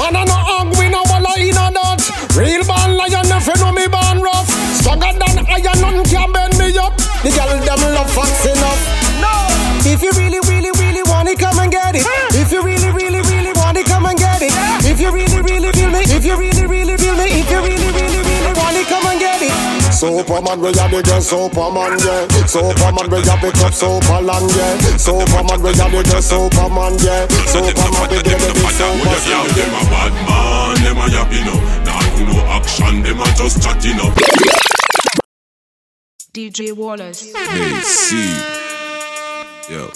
Man, 0.00 0.16
I 0.16 0.24
no 0.24 0.40
hug, 0.40 0.80
we 0.80 0.88
no 0.88 1.04
walla 1.12 1.36
in 1.36 1.60
a 1.60 1.68
that. 1.76 2.00
Real 2.32 2.64
born 2.64 2.96
lion, 2.96 3.28
if 3.36 3.44
you 3.52 3.56
know 3.60 3.68
me 3.76 3.84
born 3.84 4.24
rough. 4.24 4.48
Stronger 4.80 5.12
than 5.12 5.44
iron, 5.44 5.76
none 5.84 6.00
can 6.08 6.32
bend 6.32 6.56
me 6.56 6.72
up. 6.80 6.96
The 7.20 7.28
girl 7.36 7.52
them 7.52 7.84
love 7.92 8.08
facts 8.16 8.48
enough. 8.48 8.80
No! 9.20 9.59
If 9.82 10.02
you 10.02 10.10
really, 10.12 10.40
really, 10.44 10.70
really 10.78 11.02
want 11.08 11.28
it, 11.28 11.38
come 11.38 11.58
and 11.58 11.72
get 11.72 11.96
it. 11.96 12.04
If 12.36 12.52
you 12.52 12.62
really, 12.62 12.90
really, 12.92 13.20
really 13.32 13.52
want 13.56 13.76
it, 13.78 13.86
come 13.86 14.06
and 14.06 14.18
get 14.18 14.42
it. 14.42 14.52
If 14.84 15.00
you 15.00 15.10
really, 15.10 15.40
really 15.40 15.72
feel 15.72 15.90
me, 15.90 16.00
if 16.04 16.24
you 16.24 16.36
really, 16.36 16.66
really 16.66 16.96
feel 16.96 17.16
me, 17.16 17.24
if 17.24 17.50
you 17.50 17.60
really, 17.64 17.90
really, 17.92 18.20
really 18.20 18.52
want 18.60 18.76
it, 18.76 18.86
come 18.86 19.06
and 19.08 19.18
get 19.18 19.40
it. 19.40 19.52
Superman, 19.92 20.60
we 20.60 20.68
are 20.68 20.88
the 20.88 21.02
girl, 21.02 21.20
Superman, 21.20 21.96
yeah. 22.00 22.28
Superman, 22.44 23.06
we 23.08 23.20
have 23.24 23.44
it 23.44 23.60
up 23.64 23.72
super 23.72 24.20
long, 24.20 24.48
yeah. 24.52 24.76
Superman, 24.96 25.60
we 25.60 25.72
are 25.72 25.90
the 25.90 26.00
girl, 26.04 26.22
Superman, 26.22 26.94
yeah. 27.00 27.28
Superman, 27.48 28.04
we 28.08 28.18
give 28.20 28.40
the 28.40 28.52
big 28.52 28.72
super 28.76 29.16
Yeah, 29.28 29.44
them 29.48 29.74
a 29.76 29.82
bad 29.88 30.12
man, 30.28 30.76
them 30.84 31.00
a 31.00 31.06
yappy 31.08 31.40
no. 31.44 31.56
Nah, 31.84 32.04
do 32.16 32.24
no 32.28 32.36
action, 32.52 33.02
them 33.02 33.20
a 33.20 33.26
just 33.32 33.62
chatting 33.62 34.00
up. 34.00 34.12
DJ 36.32 36.72
Wallace. 36.76 37.32
Hey, 37.34 37.80
see. 37.80 38.69
Yo. 39.70 39.86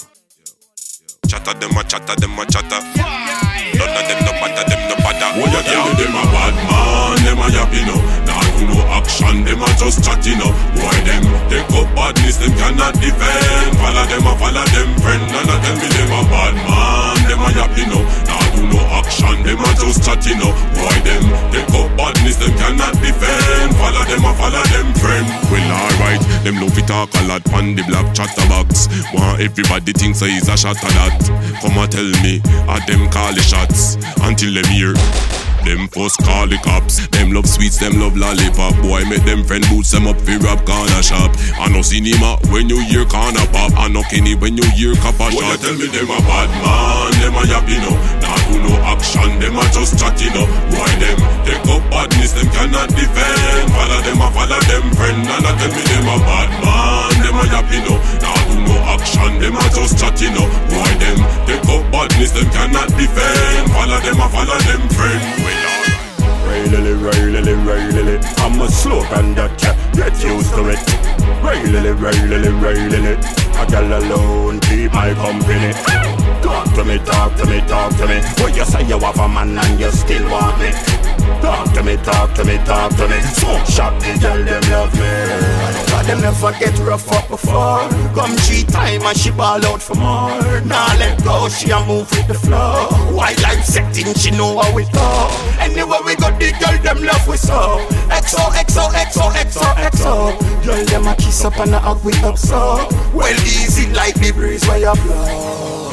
Chatter 1.27 1.53
them 1.59 1.75
a 1.75 1.83
chatter 1.83 2.15
them 2.15 2.39
a 2.39 2.45
chatter. 2.45 2.79
None 2.79 3.91
of 3.91 4.07
them 4.07 4.23
no 4.23 4.31
bother 4.39 4.63
them 4.71 4.87
no 4.87 4.95
bother. 5.03 5.35
Oh 5.35 5.51
yeah, 5.51 5.91
them 5.99 6.15
a 6.15 6.23
bad 6.31 6.55
man, 6.63 7.19
them 7.25 7.39
a 7.39 7.47
yappy. 7.51 7.83
Nah, 7.83 7.91
oh. 7.91 7.99
no 7.99 8.14
action, 9.05 9.45
them 9.45 9.61
a 9.61 9.69
just 9.77 10.01
chatting 10.03 10.41
up. 10.41 10.55
Boy, 10.73 10.97
them 11.05 11.23
take 11.49 11.69
up 11.77 11.87
badness, 11.93 12.37
them 12.41 12.51
cannot 12.57 12.93
defend. 12.97 13.77
Follow 13.77 14.05
them 14.09 14.25
a 14.25 14.33
follow 14.41 14.65
them 14.73 14.89
friend. 14.99 15.23
None 15.29 15.49
of 15.53 15.59
them 15.61 15.75
be 15.77 15.87
them 15.93 16.09
a 16.09 16.21
bad 16.25 16.53
man, 16.65 17.17
them 17.29 17.45
a 17.45 17.49
yappy 17.53 17.85
no. 17.85 18.01
Nah, 18.25 18.45
do 18.57 18.61
no 18.65 18.81
action, 18.97 19.37
them 19.45 19.61
a 19.61 19.69
just 19.77 20.01
chatting 20.01 20.41
up. 20.41 20.57
Boy, 20.73 20.97
them 21.05 21.23
take 21.53 21.69
up 21.69 21.89
badness, 21.93 22.37
them 22.41 22.53
cannot 22.57 22.93
defend. 22.97 23.69
Follow 23.77 24.03
them 24.09 24.25
a 24.25 24.31
follow 24.33 24.65
them 24.73 24.87
friend. 24.97 25.27
Well, 25.53 25.69
alright, 25.69 26.21
them 26.43 26.57
love 26.57 26.77
it 26.77 26.87
talk 26.89 27.13
a 27.21 27.23
lot 27.29 27.45
on 27.53 27.75
the 27.77 27.83
black 27.85 28.09
chatterbox. 28.17 28.89
Want 29.13 29.39
everybody 29.39 29.93
think 29.93 30.15
so 30.15 30.25
he's 30.25 30.49
a 30.49 30.57
shot 30.57 30.81
of 30.81 30.93
that. 30.97 31.13
Come 31.61 31.77
and 31.77 31.91
tell 31.91 32.09
me, 32.25 32.41
are 32.65 32.81
them 32.89 33.09
call 33.13 33.33
the 33.33 33.41
shots 33.41 33.95
until 34.25 34.53
them 34.53 34.65
hear. 34.73 35.44
Them 35.65 35.89
first 35.89 36.21
call 36.21 36.45
the 36.45 36.61
cops. 36.61 37.01
Them 37.09 37.33
love 37.33 37.49
sweets, 37.49 37.81
them 37.81 37.97
love 37.97 38.13
lollipop. 38.13 38.77
Boy, 38.85 39.01
make 39.09 39.25
them 39.25 39.41
friend 39.41 39.65
boots 39.65 39.89
them 39.89 40.05
up 40.05 40.21
fi 40.21 40.37
rob 40.37 40.61
corner 40.61 41.01
shop. 41.01 41.33
I 41.57 41.73
no 41.73 41.81
cinema 41.81 42.37
when 42.53 42.69
you 42.69 42.77
hear 42.85 43.01
corner 43.09 43.41
pop. 43.49 43.73
I 43.73 43.89
no 43.89 44.05
kenny 44.05 44.37
when 44.37 44.61
you 44.61 44.65
hear 44.77 44.93
copper 45.01 45.25
shot. 45.33 45.41
Boy, 45.41 45.57
tell 45.57 45.73
me 45.73 45.89
them 45.89 46.13
a 46.13 46.21
bad 46.21 46.53
man, 46.61 47.11
them 47.17 47.33
a 47.33 47.41
yappy 47.49 47.81
no. 47.81 47.97
Nah 48.21 48.37
do 48.45 48.61
no 48.61 48.73
action, 48.93 49.41
them 49.41 49.57
a 49.57 49.65
just 49.73 49.97
chatting 49.97 50.37
up. 50.37 50.45
Boy, 50.69 50.91
them 51.01 51.17
take 51.49 51.65
up 51.65 51.81
badness, 51.89 52.37
them 52.37 52.47
cannot 52.53 52.89
defend. 52.93 53.65
Follow 53.73 53.99
them 54.05 54.21
a 54.21 54.27
follow 54.37 54.61
them 54.69 54.85
friend, 54.93 55.25
and 55.25 55.45
I 55.49 55.51
tell 55.57 55.71
me 55.73 55.81
them 55.81 56.07
a 56.13 56.15
bad 56.29 56.49
man, 56.61 57.13
them 57.25 57.41
a 57.41 57.43
yappy 57.49 57.79
no. 57.81 57.97
Nah 58.21 58.37
do 58.53 58.55
no 58.69 58.75
action, 58.93 59.33
them 59.41 59.57
a 59.57 59.65
just 59.73 59.97
chatting 59.97 60.37
up. 60.37 60.49
Boy, 60.69 60.93
them 61.01 61.17
take 61.49 61.65
up 61.73 61.81
badness, 61.89 62.37
them 62.37 62.45
cannot 62.53 62.93
defend. 62.93 63.73
Follow 63.73 63.99
them 64.05 64.21
a 64.21 64.29
follow 64.29 64.61
Railily, 66.47 66.93
railily, 66.93 67.53
railily, 67.53 68.19
I'm 68.37 68.59
a 68.61 68.67
slogan 68.69 69.35
that 69.35 69.51
you 69.61 69.73
get 69.95 70.13
used 70.23 70.53
to 70.55 70.69
it. 70.69 70.79
Railily, 71.43 71.91
railily, 71.91 72.51
railily, 72.61 73.13
a 73.59 73.65
gal 73.69 73.91
alone 73.99 74.59
keep 74.61 74.91
my 74.93 75.13
company. 75.13 75.73
Talk 76.41 76.73
to 76.75 76.85
me, 76.85 76.97
talk 76.99 77.35
to 77.35 77.45
me, 77.45 77.59
talk 77.67 77.95
to 77.97 78.07
me. 78.07 78.21
What 78.41 78.55
you 78.55 78.65
say 78.65 78.83
you 78.87 78.99
have 78.99 79.19
a 79.19 79.27
man 79.27 79.57
and 79.57 79.79
you 79.79 79.91
still 79.91 80.29
want 80.29 80.59
me? 80.59 81.14
Talk 81.41 81.73
to 81.73 81.83
me, 81.83 81.97
talk 81.97 82.33
to 82.35 82.43
me, 82.43 82.57
talk 82.65 82.95
to 82.95 83.07
me. 83.07 83.19
Smoke 83.21 83.65
shop, 83.65 83.93
the 83.99 84.17
girl 84.19 84.43
them 84.43 84.63
love 84.71 84.93
me. 84.93 85.85
God 85.89 86.05
them 86.05 86.21
never 86.21 86.51
get 86.59 86.77
rough 86.79 87.11
up 87.11 87.27
before. 87.29 87.87
Come 88.13 88.35
cheat 88.47 88.67
time 88.69 89.01
and 89.01 89.17
she 89.17 89.31
ball 89.31 89.63
out 89.65 89.81
for 89.81 89.95
more. 89.95 90.61
Now 90.61 90.87
let 90.97 91.23
go, 91.23 91.49
she 91.49 91.71
a 91.71 91.79
move 91.85 92.09
with 92.11 92.27
the 92.27 92.33
flow. 92.33 92.87
White 93.15 93.41
life 93.41 93.63
setting, 93.63 94.13
she 94.15 94.31
know 94.31 94.59
how 94.59 94.77
it 94.77 94.91
go. 94.91 95.29
Anywhere 95.59 96.01
we 96.05 96.15
go, 96.15 96.31
the 96.37 96.51
girl 96.59 96.77
them 96.83 97.03
love 97.03 97.27
we 97.27 97.37
so. 97.37 97.79
XO, 98.09 98.43
XO, 98.65 98.89
XO, 98.91 99.31
XO, 99.31 99.67
XO. 99.91 100.65
Girl 100.65 100.85
them 100.85 101.07
a 101.07 101.15
kiss 101.15 101.45
up 101.45 101.57
and 101.59 101.73
a 101.73 101.79
hug 101.79 102.03
we 102.03 102.13
up 102.23 102.37
so. 102.37 102.87
Well 103.13 103.39
easy 103.41 103.91
like 103.93 104.15
the 104.15 104.31
breeze 104.31 104.67
where 104.67 104.79
you 104.79 104.93
blow. 105.03 105.84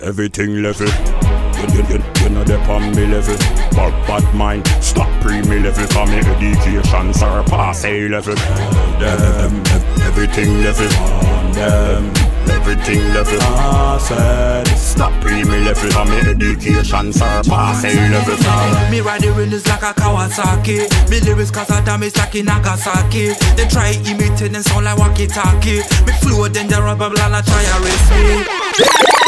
Everything 0.00 0.62
level. 0.62 0.86
You, 0.86 1.66
you, 1.74 1.82
you, 1.88 2.02
you 2.22 2.28
know 2.30 2.44
they 2.44 2.56
on 2.70 2.94
me 2.94 3.06
level. 3.06 3.36
But 3.74 3.90
bad 4.06 4.34
mind, 4.34 4.66
stop 4.80 5.08
pre-me 5.20 5.58
level. 5.58 5.86
For 5.88 6.06
me 6.06 6.18
education 6.18 7.12
surpass 7.12 7.84
A 7.84 8.08
level. 8.08 8.34
Them, 9.00 9.62
everything 10.02 10.62
level. 10.62 10.88
Them, 11.52 12.12
everything 12.50 13.02
level. 13.12 13.38
I 13.40 13.46
ah, 13.58 13.98
said 13.98 14.68
Stop 14.76 15.12
pre-me 15.20 15.58
level. 15.64 15.90
For 15.90 16.04
me 16.04 16.18
education 16.30 17.12
surpass 17.12 17.84
A 17.84 17.92
level. 18.10 18.90
Me 18.90 19.00
ride 19.00 19.22
the 19.22 19.32
windows 19.34 19.66
like 19.66 19.82
a 19.82 19.92
Kawasaki. 19.92 20.86
Me 21.10 21.20
lyrics 21.20 21.50
cause 21.50 21.70
I 21.70 21.84
damage 21.84 22.16
like 22.16 22.34
in 22.34 22.46
Nagasaki. 22.46 23.34
They 23.56 23.68
try 23.68 23.92
imitate 24.06 24.54
and 24.54 24.64
sound 24.64 24.84
like 24.84 24.98
walkie-talkie. 24.98 25.82
Me 26.06 26.12
fluid 26.22 26.56
in 26.56 26.68
the 26.68 26.80
rubber 26.80 27.06
and 27.06 27.46
try 27.46 27.64
to 27.64 27.84
race 27.84 28.10
me 28.10 29.27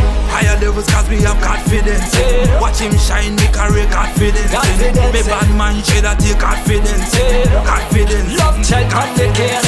Levels 0.61 0.85
cause 0.85 1.09
me 1.09 1.17
have 1.25 1.41
confidence. 1.41 2.13
Watch 2.61 2.85
him 2.85 2.93
shine, 2.93 3.33
me 3.33 3.49
carry 3.49 3.81
confidence. 3.89 4.53
Me 5.09 5.21
bad 5.25 5.49
man 5.57 5.81
shade 5.81 6.05
that 6.05 6.21
take 6.21 6.37
confidence. 6.37 7.17
Confidence. 7.65 8.29
Love 8.37 8.61
check 8.61 8.85
confidence 8.93 9.65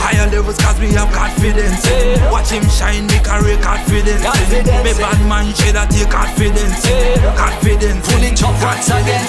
Higher 0.00 0.24
levels 0.32 0.56
cause 0.56 0.80
me 0.80 0.88
have 0.96 1.12
confidence. 1.12 1.84
Watch 2.32 2.48
him 2.48 2.64
shine, 2.72 3.04
me 3.12 3.20
carry 3.20 3.60
confidence. 3.60 4.24
Me 4.80 4.92
bad 4.96 5.20
man 5.28 5.52
shade 5.52 5.76
that 5.76 5.92
take 5.92 6.08
confidence. 6.08 6.80
Confidence. 7.36 8.00
Pulling 8.08 8.32
chop 8.32 8.56
once 8.64 8.88
again. 8.88 9.20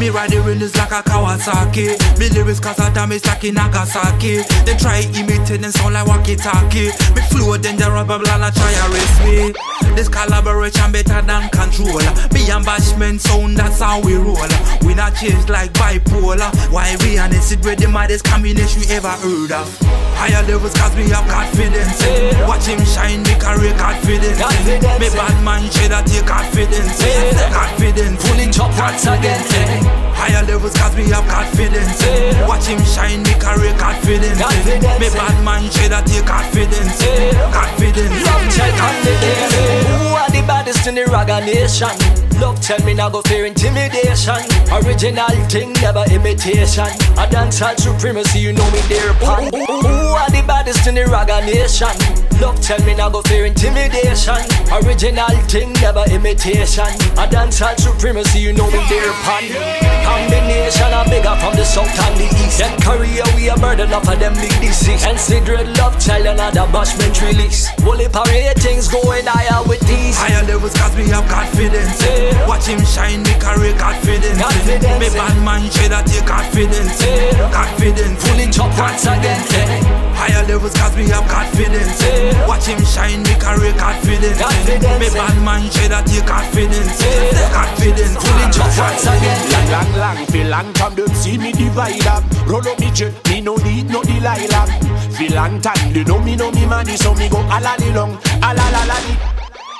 Me 0.00 0.08
ride 0.08 0.32
the 0.32 0.40
windows 0.40 0.72
like 0.80 0.96
a 0.96 1.04
Kawasaki. 1.04 1.92
Me 2.16 2.32
lyrics 2.32 2.58
cause 2.58 2.80
I 2.80 2.88
damage 2.96 3.26
like 3.28 3.44
in 3.44 3.52
Nagasaki. 3.52 4.48
They 4.64 4.80
try 4.80 5.04
imitate 5.12 5.60
and 5.60 5.76
sound 5.76 5.92
like 5.92 6.08
walkie-talkie. 6.08 6.96
Me 7.12 7.20
fluid 7.28 7.68
in 7.68 7.76
the 7.76 7.92
rubber 7.92 8.16
blah 8.16 8.48
try 8.48 8.72
race 8.88 9.18
me. 9.28 9.52
This 9.92 10.08
collaboration 10.38 10.92
better 10.92 11.20
than 11.22 11.48
control 11.50 11.98
Me 12.32 12.50
and 12.50 12.64
Bashman 12.64 13.18
sound 13.18 13.56
that's 13.56 13.80
how 13.80 14.00
we 14.00 14.14
roll. 14.14 14.38
We 14.86 14.94
not 14.94 15.16
change 15.16 15.48
like 15.48 15.72
bipolar. 15.72 16.50
Why 16.72 16.96
we 17.00 17.18
and 17.18 17.32
it 17.34 17.64
with 17.64 17.78
the 17.78 17.88
maddest 17.88 18.24
combination 18.24 18.82
you 18.82 18.88
ever 18.94 19.10
heard 19.10 19.52
of. 19.52 19.66
Higher 20.14 20.42
levels 20.46 20.74
cause 20.74 20.94
me 20.96 21.08
have 21.10 21.26
confidence. 21.28 22.02
Watch 22.46 22.66
him 22.66 22.84
shine 22.84 23.22
me 23.22 23.34
carry 23.40 23.72
confidence. 23.78 24.38
Me 24.38 25.08
bad 25.10 25.44
man 25.44 25.70
shade 25.70 25.90
that 25.90 26.06
take 26.06 26.26
confidence. 26.26 27.02
Confidence. 27.52 28.22
Pulling 28.28 28.52
chop 28.52 28.70
once 28.78 29.06
again 29.06 30.07
Higher 30.18 30.44
levels 30.44 30.74
cause 30.74 30.96
me 30.96 31.08
have 31.10 31.26
confidence. 31.28 32.02
Watch 32.46 32.66
him 32.66 32.82
shine 32.84 33.22
me 33.22 33.34
carry 33.38 33.70
confidence. 33.78 34.38
Me 34.98 35.08
bad 35.14 35.44
man 35.44 35.70
shade 35.70 35.92
that 35.92 36.06
take 36.06 36.26
confidence. 36.26 36.98
Confidence. 37.54 38.12
Love 38.26 38.44
check 38.50 38.74
confidence. 38.74 39.54
Who 39.88 40.18
are 40.18 40.30
the 40.30 40.42
baddest 40.46 40.86
in 40.86 40.94
the 40.96 41.04
ragga 41.04 41.40
nation? 41.46 42.27
Love 42.40 42.60
tell 42.60 42.78
me 42.84 42.94
now 42.94 43.10
go 43.10 43.20
fear 43.22 43.46
intimidation. 43.46 44.38
Original 44.70 45.26
thing 45.50 45.72
never 45.82 46.04
imitation. 46.10 46.86
A 47.18 47.26
dancehall 47.26 47.76
supremacy 47.76 48.38
you 48.38 48.52
know 48.52 48.70
me 48.70 48.80
there 48.88 49.12
pan 49.14 49.50
Who 49.52 49.88
are 50.14 50.30
the 50.30 50.44
baddest 50.46 50.86
in 50.86 50.94
the 50.94 51.02
ragga 51.02 51.44
nation? 51.44 51.90
Love 52.40 52.60
tell 52.60 52.78
me 52.86 52.94
now 52.94 53.10
go 53.10 53.22
fear 53.22 53.46
intimidation. 53.46 54.38
Original 54.70 55.34
thing 55.50 55.72
never 55.82 56.04
imitation. 56.10 56.86
A 57.18 57.26
dancehall 57.26 57.76
supremacy 57.78 58.38
you 58.38 58.52
know 58.52 58.70
me 58.70 58.78
there 58.88 59.12
pan 59.26 59.42
Combination 60.06 60.92
a 60.94 61.02
bigger 61.10 61.34
from 61.42 61.54
the 61.56 61.64
south 61.64 61.90
and 62.06 62.20
the 62.20 62.37
Them 62.58 62.74
career 62.82 63.22
we 63.36 63.48
a 63.48 63.56
burden 63.56 63.92
off 63.92 64.08
of 64.08 64.18
them 64.18 64.34
big 64.34 64.50
disease 64.58 65.04
And 65.06 65.16
cigarette 65.16 65.78
love 65.78 65.94
child 66.02 66.26
another 66.26 66.66
bashment 66.74 67.14
release. 67.22 67.68
Whole 67.86 68.02
parade 68.10 68.58
things 68.58 68.88
going 68.88 69.26
higher 69.26 69.62
with 69.68 69.78
these. 69.86 70.18
Higher 70.18 70.44
levels 70.44 70.74
cause 70.74 70.96
me 70.96 71.06
have 71.06 71.22
confidence. 71.30 72.02
Watch 72.50 72.66
him 72.66 72.82
shine 72.84 73.22
me 73.22 73.34
carry 73.38 73.72
confidence. 73.78 74.42
Confidence. 74.42 74.98
Me 74.98 75.08
bad 75.14 75.38
man 75.46 75.70
shade 75.70 75.92
that 75.94 76.06
take 76.10 76.26
confidence. 76.26 76.98
Confidence. 77.54 78.18
Pulling 78.26 78.50
chop 78.50 78.76
once 78.76 79.06
again 79.06 79.97
Higher 80.18 80.44
levels 80.46 80.74
cause 80.74 80.96
me 80.96 81.06
have 81.08 81.26
confidence 81.30 82.02
Watch 82.46 82.66
him 82.66 82.82
shine 82.84 83.22
me 83.22 83.34
carry 83.38 83.72
confidence 83.78 84.38
Confidence. 84.42 84.98
Me 84.98 85.08
bad 85.14 85.36
man 85.46 85.62
shade 85.70 85.94
that 85.94 86.04
take 86.06 86.26
confidence 86.26 86.98
Confidence 87.54 88.14
Pulling 88.18 88.50
chop 88.50 88.70
once 88.76 89.06
again 89.06 89.40
Long, 89.48 89.70
long, 89.70 89.90
long, 89.96 90.26
feel 90.26 90.48
long 90.48 90.72
time 90.74 90.94
don't 90.98 91.14
see 91.14 91.38
me 91.38 91.52
divide 91.52 92.06
up. 92.06 92.24
Roll 92.46 92.66
up 92.66 92.80
me 92.80 92.90
jet, 92.90 93.14
me 93.28 93.40
no 93.40 93.56
need 93.56 93.88
no 93.88 94.02
Delilah. 94.02 94.66
Feel 95.16 95.32
long 95.34 95.60
time, 95.60 95.92
they 95.92 96.02
know 96.02 96.18
me 96.20 96.34
know 96.34 96.50
me 96.50 96.66
money, 96.66 96.96
so 96.96 97.14
me 97.14 97.28
go 97.28 97.36
alali 97.36 97.94
long, 97.94 98.16
alalalali. 98.42 99.37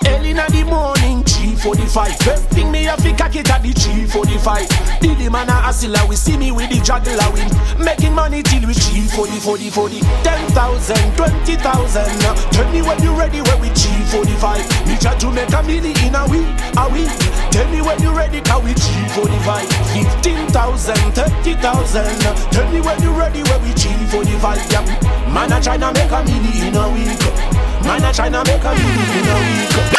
Early 0.09 0.31
in 0.31 0.37
the 0.37 0.65
morning, 0.65 1.23
G45 1.25 2.25
First 2.25 2.45
thing 2.51 2.73
me 2.73 2.85
have 2.85 3.03
to 3.03 3.13
cock 3.13 3.35
it 3.37 3.51
at 3.51 3.63
the 3.63 3.73
G45 3.75 5.01
Diddy 5.01 5.29
man 5.29 5.49
a 5.49 5.53
hustler, 5.53 6.01
we 6.09 6.17
see 6.17 6.37
me 6.37 6.51
with 6.51 6.71
the 6.71 6.81
juggler 6.81 7.29
We 7.35 7.45
making 7.83 8.15
money 8.15 8.43
till 8.43 8.65
we 8.65 8.73
G40, 8.73 9.37
40, 9.37 9.71
40 9.71 10.01
10,000, 10.25 11.17
20,000 11.17 11.61
Tell 12.53 12.73
me 12.73 12.81
when 12.81 13.03
you 13.03 13.13
ready 13.13 13.41
when 13.43 13.61
we 13.61 13.69
G45 13.77 14.89
Me 14.89 14.97
try 14.97 15.13
to 15.19 15.29
make 15.31 15.53
a 15.53 15.63
million 15.63 15.93
in 16.01 16.15
a 16.15 16.25
week, 16.31 16.49
a 16.79 16.85
week. 16.89 17.13
Tell 17.53 17.69
me 17.69 17.83
when 17.83 18.01
you 18.01 18.15
ready 18.17 18.41
cause 18.41 18.65
we 18.65 18.73
G45 18.73 19.69
15,000, 20.25 20.97
30,000 21.13 22.53
Tell 22.53 22.73
me 22.73 22.81
when 22.81 23.03
you 23.03 23.13
ready 23.13 23.43
when 23.45 23.61
we 23.61 23.77
G45 23.77 24.57
yeah. 24.73 25.29
Man 25.33 25.53
a 25.53 25.61
tryna 25.61 25.93
make 25.93 26.11
a 26.11 26.25
million 26.25 26.73
in 26.73 26.77
a 26.77 26.89
week. 26.97 27.21
Man 27.85 28.03
a 28.03 28.11
tryna 28.15 28.47
make 28.47 28.65
a 28.65 28.73
million 28.73 29.19
in 29.19 29.29
a 29.29 29.93
week 29.93 29.98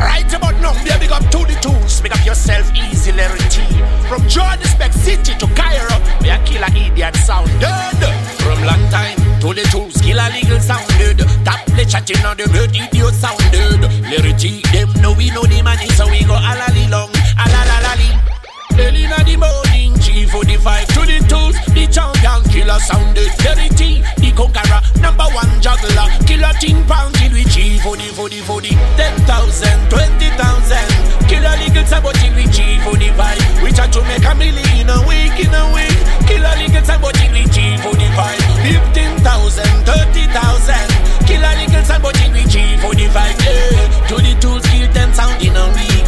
Right 0.00 0.32
about 0.32 0.56
now, 0.60 0.72
they 0.82 0.98
big 0.98 1.12
up 1.12 1.22
to 1.30 1.44
the 1.44 1.56
tools. 1.60 2.02
Make 2.02 2.16
up 2.16 2.24
yourself 2.24 2.72
easy, 2.74 3.12
Larry 3.12 3.38
T. 3.52 3.60
From 4.08 4.26
Johannesburg 4.26 4.92
City 4.92 5.34
to 5.36 5.46
Cairo, 5.54 5.92
we 6.22 6.30
are 6.30 6.42
killer 6.44 6.72
idiot 6.72 7.14
sounded. 7.16 7.60
From 8.40 8.58
long 8.64 8.80
time 8.88 9.20
to 9.44 9.52
the 9.52 9.62
tools, 9.70 10.00
killer 10.00 10.28
legal 10.32 10.58
sounded. 10.58 11.18
Tap 11.44 11.64
the 11.76 11.84
chatting 11.84 12.24
on 12.24 12.36
the 12.36 12.48
road, 12.56 12.72
idiot 12.72 13.14
sounded. 13.14 13.80
Larry 14.08 14.32
T, 14.40 14.62
them 14.72 14.88
know 15.02 15.12
we 15.12 15.28
know 15.30 15.44
the 15.44 15.60
money, 15.62 15.86
so 15.92 16.08
we 16.08 16.24
go 16.24 16.34
alali 16.34 16.88
long, 16.90 17.12
alalalali. 17.36 18.08
Early 18.80 19.04
in 19.04 19.10
the 19.10 19.36
morning, 19.36 19.69
G45 20.30 20.86
to 20.94 21.02
the 21.10 21.18
tools, 21.26 21.58
the 21.74 21.90
champion 21.90 22.38
killer 22.54 22.78
sounded. 22.78 23.34
Larry 23.42 23.66
T, 23.74 23.98
the 24.22 24.30
conqueror, 24.30 24.78
number 25.02 25.26
one 25.34 25.50
juggler. 25.58 26.06
Killer 26.22 26.54
ting 26.62 26.86
pound 26.86 27.18
till 27.18 27.34
we 27.34 27.42
G40, 27.50 28.14
40, 28.14 28.38
40, 28.46 28.70
10,000, 28.94 29.90
20,000. 29.90 31.26
Killer 31.26 31.54
legal 31.58 31.82
sabotage 31.82 32.30
we 32.38 32.46
G45. 32.46 33.18
We 33.58 33.74
try 33.74 33.90
to 33.90 34.00
make 34.06 34.22
a 34.22 34.30
million 34.38 34.70
in 34.78 34.86
a 34.86 35.02
week, 35.02 35.34
in 35.34 35.50
a 35.50 35.66
week. 35.74 35.98
Killer 36.30 36.54
legal 36.62 36.84
sabotage 36.86 37.34
we 37.34 37.42
G45. 37.50 38.22
15,000, 38.94 39.66
30,000. 39.82 41.26
Killer 41.26 41.54
legal 41.58 41.82
sabotage 41.82 42.30
we 42.30 42.46
G45. 42.46 43.18
Yeah. 43.18 44.06
To 44.06 44.14
the 44.14 44.38
tools, 44.38 44.62
kill 44.70 44.86
10 44.94 45.10
sound 45.10 45.42
in 45.42 45.58
a 45.58 45.66
week. 45.74 46.06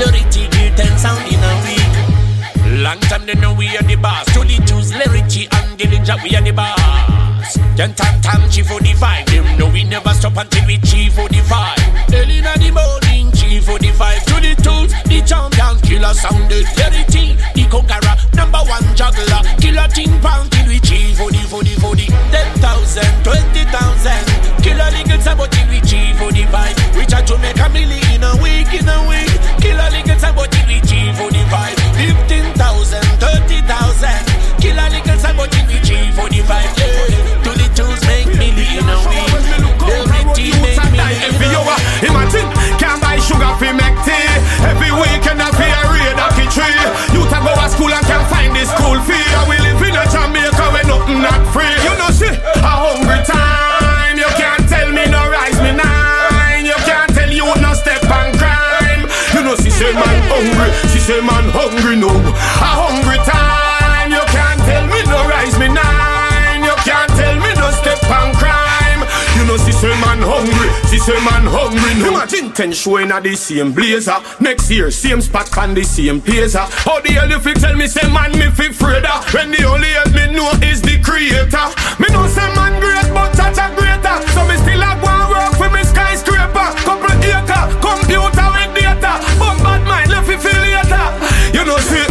Larry 0.00 0.24
T, 0.32 0.48
kill 0.48 0.72
10 0.72 0.96
sound 0.96 1.20
in 1.28 1.36
a 1.36 1.52
week. 1.52 1.57
Long 2.78 3.00
time 3.00 3.26
they 3.26 3.34
know 3.34 3.52
we 3.54 3.66
are 3.76 3.82
the 3.82 3.96
boss. 3.96 4.24
To 4.34 4.40
the 4.46 4.54
tools, 4.64 4.92
Larry 4.94 5.22
T 5.28 5.48
and 5.50 5.76
Dillinger, 5.76 6.22
we 6.22 6.36
are 6.36 6.42
the 6.42 6.52
boss. 6.52 7.58
Then 7.76 7.92
tam 7.94 8.20
tam 8.22 8.42
G45, 8.42 9.26
them 9.26 9.58
know 9.58 9.68
we 9.68 9.82
never 9.82 10.14
stop 10.14 10.36
until 10.36 10.64
we 10.64 10.78
G45. 10.78 12.14
Early 12.14 12.38
in 12.38 12.44
the 12.44 12.70
morning, 12.70 13.07
G 13.48 13.60
G45 13.60 14.24
to 14.28 14.36
the 14.44 14.52
tools, 14.60 14.92
the 15.08 15.24
champion 15.24 15.80
killer 15.80 16.12
sounded 16.12 16.68
Verity, 16.76 17.32
the 17.56 17.64
conqueror, 17.72 18.12
number 18.36 18.60
one 18.68 18.84
juggler, 18.92 19.40
killer 19.56 19.88
team 19.88 20.12
pound 20.20 20.52
till 20.52 20.68
we 20.68 20.76
G40, 20.84 21.48
40, 21.48 21.80
40, 21.80 22.12
10,000, 22.28 23.08
20,000, 23.24 24.60
killer 24.60 24.92
legal 24.92 25.16
sabotage 25.24 25.64
with 25.64 25.80
G45, 25.88 26.76
we 26.92 27.08
try 27.08 27.24
to 27.24 27.40
make 27.40 27.56
a 27.56 27.72
million 27.72 28.04
in 28.12 28.20
a 28.20 28.36
week, 28.44 28.68
in 28.76 28.84
a 28.84 29.00
week, 29.08 29.32
killer 29.64 29.88
legal 29.96 30.20
sabotage 30.20 30.68
with 30.68 30.84
G45, 30.84 31.72
15,000, 31.96 32.52
30,000, 32.52 34.60
killer 34.60 34.92
legal 34.92 35.16
sabotage 35.16 35.64
with 35.72 35.88
G45, 35.88 36.52
yeah. 36.52 37.48
to 37.48 37.56
the 37.56 37.64
tools 37.72 37.96
make 38.12 38.28
million 38.28 38.76
in 38.76 38.92
a 38.92 38.98
week, 39.08 39.32
Verity 39.88 40.52
make 40.60 40.84
million 40.92 41.16
in 41.16 41.32
Every 41.32 41.48
a 41.48 41.64
week. 41.64 42.12
imagine, 42.12 42.57
buy 43.08 43.16
sugar 43.24 43.52
fi 43.56 43.72
make 43.72 43.96
tea. 44.04 44.28
Every 44.68 44.92
weekend 44.92 45.40
I 45.40 45.48
pay 45.56 45.72
a 45.72 45.82
raid 45.88 46.18
a 46.20 46.28
tree. 46.52 46.80
You 47.16 47.24
to 47.24 47.38
go 47.40 47.52
to 47.56 47.66
school 47.72 47.88
and 47.88 48.04
can't 48.04 48.26
find 48.28 48.52
the 48.52 48.64
school 48.68 49.00
fee. 49.08 49.28
And 49.38 49.46
we 49.48 49.56
live 49.64 49.80
in 49.80 49.96
a 49.96 50.04
Jamaica 50.12 50.64
where 50.72 50.84
nothing 50.84 51.20
not 51.24 51.40
free. 51.54 51.72
You 51.86 51.92
know 51.96 52.10
she 52.12 52.28
a 52.28 52.72
hungry 52.84 53.20
time. 53.24 54.16
You 54.20 54.28
can't 54.36 54.64
tell 54.68 54.88
me 54.92 55.04
no 55.08 55.22
rise 55.32 55.58
me 55.64 55.72
nine. 55.72 56.64
You 56.68 56.78
can't 56.84 57.10
tell 57.16 57.32
you 57.32 57.48
no 57.64 57.72
step 57.72 58.04
on 58.12 58.36
crime. 58.36 59.08
You 59.32 59.40
know 59.44 59.56
she 59.56 59.70
say 59.70 59.92
man 59.92 60.18
hungry, 60.28 60.68
she 60.92 61.00
say 61.00 61.20
man 61.24 61.48
hungry 61.56 61.96
no. 61.96 62.12
A 62.12 62.68
hungry 62.76 63.18
time. 63.24 63.47
She 70.88 70.98
say 70.98 71.18
man 71.24 71.44
hungry 71.44 71.94
no. 72.00 72.08
Imagine 72.08 72.52
ten 72.52 72.72
showing 72.72 73.10
at 73.12 73.22
the 73.22 73.36
same 73.36 73.72
blazer. 73.72 74.16
Next 74.40 74.70
year 74.70 74.90
same 74.90 75.20
spot 75.20 75.56
on 75.58 75.74
the 75.74 75.84
same 75.84 76.20
blazer. 76.20 76.64
How 76.64 77.00
the 77.00 77.12
hell 77.12 77.28
you 77.28 77.38
fi 77.40 77.52
tell 77.54 77.76
me 77.76 77.86
say 77.86 78.08
man 78.10 78.32
me 78.32 78.48
fi 78.50 78.68
freda 78.72 79.20
when 79.34 79.50
the 79.50 79.64
only 79.64 79.88
help 79.92 80.12
me 80.14 80.32
know 80.32 80.50
is 80.64 80.80
the 80.80 80.98
creator. 81.04 81.66
Me 82.00 82.08
know 82.08 82.26
say 82.26 82.48
man 82.56 82.80
great 82.80 83.08
but 83.12 83.32
touch 83.36 83.60
a 83.60 83.68
greater. 83.76 84.16
So 84.32 84.40
me 84.48 84.56
still 84.64 84.80
a 84.80 84.90
go 84.96 85.08
and 85.12 85.28
work 85.28 85.52
for 85.60 85.68
me 85.68 85.84
skyscraper. 85.84 86.68
Couple 86.88 87.12
acre, 87.20 87.64
computer 87.84 88.48
with 88.56 88.72
data. 88.72 89.12
But 89.36 89.56
bad 89.60 89.82
mind 89.84 90.10
left 90.10 90.26
fi 90.26 90.36
feel 90.40 90.56
later. 90.56 91.04
You 91.52 91.64
know 91.68 91.76
see 91.84 92.07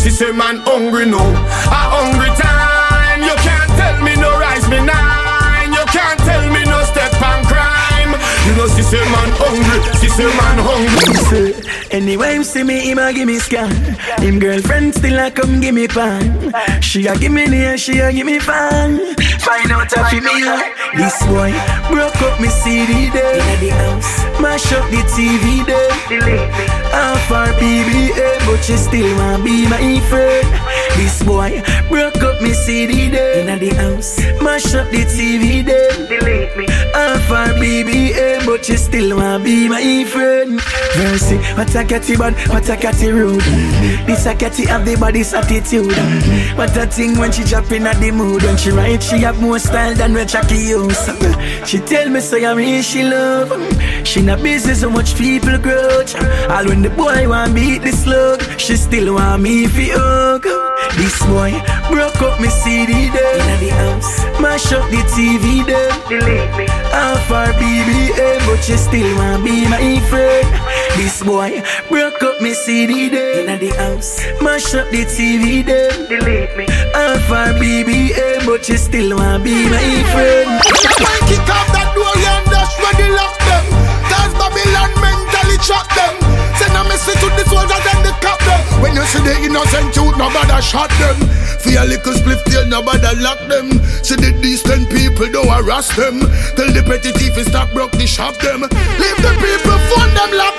she 0.00 0.10
say 0.10 0.32
man 0.32 0.56
hungry 0.64 1.06
no. 1.06 1.18
A 1.18 1.80
hungry 1.94 2.30
time. 2.38 3.22
You 3.22 3.34
can't 3.42 3.70
tell 3.76 3.96
me 4.02 4.14
no 4.16 4.30
rise 4.38 4.68
me 4.68 4.78
nine. 4.84 5.72
You 5.72 5.84
can't 5.90 6.18
tell 6.20 6.44
me 6.52 6.64
no 6.64 6.82
step 6.84 7.12
on 7.22 7.44
crime. 7.44 8.14
You 8.46 8.54
know 8.56 8.68
she 8.68 8.82
say 8.82 9.04
man 9.12 9.30
hungry, 9.36 9.78
she 10.00 10.08
say 10.08 10.24
man 10.24 10.58
hungry. 10.64 11.54
Anyway, 11.90 12.34
him 12.34 12.44
see 12.44 12.62
me, 12.62 12.80
him 12.80 12.98
a 12.98 13.12
give 13.12 13.26
me 13.26 13.38
scan. 13.38 13.70
Him 14.20 14.38
girlfriend 14.38 14.94
still 14.94 15.18
a 15.18 15.30
come 15.30 15.60
give 15.60 15.74
me 15.74 15.88
pan. 15.88 16.52
She 16.80 17.06
a 17.06 17.16
give 17.16 17.32
me 17.32 17.46
near, 17.46 17.76
she 17.76 17.98
a 17.98 18.12
give 18.12 18.26
me 18.26 18.38
fan. 18.38 19.14
Find 19.40 19.72
out 19.72 19.92
if 19.92 20.12
me 20.22 20.44
This 20.96 21.18
boy 21.26 21.52
broke 21.90 22.20
up 22.22 22.40
me 22.40 22.48
CD 22.48 23.10
there. 23.10 23.36
Inna 23.36 23.56
the 23.60 23.70
house, 23.70 24.24
mash 24.40 24.72
up 24.72 24.88
the 24.90 25.02
TV 25.14 25.64
me. 25.66 25.88
Half 26.90 27.30
our 27.30 27.48
BBA, 27.60 28.46
but 28.46 28.62
she 28.62 28.76
still 28.76 29.16
want 29.18 29.38
to 29.38 29.44
be 29.44 29.68
my 29.68 30.00
friend. 30.08 30.46
This 30.96 31.22
boy 31.22 31.62
broke 31.88 32.16
up 32.22 32.40
me 32.42 32.52
CD 32.52 33.08
there. 33.08 33.40
Inna 33.40 33.58
the 33.58 33.74
house, 33.74 34.18
mash 34.42 34.74
up 34.74 34.90
the 34.90 35.04
TV 35.04 35.64
there. 35.64 36.07
Delete 36.28 36.56
me. 36.56 36.66
Half 36.92 37.30
our 37.30 37.48
BBA, 37.54 38.44
but 38.44 38.64
she 38.64 38.76
still 38.76 39.16
wanna 39.16 39.42
be 39.42 39.68
my 39.68 40.04
friend. 40.04 40.60
Mercy, 40.96 41.36
what 41.56 41.74
a 41.74 41.84
catty 41.84 42.16
bad, 42.16 42.34
what 42.48 42.68
a 42.68 42.76
catty 42.76 43.10
rude. 43.10 43.40
This 44.06 44.26
a 44.26 44.34
catty 44.34 44.66
have 44.66 44.84
the 44.84 44.96
body's 44.96 45.32
attitude. 45.32 45.96
What 46.56 46.76
a 46.76 46.86
thing 46.86 47.18
when 47.18 47.32
she 47.32 47.44
drop 47.44 47.70
in 47.72 47.86
at 47.86 47.96
the 48.00 48.10
mood. 48.10 48.42
When 48.42 48.56
she 48.56 48.70
write, 48.70 49.02
she 49.02 49.18
have 49.18 49.40
more 49.40 49.58
style 49.58 49.94
than 49.94 50.12
when 50.12 50.28
Chucky 50.28 50.56
use. 50.56 51.08
She 51.66 51.78
tell 51.78 52.08
me 52.10 52.20
say 52.20 52.44
I'm 52.44 52.56
real, 52.56 52.82
she 52.82 53.04
love. 53.04 53.50
She 54.06 54.22
not 54.22 54.42
busy 54.42 54.74
so 54.74 54.90
much 54.90 55.16
people 55.16 55.58
grudge. 55.58 56.14
All 56.50 56.66
when 56.66 56.82
the 56.82 56.90
boy 56.90 57.28
want 57.28 57.54
beat 57.54 57.82
the 57.82 57.92
slug, 57.92 58.42
she 58.58 58.76
still 58.76 59.14
want 59.14 59.42
me 59.42 59.66
fi 59.66 59.90
hug. 59.92 60.44
This 60.96 61.18
boy 61.26 61.52
broke 61.90 62.20
up 62.22 62.40
me 62.40 62.48
CD 62.48 63.08
there. 63.10 63.34
Inna 63.38 63.56
the 63.60 63.68
house, 63.68 64.40
mash 64.40 64.72
up 64.72 64.90
the 64.90 65.02
TV 65.14 65.64
there. 65.66 66.17
Delete 66.18 66.56
me. 66.56 66.66
Half 66.90 67.30
our 67.30 67.52
BBA, 67.54 68.44
but 68.46 68.68
you 68.68 68.76
still 68.76 69.16
wanna 69.16 69.42
be 69.42 69.68
my 69.68 70.00
friend. 70.10 70.48
This 70.96 71.22
boy 71.22 71.62
broke 71.88 72.22
up 72.22 72.40
me 72.40 72.54
CD 72.54 73.08
there. 73.08 73.40
Inna 73.40 73.56
the 73.56 73.70
house, 73.76 74.18
mash 74.42 74.74
up 74.74 74.90
the 74.90 75.04
TV 75.04 75.64
there. 75.64 75.92
Delete 76.08 76.56
me. 76.56 76.66
Half 76.94 77.30
our 77.30 77.52
BBA, 77.60 78.44
but 78.46 78.68
you 78.68 78.76
still 78.78 79.16
wanna 79.16 79.38
be 79.38 79.68
my 79.68 80.02
friend. 80.12 80.48
When 80.98 81.22
kick 81.30 81.48
off 81.56 81.68
that 81.70 81.94
door 81.94 82.10
and 82.34 82.44
dash 82.50 82.74
ready 82.82 83.08
lock 83.14 83.38
them 83.46 83.64
Cause 84.10 84.34
Babylon 84.34 84.90
mentally 84.98 85.58
trap 85.62 85.86
them 85.94 86.17
Message 86.98 87.22
to 87.22 87.30
the 87.30 87.46
soldiers 87.46 87.86
and 87.94 88.02
the 88.02 88.10
cap 88.18 88.42
them. 88.42 88.82
When 88.82 88.90
you 88.90 89.06
see 89.06 89.22
the 89.22 89.30
innocent 89.46 89.94
youth, 89.94 90.18
nobody 90.18 90.58
shot 90.58 90.90
them. 90.98 91.14
Feel 91.62 91.78
a 91.78 91.86
little 91.86 92.10
spliff 92.10 92.42
till 92.50 92.66
nobody 92.66 93.14
lock 93.22 93.38
them. 93.46 93.70
See 94.02 94.18
the 94.18 94.34
decent 94.42 94.90
people 94.90 95.30
don't 95.30 95.46
harass 95.46 95.94
them. 95.94 96.26
Tell 96.58 96.66
the 96.66 96.82
petty 96.82 97.14
thief 97.14 97.38
is 97.38 97.46
stop 97.46 97.70
broke 97.70 97.92
the 97.92 98.02
shop 98.04 98.34
them. 98.42 98.66
Leave 98.66 99.18
the 99.22 99.30
people 99.38 99.78
phone 99.94 100.10
them 100.10 100.42
lock. 100.42 100.58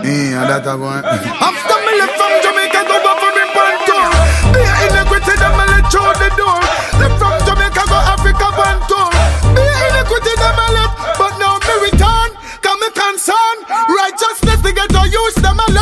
Yeah, 0.00 0.48
that 0.48 0.64
a 0.64 0.72
going. 0.72 1.04
After 1.04 1.76
me 1.84 1.92
left 2.00 2.16
from 2.16 2.32
Jamaica, 2.40 2.88
go 2.88 2.96
back 2.96 3.21
use, 15.24 15.34
them 15.34 15.60
a 15.60 15.81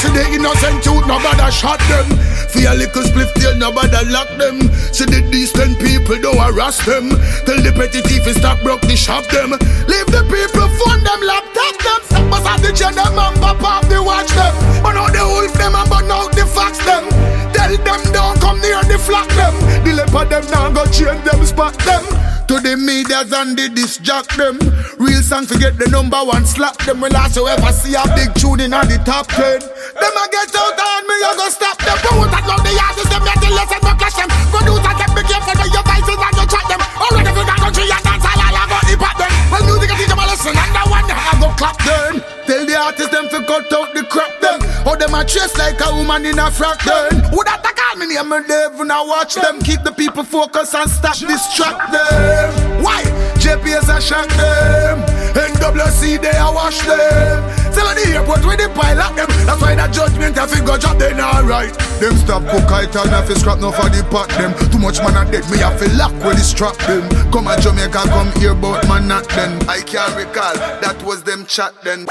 see 0.00 0.12
the 0.16 0.24
innocent 0.32 0.80
youth, 0.88 1.04
nobody 1.04 1.44
shot 1.52 1.78
them. 1.92 2.08
Feel 2.48 2.72
a 2.72 2.74
little 2.74 3.04
spliff 3.04 3.28
till 3.36 3.54
nobody 3.56 4.00
lock 4.08 4.28
them. 4.40 4.72
See 4.96 5.04
the 5.04 5.20
decent 5.28 5.76
people 5.78 6.16
don't 6.16 6.40
harass 6.40 6.80
them. 6.88 7.12
Tell 7.44 7.60
the 7.60 7.72
petty 7.76 8.00
thief 8.00 8.26
is 8.26 8.40
stop 8.40 8.58
broke 8.64 8.80
the 8.80 8.96
shop 8.96 9.28
them. 9.28 9.52
Leave 9.84 10.08
the 10.08 10.24
people 10.24 10.68
phone 10.80 11.04
them, 11.04 11.20
laptop 11.20 11.76
them. 11.84 12.00
Step 12.08 12.32
aside 12.32 12.60
the 12.64 12.72
chain 12.72 12.96
them 12.96 13.12
and 13.12 13.36
pop 13.44 13.60
off 13.60 13.84
the 13.92 14.00
watch 14.02 14.32
them. 14.32 14.54
Burn 14.80 14.96
out 14.96 15.12
the 15.12 15.20
wolf 15.20 15.52
them 15.52 15.76
and 15.76 15.88
burn 15.92 16.08
out 16.08 16.32
the 16.32 16.48
fox 16.48 16.80
them. 16.88 17.04
Tell 17.52 17.76
them 17.76 18.00
don't 18.12 18.40
come 18.40 18.58
near 18.64 18.80
the 18.88 18.96
flock 18.96 19.28
them. 19.36 19.52
The 19.84 19.92
leopard 20.00 20.32
them 20.32 20.44
now 20.48 20.72
go 20.72 20.88
change 20.88 21.22
them 21.28 21.44
spot 21.44 21.76
them. 21.84 22.39
To 22.50 22.58
the 22.58 22.74
medias 22.74 23.30
and 23.30 23.54
the 23.54 23.70
disjock 23.70 24.26
them. 24.34 24.58
Real 24.98 25.22
song 25.22 25.46
forget 25.46 25.78
the 25.78 25.86
number 25.86 26.18
one 26.18 26.42
slap 26.42 26.74
them. 26.82 26.98
When 26.98 27.14
last 27.14 27.38
you 27.38 27.46
ever 27.46 27.70
see 27.70 27.94
a 27.94 28.02
big 28.18 28.34
tune 28.34 28.58
in 28.58 28.74
on 28.74 28.90
the 28.90 28.98
top 29.06 29.30
ten. 29.30 29.62
Them 29.62 30.18
a 30.18 30.24
get 30.34 30.50
out 30.58 30.74
and 30.74 31.06
me 31.06 31.14
a 31.14 31.30
go 31.38 31.46
stop 31.46 31.78
them. 31.78 31.94
Promote 32.02 32.34
that 32.34 32.42
now 32.50 32.58
the 32.58 32.74
artists 32.74 33.06
them 33.06 33.22
get 33.22 33.38
the 33.38 33.54
lesson 33.54 33.78
no 33.86 33.94
clash 33.94 34.18
them. 34.18 34.26
Producer 34.50 34.94
get 34.98 35.10
be 35.14 35.22
careful 35.30 35.62
your 35.62 35.84
vices 35.86 36.18
and 36.18 36.34
your 36.34 36.48
chat 36.50 36.66
them. 36.66 36.82
Already 36.98 37.30
for 37.38 37.46
that 37.46 37.58
country 37.62 37.86
and 37.86 38.02
dance 38.02 38.26
all 38.26 38.66
go 38.66 38.78
hip 38.82 38.98
hop 38.98 39.14
them. 39.14 39.30
Well 39.54 39.62
music 39.70 39.90
teach 39.94 40.10
them 40.10 40.19
a 40.40 40.52
lesson 40.52 40.56
and 40.56 40.74
the 40.74 40.90
one 40.90 41.04
I 41.10 41.40
go 41.40 41.48
clap 41.56 41.76
them. 41.84 42.22
Tell 42.46 42.66
the 42.66 42.76
artists 42.76 43.10
them 43.10 43.28
to 43.28 43.46
cut 43.46 43.72
out 43.72 43.94
the 43.94 44.02
crap 44.04 44.40
them. 44.40 44.60
Or 44.86 44.96
them 44.96 45.14
a 45.14 45.24
chase 45.24 45.56
like 45.58 45.80
a 45.80 45.94
woman 45.94 46.26
in 46.26 46.38
a 46.38 46.50
frock 46.50 46.82
them. 46.84 47.20
Who 47.30 47.44
that 47.44 47.64
a 47.64 47.72
call 47.72 47.96
me 47.96 48.06
name 48.06 48.32
and 48.32 48.44
even 48.48 48.90
a 48.90 49.04
watch 49.04 49.34
them. 49.34 49.60
Keep 49.60 49.84
the 49.84 49.92
people 49.92 50.24
focused 50.24 50.74
and 50.74 50.90
stop 50.90 51.16
distract 51.16 51.92
them. 51.92 52.82
Why? 52.82 53.02
JPS 53.40 53.88
a 53.88 54.00
shock 54.00 54.28
them. 54.36 55.00
NWC 55.34 56.20
they 56.20 56.36
a 56.36 56.50
wash 56.52 56.80
them. 56.82 57.60
Tell 57.72 57.86
the 57.94 58.02
airport 58.12 58.44
with 58.44 58.58
the 58.58 58.68
pilot 58.74 59.14
them. 59.16 59.28
That's 59.46 59.60
why 59.62 59.74
that 59.74 59.92
judgment 59.92 60.36
have 60.36 60.50
to 60.52 60.60
go 60.64 60.76
drop 60.76 60.98
them 60.98 61.20
alright. 61.20 61.72
Them 62.00 62.16
stop 62.16 62.42
cook 62.50 62.70
item 62.72 63.08
have 63.08 63.28
to 63.28 63.38
scrap 63.38 63.60
no 63.60 63.70
for 63.70 63.88
the 63.88 64.02
pot 64.10 64.28
them. 64.30 64.52
Too 64.72 64.78
much 64.78 64.98
man 65.00 65.16
a 65.16 65.30
dead 65.30 65.48
me 65.50 65.58
have 65.58 65.78
to 65.78 65.88
lock 65.96 66.12
when 66.24 66.36
it's 66.36 66.50
strap 66.50 66.76
them. 66.88 67.04
Come 67.30 67.46
a 67.46 67.60
Jamaica 67.60 68.08
come 68.10 68.32
here 68.40 68.54
but 68.54 68.88
man 68.88 69.06
not 69.06 69.28
then. 69.30 69.60
I 69.68 69.80
can't 69.80 70.16
that 70.34 71.02
was 71.04 71.22
them 71.22 71.46
chat 71.46 71.72
then. 71.82 72.06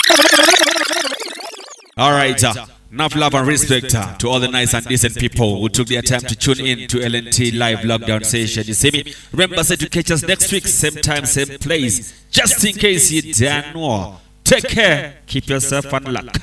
All 1.98 2.12
right. 2.12 2.42
Uh, 2.44 2.66
Enough 2.92 3.16
love 3.16 3.36
and 3.36 3.48
respect 3.48 3.94
uh, 3.94 4.18
to 4.18 4.28
all 4.28 4.40
the 4.40 4.48
nice 4.48 4.74
and 4.74 4.84
decent 4.88 5.16
people 5.16 5.62
who 5.62 5.70
took 5.70 5.88
their 5.88 6.02
time 6.02 6.22
to 6.22 6.36
tune 6.36 6.60
in 6.60 6.88
to 6.88 6.98
LNT 6.98 7.56
Live 7.56 7.80
Lockdown 7.80 8.26
Session. 8.26 8.64
You 8.66 8.74
see 8.74 8.90
me? 8.90 9.14
Remember, 9.32 9.64
say 9.64 9.76
to 9.76 9.88
catch 9.88 10.10
us 10.10 10.24
next 10.24 10.52
week, 10.52 10.66
same 10.66 10.96
time, 10.96 11.28
same 11.28 11.60
place. 11.60 12.26
Just 12.32 12.66
in 12.66 12.74
case 12.74 13.12
you 13.12 13.32
don't 13.34 13.76
know. 13.76 14.18
Take 14.44 14.70
care. 14.70 15.18
Keep 15.28 15.50
yourself 15.50 15.94
on 15.94 16.06
luck. 16.06 16.36